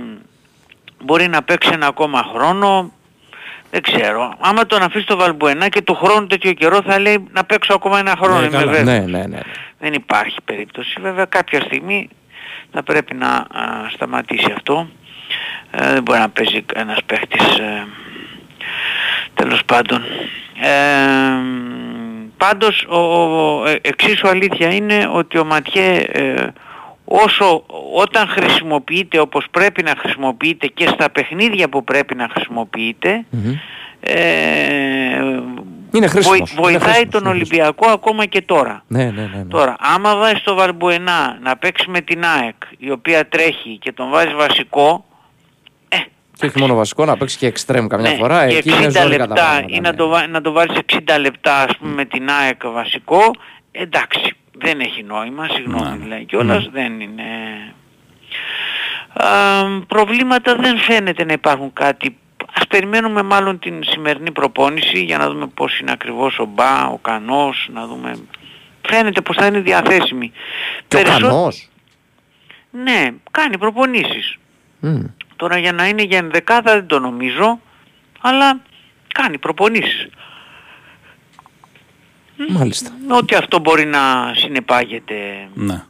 μπορεί 1.03 1.27
να 1.27 1.43
παίξει 1.43 1.69
ένα 1.73 1.87
ακόμα 1.87 2.23
χρόνο. 2.33 2.91
Δεν 3.71 3.81
ξέρω. 3.81 4.33
Άμα 4.39 4.65
τον 4.65 4.81
αφήσει 4.81 5.05
το 5.05 5.15
Βαλμπουενά 5.17 5.69
και 5.69 5.81
του 5.81 5.95
χρόνου 5.95 6.27
τέτοιο 6.27 6.53
καιρό 6.53 6.81
θα 6.81 6.99
λέει 6.99 7.27
να 7.31 7.43
παίξω 7.43 7.73
ακόμα 7.73 7.99
ένα 7.99 8.15
χρόνο. 8.21 8.39
Ναι, 8.39 8.45
είμαι 8.45 8.57
καλά. 8.57 8.71
βέβαιος. 8.71 9.05
ναι, 9.11 9.17
ναι, 9.17 9.25
ναι. 9.27 9.39
Δεν 9.79 9.93
υπάρχει 9.93 10.37
περίπτωση. 10.45 10.97
Βέβαια 11.01 11.25
κάποια 11.25 11.61
στιγμή 11.61 12.09
θα 12.71 12.83
πρέπει 12.83 13.13
να 13.15 13.27
α, 13.27 13.45
σταματήσει 13.93 14.51
αυτό. 14.55 14.87
Ε, 15.71 15.93
δεν 15.93 16.01
μπορεί 16.03 16.19
να 16.19 16.29
παίζει 16.29 16.65
ένας 16.73 16.97
παίχτης 17.05 17.57
ε, 17.57 17.87
τέλος 19.33 19.63
πάντων. 19.65 20.01
Ε, 20.61 20.69
πάντως 22.47 22.85
ο, 22.89 22.97
ο- 22.97 23.65
ε, 23.67 23.79
εξίσου 23.81 24.27
αλήθεια 24.27 24.73
είναι 24.73 25.09
ότι 25.13 25.37
ο 25.37 25.45
Ματιέ 25.45 25.95
ε, 26.11 26.47
όσο 27.05 27.63
όταν 27.95 28.27
χρησιμοποιείται 28.27 29.19
όπως 29.19 29.45
πρέπει 29.51 29.83
να 29.83 29.93
χρησιμοποιείται 29.97 30.67
και 30.67 30.87
στα 30.87 31.09
παιχνίδια 31.09 31.69
που 31.69 31.83
πρέπει 31.83 32.15
να 32.15 32.27
χρησιμοποιείται 32.33 33.25
ε, 33.99 35.17
Είναι 35.91 36.07
χρήσιμος. 36.07 36.37
βοη- 36.37 36.51
Είναι 36.51 36.61
βοηθάει 36.61 36.79
χρήσιμος, 36.93 37.11
τον 37.11 37.21
είναι 37.21 37.29
Ολυμπιακό 37.29 37.89
ακόμα 37.89 38.25
και 38.25 38.41
τώρα. 38.41 38.83
Ναι, 38.87 39.03
ναι, 39.03 39.11
ναι. 39.11 39.29
ναι. 39.37 39.43
Τώρα, 39.49 39.75
άμα 39.79 40.15
βάζει 40.15 40.41
το 40.43 40.53
Βαρμπουενά 40.55 41.37
να 41.43 41.57
παίξει 41.57 41.89
με 41.89 42.01
την 42.01 42.23
ΑΕΚ, 42.25 42.55
η 42.77 42.91
οποία 42.91 43.27
τρέχει 43.27 43.77
και 43.81 43.91
τον 43.91 44.09
βάζει 44.09 44.33
βασικό, 44.35 45.05
Και 46.47 46.49
όχι 46.55 46.59
μόνο 46.59 46.75
βασικό, 46.75 47.05
να 47.05 47.17
παίξει 47.17 47.37
και 47.37 47.47
εξτρέμ 47.47 47.87
καμιά 47.87 48.09
ναι, 48.11 48.15
φορά. 48.17 48.47
και 48.47 48.57
Εκεί 48.57 48.69
είναι 48.69 48.77
60 48.87 48.89
ζώρικα 48.91 49.01
τα 49.01 49.07
λεπτά 49.07 49.33
πράγματα. 49.33 49.65
ή 49.75 49.79
να 49.79 49.89
ναι. 49.91 49.95
το, 49.97 50.07
βά- 50.07 50.27
να 50.29 50.41
το 50.41 50.51
βάλεις 50.51 50.77
60 50.93 51.19
λεπτά 51.19 51.55
ας 51.63 51.77
πούμε 51.77 51.93
με 51.93 52.05
την 52.05 52.29
ΑΕΚ 52.29 52.67
βασικό, 52.67 53.31
εντάξει, 53.71 54.33
δεν 54.57 54.79
έχει 54.79 55.03
νόημα, 55.03 55.47
συγγνώμη 55.51 55.97
δηλαδή 55.97 56.25
κιόλας, 56.25 56.69
δεν 56.71 56.99
είναι... 56.99 57.23
Α, 59.13 59.27
προβλήματα 59.87 60.55
δεν 60.55 60.77
φαίνεται 60.77 61.25
να 61.25 61.33
υπάρχουν 61.33 61.73
κάτι. 61.73 62.17
Ας 62.55 62.67
περιμένουμε 62.67 63.21
μάλλον 63.21 63.59
την 63.59 63.83
σημερινή 63.83 64.31
προπόνηση 64.31 65.03
για 65.03 65.17
να 65.17 65.29
δούμε 65.29 65.47
πώς 65.47 65.79
είναι 65.79 65.91
ακριβώς 65.91 66.39
ο 66.39 66.45
Μπα, 66.45 66.85
ο 66.87 66.97
Κανός, 66.97 67.69
να 67.73 67.85
δούμε... 67.87 68.15
Φαίνεται 68.87 69.21
πως 69.21 69.35
θα 69.35 69.45
είναι 69.45 69.59
διαθέσιμη. 69.59 70.31
Και 70.87 70.97
ο 70.97 70.99
Περισσό- 71.01 71.19
Κανός. 71.21 71.67
Ναι, 72.71 73.09
κάνει 73.31 73.57
προπονήσεις. 73.57 74.35
Μμ. 74.79 74.99
Τώρα 75.35 75.57
για 75.57 75.71
να 75.71 75.87
είναι 75.87 76.03
για 76.03 76.17
ενδεκάδα 76.17 76.73
δεν 76.73 76.87
το 76.87 76.99
νομίζω, 76.99 77.59
αλλά 78.21 78.61
κάνει 79.13 79.37
προπονήσεις. 79.37 80.07
Μάλιστα. 82.49 82.91
Ό,τι 83.09 83.35
αυτό 83.35 83.59
μπορεί 83.59 83.85
να 83.85 84.33
συνεπάγεται. 84.35 85.15
Ναι. 85.53 85.83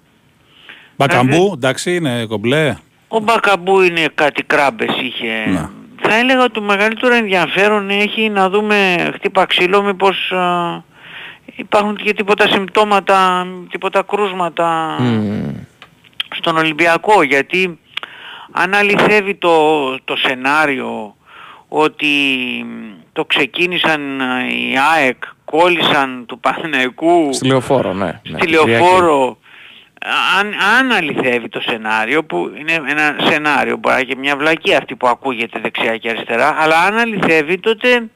Μπακαμπού, 0.95 1.52
εντάξει, 1.53 1.95
είναι 1.95 2.26
κομπλέ. 2.26 2.76
Ο 3.07 3.20
Μπακαμπού 3.20 3.82
είναι 3.82 4.07
κάτι 4.14 4.44
κράμπες 4.44 4.95
είχε. 5.02 5.45
Ναι. 5.48 5.70
Θα 6.06 6.15
έλεγα 6.15 6.44
ότι 6.44 6.53
το 6.53 6.61
μεγαλύτερο 6.61 7.15
ενδιαφέρον 7.15 7.90
έχει 7.90 8.30
να 8.30 8.49
δούμε 8.49 9.10
χτύπα 9.14 9.45
ξύλο 9.45 9.82
μήπως 9.82 10.32
α, 10.32 10.84
υπάρχουν 11.56 11.95
και 11.95 12.14
τίποτα 12.14 12.48
συμπτώματα, 12.48 13.48
τίποτα 13.70 14.03
κρούσματα 14.03 14.98
στον 16.36 16.57
Ολυμπιακό 16.57 17.24
γιατί 17.24 17.80
αν 18.53 18.73
αληθεύει 18.73 19.35
το, 19.35 19.89
το 20.03 20.15
σενάριο 20.15 21.15
ότι 21.67 22.15
το 23.13 23.25
ξεκίνησαν 23.25 24.19
ε, 24.21 24.53
οι 24.53 24.75
ΑΕΚ, 24.95 25.23
κόλλησαν 25.45 26.25
του 26.27 26.39
Παναθηναϊκού 26.39 27.34
Στη 27.34 27.47
λεωφόρο, 27.47 27.93
ναι. 27.93 28.05
ναι, 28.05 28.19
στη 28.23 28.30
την 28.30 28.39
Κυριακή. 28.39 28.69
λεωφόρο 28.69 29.38
αν, 30.39 30.53
αν 30.77 30.91
αληθεύει 30.91 31.49
το 31.49 31.61
σενάριο 31.61 32.23
που 32.23 32.51
είναι 32.59 32.73
ένα 32.73 33.15
σενάριο 33.30 33.77
μπορεί 33.77 33.95
να 33.95 33.99
είναι 34.01 34.13
και 34.13 34.19
μια 34.19 34.38
βλακή 34.38 34.75
αυτή 34.75 34.95
που 34.95 35.07
ακούγεται 35.07 35.59
δεξιά 35.59 35.97
και 35.97 36.09
αριστερά 36.09 36.55
αλλά 36.59 36.80
αν 36.80 36.97
αληθεύει 36.97 37.59
τότε 37.59 38.09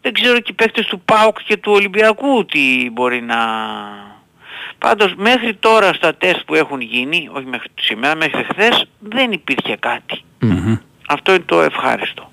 δεν 0.00 0.12
ξέρω 0.12 0.40
και 0.40 0.50
οι 0.50 0.54
παίκτες 0.54 0.86
του 0.86 1.00
ΠΑΟΚ 1.00 1.42
και 1.44 1.56
του 1.56 1.72
Ολυμπιακού 1.72 2.44
τι 2.44 2.90
μπορεί 2.92 3.22
να... 3.22 3.36
Πάντως 4.80 5.14
μέχρι 5.16 5.54
τώρα 5.54 5.92
στα 5.92 6.14
τεστ 6.14 6.40
που 6.46 6.54
έχουν 6.54 6.80
γίνει, 6.80 7.28
όχι 7.32 7.46
μέχρι 7.46 7.68
σήμερα, 7.80 8.16
μέχρι 8.16 8.44
χθες 8.52 8.84
δεν 8.98 9.32
υπήρχε 9.32 9.76
κάτι. 9.80 10.22
Αυτό 11.08 11.32
είναι 11.32 11.42
το 11.46 11.60
ευχάριστο. 11.60 12.30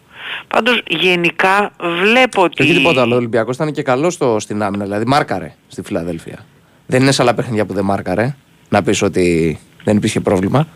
Πάντως 0.47 0.81
γενικά 0.87 1.71
βλέπω 2.01 2.43
ότι... 2.43 2.55
Και 2.55 2.63
όχι 2.63 2.73
τίποτα 2.73 3.01
άλλο. 3.01 3.13
Ο 3.13 3.17
Ολυμπιακός 3.17 3.55
ήταν 3.55 3.71
και 3.71 3.81
καλός 3.81 4.13
στο, 4.13 4.39
στην 4.39 4.63
άμυνα. 4.63 4.83
Δηλαδή, 4.83 5.05
μάρκαρε 5.05 5.53
στη 5.67 5.81
Φιλαδέλφια. 5.81 6.45
Δεν 6.85 7.01
είναι 7.01 7.11
σε 7.11 7.21
άλλα 7.21 7.33
παιχνίδια 7.33 7.65
που 7.65 7.73
δεν 7.73 7.83
μάρκαρε. 7.83 8.35
Να 8.69 8.83
πεις 8.83 9.01
ότι 9.01 9.59
δεν 9.83 9.97
υπήρχε 9.97 10.19
πρόβλημα. 10.19 10.67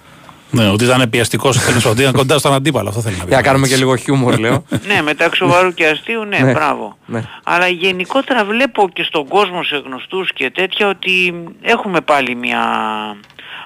Ναι, 0.51 0.69
ότι 0.69 0.83
ήταν 0.83 1.09
πιαστικό 1.09 1.49
ότι 1.87 2.01
ήταν 2.01 2.13
κοντά 2.13 2.37
στον 2.37 2.53
αντίπαλο. 2.53 2.89
Αυτό 2.89 3.01
θέλει 3.01 3.15
να 3.15 3.21
πει. 3.23 3.27
Για 3.27 3.37
να 3.37 3.43
κάνουμε 3.43 3.67
και 3.67 3.75
λίγο 3.75 3.95
χιούμορ, 3.95 4.37
λέω. 4.39 4.63
ναι, 4.87 5.01
μεταξύ 5.01 5.37
σοβαρού 5.37 5.73
και 5.73 5.85
αστείου, 5.87 6.23
ναι, 6.23 6.37
Ναι. 6.39 6.51
μπράβο. 6.51 6.97
ναι. 7.05 7.23
Αλλά 7.43 7.67
γενικότερα 7.67 8.45
βλέπω 8.45 8.89
και 8.93 9.03
στον 9.03 9.27
κόσμο 9.27 9.63
σε 9.63 9.81
γνωστούς 9.85 10.33
και 10.33 10.51
τέτοια 10.51 10.87
ότι 10.87 11.33
έχουμε 11.61 12.01
πάλι 12.01 12.35
μια 12.35 12.59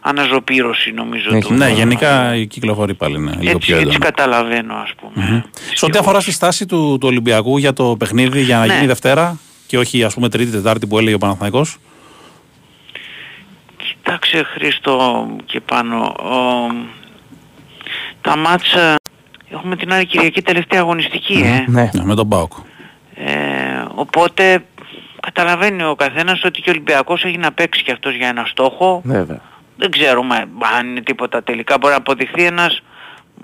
αναζωπήρωση 0.02 0.92
νομίζω 0.92 1.30
του. 1.40 1.54
Ναι, 1.54 1.70
γενικά 1.70 2.36
η 2.36 2.48
κυκλοφορεί 2.48 2.94
πάλι 2.94 3.18
ναι, 3.20 3.32
λίγο 3.32 3.52
έτσι, 3.52 3.58
πιο 3.68 3.76
έτσι 3.78 3.88
έντονα. 3.90 4.06
καταλαβαίνω 4.06 4.74
ας 4.74 4.92
πούμε. 5.02 5.46
Σε 5.74 5.86
ό,τι 5.86 5.98
αφορά 5.98 6.20
στη 6.20 6.32
στάση 6.32 6.66
του, 6.66 6.98
του 7.00 7.08
Ολυμπιακού 7.08 7.58
για 7.58 7.74
το 7.74 7.96
παιχνίδι 8.00 8.42
για 8.42 8.58
να 8.58 8.66
Ναι. 8.66 8.74
γίνει 8.74 8.86
Δευτέρα 8.88 9.38
και 9.68 9.78
όχι 9.78 10.04
ας 10.04 10.14
πούμε 10.14 10.30
Τρίτη, 10.30 10.52
Τετάρτη 10.52 10.88
που 10.88 10.98
έλεγε 10.98 11.16
ο 11.16 11.18
Παναθηναϊκός. 11.18 11.78
Κοιτάξε 14.06 14.44
Χρήστο 14.44 15.28
και 15.46 15.60
πάνω. 15.60 15.98
Ο, 16.06 16.36
τα 18.22 18.38
μάτσα 18.38 18.96
έχουμε 19.50 19.76
την 19.76 19.94
άλλη 19.94 20.06
Κυριακή 20.06 20.42
τελευταία 20.42 20.80
αγωνιστική 20.80 21.34
ε. 21.34 21.72
Ναι. 21.72 21.90
Ναι, 21.94 22.04
με 22.04 22.16
τον 22.16 22.30
Πάοκ. 22.30 22.52
Ε, 23.16 23.34
οπότε 23.96 24.66
καταλαβαίνει 25.20 25.84
ο 25.84 25.96
καθένας 25.96 26.44
ότι 26.44 26.62
και 26.62 26.70
ο 26.70 26.72
Ολυμπιακός 26.72 27.24
έχει 27.24 27.38
να 27.38 27.52
παίξει 27.52 27.84
και 27.84 27.92
αυτός 27.92 28.16
για 28.16 28.28
ένα 28.28 28.46
στόχο. 28.46 29.02
Βέβαια. 29.04 29.42
Δεν 29.78 29.92
ξέρουμε 29.92 30.46
αν 30.78 30.88
είναι 30.88 31.02
τίποτα 31.02 31.44
τελικά. 31.44 31.78
Μπορεί 31.78 31.94
να 31.94 32.00
αποδειχθεί 32.00 32.44
ένας 32.44 32.82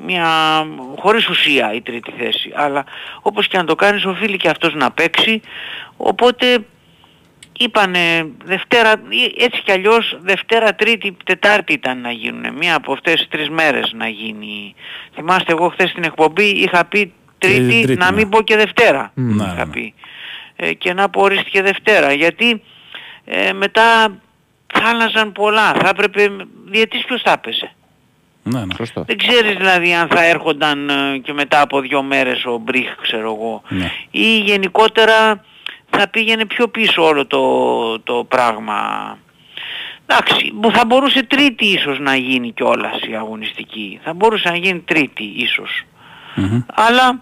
μια 0.06 0.28
χωρίς 0.98 1.30
ουσία 1.30 1.74
η 1.74 1.82
τρίτη 1.82 2.14
θέση. 2.18 2.52
Αλλά 2.56 2.84
όπως 3.22 3.48
και 3.48 3.58
αν 3.58 3.66
το 3.66 3.76
κάνεις 3.76 4.06
οφείλει 4.06 4.38
και 4.38 4.50
αυτός 4.50 4.74
να 4.74 4.92
παίξει. 4.92 5.42
Οπότε 5.98 6.66
είπανε 7.57 8.28
Δευτέρα, 8.44 8.94
έτσι 9.38 9.61
κι 9.61 9.72
αλλιώς 9.72 10.18
Δευτέρα, 10.22 10.76
Τρίτη, 10.76 11.18
Τετάρτη 11.26 11.73
ήταν 11.73 12.02
να 12.02 12.11
γίνουν. 12.11 12.53
Μία 12.57 12.76
από 12.76 12.94
αυτές 12.94 13.14
τις 13.14 13.28
τρεις 13.28 13.49
μέρες 13.49 13.91
να 13.95 14.07
γίνει. 14.07 14.76
Θυμάστε 15.14 15.52
εγώ 15.52 15.69
χθες 15.69 15.90
στην 15.90 16.03
εκπομπή 16.03 16.45
είχα 16.45 16.86
πει 16.86 17.14
Τρίτη, 17.38 17.68
Τρίτη, 17.68 17.95
να 17.95 18.11
ναι. 18.11 18.18
μην 18.18 18.30
πω 18.30 18.41
και 18.41 18.56
Δευτέρα. 18.56 19.11
Ναι, 19.14 19.44
είχα 19.44 19.65
ναι. 19.65 19.72
πει. 19.72 19.94
Ε, 20.56 20.73
και 20.73 20.94
να 20.94 21.10
πω 21.10 21.22
ορίστηκε 21.22 21.61
Δευτέρα. 21.61 22.14
Γιατί 22.14 22.61
ε, 23.26 23.53
μετά 23.53 24.19
θα 24.73 24.90
άλλαζαν 24.90 25.32
πολλά. 25.32 25.73
Θα 25.73 25.90
έπρεπε, 25.90 26.30
διετής 26.65 27.06
ποιος 27.06 27.22
θα 27.22 27.32
έπαιζε; 27.32 27.72
Ναι, 28.44 28.60
ναι. 28.60 28.73
Σωστό. 28.78 29.03
Δεν 29.07 29.18
ξέρεις 29.18 29.56
δηλαδή 29.56 29.94
αν 29.94 30.07
θα 30.07 30.23
έρχονταν 30.26 30.90
ε, 30.90 31.18
και 31.18 31.34
μετά 31.34 31.61
από 31.61 31.82
δύο 31.82 32.03
μέρες 32.03 32.45
ο 32.45 32.57
Μπριχ 32.57 32.95
ξέρω 33.02 33.34
εγώ. 33.34 33.61
Ναι. 33.68 33.91
Ή 34.11 34.38
γενικότερα 34.38 35.44
θα 35.97 36.07
πήγαινε 36.07 36.45
πιο 36.45 36.68
πίσω 36.68 37.03
όλο 37.03 37.26
το, 37.26 37.99
το 37.99 38.26
πράγμα. 38.27 38.77
Εντάξει, 40.05 40.53
που 40.61 40.72
θα 40.72 40.85
μπορούσε 40.85 41.23
τρίτη 41.23 41.65
ίσως 41.65 41.99
να 41.99 42.15
γίνει 42.15 42.51
κιόλας 42.51 42.99
η 43.09 43.15
αγωνιστική. 43.15 43.99
Θα 44.03 44.13
μπορούσε 44.13 44.49
να 44.49 44.55
γίνει 44.55 44.80
τρίτη 44.80 45.23
ίσως. 45.23 45.84
Αλλά 46.73 47.22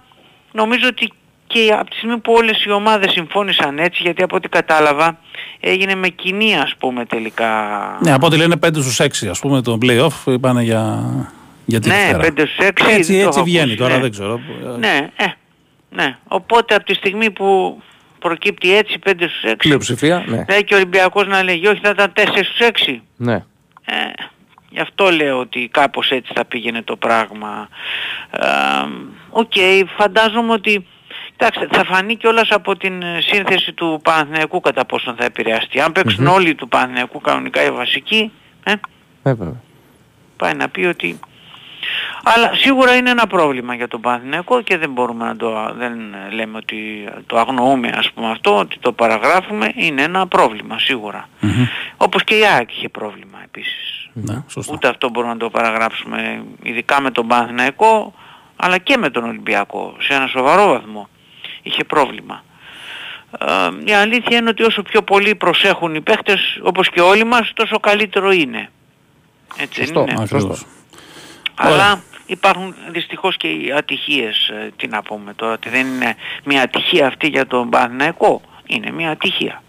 νομίζω 0.51 0.87
ότι 0.87 1.11
και 1.47 1.75
από 1.79 1.89
τη 1.89 1.95
στιγμή 1.95 2.17
που 2.17 2.33
όλες 2.33 2.63
οι 2.65 2.71
ομάδες 2.71 3.11
συμφώνησαν 3.11 3.79
έτσι, 3.79 4.03
γιατί 4.03 4.23
από 4.23 4.35
ό,τι 4.35 4.47
κατάλαβα 4.47 5.19
έγινε 5.59 5.95
με 5.95 6.07
κοινή 6.07 6.57
ας 6.57 6.75
πούμε 6.79 7.05
τελικά. 7.05 7.51
Ναι, 8.03 8.13
από 8.13 8.25
ό,τι 8.25 8.37
λένε 8.37 8.55
5 8.65 8.69
στους 8.73 8.99
6 9.01 9.27
ας 9.29 9.39
πούμε 9.39 9.61
το 9.61 9.77
play-off 9.81 10.31
είπανε 10.33 10.63
για, 10.63 11.03
για 11.65 11.79
τη 11.79 11.87
Ναι, 11.87 11.95
Δευτέρα. 11.95 12.45
5 12.45 12.47
στους 12.47 12.57
6 12.57 12.61
Έτσι, 12.67 12.83
δεν 12.83 12.95
το 12.95 12.99
έτσι 12.99 13.13
έχω 13.21 13.43
βγαίνει 13.43 13.61
ακούσει, 13.61 13.77
τώρα, 13.77 13.95
ναι. 13.95 14.01
δεν 14.01 14.11
ξέρω. 14.11 14.39
Ναι, 14.79 15.09
ε, 15.15 15.25
ναι. 15.89 16.17
Οπότε 16.27 16.75
από 16.75 16.85
τη 16.85 16.93
στιγμή 16.93 17.31
που 17.31 17.81
προκύπτει 18.19 18.75
έτσι 18.75 18.99
5 19.05 19.11
στους 19.15 19.51
6, 19.51 19.53
Πλειοψηφία, 19.57 20.23
ναι. 20.27 20.45
λέει 20.49 20.63
και 20.63 20.73
ο 20.73 20.77
Ολυμπιακός 20.77 21.27
να 21.27 21.43
λέγει 21.43 21.67
όχι 21.67 21.79
θα 21.83 21.89
ήταν 21.89 22.13
4 22.15 22.21
στους 22.27 22.67
6. 22.87 22.99
ναι. 23.17 23.43
Ε, 23.85 24.23
γι' 24.69 24.79
αυτό 24.79 25.09
λέω 25.11 25.39
ότι 25.39 25.69
κάπως 25.71 26.11
έτσι 26.11 26.31
θα 26.35 26.45
πήγαινε 26.45 26.81
το 26.81 26.95
πράγμα. 26.95 27.69
Ε, 28.31 28.47
Οκ, 29.29 29.53
φαντάζομαι 29.97 30.51
ότι 30.53 30.85
κοιτάξτε, 31.31 31.67
θα 31.71 31.83
φανεί 31.83 32.15
κιόλας 32.15 32.49
από 32.49 32.77
την 32.77 33.01
ε, 33.01 33.21
σύνθεση 33.21 33.73
του 33.73 33.99
Παναθηναϊκού 34.03 34.59
κατά 34.59 34.85
πόσον 34.85 35.15
θα 35.15 35.25
επηρεαστεί. 35.25 35.79
Αν 35.79 35.91
παίξουν 35.91 36.27
όλοι 36.27 36.55
του 36.55 36.67
Παναθηναϊκού 36.67 37.21
κανονικά 37.21 37.63
οι 37.65 37.71
βασικοί, 37.71 38.31
ε, 38.63 38.73
Βέβαια. 39.23 39.61
πάει 40.37 40.53
να 40.53 40.69
πει 40.69 40.85
ότι... 40.85 41.19
Αλλά 42.23 42.51
σίγουρα 42.53 42.95
είναι 42.95 43.09
ένα 43.09 43.27
πρόβλημα 43.27 43.73
για 43.73 43.87
τον 43.87 44.01
Παναθηναϊκό 44.01 44.61
και 44.61 44.77
δεν 44.77 44.91
μπορούμε 44.91 45.25
να 45.25 45.35
το... 45.35 45.73
δεν 45.77 45.93
λέμε 46.31 46.57
ότι 46.57 47.09
το 47.25 47.37
αγνοούμε 47.37 47.93
ας 47.97 48.11
πούμε 48.11 48.31
αυτό, 48.31 48.57
ότι 48.57 48.77
το 48.79 48.91
παραγράφουμε, 48.91 49.71
είναι 49.75 50.01
ένα 50.01 50.27
πρόβλημα 50.27 50.79
σίγουρα. 50.79 51.29
Όπως 51.97 52.23
και 52.23 52.35
η 52.37 52.45
ΑΕΚ 52.45 52.71
είχε 52.75 52.89
πρόβλημα 52.89 53.37
επίσης. 53.43 54.09
Ναι, 54.13 54.43
σωστό. 54.47 54.73
Ούτε 54.73 54.87
αυτό 54.87 55.09
μπορούμε 55.09 55.33
να 55.33 55.39
το 55.39 55.49
παραγράψουμε 55.49 56.43
ειδικά 56.63 57.01
με 57.01 57.11
τον 57.11 57.27
Παναθηναϊκό 57.27 58.13
αλλά 58.55 58.77
και 58.77 58.97
με 58.97 59.09
τον 59.09 59.23
Ολυμπιακό 59.23 59.95
σε 59.99 60.13
ένα 60.13 60.27
σοβαρό 60.27 60.67
βαθμό 60.67 61.09
είχε 61.61 61.83
πρόβλημα. 61.83 62.43
Ε, 63.39 63.91
η 63.91 63.93
αλήθεια 63.93 64.37
είναι 64.37 64.49
ότι 64.49 64.63
όσο 64.63 64.81
πιο 64.81 65.01
πολύ 65.01 65.35
προσέχουν 65.35 65.95
οι 65.95 66.01
παίχτες 66.01 66.59
όπως 66.63 66.89
και 66.89 67.01
όλοι 67.01 67.23
μας 67.23 67.51
τόσο 67.53 67.79
καλύτερο 67.79 68.31
είναι. 68.31 68.69
Έτσι 69.57 69.79
Σωστό. 69.79 70.03
δεν 70.03 70.13
είναι. 70.13 70.23
Ακριβώς. 70.23 70.65
Αλλά 71.67 72.01
υπάρχουν 72.25 72.75
δυστυχώς 72.91 73.37
και 73.37 73.47
οι 73.47 73.73
ατυχίες. 73.77 74.47
ε, 74.47 74.71
Τι 74.75 74.87
να 74.87 75.01
πούμε 75.01 75.33
τώρα, 75.33 75.53
ότι 75.53 75.69
δεν 75.69 75.87
είναι 75.87 76.15
μια 76.43 76.61
ατυχία 76.61 77.07
αυτή 77.07 77.27
για 77.27 77.47
τον 77.47 77.69
Παναθηναϊκό. 77.69 78.41
Είναι 78.65 78.91
μια 78.91 79.09
ατυχία. 79.09 79.63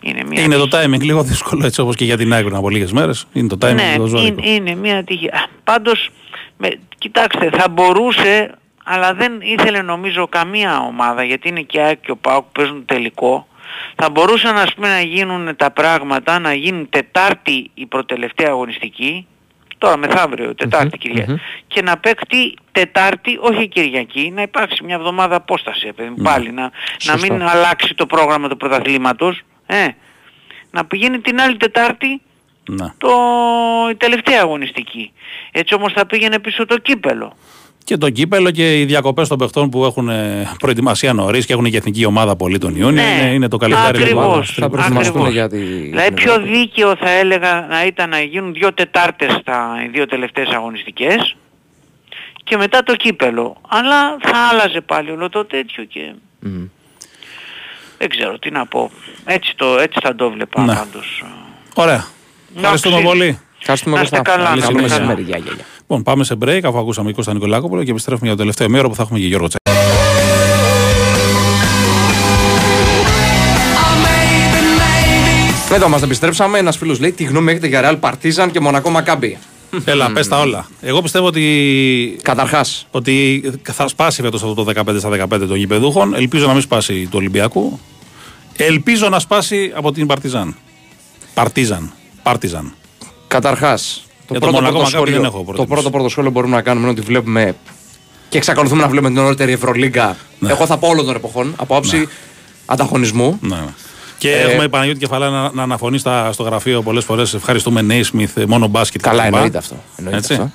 Είναι, 0.00 0.24
μια 0.24 0.42
Είναι 0.42 0.56
το 0.56 0.68
timing 0.72 1.00
λίγο 1.00 1.22
δύσκολο 1.22 1.66
έτσι 1.66 1.80
όπως 1.80 1.96
και 1.96 2.04
για 2.04 2.16
την 2.16 2.32
Άγκρονα 2.34 2.58
από 2.58 2.70
λίγες 2.70 2.92
μέρες. 2.92 3.26
Είναι 3.32 3.48
το 3.48 3.58
timing 3.66 3.74
ναι, 3.74 3.92
λίγο 3.92 4.06
ζώρικο. 4.06 4.42
είναι, 4.42 4.50
είναι 4.50 4.74
μια 4.74 4.98
ατυχία. 4.98 5.32
Α, 5.34 5.46
Πάντως, 5.64 6.10
με, 6.56 6.78
κοιτάξτε, 6.98 7.50
θα 7.52 7.68
μπορούσε, 7.68 8.54
αλλά 8.84 9.14
δεν 9.14 9.32
ήθελε 9.40 9.82
νομίζω 9.82 10.28
καμία 10.28 10.80
ομάδα, 10.80 11.22
γιατί 11.24 11.48
είναι 11.48 11.60
και 11.60 11.78
η 11.78 11.80
ΑΕΚ 11.80 12.00
και 12.00 12.10
ο 12.10 12.16
ΠΑΟΚ 12.16 12.44
που 12.44 12.52
παίζουν 12.52 12.84
τελικό, 12.84 13.46
θα 13.94 14.10
μπορούσαν 14.10 14.56
ας 14.56 14.74
πούμε 14.74 14.88
να 14.88 15.00
γίνουν 15.00 15.56
τα 15.56 15.70
πράγματα, 15.70 16.38
να 16.38 16.54
γίνει 16.54 16.86
Τετάρτη 16.90 17.70
η 17.74 17.86
προτελευταία 17.86 18.48
αγωνιστική, 18.48 19.26
τώρα 19.78 19.96
μεθαύριο, 19.96 20.54
Τετάρτη 20.54 20.98
Κυριακή, 20.98 21.40
και 21.66 21.82
να 21.82 21.98
παίξει 21.98 22.54
Τετάρτη, 22.72 23.38
όχι 23.40 23.68
Κυριακή, 23.68 24.30
να 24.34 24.42
υπάρξει 24.42 24.84
μια 24.84 24.94
εβδομάδα 24.94 25.36
απόσταση, 25.36 25.92
παιδί 25.92 26.08
μου, 26.08 26.22
πάλι, 26.22 26.52
να, 26.52 26.62
να 26.62 26.70
Σωστό. 26.98 27.18
μην 27.32 27.42
αλλάξει 27.42 27.94
το 27.94 28.06
πρόγραμμα 28.06 28.48
του 28.48 28.56
πρωταθλήματος, 28.56 29.40
ε, 29.66 29.86
να 30.70 30.84
πηγαίνει 30.84 31.18
την 31.18 31.40
άλλη 31.40 31.56
Τετάρτη 31.56 32.20
Ναι. 32.68 32.86
το, 32.98 33.10
η 33.90 33.94
τελευταία 33.94 34.40
αγωνιστική. 34.40 35.12
Έτσι 35.52 35.74
όμως 35.74 35.92
θα 35.92 36.06
πήγαινε 36.06 36.38
πίσω 36.38 36.66
το 36.66 36.78
κύπελο. 36.78 37.36
Και 37.88 37.96
το 37.96 38.10
κύπελο 38.10 38.50
και 38.50 38.80
οι 38.80 38.84
διακοπές 38.84 39.28
των 39.28 39.38
παιχτών 39.38 39.70
που 39.70 39.84
έχουν 39.84 40.08
ε, 40.08 40.50
προετοιμασία 40.58 41.12
νωρίς 41.12 41.46
και 41.46 41.52
έχουν 41.52 41.64
και 41.70 41.76
εθνική 41.76 42.04
ομάδα 42.04 42.36
πολύ 42.36 42.58
τον 42.58 42.70
Ιούνιο. 42.76 42.90
Ναι, 42.90 43.18
είναι, 43.20 43.30
είναι 43.34 43.48
το 43.48 43.56
καλοκαίρι 43.56 43.98
λίγο. 43.98 44.20
ακριβώς. 44.20 44.52
Θα 44.54 44.68
προετοιμαστούν 44.70 45.22
Ακριβώς. 45.22 45.32
για 45.32 45.48
τη. 45.48 45.56
Δηλαδή 45.64 46.06
την 46.06 46.14
πιο 46.14 46.32
Ευρώπη. 46.32 46.48
δίκαιο 46.50 46.96
θα 46.96 47.10
έλεγα 47.10 47.66
να 47.70 47.86
ήταν 47.86 48.08
να 48.08 48.20
γίνουν 48.20 48.52
δύο 48.52 48.72
Τετάρτες 48.74 49.32
στα 49.40 49.82
οι 49.84 49.88
δύο 49.88 50.06
τελευταίες 50.06 50.48
αγωνιστικές 50.48 51.36
και 52.44 52.56
μετά 52.56 52.82
το 52.82 52.96
κύπελο. 52.96 53.56
Αλλά 53.68 54.16
θα 54.20 54.36
άλλαζε 54.52 54.80
πάλι 54.80 55.10
όλο 55.10 55.28
το 55.28 55.44
τέτοιο 55.44 55.84
και 55.84 56.12
Μμμ. 56.40 56.64
δεν 57.98 58.08
ξέρω 58.08 58.38
τι 58.38 58.50
να 58.50 58.66
πω. 58.66 58.90
Έτσι, 59.24 59.52
το, 59.56 59.78
έτσι 59.78 59.98
θα 60.02 60.14
το 60.14 60.30
βλέπα 60.30 60.62
Ναι. 60.64 60.74
πάντως. 60.74 61.24
Ωραία. 61.74 62.06
Ευχαριστούμε 62.56 62.96
Εντάξει. 62.96 63.16
πολύ. 63.18 63.38
Ευχαριστούμε 63.60 63.96
Να 63.96 64.02
είστε 64.02 64.16
Κωστά. 64.16 64.32
καλά, 64.36 64.48
Καλό 64.48 64.60
να 64.60 64.66
είστε 64.66 64.72
καλά. 64.74 64.88
μεσημέρι. 64.88 65.22
Γεια, 65.22 65.38
γεια, 65.38 65.52
γεια. 65.56 65.64
Λοιπόν, 65.90 66.02
πάμε 66.02 66.24
σε 66.24 66.36
break 66.44 66.60
αφού 66.64 66.78
ακούσαμε 66.78 67.12
Κώστα 67.12 67.32
Νικολάκοπουλο 67.32 67.84
και 67.84 67.90
επιστρέφουμε 67.90 68.26
για 68.26 68.36
το 68.36 68.42
τελευταίο 68.42 68.68
μέρο 68.68 68.88
που 68.88 68.94
θα 68.94 69.02
έχουμε 69.02 69.18
και 69.18 69.26
Γιώργο 69.26 69.48
Τσέ. 69.48 69.56
Εδώ 75.72 75.88
μας 75.88 76.02
επιστρέψαμε. 76.02 76.58
Ένας 76.58 76.76
φίλος 76.76 77.00
λέει: 77.00 77.12
Τι 77.12 77.24
γνώμη 77.24 77.50
έχετε 77.50 77.66
για 77.66 78.00
Real 78.00 78.08
Partizan 78.08 78.48
και 78.52 78.60
Μονακό 78.60 78.90
Μακάμπι. 78.90 79.38
Έλα, 79.84 80.12
πες 80.12 80.28
τα 80.28 80.40
όλα. 80.40 80.66
Εγώ 80.80 81.02
πιστεύω 81.02 81.26
ότι. 81.26 82.18
Καταρχάς. 82.22 82.86
Ότι 82.90 83.42
θα 83.62 83.88
σπάσει 83.88 84.22
φέτος 84.22 84.42
αυτό 84.42 84.64
το 84.64 84.72
15 84.86 84.98
στα 84.98 85.08
15 85.08 85.46
των 85.48 85.56
γηπεδούχων. 85.56 86.14
Ελπίζω 86.14 86.46
να 86.46 86.52
μην 86.52 86.62
σπάσει 86.62 87.02
του 87.02 87.16
Ολυμπιακού. 87.16 87.78
Ελπίζω 88.56 89.08
να 89.08 89.18
σπάσει 89.18 89.72
από 89.74 89.92
την 89.92 90.06
Παρτιζάν. 90.06 90.56
Παρτίζαν. 91.34 91.92
Παρτιζάν. 92.22 92.72
Καταρχάς. 93.28 94.07
Το, 94.28 94.34
Για 94.34 94.40
το 94.40 94.46
πρώτο 94.46 94.52
Μονακό 94.52 94.78
πρώτο 94.78 94.84
Μακάμπι 94.84 95.10
δεν 95.10 95.20
σχόλιο- 95.20 95.24
έχω 95.24 95.38
το 95.38 95.44
προτιμήσει. 95.44 95.72
πρώτο 95.74 95.90
πρώτο 95.90 96.08
σχόλιο 96.08 96.30
μπορούμε 96.30 96.56
να 96.56 96.62
κάνουμε 96.62 96.88
είναι 96.88 96.98
ότι 96.98 97.06
βλέπουμε 97.06 97.54
και 98.28 98.38
εξακολουθούμε 98.38 98.82
να 98.82 98.88
βλέπουμε 98.88 99.08
την 99.10 99.18
ωραιότερη 99.18 99.52
Ευρωλίγκα. 99.52 100.16
Ναι. 100.38 100.50
Εγώ 100.50 100.66
θα 100.66 100.76
πω 100.78 100.88
όλων 100.88 101.04
των 101.06 101.14
εποχών 101.14 101.54
από 101.56 101.76
άψη 101.76 102.08
ανταγωνισμού. 102.66 103.38
Ναι, 103.40 103.54
ναι. 103.56 103.62
Και 104.18 104.30
Ε, 104.32 104.40
έχουμε 104.40 104.64
η 104.64 104.68
Παναγιώτη 104.68 104.98
Κεφαλά 104.98 105.28
να, 105.30 105.50
να 105.52 105.62
αναφωνείς 105.62 106.00
στα, 106.00 106.32
στο 106.32 106.42
γραφείο 106.42 106.82
πολλές 106.82 107.04
φορές. 107.04 107.34
Ευχαριστούμε 107.34 107.82
Νέισμιθ, 107.82 108.36
μόνο 108.46 108.66
μπάσκετ. 108.66 109.00
Καλά, 109.00 109.22
κτλ. 109.22 109.34
εννοείται 109.34 109.58
αυτό. 109.58 109.76
Εννοείται 109.96 110.18
Έτσι. 110.18 110.32
αυτό. 110.32 110.50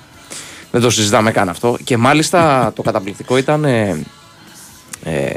Δεν 0.70 0.80
το 0.80 0.90
συζητάμε 0.90 1.30
καν 1.30 1.48
αυτό. 1.48 1.76
Και 1.84 1.96
μάλιστα 1.96 2.72
το 2.76 2.82
καταπληκτικό 2.82 3.36
ήταν. 3.36 3.64
Ε, 3.64 4.04
ε, 5.04 5.30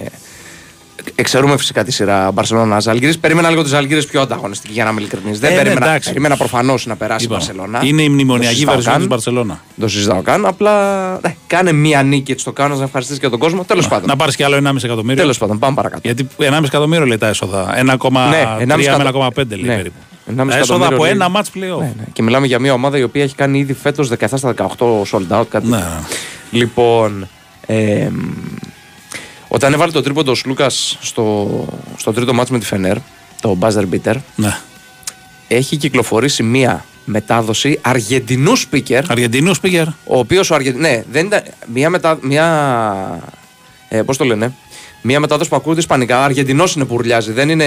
Εξαιρούμε 1.20 1.58
φυσικά 1.58 1.84
τη 1.84 1.92
σειρά 1.92 2.32
Μπαρσελόνα 2.32 2.80
Ζαλγκύρη. 2.80 3.18
Περίμενα 3.18 3.50
λίγο 3.50 3.64
τη 3.64 3.70
Ζαλγκύρη 3.70 4.06
πιο 4.06 4.22
ανταγωνιστική 4.22 4.74
για 4.74 4.84
να 4.84 4.90
είμαι 4.90 5.00
ειλικρινής. 5.02 5.40
Δεν 5.40 5.50
Ε, 5.52 5.54
ναι, 5.56 5.62
περίμενα, 5.62 5.86
εντάξει. 5.86 6.08
περίμενα 6.10 6.38
προφανώς 6.38 6.86
να 6.86 6.96
περάσει 6.96 7.24
η 7.24 7.28
Είπαμε. 7.32 7.44
Μπαρσελόνα. 7.46 7.82
Είναι 7.84 8.02
η 8.02 8.10
μνημονιακή 8.10 8.48
Το 8.48 8.54
συζητάω 8.54 8.74
βερσιόν 8.74 8.94
καν. 8.94 9.02
της 9.02 9.10
Μπαρσελόνα. 9.12 9.60
Δεν 9.76 9.86
το 9.86 9.88
συζητάω 9.92 10.22
καν. 10.22 10.46
Απλά 10.46 11.12
ναι, 11.24 11.36
κάνε 11.48 11.72
μία 11.72 12.04
νίκη 12.04 12.32
έτσι 12.32 12.46
το 12.46 12.52
κάνω 12.52 12.76
να 12.76 12.84
ευχαριστήσει 12.84 13.20
και 13.20 13.30
τον 13.30 13.40
κόσμο. 13.40 13.64
Τέλος 13.64 13.88
πάντων. 13.88 14.08
Να 14.08 14.16
πάρεις 14.16 14.36
και 14.36 14.44
άλλο 14.44 14.56
1,5 14.56 14.84
εκατομμύριο. 14.84 15.22
Τέλος 15.22 15.38
πάντων, 15.38 15.60
πάμε 15.60 15.76
παρακάτω. 15.76 16.02
Γιατί 16.04 16.28
1,5 16.38 16.64
εκατομμύριο 16.66 17.06
λέει 17.06 17.18
τα 17.18 17.28
έσοδα. 17.28 17.74
1,3 17.76 18.12
Ναι, 18.30 18.74
1,5 18.74 18.98
με 18.98 19.12
1,5 19.36 19.48
λέει 19.48 19.62
ναι. 19.62 19.76
περίπου. 19.76 19.96
1,5 20.30 20.36
Τα 20.36 20.42
έσοδα 20.44 20.54
εκατομμύριο 20.58 20.88
από 20.96 21.04
λέει. 21.04 21.12
ένα 21.12 21.30
μάτς 21.30 21.50
πλέον. 21.50 21.80
Ναι, 21.80 21.94
ναι. 21.98 22.04
Και 22.14 22.24
μιλάμε 22.24 22.48
για 22.48 22.60
μια 22.60 22.74
ομάδα 22.74 22.98
η 22.98 23.04
οποία 23.04 23.24
έχει 23.24 23.36
κάνει 23.36 23.60
ήδη 23.60 23.74
φέτος 23.74 24.10
17 24.20 24.26
στα 24.36 24.54
18 24.58 24.66
sold 25.12 25.40
out. 25.40 25.48
Κάτι. 25.50 25.68
Ναι. 25.68 25.84
Λοιπόν, 26.52 27.28
ε, 27.66 28.08
όταν 29.48 29.74
έβαλε 29.74 29.92
το 29.92 30.02
τρίποντο 30.02 30.32
ο 30.32 30.36
Σλούκας 30.36 30.98
στο, 31.02 31.48
στο 31.98 32.14
τρίτο 32.14 32.34
μάτς 32.34 32.50
με 32.50 32.60
τη 32.60 32.66
Φενέρ, 32.66 32.98
το 33.42 33.58
buzzer 33.62 33.84
beater, 33.94 34.16
Ναι. 34.36 34.58
έχει 35.48 35.78
κυκλοφορήσει 35.78 36.44
μία 36.44 36.86
μετάδοση 37.06 37.80
Αργεντινούς 37.82 38.68
speaker. 38.72 39.02
Αργεντινούς 39.08 39.60
speaker. 39.64 39.86
Ο 40.06 40.20
οποίος 40.20 40.50
ο 40.50 40.56
Αργεντινού. 40.56 40.82
Ναι, 40.82 41.04
δεν 41.12 41.26
ήταν. 41.26 41.42
Μία 41.74 41.90
μετα... 41.90 42.18
Μία. 42.22 43.22
Ε, 43.90 44.02
Πώς 44.02 44.18
το 44.18 44.24
λένε; 44.26 44.54
Μία 45.02 45.20
μετάδοση 45.20 45.50
που 45.50 45.56
ακούγεται 45.56 45.80
Ισπανικά. 45.80 46.24
Αργεντινός 46.24 46.76
είναι 46.76 46.86
που 46.86 46.94
ουρλιάζει. 46.96 47.32
Δεν 47.32 47.50
είναι, 47.50 47.66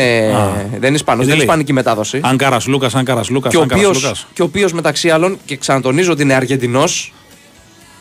δεν 0.70 0.88
είναι 0.88 0.94
Ισπανός. 0.96 1.04
Τι 1.04 1.06
Δεν 1.06 1.16
είναι 1.24 1.34
λέει; 1.34 1.38
Ισπανική 1.44 1.72
μετάδοση. 1.72 2.20
Αν 2.22 2.36
κάρα 2.36 2.58
Λούκας, 2.66 2.94
αν 2.94 3.04
κάρα 3.04 3.22
Λούκας, 3.28 3.50
Και 3.52 3.56
ο 3.58 3.60
αν 3.62 3.68
κάρα 3.68 3.80
οποίος, 3.80 4.02
Λούκας. 4.02 4.26
και 4.32 4.42
ο 4.42 4.44
οποίος 4.44 4.72
μεταξύ 4.72 5.10
άλλων, 5.10 5.38
και 5.44 5.56
ξανατονίζω 5.56 6.12
ότι 6.12 6.22
είναι 6.22 6.34
Αργεντινός, 6.34 7.12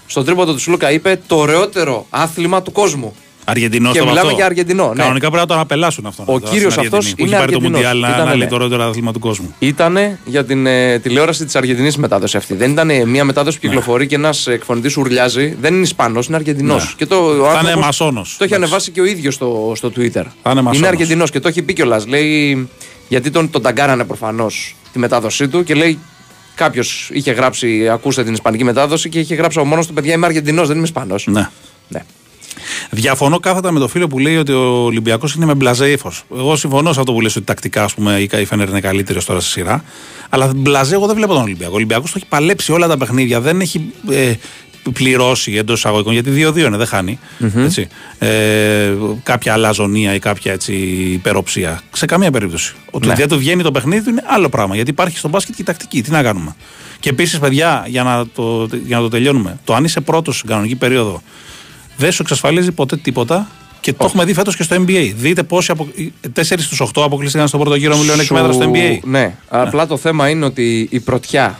στον 0.07 0.25
τρίποντο 0.25 0.53
του 0.53 0.59
Σλούκα 0.59 0.91
είπε 0.91 1.21
το 1.27 1.35
ωραιότερο 1.37 2.05
άθλημα 2.09 2.61
του 2.61 2.71
κόσμου. 2.71 3.15
Αργεντινό 3.49 3.91
Και 3.91 3.99
το 3.99 4.05
μιλάμε 4.05 4.21
αυτό. 4.21 4.35
για 4.35 4.45
Αργεντινό. 4.45 4.87
Ναι. 4.87 5.01
Κανονικά 5.01 5.25
πρέπει 5.27 5.41
να 5.41 5.45
το 5.47 5.53
αναπελάσουν 5.53 6.05
αυτό. 6.05 6.23
Ο 6.25 6.39
κύριος 6.39 6.77
αυτός 6.77 7.13
είναι 7.17 7.29
Έχει 7.29 7.29
πάρει 7.29 7.51
το 7.51 7.57
Αργεντινός. 7.57 7.71
Μουντιάλ 7.71 7.99
να, 7.99 8.07
Ήτανε, 8.09 8.23
να 8.23 8.29
λέει 8.29 8.39
ναι. 8.39 8.47
το 8.47 8.55
ωραιότερο 8.55 8.83
άθλημα 8.83 9.11
του 9.13 9.19
κόσμου. 9.19 9.55
Ήταν 9.59 9.97
για 10.25 10.45
την 10.45 10.65
ε, 10.65 10.99
τηλεόραση 10.99 11.45
της 11.45 11.55
Αργεντινής 11.55 11.97
μετάδοση 11.97 12.37
αυτή. 12.37 12.53
Δεν 12.55 12.71
ήταν 12.71 12.91
μια 13.09 13.23
μετάδοση 13.23 13.59
που 13.59 13.65
Ναι. 13.65 13.69
κυκλοφορεί 13.71 14.07
και 14.07 14.15
ένας 14.15 14.47
εκφωνητής 14.47 14.97
ουρλιάζει. 14.97 15.57
Δεν 15.61 15.73
είναι 15.73 15.83
Ισπανός, 15.83 16.27
είναι 16.27 16.35
Αργεντινός. 16.35 16.83
Ναι. 16.85 16.91
Και 16.97 17.05
το, 17.05 17.15
ο 17.15 17.29
Θα 17.29 17.35
είναι 17.49 17.57
άνθρωπος 17.57 17.85
μασόνος. 17.85 18.35
Το 18.37 18.43
έχει 18.43 18.55
ανεβάσει 18.55 18.91
και 18.91 19.01
ο 19.01 19.05
ίδιος 19.05 19.33
στο, 19.33 19.71
στο 19.75 19.91
Twitter. 19.95 20.23
μασόνος. 20.43 20.77
είναι 20.77 20.87
Αργεντινός 20.87 21.31
και 21.31 21.39
το 21.39 21.47
έχει 21.47 21.61
πει 21.61 21.73
κιόλας. 21.73 22.07
Λέει. 22.07 22.67
Γιατί 23.07 23.31
τον, 23.31 23.49
τον 23.49 23.61
ταγκάρανε 23.61 24.03
προφανώς 24.03 24.75
τη 24.93 24.99
μετάδοσή 24.99 25.47
του 25.47 25.63
και 25.63 25.73
λέει. 25.73 25.99
Κάποιος 26.55 27.09
είχε 27.13 27.31
γράψει, 27.31 27.89
ακούστε 27.89 28.23
την 28.23 28.33
Ισπανική 28.33 28.63
μετάδοση 28.63 29.09
και 29.09 29.19
είχε 29.19 29.35
γράψει 29.35 29.59
ο 29.59 29.65
μόνος 29.65 29.87
του 29.87 29.93
παιδιά. 29.93 30.13
Είμαι 30.13 30.25
Αργεντινός, 30.25 30.67
δεν 30.67 30.75
είμαι 30.77 30.85
Ισπανός. 30.85 31.27
Ναι. 31.27 31.49
Ναι. 31.87 32.03
Διαφωνώ 32.89 33.39
κάθετα 33.39 33.71
με 33.71 33.79
το 33.79 33.87
φίλο 33.87 34.07
που 34.07 34.19
λέει 34.19 34.37
ότι 34.37 34.51
ο 34.51 34.83
Ολυμπιακός 34.83 35.33
είναι 35.33 35.45
με 35.45 35.53
μπλαζέ 35.55 35.91
ύφο. 35.91 36.11
Εγώ 36.35 36.55
συμφωνώ 36.55 36.93
σε 36.93 36.99
αυτό 36.99 37.13
που 37.13 37.21
λες 37.21 37.35
ότι 37.35 37.45
τακτικά 37.45 37.83
ας 37.83 37.93
πούμε, 37.93 38.27
η 38.39 38.45
Φένερ 38.45 38.69
είναι 38.69 38.79
καλύτερος 38.81 39.25
τώρα 39.25 39.39
στη 39.39 39.49
σειρά. 39.49 39.83
Αλλά 40.29 40.51
μπλαζέ 40.55 40.93
εγώ 40.95 41.05
δεν 41.05 41.15
βλέπω 41.15 41.33
τον 41.33 41.41
Ολυμπιακό. 41.41 41.71
Ο 41.71 41.75
Ολυμπιακός 41.75 42.11
το 42.11 42.13
έχει 42.17 42.25
παλέψει 42.29 42.71
όλα 42.71 42.87
τα 42.87 42.97
παιχνίδια. 42.97 43.41
Δεν 43.41 43.61
έχει 43.61 43.91
ε, 44.09 44.33
πληρώσει 44.93 45.53
εντός 45.55 45.77
εισαγωγικών 45.77 46.13
γιατί 46.13 46.29
2-2 46.47 46.57
είναι, 46.57 46.77
δεν 46.77 46.85
χανει 46.87 47.19
Έτσι. 47.55 47.87
Ε, 48.19 48.93
κάποια 49.23 49.53
αλαζονία 49.53 50.13
ή 50.13 50.19
κάποια 50.19 50.51
έτσι, 50.53 50.73
υπεροψία. 51.13 51.81
Σε 51.91 52.05
καμία 52.05 52.31
περίπτωση. 52.31 52.73
Ότι 52.91 53.07
Ναι. 53.07 53.13
δεν 53.13 53.27
του 53.27 53.37
βγαίνει 53.37 53.63
το 53.63 53.71
παιχνίδι 53.71 54.03
του 54.03 54.09
είναι 54.09 54.23
άλλο 54.27 54.49
πράγμα. 54.49 54.75
Γιατί 54.75 54.89
υπάρχει 54.89 55.17
στο 55.17 55.27
μπάσκετ 55.29 55.55
και 55.55 55.61
η 55.61 55.65
τακτική. 55.65 56.01
Τι 56.01 56.11
να 56.11 56.23
κάνουμε. 56.23 56.55
Και 56.99 57.09
επίσης, 57.09 57.39
παιδιά, 57.39 57.85
για 57.87 58.03
να, 58.03 58.27
το, 58.27 58.67
για 58.85 58.95
να 58.97 59.01
το 59.03 59.09
τελειώνουμε, 59.09 59.59
το 59.63 59.73
αν 59.73 59.83
είσαι 59.83 60.01
πρώτος 60.01 60.37
στην 60.37 60.49
κανονική 60.49 60.75
περίοδο 60.75 61.21
δεν 61.99 62.11
σου 62.11 62.21
εξασφαλίζει 62.21 62.71
ποτέ 62.71 62.97
τίποτα 62.97 63.47
και 63.79 63.93
το 63.93 64.05
έχουμε 64.05 64.25
δει 64.25 64.33
φέτος 64.33 64.55
και 64.55 64.63
στο 64.63 64.75
NBA. 64.75 65.13
Δείτε 65.15 65.43
πόσοι 65.43 65.71
από... 65.71 65.87
4 66.35 66.41
στους 66.43 66.81
8 66.95 67.01
αποκλείστηκαν 67.03 67.47
στον 67.47 67.59
πρώτο 67.59 67.75
γύρο 67.75 67.97
μιλίων 67.97 68.15
Σου- 68.15 68.35
εκμέτρα 68.35 68.53
στο 68.53 68.71
NBA. 68.73 68.99
Ναι. 69.03 69.35
Απλά 69.49 69.87
το 69.87 69.97
θέμα 69.97 70.29
είναι 70.29 70.45
ότι 70.45 70.87
η 70.91 70.99
πρωτιά 70.99 71.59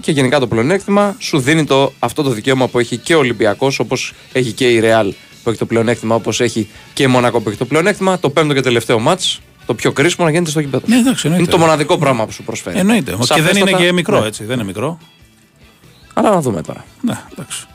και 0.00 0.12
γενικά 0.12 0.38
το 0.38 0.46
πλεονέκτημα 0.46 1.16
σου 1.18 1.38
δίνει 1.38 1.64
το, 1.64 1.92
αυτό 1.98 2.22
το 2.22 2.30
δικαίωμα 2.30 2.68
που 2.68 2.78
έχει 2.78 2.96
και 2.96 3.14
ο 3.14 3.18
Ολυμπιακός, 3.18 3.78
όπως 3.78 4.12
έχει 4.32 4.52
και 4.52 4.68
η 4.68 4.80
Real 4.84 5.10
που 5.42 5.48
έχει 5.50 5.58
το 5.58 5.66
πλεονέκτημα, 5.66 6.14
όπως 6.14 6.40
έχει 6.40 6.68
και 6.92 7.02
η 7.02 7.06
Μονακό 7.06 7.40
που 7.40 7.48
έχει 7.48 7.58
το 7.58 7.64
πλεονέκτημα. 7.64 8.18
Το 8.18 8.30
πέμπτο 8.30 8.54
και 8.54 8.60
τελευταίο 8.60 8.98
μάτς, 8.98 9.40
το 9.66 9.74
πιο 9.74 9.92
κρίσιμο 9.92 10.24
να 10.26 10.32
γίνεται 10.32 10.50
στο 10.50 10.60
γήπεδο. 10.60 10.86
Ναι, 10.86 10.96
εντάξει, 10.96 11.26
εννοείται. 11.26 11.50
είναι 11.50 11.58
το 11.58 11.64
μοναδικό 11.66 11.98
πράγμα 11.98 12.26
που 12.26 12.32
σου 12.32 12.42
προσφέρει. 12.42 12.78
Εννοείται. 12.78 13.10
Και 13.10 13.16
δεν 13.16 13.26
είναι 13.26 13.48
Σαφέστατα, 13.48 13.78
και 13.84 13.92
μικρό, 13.92 14.20
ναι. 14.20 14.26
έτσι. 14.26 14.44
Δεν 14.44 14.54
είναι 14.54 14.64
μικρό. 14.64 14.98
Αλλά 16.14 16.30
να 16.30 16.40
δούμε 16.40 16.62
τώρα. 16.62 16.84
Ναι, 17.00 17.18
εντάξει. 17.32 17.66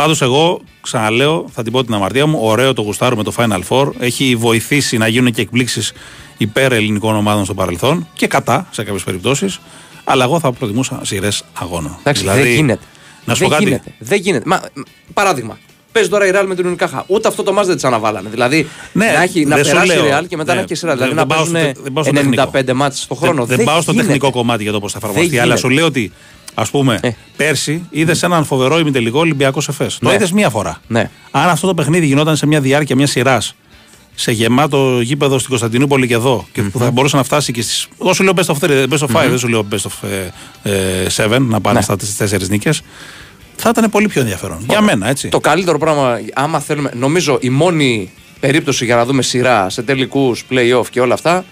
Πάντως, 0.00 0.22
εγώ 0.22 0.60
ξαναλέω, 0.80 1.44
θα 1.52 1.62
την 1.62 1.72
πω 1.72 1.84
την 1.84 1.94
αμαρτία 1.94 2.26
μου. 2.26 2.38
Ωραίο 2.42 2.72
το 2.72 2.82
γουστάρω 2.82 3.16
με 3.16 3.22
το 3.22 3.32
Final 3.36 3.60
Four. 3.68 3.90
Έχει 3.98 4.36
βοηθήσει 4.36 4.96
να 4.98 5.08
γίνουν 5.08 5.32
και 5.32 5.40
εκπλήξεις 5.40 5.92
υπέρ 6.36 6.72
ελληνικών 6.72 7.14
ομάδων 7.16 7.44
στο 7.44 7.54
παρελθόν 7.54 8.08
και 8.14 8.26
κατά 8.26 8.66
σε 8.70 8.82
κάποιες 8.84 9.02
περιπτώσεις. 9.04 9.60
Αλλά 10.04 10.24
εγώ 10.24 10.38
θα 10.40 10.52
προτιμούσα 10.52 11.00
σειρές 11.02 11.42
αγώνων. 11.52 11.96
Εντάξει, 12.00 12.24
δεν 12.24 12.46
γίνεται. 12.46 12.84
Να 13.24 13.34
σου 13.34 13.40
δεν 13.40 13.48
πω 13.48 13.54
κάτι. 13.54 13.64
γίνεται. 13.64 13.92
Δεν 13.98 14.18
γίνεται. 14.20 14.44
Μα, 14.48 14.60
μ, 14.74 14.80
παράδειγμα. 15.14 15.58
Παίζει 15.92 16.08
τώρα 16.08 16.26
η 16.26 16.30
Real 16.34 16.44
με 16.46 16.54
την 16.54 16.66
Ουνικάχα. 16.66 17.04
Ούτε 17.06 17.28
αυτό 17.28 17.42
το 17.42 17.52
μάτς 17.52 17.66
δεν 17.68 17.76
τη 17.76 17.86
αναβάλανε. 17.86 18.28
Δηλαδή 18.28 18.66
Ναι, 18.92 19.06
να, 19.06 19.22
έχει, 19.22 19.44
να 19.44 19.56
δεν 19.56 19.64
σου 19.64 19.70
περάσει 19.70 19.92
η 19.92 19.96
λέω. 19.96 20.18
Real 20.18 20.24
και 20.28 20.36
μετά 20.36 20.52
Ναι, 20.52 20.58
να 20.58 20.64
έχει 20.64 20.74
σειρά. 20.74 20.96
δεν- 20.96 21.08
Δηλαδή 21.08 21.14
δεν 21.14 21.26
να 21.28 21.34
πάω 21.34 21.44
στο 21.44 21.52
παίζουν 21.52 21.72
τε- 21.74 21.82
δεν 21.82 21.92
πάω 21.92 22.04
στο 22.04 22.12
τεχνικό. 22.12 22.42
95 22.42 22.72
μάτς 22.74 23.06
το 23.06 23.14
χρόνο. 23.14 23.44
Δεν, 23.44 23.56
δεν 23.56 23.66
πάω 23.66 23.80
στο 23.80 23.90
γίνεται. 23.92 24.06
τεχνικό 24.08 24.30
κομμάτι 24.30 24.62
για 24.62 24.72
το 24.72 24.80
πώς 24.80 24.92
θα 24.92 24.98
εφαρμοστεί. 25.02 25.28
Δεν 25.28 25.40
Αλλά 25.40 25.54
γίνεται. 25.54 25.60
σου 25.68 25.74
λέω 25.74 25.86
ότι, 25.86 26.12
ας 26.54 26.70
πούμε, 26.70 26.98
Ε. 27.02 27.10
πέρσι 27.36 27.86
είδες 27.90 28.22
έναν 28.22 28.44
φοβερό 28.44 28.78
ημιτελικό 28.78 29.18
Ολυμπιακός 29.18 29.68
Εφές. 29.68 29.98
Το 29.98 30.08
Ναι. 30.08 30.14
είδες 30.14 30.32
μία 30.32 30.50
φορά. 30.50 30.80
Ναι. 30.86 31.10
Αν 31.30 31.48
αυτό 31.48 31.66
το 31.66 31.74
παιχνίδι 31.74 32.06
γινόταν 32.06 32.36
σε 32.36 32.46
μια 32.46 32.60
διάρκεια 32.60 32.96
μιας 32.96 33.10
σειράς, 33.10 33.54
σε 34.14 34.32
γεμάτο 34.32 35.00
γήπεδο 35.00 35.36
στην 35.38 35.48
Κωνσταντινούπολη 35.50 36.06
και 36.06 36.14
εδώ, 36.14 36.46
και 36.52 36.62
που 36.62 36.78
θα 36.78 36.90
μπορούσε 36.90 37.16
να 37.16 37.22
φτάσει 37.22 37.52
και 37.52 37.62
στι. 37.62 37.86
Εγώ 38.00 38.12
σου 38.12 38.22
λέω 38.22 38.32
best 38.36 38.54
of 38.54 38.56
3, 38.60 38.86
best 38.88 38.98
of 38.98 39.06
5, 39.24 39.28
δεν 39.28 39.38
σου 39.38 39.48
λέω 39.48 39.66
best 39.70 39.76
of 39.88 40.08
7 41.16 41.38
να 41.40 41.60
πάνε 41.60 41.78
Ναι. 41.78 41.84
στα 41.84 41.96
στι 42.00 42.16
τέσσερις 42.16 42.48
νίκες. 42.48 42.82
Θα 43.56 43.68
ήταν 43.76 43.90
πολύ 43.90 44.08
πιο 44.08 44.20
ενδιαφέρον. 44.20 44.64
Για 44.68 44.80
μένα, 44.80 45.08
έτσι. 45.08 45.28
Το 45.28 45.40
καλύτερο 45.40 45.78
πράγμα, 45.78 46.18
άμα 46.34 46.60
θέλουμε, 46.60 46.90
νομίζω 46.96 47.38
η 47.40 47.50
μόνη 47.50 48.10
περίπτωση 48.40 48.84
για 48.84 48.96
να 48.96 49.04
δούμε 49.04 49.22
σειρά 49.22 49.70
σε 49.70 49.82
τελικούς, 49.82 50.44
playoff 50.50 50.86
και 50.90 51.00
όλα 51.00 51.14
αυτά, 51.14 51.44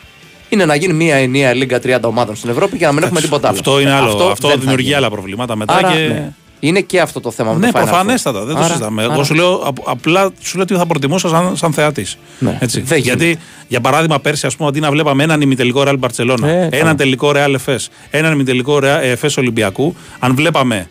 είναι 0.49 0.65
να 0.65 0.75
γίνει 0.75 0.93
μια 0.93 1.17
ενιαία 1.17 1.55
λίγα 1.55 1.79
30 1.85 1.99
ομάδων 2.03 2.37
στην 2.37 2.51
Ευρώπη 2.51 2.77
και 2.77 2.85
να 2.87 2.93
μην 2.93 3.03
έχουμε 3.03 3.21
τίποτα 3.21 3.49
άλλο. 3.49 3.57
Αυτό 3.59 3.81
είναι 3.81 3.93
άλλο. 3.93 4.09
Αυτό, 4.11 4.49
δεν 4.49 4.57
θα 4.57 4.61
δημιουργεί 4.61 4.85
γίνει. 4.85 4.95
άλλα 4.97 5.11
προβλήματα 5.11 5.57
μετά. 5.57 5.75
Άρα, 5.75 5.93
και... 5.93 5.99
ναι. 5.99 6.33
Είναι 6.61 6.81
και 6.81 7.01
αυτό 7.01 7.21
το 7.21 7.31
θέμα 7.31 7.53
με 7.53 7.59
Ναι, 7.59 7.73
το 7.73 7.79
Final 7.79 7.83
Four. 7.83 7.87
προφανέστατα, 7.87 8.45
δεν 8.45 8.55
το 8.55 8.61
Άρα- 8.61 8.69
συζητάμε. 8.69 9.03
Εγώ 9.03 9.13
άρα- 9.13 9.25
σου 9.25 9.35
λέω, 9.35 9.55
απ- 9.55 9.89
απλά 9.89 10.31
σου 10.41 10.55
λέω 10.57 10.63
ότι 10.63 10.75
θα 10.75 10.87
προτιμούσα 10.87 11.29
σαν, 11.29 11.57
σαν 11.57 11.73
θεατής. 11.73 12.19
Ναι, 12.39 12.59
Έτσι. 12.61 12.81
δεν 12.81 12.99
γίνεται. 12.99 13.25
Γιατί, 13.25 13.41
για 13.69 13.81
παράδειγμα, 13.81 14.21
πέρσι, 14.21 14.47
ας 14.47 14.57
πούμε, 14.57 14.69
αντί 14.69 14.81
να 14.81 14.91
βλέπαμε 14.91 15.23
έναν 15.23 15.41
ημιτελικό 15.41 15.83
Real 15.87 15.97
Barcelona, 16.01 16.43
Ε, 16.43 16.53
έναν 16.53 16.69
καλά. 16.71 16.95
τελικό 16.95 17.33
Real 17.35 17.55
FS, 17.67 17.77
έναν 18.11 18.33
ημιτελικό 18.33 18.79
FS 19.21 19.29
Ολυμπιακού, 19.39 19.95
αν 20.19 20.35
βλέπαμε 20.35 20.89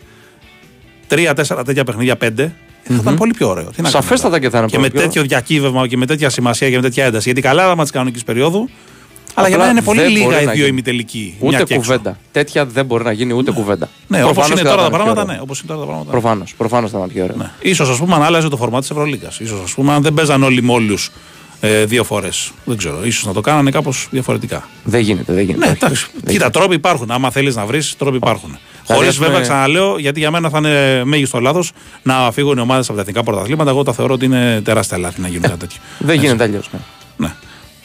τρία-τέσσερα 1.06 1.64
τέτοια 1.64 1.84
παιχνίδια, 1.84 2.16
πέντε, 2.16 2.52
θα 2.82 2.94
ήταν 3.00 3.14
πολύ 3.16 3.32
πιο 3.34 3.48
ωραίο. 3.48 3.62
Τι 3.64 3.82
να 3.82 3.90
κάνουμε 3.90 3.90
Σαφέστατα 4.02 4.28
τώρα. 4.28 4.38
και 4.40 4.50
θα 4.50 4.58
είναι 4.58 4.66
Και 4.66 4.76
πολύ 4.76 4.88
με 4.88 4.92
πιο 4.94 5.00
τέτοιο 5.02 5.22
διακύβευμα 5.22 5.86
και 5.88 5.96
με 5.96 6.06
τέτοια 6.06 6.30
σημασία 6.30 6.68
και 6.70 6.76
με 6.76 6.82
τέτοια 6.82 7.04
ένταση. 7.04 7.22
Γιατί 7.24 7.40
καλά 7.40 7.70
άμα 7.70 7.82
της 7.82 7.92
κανονικής 7.92 8.24
περίοδου, 8.24 8.68
αλλά 9.38 9.48
για 9.48 9.56
Απλά 9.56 9.68
μένα 9.68 9.70
είναι 9.78 9.82
πολύ 9.82 10.00
δεν 10.00 10.10
μπορεί 10.12 10.24
λίγα 10.24 10.40
οι 10.40 10.44
να 10.44 10.50
δύο 10.52 10.60
γίνει. 10.64 10.68
ημιτελικοί. 10.68 11.34
μια 11.40 11.48
Ούτε 11.48 11.56
και 11.56 11.74
έξω. 11.74 11.76
κουβέντα. 11.92 12.18
Τέτοια 12.32 12.64
δεν 12.66 12.84
μπορεί 12.86 13.04
να 13.04 13.12
γίνει 13.12 13.32
ούτε 13.32 13.50
κουβέντα. 13.50 13.88
Ναι, 14.06 14.22
όπως 14.22 14.32
Προφανώς 14.34 14.50
είναι 14.50 14.60
και 14.60 14.66
θα 14.68 14.74
τώρα 14.74 14.82
τα 14.82 14.86
ήταν 14.88 14.96
πιο 14.96 15.04
πράγματα, 15.04 15.22
ωραίο. 15.22 15.34
ναι. 15.36 15.42
Όπως 15.42 15.58
είναι 15.60 15.68
τώρα 15.68 15.80
τα 15.80 15.86
πράγματα. 15.86 16.10
Προφανώς. 16.10 16.54
Προφανώς 16.56 16.90
θα 16.90 16.96
ήταν 16.98 17.10
πιο 17.10 17.24
ωραίο. 17.24 17.36
Ναι. 17.64 17.72
σω, 17.74 17.84
ας 17.84 17.98
πούμε, 17.98 18.14
αν 18.14 18.22
άλλαζε 18.22 18.48
το 18.48 18.56
φορμά 18.56 18.80
της 18.80 18.90
Ευρωλίγκα. 18.90 19.30
σω, 19.30 19.56
ας 19.64 19.74
πούμε, 19.74 19.92
αν 19.92 20.02
δεν 20.02 20.14
παίζαν 20.14 20.42
όλοι 20.42 20.62
με 20.62 20.72
όλου 20.72 20.96
ε, 21.60 21.84
δύο 21.84 22.04
φορές. 22.04 22.50
Δεν 22.64 22.76
ξέρω. 22.76 22.98
ίσως 23.04 23.24
να 23.26 23.32
το 23.32 23.40
κάνανε 23.40 23.70
κάπως 23.70 24.08
διαφορετικά. 24.10 24.68
Δεν 24.84 25.00
γίνεται. 25.00 25.32
Δεν 25.32 25.44
γίνεται. 25.44 25.64
Ναι, 25.64 25.70
Όχι, 25.70 25.78
εντάξει. 25.84 26.04
δεν 26.12 26.20
Κοίτα, 26.20 26.32
γίνεται. 26.32 26.50
τρόποι 26.50 26.74
υπάρχουν. 26.74 27.10
Άμα 27.10 27.30
θέλεις 27.30 27.56
να 27.56 27.66
βρεις, 27.66 27.94
τρόποι 27.98 28.16
υπάρχουν. 28.16 28.48
Δηλαδή, 28.48 28.58
Χωρίς 28.86 29.08
ας 29.08 29.14
πούμε- 29.14 29.26
βέβαια, 29.28 29.42
ξαναλέω, 29.42 29.98
γιατί 29.98 30.18
για 30.20 30.30
μένα 30.30 30.48
θα 30.50 30.58
είναι 30.58 31.02
μέγιστο 31.04 31.40
λάθος 31.40 31.72
να 32.02 32.30
φύγουν 32.32 32.58
οι 32.58 32.60
ομάδες 32.60 32.86
από 32.86 32.94
τα 32.94 33.00
εθνικά 33.00 33.22
πρωταθλήματα. 33.22 33.70
Εγώ 33.70 33.82
τα 33.82 33.92
θεωρώ 33.92 34.14
ότι 34.14 34.24
είναι 34.24 34.60
τεράστια 34.64 34.98
λάθη 34.98 35.20
να 35.20 35.28
γίνουν 35.28 35.42
κάτι 35.42 35.56
τέτοιο. 35.58 35.78
Δεν 35.98 36.18
γίνεται 36.20 36.42
αλλιώς. 36.44 36.70
Ναι. 37.16 37.28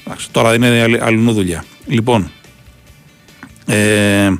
Ναι. 0.05 0.13
Εντάξει, 0.13 0.27
τώρα 0.31 0.53
είναι 0.55 0.81
αλλη- 0.81 1.01
αλληνού 1.01 1.33
δουλειά. 1.33 1.65
Λοιπόν. 1.87 2.31
Ε, 3.65 4.31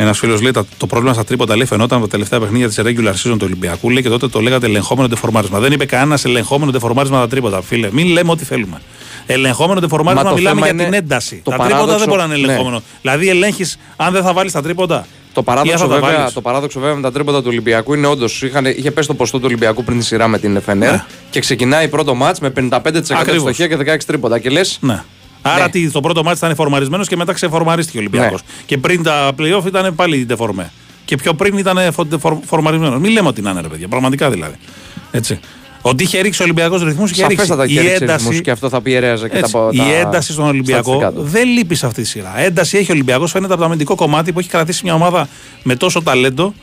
Ένας 0.00 0.18
φίλος 0.18 0.40
λέει: 0.40 0.50
«Τα- 0.52 0.64
Το 0.76 0.86
πρόβλημα 0.86 1.14
στα 1.14 1.24
τρίποτα 1.24 1.56
λέει 1.56 1.66
φαινόταν 1.66 1.98
από 1.98 2.06
τα 2.06 2.12
τελευταία 2.12 2.40
παιχνίδια 2.40 2.68
της 2.68 2.78
regular 2.82 3.12
season 3.12 3.36
του 3.38 3.42
Ολυμπιακού. 3.42 3.90
Λέει 3.90 4.02
και 4.02 4.08
τότε 4.08 4.28
το 4.28 4.40
λέγατε 4.40 4.66
ελεγχόμενο 4.66 5.08
τεφορμάρισμα. 5.08 5.58
Δεν 5.58 5.72
είπε 5.72 5.84
κανένας 5.86 6.24
ελεγχόμενο 6.24 6.70
τεφορμάρισμα 6.70 7.18
τα 7.20 7.28
τρίποτα. 7.28 7.62
Φίλε, 7.62 7.88
μην 7.92 8.06
λέμε 8.06 8.30
ό,τι 8.30 8.44
θέλουμε. 8.44 8.80
Ελεγχόμενο 9.26 9.80
τεφορμάρισμα 9.80 10.22
Μα 10.24 10.28
το 10.30 10.36
μιλάμε 10.36 10.54
θέμα 10.60 10.66
για 10.72 10.74
είναι 10.74 10.84
την 10.96 11.02
ένταση. 11.04 11.40
το 11.44 11.50
τα 11.50 11.56
τρίποτα 11.56 11.74
παράδοξο- 11.74 11.98
δεν 11.98 12.08
μπορεί 12.08 12.20
να 12.28 12.34
είναι 12.34 12.46
ναι. 12.46 12.52
ελεγχόμενο. 12.52 12.82
Δηλαδή 13.02 13.28
ελέγχεις 13.28 13.78
αν 13.96 14.12
δεν 14.12 14.22
θα 14.22 14.32
βάλεις 14.32 14.52
τα 14.52 14.62
τρίποτα. 14.62 15.06
Το 15.32 15.44
Ή 15.46 15.50
αν 15.50 15.54
παράδοξο, 15.54 15.78
θα 15.78 15.88
τα 15.88 15.94
βέβαια, 16.00 16.16
βάλεις. 16.16 16.32
το 16.32 16.40
παράδοξο 16.40 16.80
βέβαια 16.80 16.94
με 16.94 17.02
τα 17.02 17.12
τρίποτα 17.12 17.38
του 17.38 17.46
Ολυμπιακού 17.48 17.94
είναι 17.94 18.06
όντω 18.06 18.24
είχε 18.76 18.90
πέσει 18.90 19.08
το 19.08 19.14
ποστό 19.14 19.36
του 19.38 19.44
Ολυμπιακού 19.46 19.84
πριν 19.84 19.98
τη 19.98 20.04
σειρά 20.04 20.28
με 20.28 20.38
την 20.38 20.60
FNR 20.66 20.74
Ναι. 20.76 21.04
και 21.30 21.40
ξεκινάει 21.40 21.88
πρώτο 21.88 22.14
μάτς 22.14 22.40
με 22.40 22.50
55% 22.50 23.20
Ακριβώς. 23.20 23.40
στοχεία 23.40 23.66
και 23.68 23.76
16 23.76 23.96
τρίποτα. 24.06 24.38
Και 24.38 24.50
λε, 24.50 24.60
Ναι. 24.80 25.02
Άρα 25.42 25.62
Ναι. 25.64 25.68
τι, 25.70 25.90
το 25.90 26.00
πρώτο 26.00 26.22
μάτι 26.22 26.36
ήταν 26.38 26.54
φορμαρισμένο 26.54 27.04
και 27.04 27.16
μετά 27.16 27.32
ξεφορμαρίστηκε 27.32 27.96
ο 27.96 28.00
Ολυμπιακός. 28.00 28.40
Ναι. 28.42 28.62
Και 28.66 28.78
πριν 28.78 29.02
τα 29.02 29.30
playoff 29.38 29.66
ήταν 29.66 29.94
πάλι 29.94 30.24
δεφορμέ. 30.24 30.70
Και 31.04 31.16
πιο 31.16 31.34
πριν 31.34 31.58
ήταν 31.58 31.78
φορμαρισμένος. 32.46 33.00
Μην 33.00 33.10
λέμε 33.12 33.28
ότι 33.28 33.40
είναι 33.40 33.60
ρε 33.60 33.68
παιδιά. 33.68 33.88
Πραγματικά 33.88 34.30
δηλαδή. 34.30 34.54
Έτσι. 35.10 35.40
Ότι 35.82 36.02
είχε 36.02 36.20
ρίξει 36.20 36.42
ο 36.42 36.44
Ολυμπιακός 36.44 36.82
ρυθμούς 36.82 37.10
είχε 37.10 37.26
ρίξει. 37.26 37.46
σαφέστατα 37.46 37.64
Η 37.66 37.72
είχε 37.72 37.80
ρίξει 37.80 38.02
ένταση, 38.02 38.24
ρυθμούς 38.24 38.40
και 38.40 38.50
αυτό 38.50 38.68
θα 38.68 38.80
πιερέαζε 38.80 39.28
και 39.28 39.38
έτσι, 39.38 39.52
τα, 39.52 39.68
η 39.72 39.76
τα 39.76 39.84
ένταση 39.84 40.32
στον 40.32 40.44
Ολυμπιακό 40.44 40.82
στατιστικά 40.82 41.12
του. 41.12 41.22
δεν 41.22 41.48
λείπει 41.48 41.74
σε 41.74 41.86
αυτή 41.86 42.02
τη 42.02 42.08
σειρά. 42.08 42.38
Ένταση 42.38 42.76
έχει 42.76 42.90
ο 42.90 42.94
Ολυμπιακός, 42.94 43.30
φαίνεται 43.30 43.52
από 43.52 43.62
το 43.62 43.68
αμυντικό 43.68 43.94
κομμάτι 43.94 44.32
που 44.32 44.38
έχει 44.38 44.48
κρατήσει 44.48 44.80
μια 44.84 44.94
ομάδα 44.94 45.28
με 45.62 45.76
τόσο 45.76 46.02
ταλέντο 46.02 46.54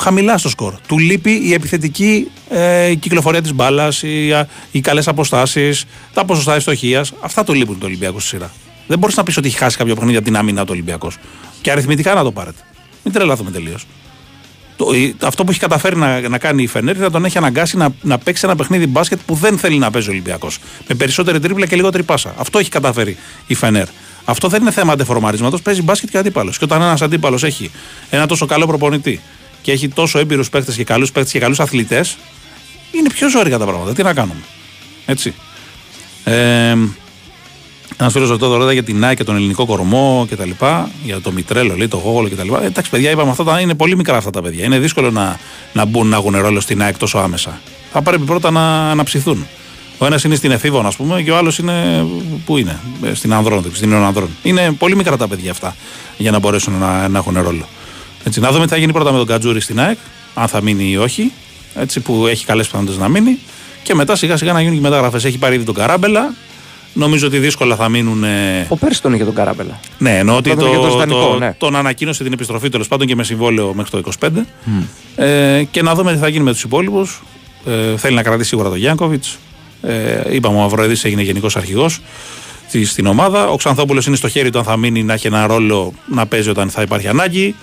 χαμηλά 0.00 0.38
στο 0.38 0.48
σκορ. 0.48 0.74
Του 0.88 0.98
λείπει 0.98 1.40
η 1.44 1.52
επιθετική 1.52 2.30
ε, 2.48 2.94
κυκλοφορία 2.94 3.42
της 3.42 3.54
μπάλας, 3.54 4.02
οι, 4.02 4.32
α, 4.32 4.48
οι 4.70 4.80
καλές 4.80 5.08
αποστάσεις, 5.08 5.84
τα 6.12 6.24
ποσοστά 6.24 6.54
ευστοχίας. 6.54 7.12
Αυτά 7.20 7.44
του 7.44 7.54
λείπουν 7.54 7.78
το 7.78 7.86
Ολυμπιακό 7.86 8.18
στη 8.18 8.28
σειρά. 8.28 8.50
Δεν 8.86 8.98
μπορείς 8.98 9.16
να 9.16 9.22
πεις 9.22 9.36
ότι 9.36 9.46
έχει 9.48 9.56
χάσει 9.56 9.76
κάποιο 9.76 9.94
παιχνίδι 9.94 10.16
από 10.16 10.24
την 10.24 10.36
άμυνα 10.36 10.62
του 10.62 10.70
Ολυμπιακός. 10.72 11.16
Και 11.60 11.70
αριθμητικά 11.70 12.14
να 12.14 12.22
το 12.22 12.32
πάρετε. 12.32 12.60
Μην 13.04 13.14
τρελαθούμε 13.14 13.50
τελείως. 13.50 13.86
Το, 14.78 14.92
η- 14.94 15.16
αυτό 15.22 15.44
που 15.44 15.50
έχει 15.50 15.60
καταφέρει 15.60 15.96
να, 15.96 16.28
να 16.28 16.38
κάνει 16.38 16.62
η 16.62 16.66
Φενέρ 16.66 16.96
θα 17.00 17.10
τον 17.10 17.24
έχει 17.24 17.38
αναγκάσει 17.38 17.76
να, 17.76 17.88
να 18.02 18.18
παίξει 18.18 18.42
ένα 18.46 18.56
παιχνίδι 18.56 18.86
μπάσκετ 18.86 19.18
που 19.26 19.34
δεν 19.34 19.58
θέλει 19.58 19.78
να 19.78 19.90
παίζει 19.90 20.08
ο 20.08 20.10
Ολυμπιακός. 20.12 20.58
Με 20.88 20.94
περισσότερη 20.94 21.40
τρίπλα 21.40 21.66
και 21.66 21.76
λιγότερη 21.76 22.02
πάσα. 22.02 22.34
Αυτό 22.38 22.58
έχει 22.58 22.70
καταφέρει 22.70 23.16
η 23.46 23.54
Φενέρ. 23.54 23.86
Αυτό 24.24 24.48
δεν 24.48 24.60
είναι 24.60 24.70
θέμα 24.70 24.92
αντεφορμαρίσματο. 24.92 25.58
Παίζει 25.58 25.82
μπάσκετ 25.82 26.10
και 26.10 26.18
αντίπαλος. 26.18 26.58
Και 26.58 26.64
όταν 26.64 26.82
ένας 26.82 27.02
αντίπαλος 27.02 27.44
έχει 27.44 27.70
ένα 28.10 28.26
τόσο 28.26 28.46
καλό 28.46 28.66
προπονητή 28.66 29.20
και 29.62 29.72
έχει 29.72 29.88
τόσο 29.88 30.18
έμπειρους 30.18 30.48
παίχτε 30.50 30.72
και 30.72 30.84
καλούς 30.84 31.12
παίχτε 31.12 31.30
και 31.30 31.38
καλούς 31.38 31.60
αθλητές, 31.60 32.16
είναι 32.92 33.08
πιο 33.10 33.28
ζώρικα 33.30 33.58
τα 33.58 33.64
πράγματα. 33.64 33.92
Τι 33.94 34.02
να 34.02 34.14
κάνουμε. 34.14 34.40
Έτσι. 35.06 35.34
Ε, 36.24 36.76
ένα 38.00 38.10
φίλο 38.10 38.26
ρωτώ 38.26 38.48
τώρα 38.48 38.72
για 38.72 38.82
την 38.82 38.98
ΝΑΕ 38.98 39.14
και 39.14 39.24
τον 39.24 39.36
ελληνικό 39.36 39.66
κορμό 39.66 40.26
και 40.28 40.36
τα 40.36 40.46
λοιπά, 40.46 40.90
για 41.04 41.20
το 41.20 41.32
Μητρέλο, 41.32 41.76
λέει, 41.76 41.88
το 41.88 41.96
Γόγολο 41.96 42.28
και 42.28 42.34
τα 42.34 42.44
λοιπά. 42.44 42.62
Ε, 42.62 42.66
εντάξει, 42.66 42.90
παιδιά, 42.90 43.10
είπαμε 43.10 43.30
αυτά 43.30 43.44
τα 43.44 43.60
είναι 43.60 43.74
πολύ 43.74 43.96
μικρά 43.96 44.16
αυτά 44.16 44.30
τα 44.30 44.42
παιδιά. 44.42 44.64
Είναι 44.64 44.78
δύσκολο 44.78 45.10
να, 45.10 45.38
να 45.72 45.84
μπουν 45.84 46.06
να 46.06 46.16
έχουν 46.16 46.36
ρόλο 46.36 46.60
στην 46.60 46.82
ΑΕΚ 46.82 46.96
τόσο 46.96 47.18
άμεσα. 47.18 47.60
Θα 47.92 48.02
πρέπει 48.02 48.24
πρώτα 48.24 48.50
να 48.50 48.90
αναψηθούν. 48.90 49.46
Ο 49.98 50.06
ένας 50.06 50.24
είναι 50.24 50.34
στην 50.34 50.50
Εφήβων, 50.50 50.86
ας 50.86 50.96
πούμε, 50.96 51.22
και 51.22 51.30
ο 51.30 51.36
άλλος 51.36 51.58
είναι. 51.58 52.06
Πού 52.44 52.56
είναι, 52.56 52.80
Ε, 53.02 53.14
στην 53.14 53.32
Ανδρών, 53.34 53.64
στην 53.72 53.88
Νέων 53.88 54.04
Ανδρών. 54.04 54.28
Είναι 54.42 54.72
πολύ 54.78 54.96
μικρά 54.96 55.16
τα 55.16 55.28
παιδιά 55.28 55.50
αυτά 55.50 55.76
για 56.16 56.30
να 56.30 56.38
μπορέσουν 56.38 56.78
να, 56.78 57.08
να 57.08 57.18
έχουν 57.18 57.38
ρόλο. 57.42 57.68
Έτσι, 58.24 58.40
να 58.40 58.50
δούμε 58.50 58.64
τι 58.64 58.70
θα 58.70 58.78
γίνει 58.78 58.92
πρώτα 58.92 59.12
με 59.12 59.18
τον 59.18 59.26
Κατζούρη 59.26 59.60
στην 59.60 59.80
ΑΕΚ, 59.80 59.98
αν 60.34 60.48
θα 60.48 60.62
μείνει 60.62 60.90
ή 60.90 60.96
όχι. 60.96 61.32
Έτσι, 61.74 62.00
που 62.00 62.26
έχει 62.26 62.44
καλές 62.46 62.66
πιθανότητες 62.66 62.98
να 63.00 63.08
μείνει. 63.08 63.38
Και 63.82 63.94
μετά 63.94 64.16
σιγά 64.16 64.36
σιγά 64.36 64.52
να 64.52 64.60
γίνουν 64.60 64.74
και 64.74 64.80
μεταγραφές. 64.80 65.24
Έχει 65.24 65.38
πάρει 65.38 65.54
ήδη 65.54 65.64
τον 65.64 65.74
Καράμπελα. 65.74 66.34
Νομίζω 66.98 67.26
ότι 67.26 67.38
δύσκολα 67.38 67.76
θα 67.76 67.88
μείνουν. 67.88 68.24
ε, 68.24 68.66
Ο 68.68 68.76
πέρσι 68.76 69.02
τον 69.02 69.12
είχε 69.14 69.24
τον 69.24 69.34
Καράμπελα. 69.34 69.80
ναι, 69.98 70.18
εννοώ 70.18 70.36
ότι 70.36 70.50
Πρώτον 70.50 70.64
το, 70.66 70.70
και 70.70 70.76
το 70.76 70.82
το, 70.82 70.88
Ισπανικό, 70.88 71.36
ναι. 71.38 71.54
τον 71.58 71.76
ανακοίνωσε 71.76 72.22
την 72.24 72.32
επιστροφή 72.32 72.68
τέλος 72.68 72.88
πάντων 72.88 73.06
και 73.06 73.14
με 73.14 73.24
συμβόλαιο 73.24 73.72
μέχρι 73.74 74.02
το 74.02 74.10
25. 74.20 74.28
Ε, 75.16 75.62
και 75.70 75.82
να 75.82 75.94
δούμε 75.94 76.12
τι 76.12 76.18
θα 76.18 76.28
γίνει 76.28 76.44
με 76.44 76.52
τους 76.52 76.62
υπόλοιπους. 76.62 77.22
Ε, 77.66 77.96
θέλει 77.96 78.14
να 78.14 78.22
κρατήσει 78.22 78.48
σίγουρα 78.48 78.68
τον 78.68 78.78
Γιάνκοβιτς. 78.78 79.38
Ε, 79.82 80.34
είπαμε, 80.34 80.56
ο 80.56 80.60
Μαυροεδή 80.60 80.96
έγινε 81.02 81.22
γενικός 81.22 81.56
αρχηγός 81.56 82.00
στην 82.84 83.06
ομάδα. 83.06 83.48
Ο 83.48 83.56
Ξανθόπουλος 83.56 84.06
είναι 84.06 84.16
στο 84.16 84.28
χέρι 84.28 84.50
του 84.50 84.58
αν 84.58 84.64
θα 84.64 84.76
μείνει 84.76 85.02
να 85.02 85.12
έχει 85.12 85.26
ένα 85.26 85.46
ρόλο 85.46 85.92
να 86.06 86.26
παίζει 86.26 86.48
όταν 86.50 86.70
θα 86.70 86.82
υπάρχει 86.82 87.08
ανάγκη. 87.08 87.54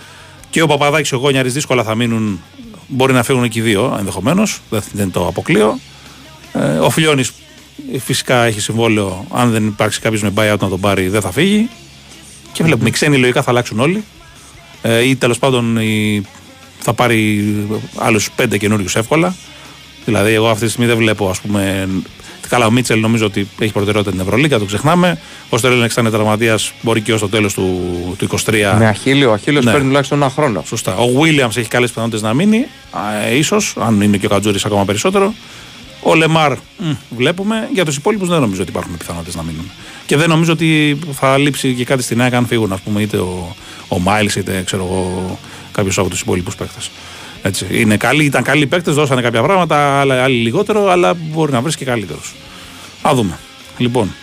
Και 0.50 0.62
ο 0.62 0.68
Παπαδάκης 0.68 1.10
και 1.10 1.16
ο 1.16 1.18
Γόνιαρης 1.18 1.54
δύσκολα 1.54 1.84
θα 1.84 1.96
μείνουν. 1.96 2.40
Μπορεί 2.88 3.14
να 3.14 3.24
φύγουν 3.24 3.50
και 3.50 3.60
οι 3.60 3.62
δύο 3.62 3.96
ενδεχομένως. 4.00 4.60
Δεν, 4.70 4.84
δεν 4.92 5.12
το 5.12 5.28
αποκλείω. 5.28 5.80
Ε, 6.54 6.60
ο 6.78 6.90
Φιλιώνης 6.90 7.32
φυσικά 8.00 8.44
έχει 8.44 8.60
συμβόλαιο. 8.60 9.26
Αν 9.32 9.52
δεν 9.52 9.66
υπάρξει 9.68 10.00
κάποιος 10.00 10.22
με 10.22 10.32
buyout 10.36 10.58
να 10.60 10.70
τον 10.70 10.80
πάρει, 10.80 11.08
δεν 11.08 11.22
θα 11.22 11.32
φύγει. 11.32 11.70
Και 12.52 12.64
βλέπουμε, 12.64 12.88
οι 12.90 12.92
ξένοι 12.92 13.18
λογικά 13.18 13.42
θα 13.42 13.50
αλλάξουν 13.50 13.80
όλοι. 13.80 14.04
Ε, 14.82 15.04
ή 15.08 15.16
τέλος 15.16 15.40
πάντων 15.40 15.78
η- 15.78 16.22
θα 16.80 16.94
πάρει 16.94 17.46
άλλους 17.98 18.32
πέντε 18.36 18.58
καινούριους 18.58 18.96
εύκολα. 18.96 19.36
Δηλαδή, 20.06 20.34
εγώ 20.34 20.50
αυτή 20.50 20.64
τη 20.66 20.70
στιγμή 20.70 20.88
δεν 20.88 20.98
βλέπω, 20.98 21.30
ας 21.30 21.40
πούμε. 21.40 21.90
Καλά, 22.50 22.66
ο 22.66 22.72
Μίτσελ 22.72 23.00
νομίζω 23.00 23.26
ότι 23.26 23.48
έχει 23.60 23.72
προτεραιότητα 23.72 24.12
την 24.12 24.20
Ευρωλίγα, 24.20 24.60
το 24.60 24.66
ξεχνάμε. 24.66 25.20
Ο 25.50 25.58
Στρέλενεξ 25.58 25.94
θα 25.94 26.02
είναι 26.02 26.10
τραυματίας, 26.10 26.72
μπορεί 26.82 27.02
και 27.02 27.14
ως 27.14 27.20
το 27.20 27.30
τέλος 27.30 27.54
του, 27.54 27.80
του 28.18 28.24
23. 28.26 28.76
Με 28.78 28.88
Αχίλιο, 28.88 29.30
ο 29.30 29.34
Αχίλιος 29.34 29.66
Ναι. 29.66 29.72
παίρνει 29.72 29.88
τουλάχιστον 29.88 30.18
ένα 30.22 30.30
χρόνο. 30.30 30.64
Σωστά. 30.68 30.96
Ο 30.96 31.08
Βίλιαμ 31.22 31.50
έχει 31.56 31.68
καλές 31.68 31.90
πιθανότητες 31.90 32.22
να 32.22 32.34
μείνει, 32.34 32.66
ε, 33.30 33.36
ίσως, 33.38 33.74
αν 33.80 34.02
είναι 34.02 34.18
και 34.18 34.26
ο 34.26 34.30
Κατζούρη 34.30 34.60
ακόμα 34.66 34.86
περισσότερο. 34.86 35.34
Ο 36.08 36.16
Λεμάρ 36.16 36.52
μ, 36.78 36.92
βλέπουμε. 37.10 37.70
Για 37.74 37.86
τους 37.86 37.96
υπόλοιπους 37.96 38.28
δεν 38.30 38.40
νομίζω 38.40 38.62
ότι 38.62 38.70
υπάρχουν 38.72 38.98
πιθανότητες 38.98 39.36
να 39.36 39.44
μείνουν. 39.44 39.72
Και 40.06 40.18
δεν 40.18 40.30
νομίζω 40.30 40.52
ότι 40.52 41.00
θα 41.14 41.38
λείψει 41.38 41.74
και 41.74 41.86
κάτι 41.86 42.04
στην 42.04 42.22
ΑΕΚ 42.22 42.34
αν 42.34 42.46
φύγουν, 42.48 42.72
ας 42.74 42.80
πούμε, 42.82 43.02
είτε 43.02 43.18
ο, 43.18 43.56
ο 43.88 44.00
Μάιλς 44.00 44.36
είτε 44.36 44.62
ξέρω 44.66 44.84
εγώ, 44.84 45.40
κάποιος 45.72 45.98
από 45.98 46.10
τους 46.10 46.22
υπόλοιπους 46.22 46.56
παίκτες. 46.56 46.90
Έτσι. 47.42 47.66
Είναι 47.72 47.98
καλοί, 47.98 48.24
ήταν 48.26 48.44
καλοί 48.44 48.68
παίκτες, 48.68 48.96
δώσανε 48.96 49.22
κάποια 49.22 49.42
πράγματα, 49.42 50.00
άλλα- 50.00 50.24
άλλοι 50.24 50.36
λιγότερο, 50.42 50.90
αλλά 50.90 51.14
μπορεί 51.14 51.52
να 51.52 51.62
βρεις 51.62 51.76
και 51.76 51.86
καλύτερους. 51.86 52.34
Α 53.02 53.12
δούμε. 53.16 53.38
Λοιπόν, 53.78 54.14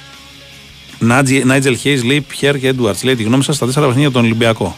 Νάιτζελ 1.45 1.77
Χέις 1.77 2.05
λέει 2.05 2.21
Πιέρ 2.21 2.59
και 2.59 2.69
Έντουαρτς 2.69 3.03
λέει 3.05 3.17
τη 3.17 3.23
γνώμη 3.23 3.43
σας 3.43 3.57
στα 3.57 3.67
τέσσερα 3.67 3.87
παιχνίδια 3.87 4.11
των 4.11 4.25
Ολυμπιακό. 4.25 4.77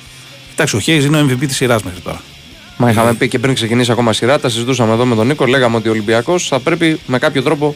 Εντάξει, 0.53 0.77
ο 0.77 0.79
Χέις 0.79 1.05
είναι 1.05 1.21
ο 1.21 1.27
MVP 1.31 1.47
της 1.47 1.57
σειράς 1.57 1.83
μέχρι 1.83 2.01
τώρα. 2.01 2.21
Μα 2.85 2.91
είχαμε 2.91 3.15
πει 3.15 3.29
και 3.29 3.39
πριν 3.39 3.55
ξεκινήσει 3.55 3.91
ακόμα 3.93 4.13
σειρά, 4.13 4.41
τα 4.41 4.49
συζητούσαμε 4.49 4.93
εδώ 4.93 5.05
με 5.05 5.15
τον 5.15 5.27
Νίκο. 5.27 5.47
Λέγαμε 5.47 5.77
ότι 5.77 5.89
ο 5.89 5.91
Ολυμπιακός 5.91 6.49
θα 6.49 6.61
πρέπει 6.61 7.01
με 7.07 7.19
κάποιο 7.19 7.43
τρόπο 7.43 7.75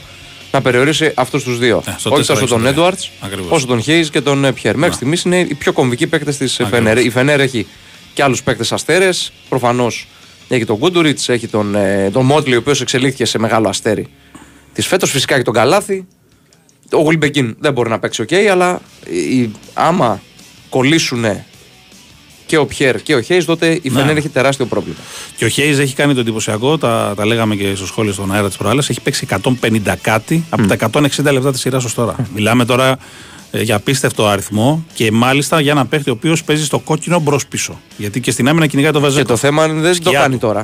να 0.52 0.60
περιορίσει 0.60 1.12
αυτούς 1.14 1.42
τους 1.44 1.58
δύο. 1.58 1.82
Ε, 1.86 1.94
στο 1.98 2.10
Όχι 2.10 2.22
4-6 2.22 2.26
τόσο 2.26 2.46
τον 2.46 2.58
τρία. 2.58 2.70
Έντουαρντς, 2.70 2.98
Ακριβώς. 3.20 3.50
όσο 3.50 3.66
τον 3.66 3.82
Χέις 3.82 4.08
και 4.08 4.20
τον 4.20 4.44
ε, 4.44 4.52
Πιέρ. 4.52 4.76
Μέχρι 4.76 4.94
στιγμής 4.94 5.22
είναι 5.22 5.38
οι 5.38 5.54
πιο 5.54 5.72
κομβικοί 5.72 6.06
παίκτες 6.06 6.36
της 6.36 6.60
Φενέρ. 6.70 6.98
Η 6.98 7.10
Φενέρ 7.10 7.40
έχει 7.40 7.66
και 8.14 8.22
άλλους 8.22 8.42
παίκτες 8.42 8.72
αστέρες. 8.72 9.32
Προφανώς 9.48 10.08
έχει 10.48 10.64
τον 10.64 10.78
Γκούντουριτς, 10.78 11.18
έχει 11.26 11.48
τον, 11.48 11.74
ε, 11.74 12.10
τον 12.12 12.24
Μότλι, 12.24 12.54
ο 12.54 12.58
οποίος 12.58 12.80
εξελίχθηκε 12.80 13.24
σε 13.24 13.38
μεγάλο 13.38 13.68
αστέρι 13.68 14.08
της 14.72 14.86
φέτος. 14.86 15.10
Φυσικά 15.10 15.34
έχει 15.34 15.44
τον 15.44 15.54
Καλάθη. 15.54 16.06
Ο 16.92 17.00
Γουίλμπεκιν 17.00 17.56
δεν 17.58 17.72
μπορεί 17.72 17.88
να 17.88 17.98
παίξει, 17.98 18.22
οκ, 18.22 18.32
αλλά 18.50 18.80
η, 19.10 19.50
άμα 19.74 20.22
κολλήσουν 20.68 21.24
και 22.48 22.56
ο 22.56 22.66
Πιέρ 22.66 23.02
και 23.02 23.14
ο 23.14 23.20
Χέις, 23.20 23.44
τότε 23.44 23.66
η 23.66 23.80
Ναι. 23.90 23.98
Φενέρ 24.00 24.16
έχει 24.16 24.28
τεράστιο 24.28 24.66
πρόβλημα. 24.66 24.96
Και 25.36 25.44
ο 25.44 25.48
Χέις 25.48 25.78
έχει 25.78 25.94
κάνει 25.94 26.14
το 26.14 26.20
εντυπωσιακό, 26.20 26.78
τα, 26.78 27.12
τα 27.16 27.26
λέγαμε 27.26 27.54
και 27.56 27.74
στο 27.74 27.86
σχόλιο 27.86 28.12
στον 28.12 28.32
αέρα 28.34 28.46
τις 28.48 28.56
προάλλες. 28.56 28.78
Έχει 28.88 29.00
παίξει 29.00 29.26
150 29.42 29.94
κάτι 30.00 30.44
από 30.50 30.66
τα 30.66 30.90
160 30.92 31.32
λεπτά 31.32 31.50
της 31.52 31.60
σειράς 31.60 31.84
ως 31.84 31.94
τώρα. 31.94 32.14
Μιλάμε 32.34 32.64
τώρα 32.64 32.98
ε, 33.50 33.62
για 33.62 33.76
απίστευτο 33.76 34.26
αριθμό 34.26 34.84
και 34.94 35.12
μάλιστα 35.12 35.60
για 35.60 35.72
ένα 35.72 35.86
παίχτη 35.86 36.10
ο 36.10 36.12
οποίος 36.12 36.44
παίζει 36.44 36.64
στο 36.64 36.78
κόκκινο 36.78 37.18
μπρος 37.20 37.46
πίσω. 37.46 37.80
Γιατί 37.96 38.20
και 38.20 38.30
στην 38.30 38.48
άμυνα 38.48 38.66
κυνηγάει 38.66 38.92
το 38.92 39.00
Βεζέκο. 39.00 39.22
Και 39.22 39.28
το 39.30 39.36
θέμα 39.36 39.64
είναι 39.66 39.80
δεν 39.80 39.90
το 39.90 39.94
Σκιά 40.08 40.20
κάνει 40.20 40.34
του. 40.38 40.46
τώρα. 40.46 40.60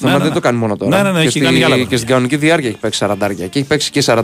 Το 0.00 0.04
Ναι, 0.06 0.10
θέμα 0.10 0.12
ναι, 0.12 0.18
δεν 0.18 0.28
ναι. 0.28 0.34
το 0.34 0.40
κάνει 0.40 0.58
μόνο 0.58 0.76
τώρα. 0.76 0.96
Ναι, 0.96 1.02
ναι, 1.02 1.12
ναι, 1.16 1.20
και, 1.20 1.26
έχει 1.26 1.40
κάνει 1.40 1.58
και 1.58 1.64
άλλα 1.64 1.74
και 1.74 1.80
παιχνίδια. 1.80 1.96
στην 1.96 2.08
κανονική 2.08 2.36
διάρκεια 2.36 2.68
έχει 2.68 2.78
παίξει 2.78 3.06
40. 3.08 3.16
Και 3.36 3.58
έχει 3.58 3.66
παίξει 3.66 3.90
και 3.90 4.02
40. 4.06 4.22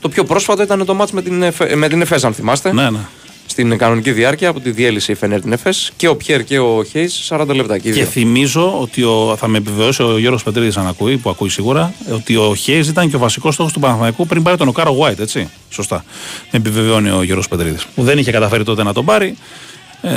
Το 0.00 0.08
πιο 0.08 0.24
πρόσφατο 0.24 0.62
ήταν 0.62 0.84
το 0.84 0.94
μάτς 0.94 1.12
με 1.12 1.22
την, 1.22 1.42
Εφε- 1.42 1.74
με 1.74 1.88
την 1.88 2.00
Εφές, 2.00 2.24
αν 2.24 2.34
θυμάστε. 2.34 2.72
Ναι, 2.72 2.90
ναι. 2.90 2.98
Στην 3.46 3.78
κανονική 3.78 4.12
διάρκεια 4.12 4.48
από 4.48 4.60
τη 4.60 4.70
διέλυσε 4.70 5.12
η 5.12 5.14
Φενέρ 5.14 5.40
την 5.40 5.52
Εφές 5.52 5.92
και 5.96 6.08
ο 6.08 6.16
Πιέρ 6.16 6.44
και 6.44 6.58
ο 6.58 6.84
Χέις 6.84 7.28
40 7.30 7.46
λεπτά. 7.54 7.78
Και, 7.78 7.88
οι 7.88 7.92
Και 7.92 8.00
δύο. 8.00 8.10
θυμίζω 8.10 8.80
ότι 8.80 9.02
ο, 9.02 9.34
θα 9.38 9.48
με 9.48 9.58
επιβεβαιώσει 9.58 10.02
ο 10.02 10.18
Γιώργος 10.18 10.42
Πετρίδη, 10.42 10.78
αν 10.78 10.86
ακούει, 10.86 11.16
που 11.16 11.30
ακούει 11.30 11.48
σίγουρα, 11.48 11.94
ότι 12.12 12.36
ο 12.36 12.54
Χέις 12.54 12.88
ήταν 12.88 13.10
και 13.10 13.16
ο 13.16 13.18
βασικός 13.18 13.54
στόχος 13.54 13.72
του 13.72 13.80
Παναθηναϊκού 13.80 14.26
πριν 14.26 14.42
πάρει 14.42 14.56
τον 14.56 14.68
Οκάρο 14.68 14.96
White, 15.00 15.18
έτσι. 15.18 15.48
Σωστά. 15.70 16.04
Με 16.50 16.58
επιβεβαιώνει 16.58 17.10
ο 17.10 17.22
Γιώργος 17.22 17.48
Πετρίδη. 17.48 17.76
Που 17.94 18.02
δεν 18.02 18.18
είχε 18.18 18.30
καταφέρει 18.30 18.64
τότε 18.64 18.82
να 18.82 18.92
τον 18.92 19.04
πάρει. 19.04 19.36
Ε, 20.02 20.10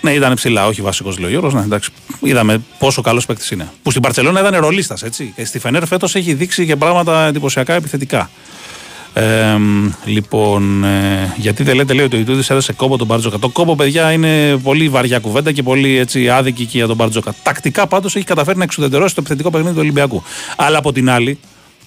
ναι, 0.00 0.10
ήταν 0.12 0.34
ψηλά, 0.34 0.66
όχι 0.66 0.82
βασικός, 0.82 1.18
λέει 1.18 1.26
ο 1.28 1.30
Γιώργος, 1.30 1.54
Ναι, 1.54 1.60
εντάξει. 1.60 1.90
Είδαμε 2.20 2.62
πόσο 2.78 3.02
καλός 3.02 3.26
παίκτης 3.26 3.50
είναι. 3.50 3.68
Που 3.82 3.90
στην 3.90 4.02
Παρσελόνα 4.02 4.40
ήταν 4.40 4.60
ρολίστας, 4.60 5.02
έτσι. 5.02 5.32
Και 5.36 5.44
στη 5.44 5.58
Φενέρ 5.58 5.86
φέτος 5.86 6.14
έχει 6.14 6.34
δείξει 6.34 6.66
και 6.66 6.76
πράγματα 6.76 7.26
εντυπωσιακά 7.26 7.74
επιθετικά. 7.74 8.30
Ε, 9.18 9.58
λοιπόν, 10.04 10.84
ε, 10.84 11.34
γιατί 11.36 11.62
δεν 11.62 11.74
λέτε, 11.74 11.92
λέει 11.92 12.04
ότι 12.04 12.16
ο 12.16 12.18
Ιτούδης 12.18 12.50
έδωσε 12.50 12.72
κόμπο 12.72 12.96
τον 12.96 13.06
Μπαρτζόκα. 13.06 13.38
Το 13.38 13.48
κόμπο, 13.48 13.74
παιδιά, 13.76 14.12
είναι 14.12 14.56
πολύ 14.56 14.88
βαριά 14.88 15.18
κουβέντα 15.18 15.52
και 15.52 15.62
πολύ 15.62 15.96
έτσι, 15.96 16.28
άδικη 16.28 16.64
και 16.64 16.76
για 16.76 16.86
τον 16.86 16.96
Μπαρτζόκα. 16.96 17.34
Τακτικά 17.42 17.86
πάντως 17.86 18.16
έχει 18.16 18.24
καταφέρει 18.24 18.58
να 18.58 18.64
εξουδετερώσει 18.64 19.14
το 19.14 19.20
επιθετικό 19.20 19.50
παιχνίδι 19.50 19.74
του 19.74 19.80
Ολυμπιακού. 19.80 20.22
Αλλά 20.56 20.78
από 20.78 20.92
την 20.92 21.10
άλλη, 21.10 21.38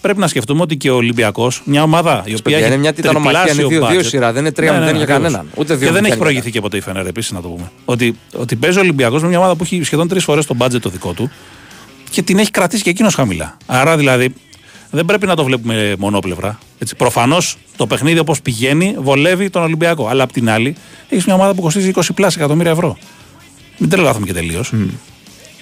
πρέπει 0.01 0.19
να 0.19 0.27
σκεφτούμε 0.27 0.61
ότι 0.61 0.77
και 0.77 0.89
ο 0.89 0.95
Ολυμπιακός, 0.95 1.61
μια 1.65 1.83
ομάδα 1.83 2.23
η 2.25 2.29
οποία 2.29 2.41
παιδιά, 2.43 2.57
έχει 2.57 2.67
είναι 2.67 2.77
μια 2.77 2.93
τιτανομαχία, 2.93 3.39
τριπλάσιο 3.39 3.65
είναι 3.65 3.77
δύο-δύο 3.77 3.99
budget. 3.99 4.05
σειρά, 4.05 4.31
δεν 4.31 4.41
είναι 4.41 4.51
τρία 4.51 4.71
μηδέν 4.71 4.95
για 4.95 5.03
ακριβώς. 5.03 5.21
κανέναν. 5.21 5.47
Ούτε 5.55 5.75
δύο 5.75 5.87
και 5.87 5.93
δεν 5.93 5.93
μηδέν 5.93 6.03
έχει 6.03 6.13
για 6.13 6.23
προηγηθεί 6.23 6.51
και 6.51 6.61
ποτέ 6.61 6.77
η 6.77 6.81
Φενέρ 6.81 7.07
επίσης, 7.07 7.31
να 7.31 7.41
το 7.41 7.47
πούμε. 7.47 7.71
Ότι, 7.85 8.17
ότι 8.35 8.55
παίζει 8.55 8.77
ο 8.77 8.81
Ολυμπιακός 8.81 9.21
με 9.21 9.27
μια 9.27 9.37
ομάδα 9.37 9.55
που 9.55 9.63
έχει 9.63 9.83
σχεδόν 9.83 10.07
τρεις 10.07 10.23
φορές 10.23 10.45
το 10.45 10.55
budget 10.59 10.79
το 10.81 10.89
δικό 10.89 11.13
του 11.13 11.31
και 12.09 12.21
την 12.21 12.39
έχει 12.39 12.51
κρατήσει 12.51 12.83
και 12.83 12.89
εκείνος 12.89 13.13
χαμηλά. 13.15 13.57
Άρα 13.65 13.97
δηλαδή 13.97 14.33
δεν 14.91 15.05
πρέπει 15.05 15.25
να 15.25 15.35
το 15.35 15.43
βλέπουμε 15.43 15.95
μονόπλευρα. 15.97 16.59
Προφανώς 16.97 17.57
το 17.75 17.87
παιχνίδι 17.87 18.19
όπως 18.19 18.41
πηγαίνει 18.41 18.95
βολεύει 18.97 19.49
τον 19.49 19.63
Ολυμπιακό. 19.63 20.07
Αλλά 20.07 20.23
απ' 20.23 20.31
την 20.31 20.49
άλλη 20.49 20.75
έχεις 21.09 21.25
μια 21.25 21.35
ομάδα 21.35 21.53
που 21.53 21.61
κοστίζει 21.61 21.91
20 21.95 22.01
πλάσια 22.15 22.41
εκατομμύρια 22.41 22.71
ευρώ. 22.71 22.97
Μην 23.77 23.89
τρελαθούμε 23.89 24.25
και 24.25 24.33
τελείως. 24.33 24.73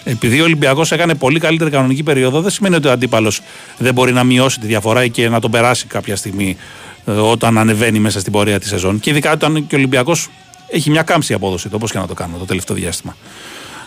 Επειδή 0.03 0.41
ο 0.41 0.43
Ολυμπιακός 0.43 0.91
έκανε 0.91 1.15
πολύ 1.15 1.39
καλύτερη 1.39 1.69
κανονική 1.69 2.03
περίοδο, 2.03 2.41
δεν 2.41 2.51
σημαίνει 2.51 2.75
ότι 2.75 2.87
ο 2.87 2.91
αντίπαλος 2.91 3.41
δεν 3.77 3.93
μπορεί 3.93 4.11
να 4.11 4.23
μειώσει 4.23 4.59
τη 4.59 4.67
διαφορά 4.67 5.03
ή 5.03 5.09
και 5.09 5.29
να 5.29 5.39
τον 5.39 5.51
περάσει 5.51 5.85
κάποια 5.85 6.15
στιγμή 6.15 6.57
ε, 7.05 7.11
όταν 7.11 7.57
ανεβαίνει 7.57 7.99
μέσα 7.99 8.19
στην 8.19 8.31
πορεία 8.31 8.59
της 8.59 8.69
σεζόν. 8.69 8.99
Και 8.99 9.09
ειδικά 9.09 9.31
όταν 9.31 9.67
και 9.67 9.75
ο 9.75 9.77
Ολυμπιακός 9.77 10.29
έχει 10.69 10.89
μια 10.89 11.01
κάμψη 11.01 11.33
απόδοση, 11.33 11.69
όπω 11.71 11.87
και 11.87 11.97
να 11.97 12.07
το 12.07 12.13
κάνω 12.13 12.37
το 12.37 12.45
τελευταίο 12.45 12.75
διάστημα. 12.75 13.15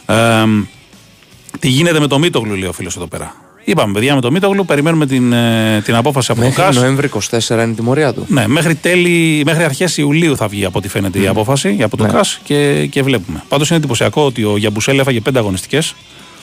Ε, 0.07 0.45
τι 1.59 1.69
γίνεται 1.69 2.01
με 2.01 2.07
το 2.07 2.19
Μίτογλου, 2.19 2.55
λέει 2.55 2.69
ο 2.69 2.73
φίλος 2.73 2.97
εδώ 2.97 3.07
πέρα. 3.07 3.52
Είπαμε, 3.65 3.93
παιδιά, 3.93 4.15
με 4.15 4.21
το 4.21 4.31
Μίτογλου 4.31 4.65
περιμένουμε 4.65 5.07
την, 5.07 5.33
ε, 5.33 5.81
την 5.85 5.95
απόφαση 5.95 6.31
από 6.33 6.41
το 6.41 6.47
Μέχρι 6.47 6.63
ΚΑΣ. 6.63 6.77
Νοέμβρη 6.77 7.09
24 7.31 7.63
είναι 7.63 7.63
η 7.73 7.75
τιμωρία 7.75 8.13
του. 8.13 8.25
Ναι, 8.29 8.47
μέχρι, 8.47 8.75
τέλη, 8.75 9.43
μέχρι 9.45 9.65
αρχές 9.65 9.97
Ιουλίου 9.97 10.37
θα 10.37 10.49
βγει 10.49 10.65
από 10.65 10.79
ό,τι 10.79 10.89
φαίνεται 10.89 11.19
η 11.21 11.27
απόφαση 11.27 11.77
από 11.83 11.97
το 11.97 12.05
Ναι. 12.07 12.13
ΚΑΣ 12.13 12.41
και, 12.45 12.87
και 12.87 13.03
βλέπουμε. 13.03 13.43
Πάντως 13.49 13.69
είναι 13.69 13.79
εντυπωσιακό 13.79 14.25
ότι 14.25 14.45
ο 14.45 14.57
Γιαμπουσέλ 14.57 14.99
έφαγε 14.99 15.21
πέντε 15.21 15.39
αγωνιστικές 15.39 15.95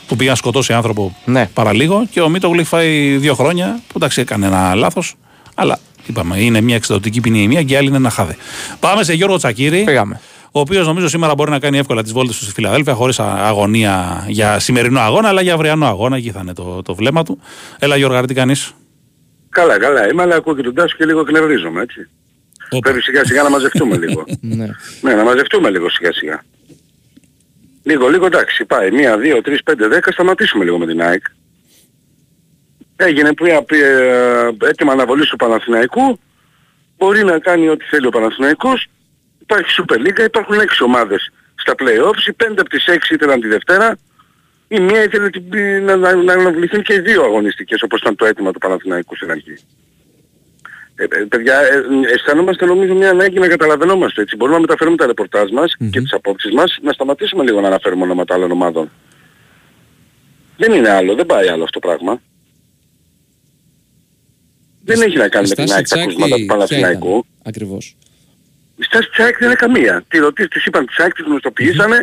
που 0.08 0.16
πήγαν 0.16 0.32
να 0.32 0.38
σκοτώσει 0.38 0.74
άνθρωπο 0.74 1.16
Ναι. 1.26 1.50
παραλίγο 1.54 2.06
και 2.12 2.22
ο 2.22 2.30
Μίτογλου 2.30 2.60
έχει 2.60 2.68
φάει 2.70 3.18
δύο 3.18 3.34
χρόνια 3.36 3.80
που 3.88 3.94
εντάξει 3.96 4.22
έκανε 4.22 4.46
ένα 4.46 4.76
λάθος 4.76 5.16
αλλά 5.56 5.80
είπαμε 6.08 6.40
είναι 6.40 6.62
μια 6.62 6.76
εξοδοτική 6.76 7.22
ποινή 7.22 7.42
η 7.42 7.48
μία 7.48 7.64
και 7.64 7.74
η 7.74 7.78
άλλη 7.78 7.88
είναι 7.88 7.98
ένα 7.98 8.10
χάδε. 8.10 8.36
Πάμε 8.80 9.04
σε 9.04 9.14
Γιώργο 9.14 9.38
Τσακύρη. 9.38 9.84
Πήγαμε. 9.84 10.22
Ο 10.52 10.60
οποίος 10.60 10.88
νομίζω 10.88 11.08
σήμερα 11.08 11.36
μπορεί 11.36 11.52
να 11.52 11.60
κάνει 11.60 11.78
εύκολα 11.78 12.04
τις 12.04 12.12
βόλτες 12.12 12.38
του 12.38 12.44
στη 12.44 12.54
Φιλαδέλφια 12.54 12.94
χωρίς 12.94 13.20
αγωνία 13.20 14.26
για 14.28 14.60
σημερινό 14.60 15.00
αγώνα, 15.00 15.28
αλλά 15.28 15.42
για 15.42 15.54
αυριανό 15.54 15.86
αγώνα. 15.86 16.16
Εκεί 16.16 16.32
θα 16.32 16.40
είναι 16.44 16.54
το, 16.54 16.82
το 16.82 16.96
βλέμμα 16.96 17.24
του. 17.24 17.40
Έλα, 17.80 17.96
Γιώργα, 17.96 18.26
τι 18.26 18.34
κάνεις; 18.34 18.74
Καλά, 19.50 19.80
καλά. 19.80 20.08
Είμαι, 20.10 20.22
αλλά 20.22 20.36
ακούω 20.36 20.56
και 20.56 20.62
τον 20.62 20.74
Τάσο 20.76 20.96
και 20.98 21.06
λίγο 21.06 21.20
εκνευρίζομαι, 21.20 21.82
έτσι. 21.82 22.10
Πρέπει 22.80 23.02
σιγά 23.02 23.26
σιγά 23.26 23.44
να 23.44 23.50
μαζευτούμε 23.50 23.98
λίγο. 24.06 24.24
Ναι. 24.42 24.66
ναι, 25.02 25.14
να 25.14 25.24
μαζευτούμε 25.24 25.70
λίγο 25.70 25.90
σιγά 25.90 26.14
σιγά. 26.14 26.44
Λίγο, 27.84 28.08
λίγο 28.08 28.26
εντάξει, 28.26 28.66
πάει. 28.66 28.92
Μία, 28.92 29.18
δύο, 29.18 29.42
τρεις, 29.42 29.64
πέντε, 29.64 29.88
δέκα, 29.88 30.12
σταματήσουμε 30.12 30.64
λίγο 30.64 30.78
με 30.78 30.86
την 30.86 31.02
ΑΕΚ. 31.02 31.24
Έγινε 32.96 33.30
μια 33.42 33.64
πι- 33.64 33.82
ε, 33.82 34.50
έτοιμα 34.68 34.92
αναβολής 34.92 35.30
του 35.30 35.36
Παναθηναϊκού. 35.36 36.20
Μπορεί 36.98 37.24
να 37.24 37.40
κάνει 37.40 37.68
ό,τι 37.70 37.86
θέλει 37.86 38.08
ο 38.08 38.10
Παναθηναϊκός. 38.10 38.88
Υπάρχει 39.50 39.82
Super 39.82 39.96
League, 40.08 40.20
υπάρχουν 40.26 40.60
έξι 40.60 40.84
ομάδες 40.84 41.32
στα 41.56 41.74
play-offs. 41.78 42.28
Οι 42.28 42.34
πέντε 42.34 42.62
από 42.62 42.70
τις 42.70 42.86
έξι 42.86 43.14
ήθελαν 43.14 43.40
τη 43.42 43.48
Δευτέρα. 43.48 43.98
Η 44.68 44.80
μία 44.80 45.04
ήθελε 45.04 45.30
την- 45.30 45.84
να, 45.84 45.96
να, 45.96 46.16
να 46.16 46.34
αναβληθούν 46.34 46.82
και 46.84 46.94
οι 46.94 47.00
δύο 47.00 47.24
αγωνιστικές 47.24 47.82
όπως 47.82 48.00
ήταν 48.02 48.16
το 48.16 48.26
αίτημα 48.26 48.52
του 48.52 48.60
Παναθηναϊκού 48.60 49.16
στην 49.16 49.32
αρχή. 49.32 49.58
Ε, 50.96 51.04
ε, 51.04 51.08
παιδιά, 51.30 51.60
ε, 51.60 51.66
ε, 52.08 52.14
αισθανόμαστε 52.14 52.66
νομίζω 52.66 52.94
μια 52.96 53.10
ανάγκη 53.10 53.40
να 53.40 53.48
καταλαβαίνόμαστε 53.48 54.22
έτσι. 54.22 54.36
Μπορούμε 54.36 54.56
να 54.56 54.62
μεταφέρουμε 54.62 54.98
τα 54.98 55.06
ρεπορτάζ 55.06 55.50
μας 55.52 55.76
και 55.92 56.02
τις 56.02 56.14
απόψεις 56.14 56.52
μας, 56.54 56.78
να 56.82 56.92
σταματήσουμε 56.92 57.44
λίγο 57.44 57.62
να 57.62 57.68
αναφέρουμε 57.68 58.04
ονόματα 58.04 58.34
άλλων 58.34 58.52
ομάδων. 58.52 58.92
Δεν 60.58 60.72
είναι 60.74 60.90
άλλο, 60.90 61.16
δεν 61.16 61.26
πάει 61.26 61.48
άλλο 61.48 61.64
αυτό 61.64 61.80
το 61.80 61.88
πράγμα. 61.88 62.22
Δεν 64.84 65.02
έχει 65.02 65.18
να 65.18 65.30
κάνει 65.30 65.48
με 65.48 65.56
την 65.56 65.74
ΑΕΚ 65.74 65.88
τα 65.88 65.96
ακούσματα 66.02 66.36
του 66.36 66.46
Παναθηναϊκού. 66.46 67.26
Ακριβώς; 67.44 67.98
Η 68.80 68.84
στάση 68.84 69.10
της 69.10 69.20
ΑΕΚ 69.20 69.38
δεν 69.38 69.48
είναι 69.48 69.56
καμία. 69.56 70.04
Τι 70.08 70.18
ρωτήσεις, 70.18 70.50
της 70.50 70.66
είπαν 70.66 70.86
της 70.86 70.98
ΑΕΚ, 71.00 71.14
της 71.14 71.26
γνωστοποιήσανε 71.26 72.02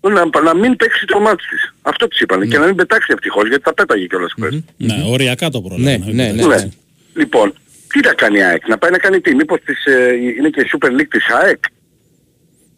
να, 0.00 0.42
να 0.42 0.54
μην 0.54 0.76
παίξει 0.76 1.06
το 1.06 1.20
μάτι 1.20 1.44
της. 1.48 1.74
Αυτό 1.82 2.08
της 2.08 2.20
είπαν. 2.20 2.48
Και 2.48 2.58
να 2.58 2.66
μην 2.66 2.74
πετάξει 2.74 3.12
ευτυχώς, 3.12 3.48
γιατί 3.48 3.62
τα 3.62 3.74
πέταγε 3.74 4.06
κιόλας 4.06 4.32
χθες. 4.32 4.62
Ναι, 4.76 4.94
οριακά 5.06 5.50
το 5.50 5.60
πρόβλημα. 5.60 5.90
Ναι, 5.90 6.12
ναι, 6.12 6.46
Ναι. 6.46 6.68
Λοιπόν, 7.14 7.54
τι 7.92 8.00
να 8.00 8.12
κάνει 8.14 8.38
η 8.38 8.42
ΑΕΚ, 8.42 8.68
να 8.68 8.78
πάει 8.78 8.90
να 8.90 8.98
κάνει 8.98 9.20
τι, 9.20 9.34
μήπως 9.34 9.60
της, 9.64 9.84
ε, 9.84 10.12
είναι 10.38 10.48
και 10.48 10.60
η 10.60 10.70
Super 10.72 10.88
League 10.88 11.08
της 11.10 11.28
ΑΕΚ, 11.28 11.64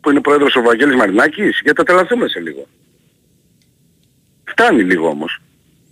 που 0.01 0.11
είναι 0.11 0.21
πρόεδρος 0.21 0.55
ο 0.55 0.63
Βαγγέλης 0.63 0.97
Μαρινάκης, 0.97 1.61
γιατί 1.63 1.79
θα 1.79 1.85
τρελαθούμε 1.85 2.29
σε 2.29 2.41
λίγο. 2.41 2.67
Φτάνει 4.45 4.83
λίγο 4.83 5.09
όμως. 5.09 5.41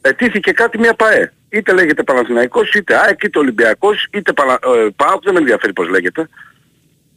Ετήθηκε 0.00 0.52
κάτι 0.52 0.78
μια 0.78 0.94
ΠαΕ. 0.94 1.32
Είτε 1.48 1.72
λέγεται 1.72 2.02
Παναθηναϊκός, 2.02 2.74
είτε 2.74 2.94
ΑΕΚ, 2.94 3.22
είτε 3.22 3.38
Ολυμπιακός, 3.38 4.08
είτε 4.12 4.32
Πανα... 4.32 4.52
ε, 4.52 4.88
ΠΑΟΚ, 4.96 5.22
δεν 5.22 5.32
με 5.32 5.38
ενδιαφέρει 5.38 5.72
πώς 5.72 5.88
λέγεται. 5.88 6.28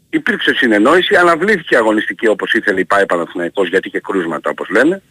Υπήρξε 0.10 0.54
συνεννόηση, 0.54 1.16
αναβλήθηκε 1.16 1.76
η 1.76 1.78
αγωνιστική 1.78 2.28
όπως 2.28 2.54
ήθελε 2.54 2.80
η 2.80 2.86
ΠαΕ 2.86 3.06
Παναθηναϊκός, 3.06 3.70
γιατί 3.70 3.88
είχε 3.88 4.00
κρούσματα 4.00 4.50
όπως 4.50 4.70
λένε. 4.70 5.02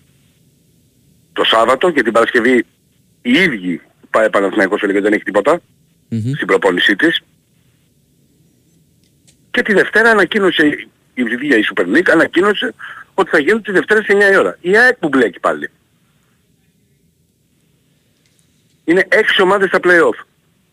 Το 1.33 1.45
Σάββατο 1.45 1.91
και 1.91 2.03
την 2.03 2.12
Παρασκευή 2.12 2.66
οι 3.23 3.33
ίδιοι 3.33 3.81
ΠαΕ 4.11 4.31
Παναθηναϊκός 4.31 4.83
έλεγε 4.83 5.01
δεν 5.01 5.12
έχει 5.12 5.23
τίποτα 5.23 5.61
στην 6.35 6.47
προπόνησή 6.47 6.97
της. 6.97 7.20
Και 9.51 9.62
τη 9.62 9.73
Δευτέρα 9.73 10.11
ανακοίνωσε 10.11 10.66
η 10.66 10.89
ίδια 11.15 11.57
η 11.57 11.62
Super 11.75 11.97
League, 11.97 12.11
ανακοίνωσε 12.11 12.75
ότι 13.15 13.31
θα 13.31 13.39
γίνει 13.39 13.61
τη 13.61 13.73
Δευτέρα 13.73 14.03
σε 14.03 14.12
9 14.12 14.33
η 14.33 14.37
ώρα. 14.37 14.57
Η 14.61 14.77
ΑΕΚ 14.77 14.97
που 14.97 15.09
μπλέκει 15.09 15.41
πάλι. 15.41 15.70
Είναι 18.85 19.09
6 19.11 19.43
ομάδες 19.43 19.69
στα 19.69 19.79
play-off. 19.83 20.25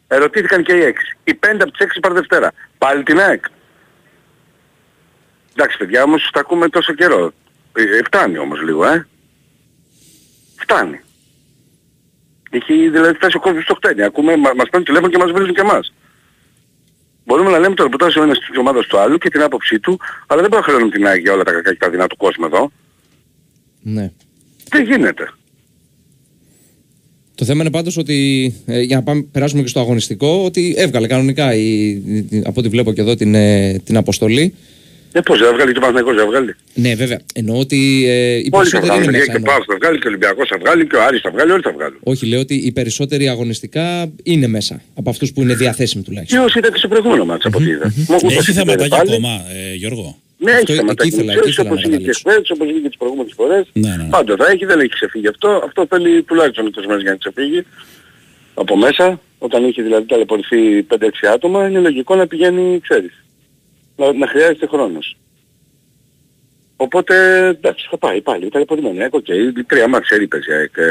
Ερωτήθηκαν 0.08 0.64
και 0.64 0.74
οι 0.74 0.82
6. 0.82 1.18
Οι 1.24 1.34
5 1.34 1.62
από 1.62 1.72
τις 1.72 1.88
6 1.88 2.00
πάρουν 2.02 2.18
Δευτέρα. 2.18 2.52
Πάλι 2.78 3.04
την 3.04 3.20
ΑΕΚ. 3.20 3.46
Εντάξει 5.56 5.78
παιδιά 5.78 6.04
όμως 6.04 6.30
τα 6.34 6.40
ακούμε 6.40 6.70
τόσο 6.70 6.94
καιρό. 6.94 7.32
Ε, 7.76 7.82
ε, 7.82 8.00
φτάνει 8.06 8.38
όμως 8.38 8.62
λίγο 8.62 8.86
ε. 8.86 9.08
Φτάνει. 10.56 11.00
Έχει 12.52 12.90
δηλαδή 12.90 13.14
φτάσει 13.16 13.38
ο 13.38 13.40
κόσμος 13.40 13.64
στο 13.64 13.74
χτένι. 13.76 14.02
Ακούμε, 14.04 14.36
μα, 14.38 14.54
μας 14.54 14.66
παίρνουν 14.70 14.84
τηλέφωνο 14.86 15.12
και 15.12 15.18
μας 15.18 15.32
βρίζουν 15.32 15.54
και 15.54 15.62
εμάς. 15.62 15.94
Μπορούμε 17.26 17.50
να 17.50 17.60
λέμε 17.60 17.76
το 17.76 17.84
ρεπορτάζ 17.84 18.16
ο 18.16 18.24
ένας 18.24 18.38
της 18.40 18.58
ομάδας 18.58 18.86
του 18.88 18.98
άλλου 19.00 19.18
και 19.18 19.30
την 19.30 19.42
άποψή 19.42 19.80
του, 19.80 20.00
αλλά 20.28 20.42
δεν 20.42 20.50
μπορούμε 20.50 20.58
να 20.58 20.64
χρεώνουμε 20.64 20.92
την 20.92 21.08
ΑΕΚ 21.08 21.22
για 21.22 21.34
όλα 21.34 21.44
τα 21.44 21.52
κακά 21.52 21.72
και 21.72 21.78
τα 21.80 21.90
δεινά 21.90 22.08
του 22.08 22.18
κόσμου 22.18 22.46
εδώ. 22.46 22.72
Ναι. 23.82 24.12
Δεν 24.70 24.84
γίνεται. 24.84 25.30
Το 27.36 27.46
θέμα 27.46 27.62
είναι 27.62 27.72
πάντως 27.72 27.98
ότι, 27.98 28.54
ε, 28.66 28.82
για 28.82 28.96
να 28.96 29.04
πάμε, 29.04 29.22
περάσουμε 29.32 29.62
και 29.62 29.68
στο 29.68 29.80
αγωνιστικό, 29.80 30.44
ότι 30.46 30.74
έβγαλε 30.78 31.08
κανονικά, 31.08 31.54
η, 31.56 31.90
η- 31.90 32.42
από 32.46 32.60
ό,τι 32.60 32.70
βλέπω 32.70 32.94
και 32.94 33.02
εδώ, 33.02 33.16
την, 33.16 33.36
ε, 33.36 33.80
την 33.84 33.98
αποστολή. 33.98 34.56
Ε, 35.18 35.22
πώς 35.22 35.40
δεν 35.40 35.54
βγάλει 35.56 35.72
και 35.72 35.78
ο 35.78 35.82
Παναθηναϊκός 35.82 36.16
δεν 36.16 36.26
βγάλει. 36.32 36.56
Ναι, 36.74 36.96
βέβαια. 36.96 37.20
Εννοώ 37.34 37.60
ότι 37.60 38.06
ε, 38.08 38.36
οι 38.36 38.36
Όλοι 38.38 38.44
θα 38.44 38.58
περισσότεροι 38.58 38.86
βγάλουν. 38.86 39.04
είναι 39.04 39.12
παιδιά, 39.12 39.20
μέσα. 39.20 39.32
Και 39.32 39.32
ο 39.32 39.36
εννοώ. 39.42 39.54
Πάος 39.54 39.66
θα 39.70 39.76
βγάλει 39.80 39.98
και 40.00 40.06
ο 40.08 40.10
Ολυμπιακός 40.10 40.48
θα 40.52 40.58
βγάλει 40.64 40.88
και 40.88 40.96
ο 40.96 41.02
Άρης 41.08 41.22
θα 41.22 41.32
βγάλει, 41.32 41.52
όλοι 41.52 41.62
θα 41.62 41.72
βγάλουν. 41.78 41.98
Όχι, 42.04 42.26
λέω 42.32 42.40
ότι 42.40 42.56
οι 42.68 42.72
περισσότεροι 42.72 43.26
αγωνιστικά 43.30 44.12
είναι 44.24 44.48
μέσα. 44.48 44.82
Από 45.00 45.10
αυτούς 45.10 45.34
που 45.34 45.42
είναι 45.42 45.56
διαθέσιμοι 45.56 46.04
τουλάχιστον. 46.04 46.40
Και 46.40 46.46
όσοι 46.46 46.58
ήταν 46.60 46.72
και 46.72 46.78
στο 46.78 46.88
προηγούμενο 46.88 47.26
μάτς 47.26 47.46
από 47.46 47.58
ό,τι 47.58 47.70
είδα. 47.70 47.94
Μου- 47.96 48.06
ούτως 48.24 48.24
Έχει 48.38 48.52
ή 48.52 48.54
δεν 48.54 48.64
θεματάκια 48.64 48.98
πάλι. 48.98 49.10
ακόμα, 49.12 49.30
ε, 49.72 49.76
Γιώργο. 49.76 50.08
Ναι, 50.38 50.52
Αυτό 50.52 50.72
έχει 50.72 50.80
θέματα. 50.82 51.04
εκεί 51.04 51.14
ήθελα- 51.16 51.34
εκεί 51.34 51.50
ήθελα 51.50 51.70
όπως 51.70 51.82
να 51.82 51.88
είχε 51.90 51.98
και 51.98 51.98
καταλήξω. 51.98 52.22
χθες, 52.30 52.50
όπως 52.56 52.66
είχε 52.70 52.80
και 52.80 52.88
τις 52.88 52.98
προηγούμενες 52.98 53.34
φορές. 53.36 53.64
Ναι, 53.74 53.90
ναι. 54.00 54.08
Πάντα 54.16 54.36
θα 54.40 54.46
έχει, 54.52 54.66
δεν 54.66 54.80
έχει 54.80 54.90
ξεφύγει 55.00 55.28
αυτό. 55.28 55.50
Αυτό 55.68 55.86
θέλει 55.90 56.24
τουλάχιστον 56.24 56.66
20 56.66 56.86
μέρες 56.88 57.02
για 57.02 57.12
να 57.12 57.18
ξεφύγει. 57.18 57.62
Από 58.54 58.78
μέσα, 58.78 59.06
όταν 59.38 59.68
είχε 59.68 59.82
δηλαδή 59.82 60.06
ταλαιπωρηθεί 60.08 60.84
5-6 60.84 61.28
άτομα, 61.28 61.68
είναι 61.68 61.80
λογικό 61.80 62.16
να 62.16 62.28
πηγαίνει, 62.28 62.80
ξέρεις. 62.88 63.14
Να, 63.96 64.14
να 64.14 64.28
χρειάζεται 64.28 64.68
χρόνος. 64.68 65.18
Οπότε, 66.78 67.46
εντάξει, 67.48 67.88
θα 67.90 67.98
πάει 67.98 68.22
πάλι. 68.22 68.50
Ταλαιπωρημένη. 68.50 68.98
Ε, 68.98 69.10
οκ, 69.12 69.26
τρία 69.68 69.88
μάτς 69.88 70.10
έλειπες 70.10 70.46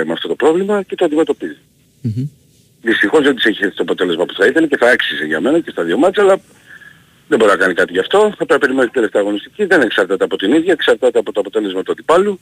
με 0.06 0.12
αυτό 0.12 0.28
το 0.28 0.34
πρόβλημα 0.34 0.82
και 0.82 0.94
το 0.94 1.04
αντιμετωπίζει. 1.04 1.58
Δυστυχώς 2.82 3.22
δεν 3.22 3.34
της 3.34 3.44
έχει 3.44 3.64
έρθει 3.64 3.76
το 3.76 3.82
αποτέλεσμα 3.82 4.24
που 4.24 4.34
θα 4.34 4.46
ήθελε 4.46 4.66
και 4.66 4.76
θα 4.76 4.90
άξιζε 4.90 5.24
για 5.24 5.40
μένα 5.40 5.60
και 5.60 5.70
στα 5.70 5.82
δύο 5.82 5.98
μάτια, 5.98 6.22
αλλά 6.22 6.40
δεν 7.28 7.38
μπορεί 7.38 7.50
να 7.50 7.56
κάνει 7.56 7.74
κάτι 7.74 7.92
γι' 7.92 7.98
αυτό. 7.98 8.18
Θα 8.18 8.46
πρέπει 8.46 8.52
να 8.52 8.58
περιμένει 8.58 8.84
την 8.84 8.94
τελευταία 8.94 9.22
αγωνιστική. 9.22 9.64
Δεν 9.64 9.80
εξαρτάται 9.80 10.24
από 10.24 10.36
την 10.36 10.52
ίδια, 10.52 10.72
εξαρτάται 10.72 11.18
από 11.18 11.32
το 11.32 11.40
αποτέλεσμα 11.40 11.82
του 11.82 11.92
αντιπάλου. 11.92 12.38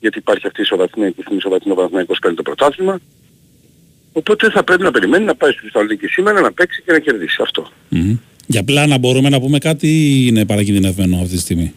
Γιατί 0.00 0.18
υπάρχει 0.18 0.46
αυτή 0.46 0.60
η 0.60 0.62
ισοβαθμία 0.62 1.10
και 1.10 1.22
στην 1.24 1.36
ισοβαθμία 1.36 1.72
ο 1.72 1.76
Παναθηναϊκός 1.76 2.18
παίρνει 2.18 2.36
το 2.36 2.42
πρωτάθλημα. 2.42 2.98
Οπότε 4.12 4.50
θα 4.50 4.64
πρέπει 4.64 4.82
να 4.82 4.90
περιμένει 4.90 5.24
να 5.24 5.34
πάει 5.34 5.52
στη 5.52 5.60
Θεσσαλονίκη 5.60 6.06
σήμερα 6.06 6.40
να 6.40 6.52
παίξει 6.52 6.82
και 6.82 6.92
να 6.92 6.98
κερδίσει 6.98 7.42
αυτό. 7.42 7.70
Μμμ. 7.88 8.16
Για 8.50 8.64
πλάνα 8.64 8.98
μπορούμε 8.98 9.28
να 9.28 9.40
πούμε 9.40 9.58
κάτι 9.58 9.86
ή 9.86 10.24
είναι 10.28 10.44
παρακινδυνευμένο 10.46 11.16
αυτή 11.16 11.34
τη 11.34 11.40
στιγμή; 11.40 11.74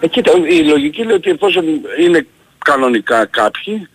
Ε, 0.00 0.06
κοίτα, 0.06 0.30
η 0.48 0.62
λογική 0.64 1.02
λέει 1.04 1.16
ότι 1.16 1.30
εφόσον 1.30 1.64
είναι 2.00 2.26
κανονικά 2.58 3.24
κάποιοι, 3.26 3.88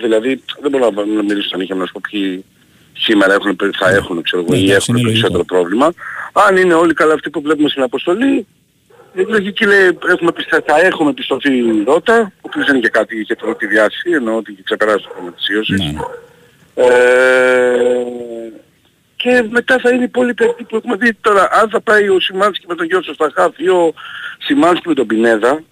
δηλαδή 0.00 0.42
δεν 0.60 0.70
μπορώ 0.70 0.90
να 0.90 1.04
να 1.04 1.22
μιλήσω 1.22 1.48
σαν 1.48 1.60
είχε 1.60 1.74
να 1.74 1.86
σου 1.86 1.92
πω 1.92 2.00
ποιοι 2.10 2.44
σήμερα 2.92 3.34
έχουν, 3.34 3.56
θα 3.78 3.90
έχουν, 3.90 4.22
ξέρω 4.22 4.42
εγώ, 4.42 4.52
Ναι, 4.52 4.58
ή 4.58 4.64
εντάξει, 4.64 4.86
έχουν 4.90 5.00
είναι 5.00 5.10
περισσότερο 5.10 5.44
πρόβλημα. 5.44 5.92
Αν 6.32 6.56
είναι 6.56 6.74
όλοι 6.74 6.94
καλά 6.94 7.14
αυτοί 7.14 7.30
που 7.30 7.40
βλέπουμε 7.40 7.68
στην 7.68 7.82
αποστολή, 7.82 8.46
η 9.14 9.22
λογική 9.28 9.66
λέει 9.66 9.98
έχουμε, 10.08 10.32
πιστα- 10.32 10.62
θα 10.66 10.80
έχουμε 10.80 11.12
πιστωθεί 11.12 11.50
ρότα, 11.84 12.32
ο 12.36 12.40
οποίος 12.40 12.66
δεν 12.66 12.76
είχε 12.76 12.88
κάτι, 12.88 13.20
είχε 13.20 13.34
τρώει 13.34 13.54
διάση, 13.70 14.10
ενώ 14.14 14.36
ότι 14.36 14.52
είχε 14.52 14.62
ξεπεράσει 14.64 15.04
το 15.04 15.10
θέμα 15.16 15.32
της 15.32 15.48
ίωσης. 15.48 15.78
Ναι, 15.78 15.84
ναι. 15.84 16.00
Ε, 16.74 16.88
και 19.22 19.44
μετά 19.50 19.78
θα 19.78 19.90
είναι 19.90 20.00
οι 20.00 20.10
υπόλοιποι 20.12 20.44
αυτοί 20.44 20.64
που 20.64 20.76
έχουμε 20.76 20.96
δει 20.96 21.14
τώρα. 21.14 21.48
Αν 21.52 21.68
θα 21.70 21.80
πάει 21.80 22.08
ο 22.08 22.20
Σιμάνσκι 22.20 22.64
με 22.68 22.74
τον 22.74 22.86
Γιώργο 22.86 23.12
στα 23.12 23.30
χαφ 23.34 23.58
ή 23.58 23.68
ο 23.68 23.94
Σιμάνσκι 24.38 24.88
με 24.88 24.94
τον 24.94 25.06
Πινέδα 25.06 25.62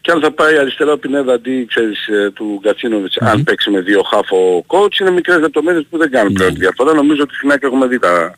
και 0.00 0.10
αν 0.10 0.20
θα 0.20 0.30
πάει 0.30 0.58
αριστερά 0.58 0.92
ο 0.92 0.98
Πινέδα 0.98 1.32
αντί 1.32 1.66
ξέρεις, 1.66 2.06
ε, 2.06 2.30
του 2.34 2.58
γκατσινοβιτς 2.62 3.16
αν 3.20 3.42
παίξει 3.42 3.70
με 3.70 3.80
δύο 3.80 4.02
χαφ 4.02 4.32
ο 4.32 4.64
coach 4.66 4.98
είναι 5.00 5.10
μικρές 5.10 5.40
λεπτομέρειες 5.40 5.86
που 5.90 5.98
δεν 5.98 6.10
κάνουν 6.10 6.32
πλέον 6.32 6.52
τη 6.54 6.58
διαφορά. 6.58 6.92
Νομίζω 6.92 7.22
ότι 7.22 7.34
στην 7.34 7.52
άκρη 7.52 7.66
έχουμε 7.66 7.86
δει 7.86 7.98
τα, 7.98 8.34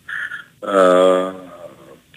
ε, 0.60 1.32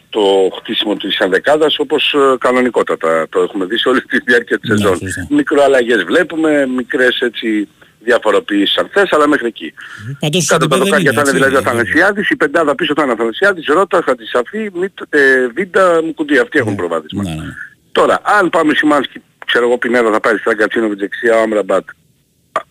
το 0.10 0.50
χτίσιμο 0.58 0.96
της 0.96 1.18
ενδεκάδας 1.18 1.80
όπως 1.80 2.14
ε, 2.14 2.38
κανονικότατα 2.38 3.28
το 3.30 3.42
έχουμε 3.42 3.66
δει 3.66 3.78
σε 3.78 3.90
όλη 3.90 4.02
τη 4.02 4.18
διάρκεια 4.18 4.60
της 4.60 4.70
σεζόν. 4.70 5.00
Μικροαλλαγές 5.30 6.04
βλέπουμε, 6.04 6.66
μικρές 6.66 7.20
έτσι 7.20 7.68
διαφοροποιήσεις 8.08 8.78
αν 8.78 8.90
θες, 8.94 9.12
αλλά 9.12 9.28
μέχρι 9.28 9.48
εκεί. 9.48 9.74
Πάντως 10.20 10.46
Κάτω 10.46 10.64
στο 10.64 10.68
τα 10.68 10.76
επίπεδο 10.76 10.84
δοκάρια 10.84 11.12
είναι, 11.12 11.22
θα 11.22 11.30
είναι 11.30 11.30
έτσι. 11.30 11.36
δηλαδή 11.36 11.56
ο 11.56 11.58
Αθανασιάδης, 11.58 12.30
η 12.30 12.36
πεντάδα 12.36 12.76
πίσω 12.76 12.94
θα 12.96 13.02
είναι 13.02 13.12
ο 13.12 13.14
Αθανασιάδης, 13.14 13.66
Ρώτας, 13.68 14.04
Χατζησαφή, 14.04 14.70
Μιτ, 14.74 14.98
ε, 15.10 15.48
Βίντα, 15.56 16.04
Μουκουντή. 16.04 16.38
Αυτοί 16.38 16.58
έχουν 16.60 16.76
προβάδισμα. 16.76 17.24
Ναι, 17.24 17.30
ναι, 17.30 17.36
ναι. 17.36 17.54
Τώρα, 17.92 18.20
αν 18.24 18.50
πάμε 18.50 18.74
Σιμάνσκι, 18.74 19.22
ξέρω 19.46 19.66
εγώ 19.66 19.78
Πινέδα 19.78 20.12
θα 20.12 20.20
πάρει 20.20 20.38
στην 20.38 20.58
Γκατσίνοβιτς 20.58 20.99
δεξιά, 21.00 21.38
ο 21.38 21.42
Άμραμπατ, 21.42 21.88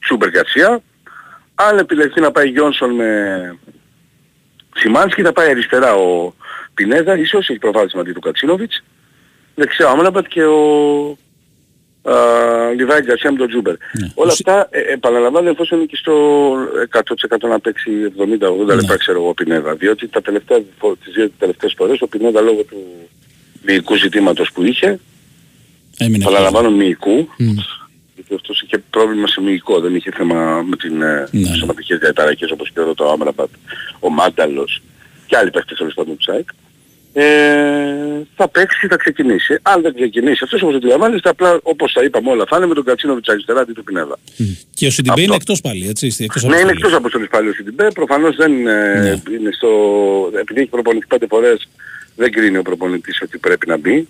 Τζούμπερ 0.07 0.31
Γκαρσία. 0.31 0.83
Αν 1.55 1.79
επιλεχθεί 1.79 2.21
να 2.21 2.31
πάει 2.31 2.49
Γιόνσον 2.49 2.91
με 2.95 3.11
Σιμάνσκι 4.75 5.23
θα 5.23 5.33
πάει 5.33 5.51
αριστερά 5.51 5.95
ο 5.95 6.35
Πινέδα, 6.75 7.19
ίσως 7.19 7.49
έχει 7.49 7.59
προβάδισμα 7.59 8.01
αντί 8.01 8.13
του 8.13 8.21
Γκατσίνοβιτς. 8.21 8.83
Δεξιά 9.55 9.87
ο 9.87 9.91
Άμραμπατ 9.91 10.27
και 10.27 10.45
ο 10.45 10.61
α, 11.11 11.17
Λιβάι 12.77 13.01
Γκαρσία 13.03 13.33
με 13.33 13.39
τον 13.39 13.49
Τζούμπερ. 13.49 13.75
Όλα 14.15 14.33
αυτά 14.33 14.69
ε, 14.71 14.81
επαναλαμβάνω 14.93 15.49
εφόσον 15.49 15.79
είναι 15.79 15.87
και 15.87 15.97
στο 15.97 16.55
100% 17.39 17.49
να 17.49 17.61
παίξει 17.61 17.91
70-80 18.19 18.75
λεπτά 18.75 18.97
ξέρω 18.97 19.19
εγώ 19.19 19.29
ο 19.29 19.35
Πινέδα. 19.35 19.75
Διότι 19.75 20.09
τα 20.09 20.23
τελευταία, 20.23 20.59
φο- 20.79 20.97
τις 21.05 21.13
δύο 21.15 21.31
τελευταίες 21.39 21.75
φορές 21.77 22.01
ο 22.01 22.07
Πινέδα 22.07 22.41
λόγω 22.41 22.63
του 22.63 22.77
μυϊκού 23.63 23.95
ζητήματος 23.97 24.53
που 24.53 24.63
είχε 24.65 24.99
Έμεινε 25.99 26.25
Παραλαμβάνω 26.25 26.71
μυϊκού. 26.71 27.29
Γιατί 28.15 28.35
αυτός 28.35 28.61
είχε 28.63 28.79
πρόβλημα 28.91 29.27
σε 29.27 29.41
μυϊκό, 29.41 29.81
δεν 29.81 29.95
είχε 29.95 30.11
θέμα 30.11 30.63
με 30.63 30.77
την 30.77 31.03
ε, 31.03 31.29
Ναι. 31.31 31.55
σωματικές 31.55 31.99
διαταραχές 31.99 32.51
όπως 32.51 32.71
και 32.71 32.81
εδώ 32.81 32.95
το 32.95 33.11
Άμραμπατ, 33.11 33.49
ο 34.01 34.11
Μάνταλος 34.11 34.83
και 35.27 35.37
άλλοι 35.37 35.51
παίχτες 35.51 35.79
τέλος 35.79 35.95
πάντων 35.95 36.17
του 36.17 36.23
ΣΑΕΚ. 36.23 36.49
Ε, 37.19 38.23
θα 38.37 38.49
παίξει, 38.49 38.87
θα 38.87 38.97
ξεκινήσει. 38.97 39.59
Αν 39.63 39.83
δεν 39.83 39.95
ξεκινήσει 39.95 40.41
αυτός 40.45 40.63
όπως 40.63 40.75
αντιλαμβάνεστε, 40.75 41.29
απλά 41.29 41.59
όπως 41.63 41.93
τα 41.93 42.03
είπαμε 42.03 42.31
όλα 42.31 42.45
θα 42.49 42.57
είναι 42.57 42.67
με 42.67 42.75
τον 42.75 42.85
Κατσίνοβιτς 42.85 43.29
αριστερά 43.29 43.61
αντί 43.61 43.73
του 43.73 43.85
Πινέδα. 43.85 44.19
Και 44.75 44.87
ο 44.87 44.91
Σιντιμπέ 44.91 45.11
Αυτό. 45.15 45.23
είναι 45.25 45.35
εκτός 45.35 45.61
πάλι, 45.61 45.89
έτσι. 45.89 46.11
στη- 46.11 46.25
Εκτός 46.25 46.43
Ναι, 46.43 46.49
είναι 46.49 46.57
αποστολής. 46.57 46.83
εκτός 46.83 46.99
αποστολής 46.99 47.29
πάλι 47.29 47.49
ο 47.49 47.53
Σιντιμπέ. 47.53 47.91
Προφανώς 47.91 48.37
δεν 48.37 48.67
ε, 48.67 49.23
είναι 49.31 49.51
στο... 49.53 49.69
Επειδή 50.41 50.61
έχει 50.61 50.69
προπονηθεί 50.71 51.07
πέντε 51.07 51.27
φορές, 51.29 51.69
δεν 52.17 52.33
κρίνει 52.33 52.57
ο 52.57 52.63
προπονητής 52.63 53.21
ότι 53.23 53.39
πρέπει 53.39 53.67
να 53.69 53.77
μπει. 53.77 54.09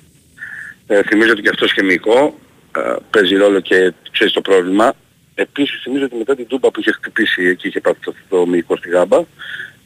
Ε, 0.87 1.03
θυμίζω 1.03 1.31
ότι 1.31 1.43
και 1.43 1.49
αυτός 1.49 1.73
και 1.73 1.83
μυϊκό 1.83 2.39
ε, 2.77 2.81
παίζει 3.11 3.35
ρόλο 3.35 3.61
και 3.61 3.93
ξέρεις 4.12 4.33
το 4.33 4.41
πρόβλημα. 4.41 4.93
Επίσης 5.35 5.81
θυμίζω 5.83 6.05
ότι 6.05 6.15
μετά 6.16 6.35
την 6.37 6.47
Τούμπα 6.47 6.70
που 6.70 6.81
είχε 6.81 6.93
χτυπήσει 6.93 7.43
εκεί 7.47 7.69
είχε 7.69 7.81
πάθει 7.81 7.99
το, 8.05 8.15
το 8.28 8.47
μυϊκό 8.47 8.77
στη 8.77 8.89
γάμπα, 8.89 9.20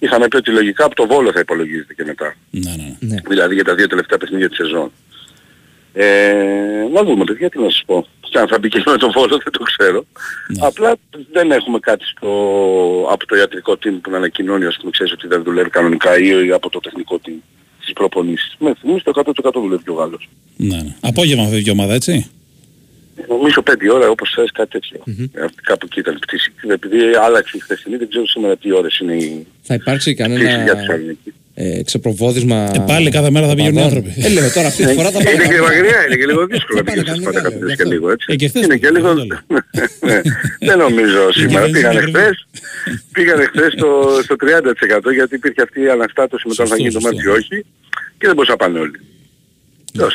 είχαμε 0.01 0.28
πει 0.28 0.36
ότι 0.36 0.51
λογικά 0.51 0.85
από 0.85 0.94
το 0.94 1.06
Βόλο 1.06 1.32
θα 1.32 1.40
υπολογίζεται 1.40 1.94
και 1.94 2.05
μετά. 2.05 2.35
Ναι, 2.51 2.74
ναι. 2.98 3.16
Δηλαδή 3.28 3.55
για 3.55 3.64
τα 3.64 3.74
δύο 3.74 3.86
τελευταία 3.86 4.18
παιχνίδια 4.18 4.48
της 4.48 4.56
σεζόν. 4.56 4.90
Ε, 5.93 6.32
να 6.93 7.02
δούμε 7.05 7.24
παιδιά 7.24 7.48
τι 7.51 7.59
να 7.59 7.70
σας 7.70 7.82
πω. 7.86 8.06
Και 8.20 8.39
αν 8.39 8.48
θα 8.48 8.59
μπει 8.59 8.68
και 8.68 8.82
με 8.86 8.97
τον 8.97 9.10
Βόλο 9.12 9.40
δεν 9.44 9.52
το 9.52 9.62
ξέρω. 9.62 10.05
Απλά 10.60 10.97
δεν 11.32 11.51
έχουμε 11.51 11.78
κάτι 11.78 12.05
στο, 12.05 12.28
από 13.10 13.27
το 13.27 13.36
ιατρικό 13.36 13.72
team 13.72 13.98
που 14.02 14.10
να 14.10 14.16
ανακοινώνει 14.16 14.64
ας 14.64 14.77
πούμε 14.77 14.90
ξέρεις 14.90 15.12
ότι 15.12 15.27
δεν 15.27 15.43
δουλεύει 15.43 15.70
κανονικά 15.70 16.18
ή 16.18 16.51
από 16.51 16.70
το 16.70 16.81
τεχνικό 16.81 17.20
team 17.27 17.39
στις 17.81 17.93
προπονήσεις. 17.93 18.56
Με 18.59 18.74
θυμίζει 18.81 19.02
το 19.02 19.22
100% 19.48 19.52
δουλεύει 19.55 19.82
και 19.82 19.90
ο 19.90 19.94
Γάλλος. 19.94 20.28
Ναι, 20.56 20.77
ναι. 20.77 20.94
Απόγευμα 21.01 21.44
φεύγει 21.44 21.68
η 21.68 21.70
ομάδα, 21.70 21.94
έτσι; 21.94 22.31
Νομίζω 23.29 23.63
5 23.71 23.73
ώρα 23.95 24.09
όπως 24.09 24.33
θες 24.35 24.51
κάτι 24.53 24.71
τέτοιο. 24.71 24.99
Ε, 25.35 25.45
κάπου 25.63 25.87
εκεί 25.91 26.01
ήταν 26.01 26.15
η 26.15 26.19
πτήση. 26.19 26.53
Επειδή 26.69 26.99
άλλαξε 27.25 27.57
η 27.57 27.61
χθεσινή 27.61 27.97
δεν 27.97 28.09
ξέρω 28.09 28.27
σήμερα 28.27 28.57
τι 28.57 28.73
ώρες 28.73 28.99
είναι 28.99 29.15
η 29.15 29.47
Θα 29.63 29.75
υπάρξει 29.75 30.15
πτήση 30.15 30.29
κανένα 30.39 30.63
για 30.65 30.75
Θεσσαλονίκη. 30.77 31.33
ε, 31.55 31.83
ξεπροβόδισμα. 31.83 32.71
Ε, 32.75 32.85
πάλι 32.87 33.11
κάθε 33.11 33.31
μέρα 33.31 33.47
θα 33.49 33.55
πηγαίνουν 33.55 33.77
οι 33.79 33.81
οπαδών. 33.81 33.99
άνθρωποι. 33.99 34.27
Ε, 34.27 34.29
λέω 34.29 34.51
τώρα 34.53 34.67
αυτή 34.67 34.87
τη 34.87 34.93
φορά 34.93 35.11
θα 35.11 35.19
Είναι 35.21 35.31
πάνε. 35.43 35.55
και 35.55 35.61
μακριά, 35.61 36.07
είναι 36.07 36.17
και 36.21 36.27
λίγο 36.27 36.47
δύσκολο 36.47 36.79
να 36.79 36.85
πηγαίνεις 36.85 37.11
στις 37.11 37.25
πατακατήσεις 37.25 37.77
και 37.77 37.85
λίγο 37.85 38.11
έτσι. 38.11 38.27
Ε, 38.31 38.37
και 38.37 38.49
χθες 38.49 38.65
Είναι 38.65 38.77
και 38.77 38.81
πήγαινε, 38.91 38.99
λίγο... 38.99 39.11
αυτό 39.11 39.25
λέω. 39.25 39.39
Ναι, 40.09 40.21
Δεν 40.69 40.79
νομίζω 40.79 41.33
σήμερα. 41.33 41.61
βενζίνη 41.61 41.73
Πήγανε 41.81 41.99
ακριβή. 41.99 42.19
χθες, 42.19 42.47
πήγανε 43.13 43.45
χθες 43.45 43.73
στο, 43.77 43.89
στο 44.23 44.35
30% 45.09 45.13
γιατί 45.15 45.35
υπήρχε 45.35 45.63
αυτή 45.63 45.81
η 45.81 45.89
αναστάτωση 45.89 46.49
με 46.49 46.55
το 46.55 46.63
αν 46.63 46.69
θα 46.69 46.77
Σωστό, 46.77 46.89
γίνει 46.89 46.93
το 46.95 47.01
σωστό. 47.01 47.17
μάτι 47.17 47.29
ή 47.29 47.31
όχι 47.39 47.57
και 48.19 48.27
δεν 48.29 48.35
μπορούσαν 48.35 48.57
να 48.59 48.65
πάνε 48.67 48.79
όλοι. 48.79 48.99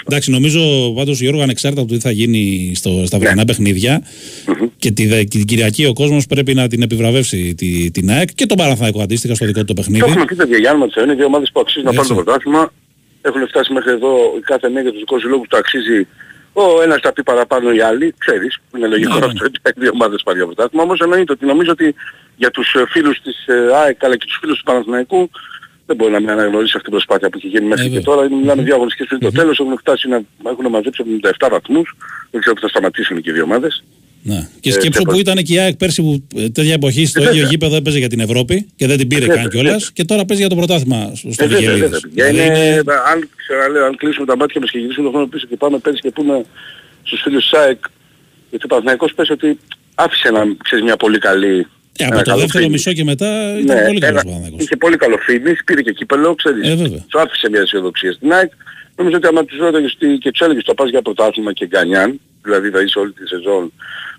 Εντάξει, 0.05 0.31
νομίζω 0.31 0.59
πάντως 0.95 1.19
Γιώργο 1.21 1.41
ανεξάρτητα 1.41 1.81
από 1.81 1.91
το 1.91 1.97
τι 1.97 2.03
θα 2.03 2.11
γίνει 2.11 2.71
στο, 2.75 3.03
στα 3.05 3.19
βραδινά 3.19 3.45
παιχνίδια 3.45 4.01
και 4.77 4.91
τη, 4.91 5.07
δε- 5.07 5.23
την 5.23 5.45
Κυριακή 5.45 5.85
ο 5.85 5.93
κόσμος 5.93 6.25
πρέπει 6.27 6.53
να 6.53 6.67
την 6.67 6.81
επιβραβεύσει 6.81 7.55
τη, 7.55 7.91
την 7.91 8.09
ΑΕΚ 8.11 8.29
και 8.35 8.45
τον 8.45 8.57
Παναθηναϊκό 8.57 9.01
αντίστοιχα 9.01 9.35
στο 9.35 9.45
δικό 9.45 9.59
του 9.59 9.65
το 9.65 9.73
Το 9.73 9.81
παιχνίδι. 9.81 10.05
έχουμε 10.09 10.25
πει 10.25 10.35
παιδιά 10.35 10.57
Γιάννη 10.57 10.79
Ματσέο, 10.79 11.03
είναι 11.03 11.13
δύο 11.13 11.25
ομάδες 11.25 11.49
που 11.53 11.59
αξίζουν 11.59 11.83
να 11.83 11.91
πάρουν 11.93 12.07
το 12.07 12.13
Έτσι. 12.13 12.23
πρωτάθλημα. 12.25 12.73
Έχουν 13.21 13.47
φτάσει 13.47 13.73
μέχρι 13.73 13.91
εδώ 13.91 14.11
η 14.37 14.41
κάθε 14.41 14.69
μία 14.69 14.81
για 14.81 14.91
τους 14.91 14.99
δικούς 14.99 15.23
λόγους 15.23 15.47
το 15.47 15.57
αξίζει 15.57 16.07
ο 16.53 16.81
ένας 16.85 16.99
θα 17.01 17.13
πει 17.13 17.23
παραπάνω 17.23 17.71
οι 17.71 17.81
άλλοι, 17.81 18.13
ξέρεις, 18.17 18.57
που 18.69 18.77
είναι 18.77 18.87
λογικό 18.87 19.13
Ναι, 19.13 19.19
ναι. 19.19 19.25
αυτό, 19.25 19.45
οι 19.45 19.79
δύο 19.83 19.91
ομάδες 19.93 20.21
πάρει 20.23 20.39
το 20.39 20.45
πρωτάθλημα. 20.45 20.83
Όμως 20.83 20.99
εννοείται 20.99 21.31
ότι 21.31 21.45
νομίζω 21.45 21.71
ότι 21.71 21.95
για 22.35 22.51
τους 22.51 22.73
ε, 22.73 22.83
φίλους 22.93 23.21
της 23.21 23.35
ε, 23.47 23.53
ΑΕΚ 23.83 24.03
αλλά 24.03 24.17
και 24.17 24.25
τους 24.25 24.37
φίλους 24.41 24.57
του 24.57 24.63
Παναθηναϊκού 24.63 25.29
δεν 25.85 25.95
μπορεί 25.95 26.11
να 26.11 26.19
μην 26.19 26.29
αναγνωρίσει 26.29 26.71
αυτή 26.77 26.89
την 26.89 26.91
προσπάθεια 26.91 27.29
που 27.29 27.37
έχει 27.37 27.47
γίνει 27.47 27.65
μέχρι 27.67 27.85
Ε, 27.85 27.89
και 27.89 27.95
βέβαια. 27.99 28.15
τώρα. 28.15 28.35
Μιλάμε 28.35 28.61
δύο 28.63 28.75
αγωνιστικές 28.75 29.07
πριν 29.07 29.19
το 29.19 29.31
τέλος, 29.31 29.59
έχουν 29.59 29.77
φτάσει 29.77 30.07
να 30.07 30.21
έχουν 30.51 30.65
μαζέψει 30.69 31.03
77 31.39 31.47
βαθμούς. 31.51 31.95
Δεν 32.31 32.39
ξέρω 32.41 32.55
που 32.55 32.61
θα 32.61 32.67
σταματήσουν 32.67 33.21
και 33.21 33.29
οι 33.29 33.33
δύο 33.33 33.43
ομάδες. 33.43 33.83
Ναι. 34.23 34.49
Και 34.59 34.69
Ε, 34.69 34.71
σκέψου 34.71 35.01
και 35.03 35.11
που 35.11 35.17
ήταν 35.19 35.35
και 35.35 35.53
η 35.53 35.59
ΑΕΚ 35.59 35.75
πέρσι 35.75 36.01
που 36.01 36.23
ε, 36.35 36.49
τέτοια 36.49 36.73
εποχή 36.73 37.05
στο 37.05 37.19
Ε, 37.19 37.23
ίδιο 37.23 37.33
βέβαια. 37.35 37.49
γήπεδο 37.49 37.75
έπαιζε 37.75 37.97
για 37.99 38.07
την 38.09 38.19
Ευρώπη 38.19 38.67
και 38.75 38.87
δεν 38.87 38.97
την 38.97 39.07
πήρε 39.07 39.25
Βέβαια, 39.25 39.35
καν 39.41 39.49
κιόλας 39.49 39.71
βέβαια. 39.71 39.89
και 39.93 40.03
τώρα 40.03 40.25
παίζει 40.25 40.41
για 40.41 40.51
το 40.51 40.55
πρωτάθλημα 40.55 41.11
στο 41.15 41.31
στο 41.33 41.43
Ε, 41.43 41.47
βέβαια, 41.47 41.59
Βικελίδης. 41.59 41.81
βέβαια, 41.89 41.99
παιδιά. 41.99 42.25
Δηλαδή 42.25 42.47
Είναι, 42.47 42.67
είναι- 42.67 42.83
αν, 43.11 43.29
ξαναλέω, 43.35 43.85
αν 43.85 43.95
κλείσουμε 43.95 44.25
τα 44.25 44.37
μάτια 44.37 44.61
μας 44.61 44.71
και 44.71 44.77
γυρίσουμε 44.79 45.05
το 45.05 45.11
χρόνο 45.11 45.27
πίσω 45.27 45.45
και 45.49 45.55
πάμε 45.57 45.77
πέρυσι 45.77 46.01
και 46.01 46.11
πούμε 46.11 46.45
στους 47.03 47.21
φίλους 47.21 47.49
της 47.49 47.59
ΑΕΚ, 47.59 47.79
γιατί 48.49 48.65
ο 48.65 48.67
Παναθηναϊκός 48.67 49.13
πες 49.13 49.29
ότι 49.29 49.59
άφησε 49.95 50.27
ένα, 50.27 50.41
ξέρεις, 50.63 50.83
μια 50.85 50.95
πολύ 50.95 51.17
καλή... 51.17 51.67
Ε, 51.97 52.03
από 52.05 52.13
ένα 52.13 52.23
το 52.23 52.29
καλό 52.29 52.41
δεύτερο 52.41 52.65
finish. 52.65 52.69
μισό 52.69 52.93
και 52.93 53.03
μετά 53.03 53.57
ήταν 53.59 53.75
Ναι, 53.77 53.85
πολύ 53.85 53.99
καλός 53.99 54.21
ένα- 54.21 54.29
ο 54.29 54.33
Παναθηναϊκός. 54.33 54.63
Είχε 54.65 54.75
πολύ 54.75 54.97
καλό 54.97 55.17
finish, 55.29 55.59
πήρε 55.65 55.81
και 55.81 55.91
κύπελο, 55.91 56.35
ξέρεις. 56.35 56.69
Ε, 56.69 56.75
βέβαια. 56.75 57.05
Σου 57.11 57.19
άφησε 57.19 57.49
μια 57.49 57.61
αισιοδοξία 57.61 58.11
στην 58.11 58.33
ΑΕΚ. 58.33 58.51
Νομίζω 58.95 59.17
ότι 59.17 59.27
άμα 59.27 59.45
τους 59.45 59.57
ρώταγες 59.57 59.95
τι- 59.99 60.17
και 60.17 60.31
τους 60.31 60.39
έλεγες 60.41 60.63
το 60.63 60.73
πας 60.73 60.89
για 60.89 61.01
πρωτάθλημα 61.01 61.53
και 61.53 61.65
γκανιάν, 61.65 62.19
δηλαδή 62.43 62.69
θα 62.69 62.81
είσαι 62.81 62.99
όλη 62.99 63.11
τη 63.11 63.27
σεζόν 63.27 63.73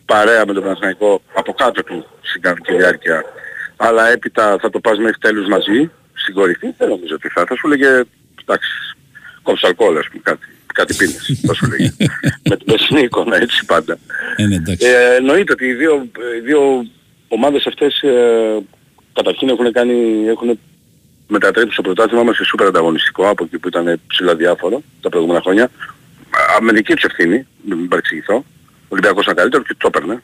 παρέα 0.04 0.46
με 0.46 0.52
τον 0.52 0.62
Παναθηναϊκό 0.62 1.22
από 1.34 1.52
κάτω 1.52 1.82
του 1.84 2.06
στην 2.22 2.40
κανονική 2.42 2.72
διάρκεια, 2.76 3.24
αλλά 3.76 4.08
έπειτα 4.12 4.58
θα 4.60 4.70
το 4.70 4.80
πας 4.80 4.98
μέχρι 4.98 5.18
τέλους 5.18 5.46
μαζί, 5.48 5.90
στην 6.12 6.34
κορυφή, 6.34 6.66
δεν 6.78 6.88
νομίζω 6.88 7.14
ότι 7.14 7.28
θα. 7.28 7.44
Θα 7.48 7.54
σου 7.56 7.68
λέγε, 7.68 7.86
εντάξει, 8.42 8.70
κόψε 9.42 9.66
αλκοόλ, 9.66 9.96
ας 9.98 10.06
πούμε, 10.08 10.22
κάτι, 10.24 10.46
κάτι 10.74 10.94
πίνες, 10.94 11.40
θα 11.46 11.54
σου 11.54 11.66
λέγε. 11.70 11.92
με 12.50 12.56
την 12.56 12.66
περσινή 12.66 13.00
εικόνα, 13.00 13.36
έτσι 13.36 13.64
πάντα. 13.64 13.98
Ε, 14.36 14.46
ναι, 14.46 14.54
εντάξει. 14.54 14.86
Ε, 14.86 15.14
εννοείται 15.16 15.52
ότι 15.52 15.66
οι 15.66 15.74
δύο, 15.74 16.08
οι 16.36 16.40
δύο 16.44 16.86
ομάδες 17.28 17.66
αυτές 17.66 18.02
ε, 18.02 18.62
καταρχήν 19.12 19.48
έχουν, 19.48 19.72
κάνει, 19.72 20.24
έχουν 20.28 20.58
μετατρέψει 21.28 21.76
το 21.76 21.82
πρωτάθλημα 21.82 22.22
μας 22.22 22.36
σε 22.36 22.44
σούπερ 22.44 22.66
ανταγωνιστικό 22.66 23.28
από 23.28 23.44
εκεί 23.44 23.58
που 23.58 23.68
ήταν 23.68 24.00
ψηλά 24.06 24.34
διάφορο 24.34 24.82
τα 25.00 25.08
προηγούμενα 25.08 25.40
χρόνια. 25.40 25.64
Α, 26.54 26.62
με 26.62 26.72
δική 26.72 26.94
τους 26.94 27.04
ευθύνη, 27.04 27.46
μην 27.62 27.88
παρεξηγηθώ. 27.88 28.34
Ο 28.34 28.88
Ολυμπιακός 28.88 29.22
ήταν 29.22 29.34
καλύτερο 29.34 29.62
και 29.62 29.74
το 29.78 29.86
έπαιρνε. 29.86 30.22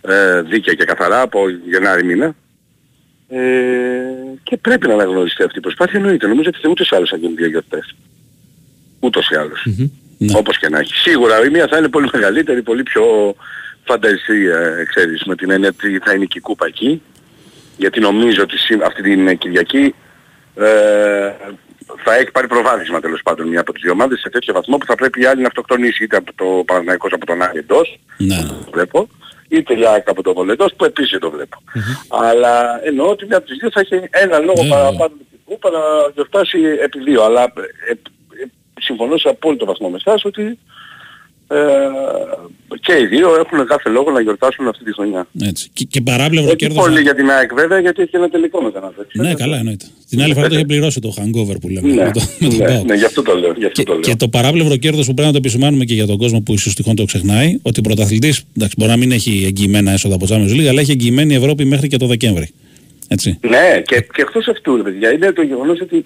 Ε, 0.00 0.42
δίκαια 0.42 0.74
και 0.74 0.84
καθαρά 0.84 1.20
από 1.20 1.48
Γενάρη 1.48 2.04
μήνα. 2.04 2.34
Ε, 3.28 3.38
και 4.42 4.56
πρέπει 4.56 4.86
να 4.86 4.92
αναγνωριστεί 4.92 5.42
αυτή 5.42 5.58
η 5.58 5.60
προσπάθεια 5.60 5.98
εννοείται. 5.98 6.26
Νομίζω 6.26 6.50
ότι 6.54 6.68
ούτως 6.68 6.90
ή 6.90 6.96
άλλως 6.96 7.08
θα 7.08 7.16
γίνουν 7.16 7.36
δύο 7.36 7.46
γιορτές. 7.46 7.94
Ούτως 9.00 9.28
ή 9.28 9.34
άλλως. 9.34 9.66
Ναι. 10.18 10.32
Όπως 10.36 10.58
και 10.58 10.68
να 10.68 10.78
έχει. 10.78 10.94
Σίγουρα 10.94 11.44
η 11.44 11.50
μία 11.50 11.66
θα 11.68 11.78
είναι 11.78 11.88
πολύ 11.88 12.08
μεγαλύτερη, 12.12 12.62
πολύ 12.62 12.82
πιο 12.82 13.34
φανταζή, 13.88 14.44
ε, 14.78 14.84
ξέρεις, 14.84 15.24
με 15.24 15.34
την 15.36 15.50
έννοια 15.50 15.68
ότι 15.68 15.98
θα 16.04 16.12
είναι 16.14 16.24
και 16.24 16.38
η 16.38 16.40
κούπα 16.40 16.66
εκεί. 16.66 17.02
Γιατί 17.76 18.00
νομίζω 18.00 18.42
ότι 18.42 18.58
σή- 18.58 18.82
αυτή 18.84 19.02
την 19.02 19.28
ε, 19.28 19.34
Κυριακή 19.34 19.94
ε, 20.54 21.32
θα 22.04 22.14
έχει 22.16 22.30
πάρει 22.30 22.46
προβάδισμα 22.46 23.00
τέλος 23.00 23.20
πάντων 23.22 23.48
μια 23.48 23.60
από 23.60 23.72
τις 23.72 23.82
δύο 23.82 23.92
ομάδες 23.92 24.20
σε 24.20 24.28
τέτοιο 24.30 24.54
βαθμό 24.54 24.76
που 24.78 24.86
θα 24.86 24.94
πρέπει 24.94 25.20
η 25.20 25.24
άλλη 25.24 25.40
να 25.40 25.46
αυτοκτονήσει 25.46 26.04
είτε 26.04 26.16
από 26.16 26.32
το 26.34 26.44
Παναθηναϊκός 26.66 27.12
από 27.12 27.26
τον 27.26 27.42
Άρη 27.42 27.58
εντός, 27.58 27.98
Ναι. 28.18 28.36
το 28.48 28.70
βλέπω, 28.72 29.08
είτε 29.48 29.74
η 29.78 29.86
ΑΕΚ 29.86 30.08
από 30.08 30.22
τον 30.22 30.34
Βολεντός 30.34 30.74
που 30.76 30.84
επίσης 30.84 31.10
δεν 31.10 31.20
το 31.20 31.30
βλέπω. 31.30 31.58
Αλλά 32.08 32.80
εννοώ 32.84 33.10
ότι 33.10 33.26
μια 33.26 33.36
από 33.36 33.46
τις 33.46 33.56
δύο 33.58 33.70
θα 33.72 33.80
έχει 33.80 34.08
ένα 34.10 34.38
λόγο 34.38 34.62
Ναι, 34.62 34.68
παραπάνω 34.68 35.14
με 35.18 35.24
την 35.30 35.38
κούπα 35.44 35.70
να 35.70 35.78
γιορτάσει 36.14 36.58
επί 36.82 36.98
δύο. 36.98 37.22
Αλλά 37.24 37.42
ε, 37.42 37.90
ε, 37.90 37.92
ε, 37.92 38.46
συμφωνώ 38.80 39.16
σε 39.18 39.28
απόλυτο 39.28 39.64
βαθμό 39.64 39.88
με 39.88 39.96
εσάς 39.96 40.24
ότι 40.24 40.58
Ε, 41.50 41.56
και 42.80 42.92
οι 43.00 43.06
δύο 43.06 43.28
έχουν 43.36 43.66
κάθε 43.66 43.88
λόγο 43.90 44.10
να 44.10 44.20
γιορτάσουν 44.20 44.68
αυτή 44.68 44.84
τη 44.84 44.92
χρονιά. 44.92 45.26
Έτσι. 45.40 45.68
Και, 45.72 45.84
και 45.84 46.00
παράπλευρο 46.00 46.48
Όχι 46.48 46.56
κέρδος. 46.56 46.84
πολύ 46.84 47.00
για 47.00 47.14
την 47.14 47.30
ΑΕΚ 47.30 47.54
βέβαια 47.54 47.78
γιατί 47.80 48.02
έχει 48.02 48.16
ένα 48.16 48.28
τελικό 48.28 48.62
μετά 48.62 48.80
να 48.80 48.86
παίξει. 48.86 49.20
Ναι, 49.20 49.34
καλά 49.34 49.56
εννοείται. 49.56 49.86
Την 50.08 50.22
άλλη 50.22 50.34
φορά 50.34 50.48
το 50.48 50.54
είχε 50.54 50.64
πληρώσει 50.64 51.00
το 51.00 51.14
hangover 51.16 51.60
που 51.60 51.68
λέμε. 51.68 51.94
Ναι, 51.94 52.04
με 52.04 52.10
το, 52.12 52.20
με 52.38 52.48
τον 52.48 52.58
ναι, 52.58 52.64
ΠΑΟΚ. 52.66 52.86
ναι, 52.86 52.94
γι' 52.94 53.04
αυτό 53.04 53.22
το 53.22 53.34
λέω. 53.38 53.52
Γι 53.56 53.64
αυτό 53.64 53.82
το 53.82 53.92
λέω. 53.92 54.00
Και 54.00 54.16
το 54.16 54.28
παράπλευρο 54.28 54.76
κέρδος 54.76 55.06
που 55.06 55.14
πρέπει 55.14 55.26
να 55.26 55.32
το 55.32 55.38
επισημάνουμε 55.38 55.84
και 55.84 55.94
για 55.94 56.06
τον 56.06 56.16
κόσμο 56.16 56.40
που 56.40 56.52
ίσως 56.52 56.74
τυχόν 56.74 56.96
το 56.96 57.04
ξεχνάει, 57.04 57.58
ότι 57.62 57.78
ο 57.78 57.82
πρωταθλητής 57.82 58.42
μπορεί 58.76 58.90
να 58.90 58.96
μην 58.96 59.12
έχει 59.12 59.42
εγγυημένα 59.46 59.90
έσοδα 59.90 60.14
από 60.14 60.26
Champions 60.28 60.52
League, 60.60 60.66
αλλά 60.66 60.80
έχει 60.80 60.90
εγγυημένη 60.90 61.34
Ευρώπη 61.34 61.64
μέχρι 61.64 61.88
και 61.88 61.96
το 61.96 62.06
Δεκέμβρη. 62.06 62.48
Έτσι. 63.08 63.38
Ναι, 63.48 63.82
και, 63.86 64.00
και 64.00 64.22
εκτός 64.22 64.48
αυτού, 64.48 64.76
ρε 64.76 64.82
παιδιά, 64.82 65.12
είναι 65.12 65.32
το 65.32 65.42
γεγονός 65.42 65.80
ότι 65.80 66.04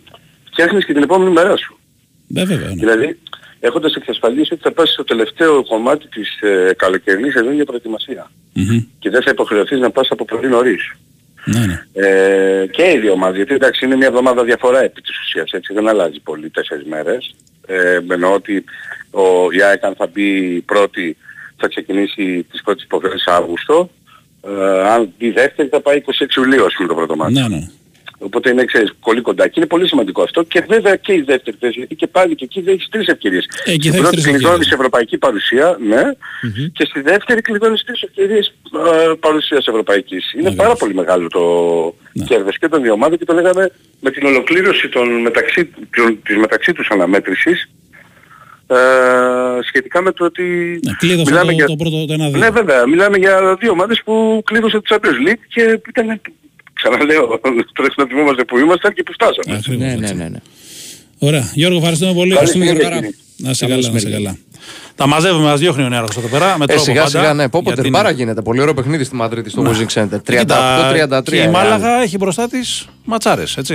φτιάχνεις 0.51 0.85
και 0.85 0.93
την 0.93 1.03
επόμενη 1.03 1.31
μέρα 1.31 1.57
σου. 1.57 1.79
Ναι, 2.27 2.45
βέβαια. 2.45 2.69
Ναι. 2.69 2.75
Δηλαδή, 2.75 3.19
έχοντας 3.67 3.95
εξασφαλίσει 3.95 4.53
ότι 4.53 4.63
θα 4.63 4.73
πας 4.73 4.91
στο 4.91 5.05
τελευταίο 5.05 5.65
κομμάτι 5.65 6.09
της 6.09 6.41
ε, 6.41 6.75
καλοκαιρινής 6.77 7.33
σεζόν 7.33 7.55
για 7.55 7.65
προετοιμασία. 7.65 8.31
Μμμ. 8.53 8.85
Και 8.99 9.11
δεν 9.11 9.23
θα 9.23 9.31
υποχρεωθείς 9.31 9.79
να 9.79 9.91
πας 9.91 10.09
από 10.11 10.25
πολύ 10.25 10.49
νωρίς. 10.49 10.93
Ναι, 11.45 11.67
ναι. 11.67 12.07
Ε, 12.07 12.67
και 12.67 12.93
οι 12.95 12.99
δύο 12.99 13.13
ομάδες, 13.13 13.37
γιατί 13.37 13.55
εντάξει 13.55 13.85
είναι 13.85 13.97
μια 13.97 14.07
εβδομάδα 14.07 14.45
διαφορά 14.45 14.83
επί 14.83 15.01
της 15.01 15.21
ουσίας, 15.21 15.51
έτσι 15.51 15.75
δεν 15.75 15.89
αλλάζει 15.89 16.21
πολύ 16.21 16.51
τέσσερις 16.51 16.87
μέρες. 16.87 17.35
Ε, 17.67 18.01
εννοώ 18.11 18.33
ότι 18.33 18.65
ο 19.11 19.53
η 19.53 19.63
ΑΕΚ 19.63 19.85
αν 19.85 19.95
θα 19.95 20.07
μπει 20.07 20.61
πρώτη 20.61 21.17
θα 21.57 21.69
ξεκινήσει 21.69 22.47
τις 22.51 22.63
πρώτες 22.63 22.85
υποχρεώσεις 22.85 23.27
Αύγουστο. 23.27 23.91
Ε, 24.47 24.89
αν 24.89 25.13
μπει 25.19 25.31
δεύτερη 25.31 25.69
θα 25.69 25.81
πάει 25.81 26.03
26 26.07 26.37
Ιουλίου 26.37 26.65
ας 26.65 26.75
πούμε 26.77 26.89
το 26.89 26.95
πρώτο 26.95 27.17
μάτι. 27.17 27.33
Ναι, 27.33 27.49
ναι. 27.49 27.69
Οπότε 28.25 28.51
είναι 28.51 28.65
ξέρεις, 28.65 28.91
πολύ 29.01 29.21
κοντά 29.21 29.45
και 29.47 29.53
είναι 29.57 29.67
πολύ 29.67 29.87
σημαντικό 29.89 30.23
αυτό 30.23 30.43
και 30.43 30.65
βέβαια 30.69 30.97
και 30.97 31.13
η 31.13 31.21
δεύτερη 31.23 31.57
θέση 31.61 31.79
γιατί 31.79 31.95
και 31.95 32.07
πάλι 32.07 32.35
και 32.35 32.45
εκεί 32.45 32.61
δεν 32.61 32.75
έχεις 32.75 32.89
τρεις 32.89 33.07
ευκαιρίες. 33.07 33.45
Ε, 33.65 33.73
εκεί 33.73 33.89
Στην 33.89 33.93
θα 33.93 33.97
έχεις 33.97 34.01
πρώτη 34.01 34.15
τρεις 34.17 34.25
κλειδώνεις 34.25 34.49
ευκαιρίες. 34.59 34.73
ευρωπαϊκή 34.79 35.19
παρουσία, 35.19 35.79
ναι, 35.89 36.03
και 36.73 36.85
στη 36.85 37.01
δεύτερη 37.01 37.41
κλειδώνεις 37.41 37.85
τρεις 37.85 38.03
ευκαιρίες 38.03 38.47
ε, 39.09 39.13
παρουσίας 39.21 39.67
ευρωπαϊκής. 39.67 40.33
Είναι 40.33 40.55
πάρα 40.55 40.75
πολύ 40.75 40.95
μεγάλο 40.95 41.29
το 41.29 41.43
Ναι. 42.13 42.25
κέρδος 42.25 42.59
και 42.59 42.69
των 42.69 42.83
δύο 42.83 42.93
ομάδων 42.93 43.19
και 43.19 43.25
το 43.25 43.33
λέγαμε 43.35 43.71
με 44.01 44.11
την 44.11 44.27
ολοκλήρωση 44.27 44.89
των 44.89 45.09
μεταξύ, 45.21 45.71
των- 45.97 46.23
της 46.23 46.37
μεταξύ 46.37 46.73
τους 46.73 46.89
αναμέτρησης 46.91 47.69
ε, 48.67 48.77
σχετικά 49.63 50.03
με 50.03 50.13
το 50.13 50.25
ότι 50.25 50.43
Ναι, 50.87 50.93
κλείδωσε 50.99 51.35
το, 51.35 51.65
το 51.67 51.77
πρώτο 51.77 52.05
το 52.07 52.15
1-2. 52.15 52.39
ναι, 52.39 52.51
βέβαια. 52.51 52.87
Μιλάμε 52.87 53.17
για 53.19 53.57
δύο 53.61 53.71
ομάδες 53.71 54.03
που 54.05 54.43
κλείδωσαν 54.45 54.83
το 54.83 54.95
Champions 54.97 55.29
League 55.29 55.43
και 55.49 55.81
ήταν, 55.89 56.21
ξαναλέω, 56.83 57.25
τρέχει 57.77 57.95
να 57.97 58.07
θυμόμαστε 58.11 58.43
που 58.45 58.59
ήμασταν 58.65 58.91
και 58.97 59.03
που 59.07 59.13
φτάσαμε. 59.13 59.57
Ακριβώς, 59.59 59.81
Ναι, 59.83 59.87
ναι, 59.95 60.03
έτσι. 60.03 60.15
ναι. 60.15 60.29
ναι. 60.29 60.39
Ωραία. 61.29 61.45
Γιώργο, 61.55 61.77
ευχαριστούμε 61.79 62.13
πολύ. 62.13 62.21
Καλή 62.21 62.33
Ευχαριστούμε, 62.33 62.65
συνέχεια, 62.65 62.83
Γιώργο. 62.89 63.01
κύριε. 63.01 63.17
Να 63.37 63.53
σε 63.55 63.67
Καλό 63.67 63.75
καλά, 63.75 63.83
να 63.93 63.99
σε 63.99 64.07
μεσημέρι. 64.07 64.23
καλά. 64.25 64.37
Τα 64.95 65.07
μαζεύουμε, 65.07 65.45
μας 65.45 65.61
διώχνει 65.61 65.83
ο 65.85 65.89
Νέαρχος 65.89 66.17
εδώ 66.17 66.29
πέρα. 66.29 66.59
Με 66.59 66.65
Ε, 66.65 66.67
τρόπο 66.67 66.83
σιγά 66.83 67.03
πάντα, 67.03 67.19
σιγά, 67.19 67.35
ναι. 67.35 67.43
Πω 67.49 67.49
πω 67.59 67.61
γιατί 67.65 67.81
τερμπάρα 67.83 68.09
είναι- 68.11 68.19
γίνεται. 68.19 68.43
Πολύ 68.43 68.61
ωραίο 68.61 68.75
παιχνίδι 68.75 69.05
στη 69.05 69.15
Μαδρίτη 69.15 69.51
στο 69.51 69.63
Wizing 69.67 69.93
Center. 70.03 70.19
Κοίτα, 70.25 70.89
38-33. 70.91 71.23
Και 71.23 71.37
η 71.37 71.39
ε, 71.39 71.49
Μάλαγα 71.49 72.03
έχει 72.03 72.17
μπροστά 72.17 72.49
της 72.49 72.87
ματσάρες, 73.05 73.57
έτσι. 73.57 73.71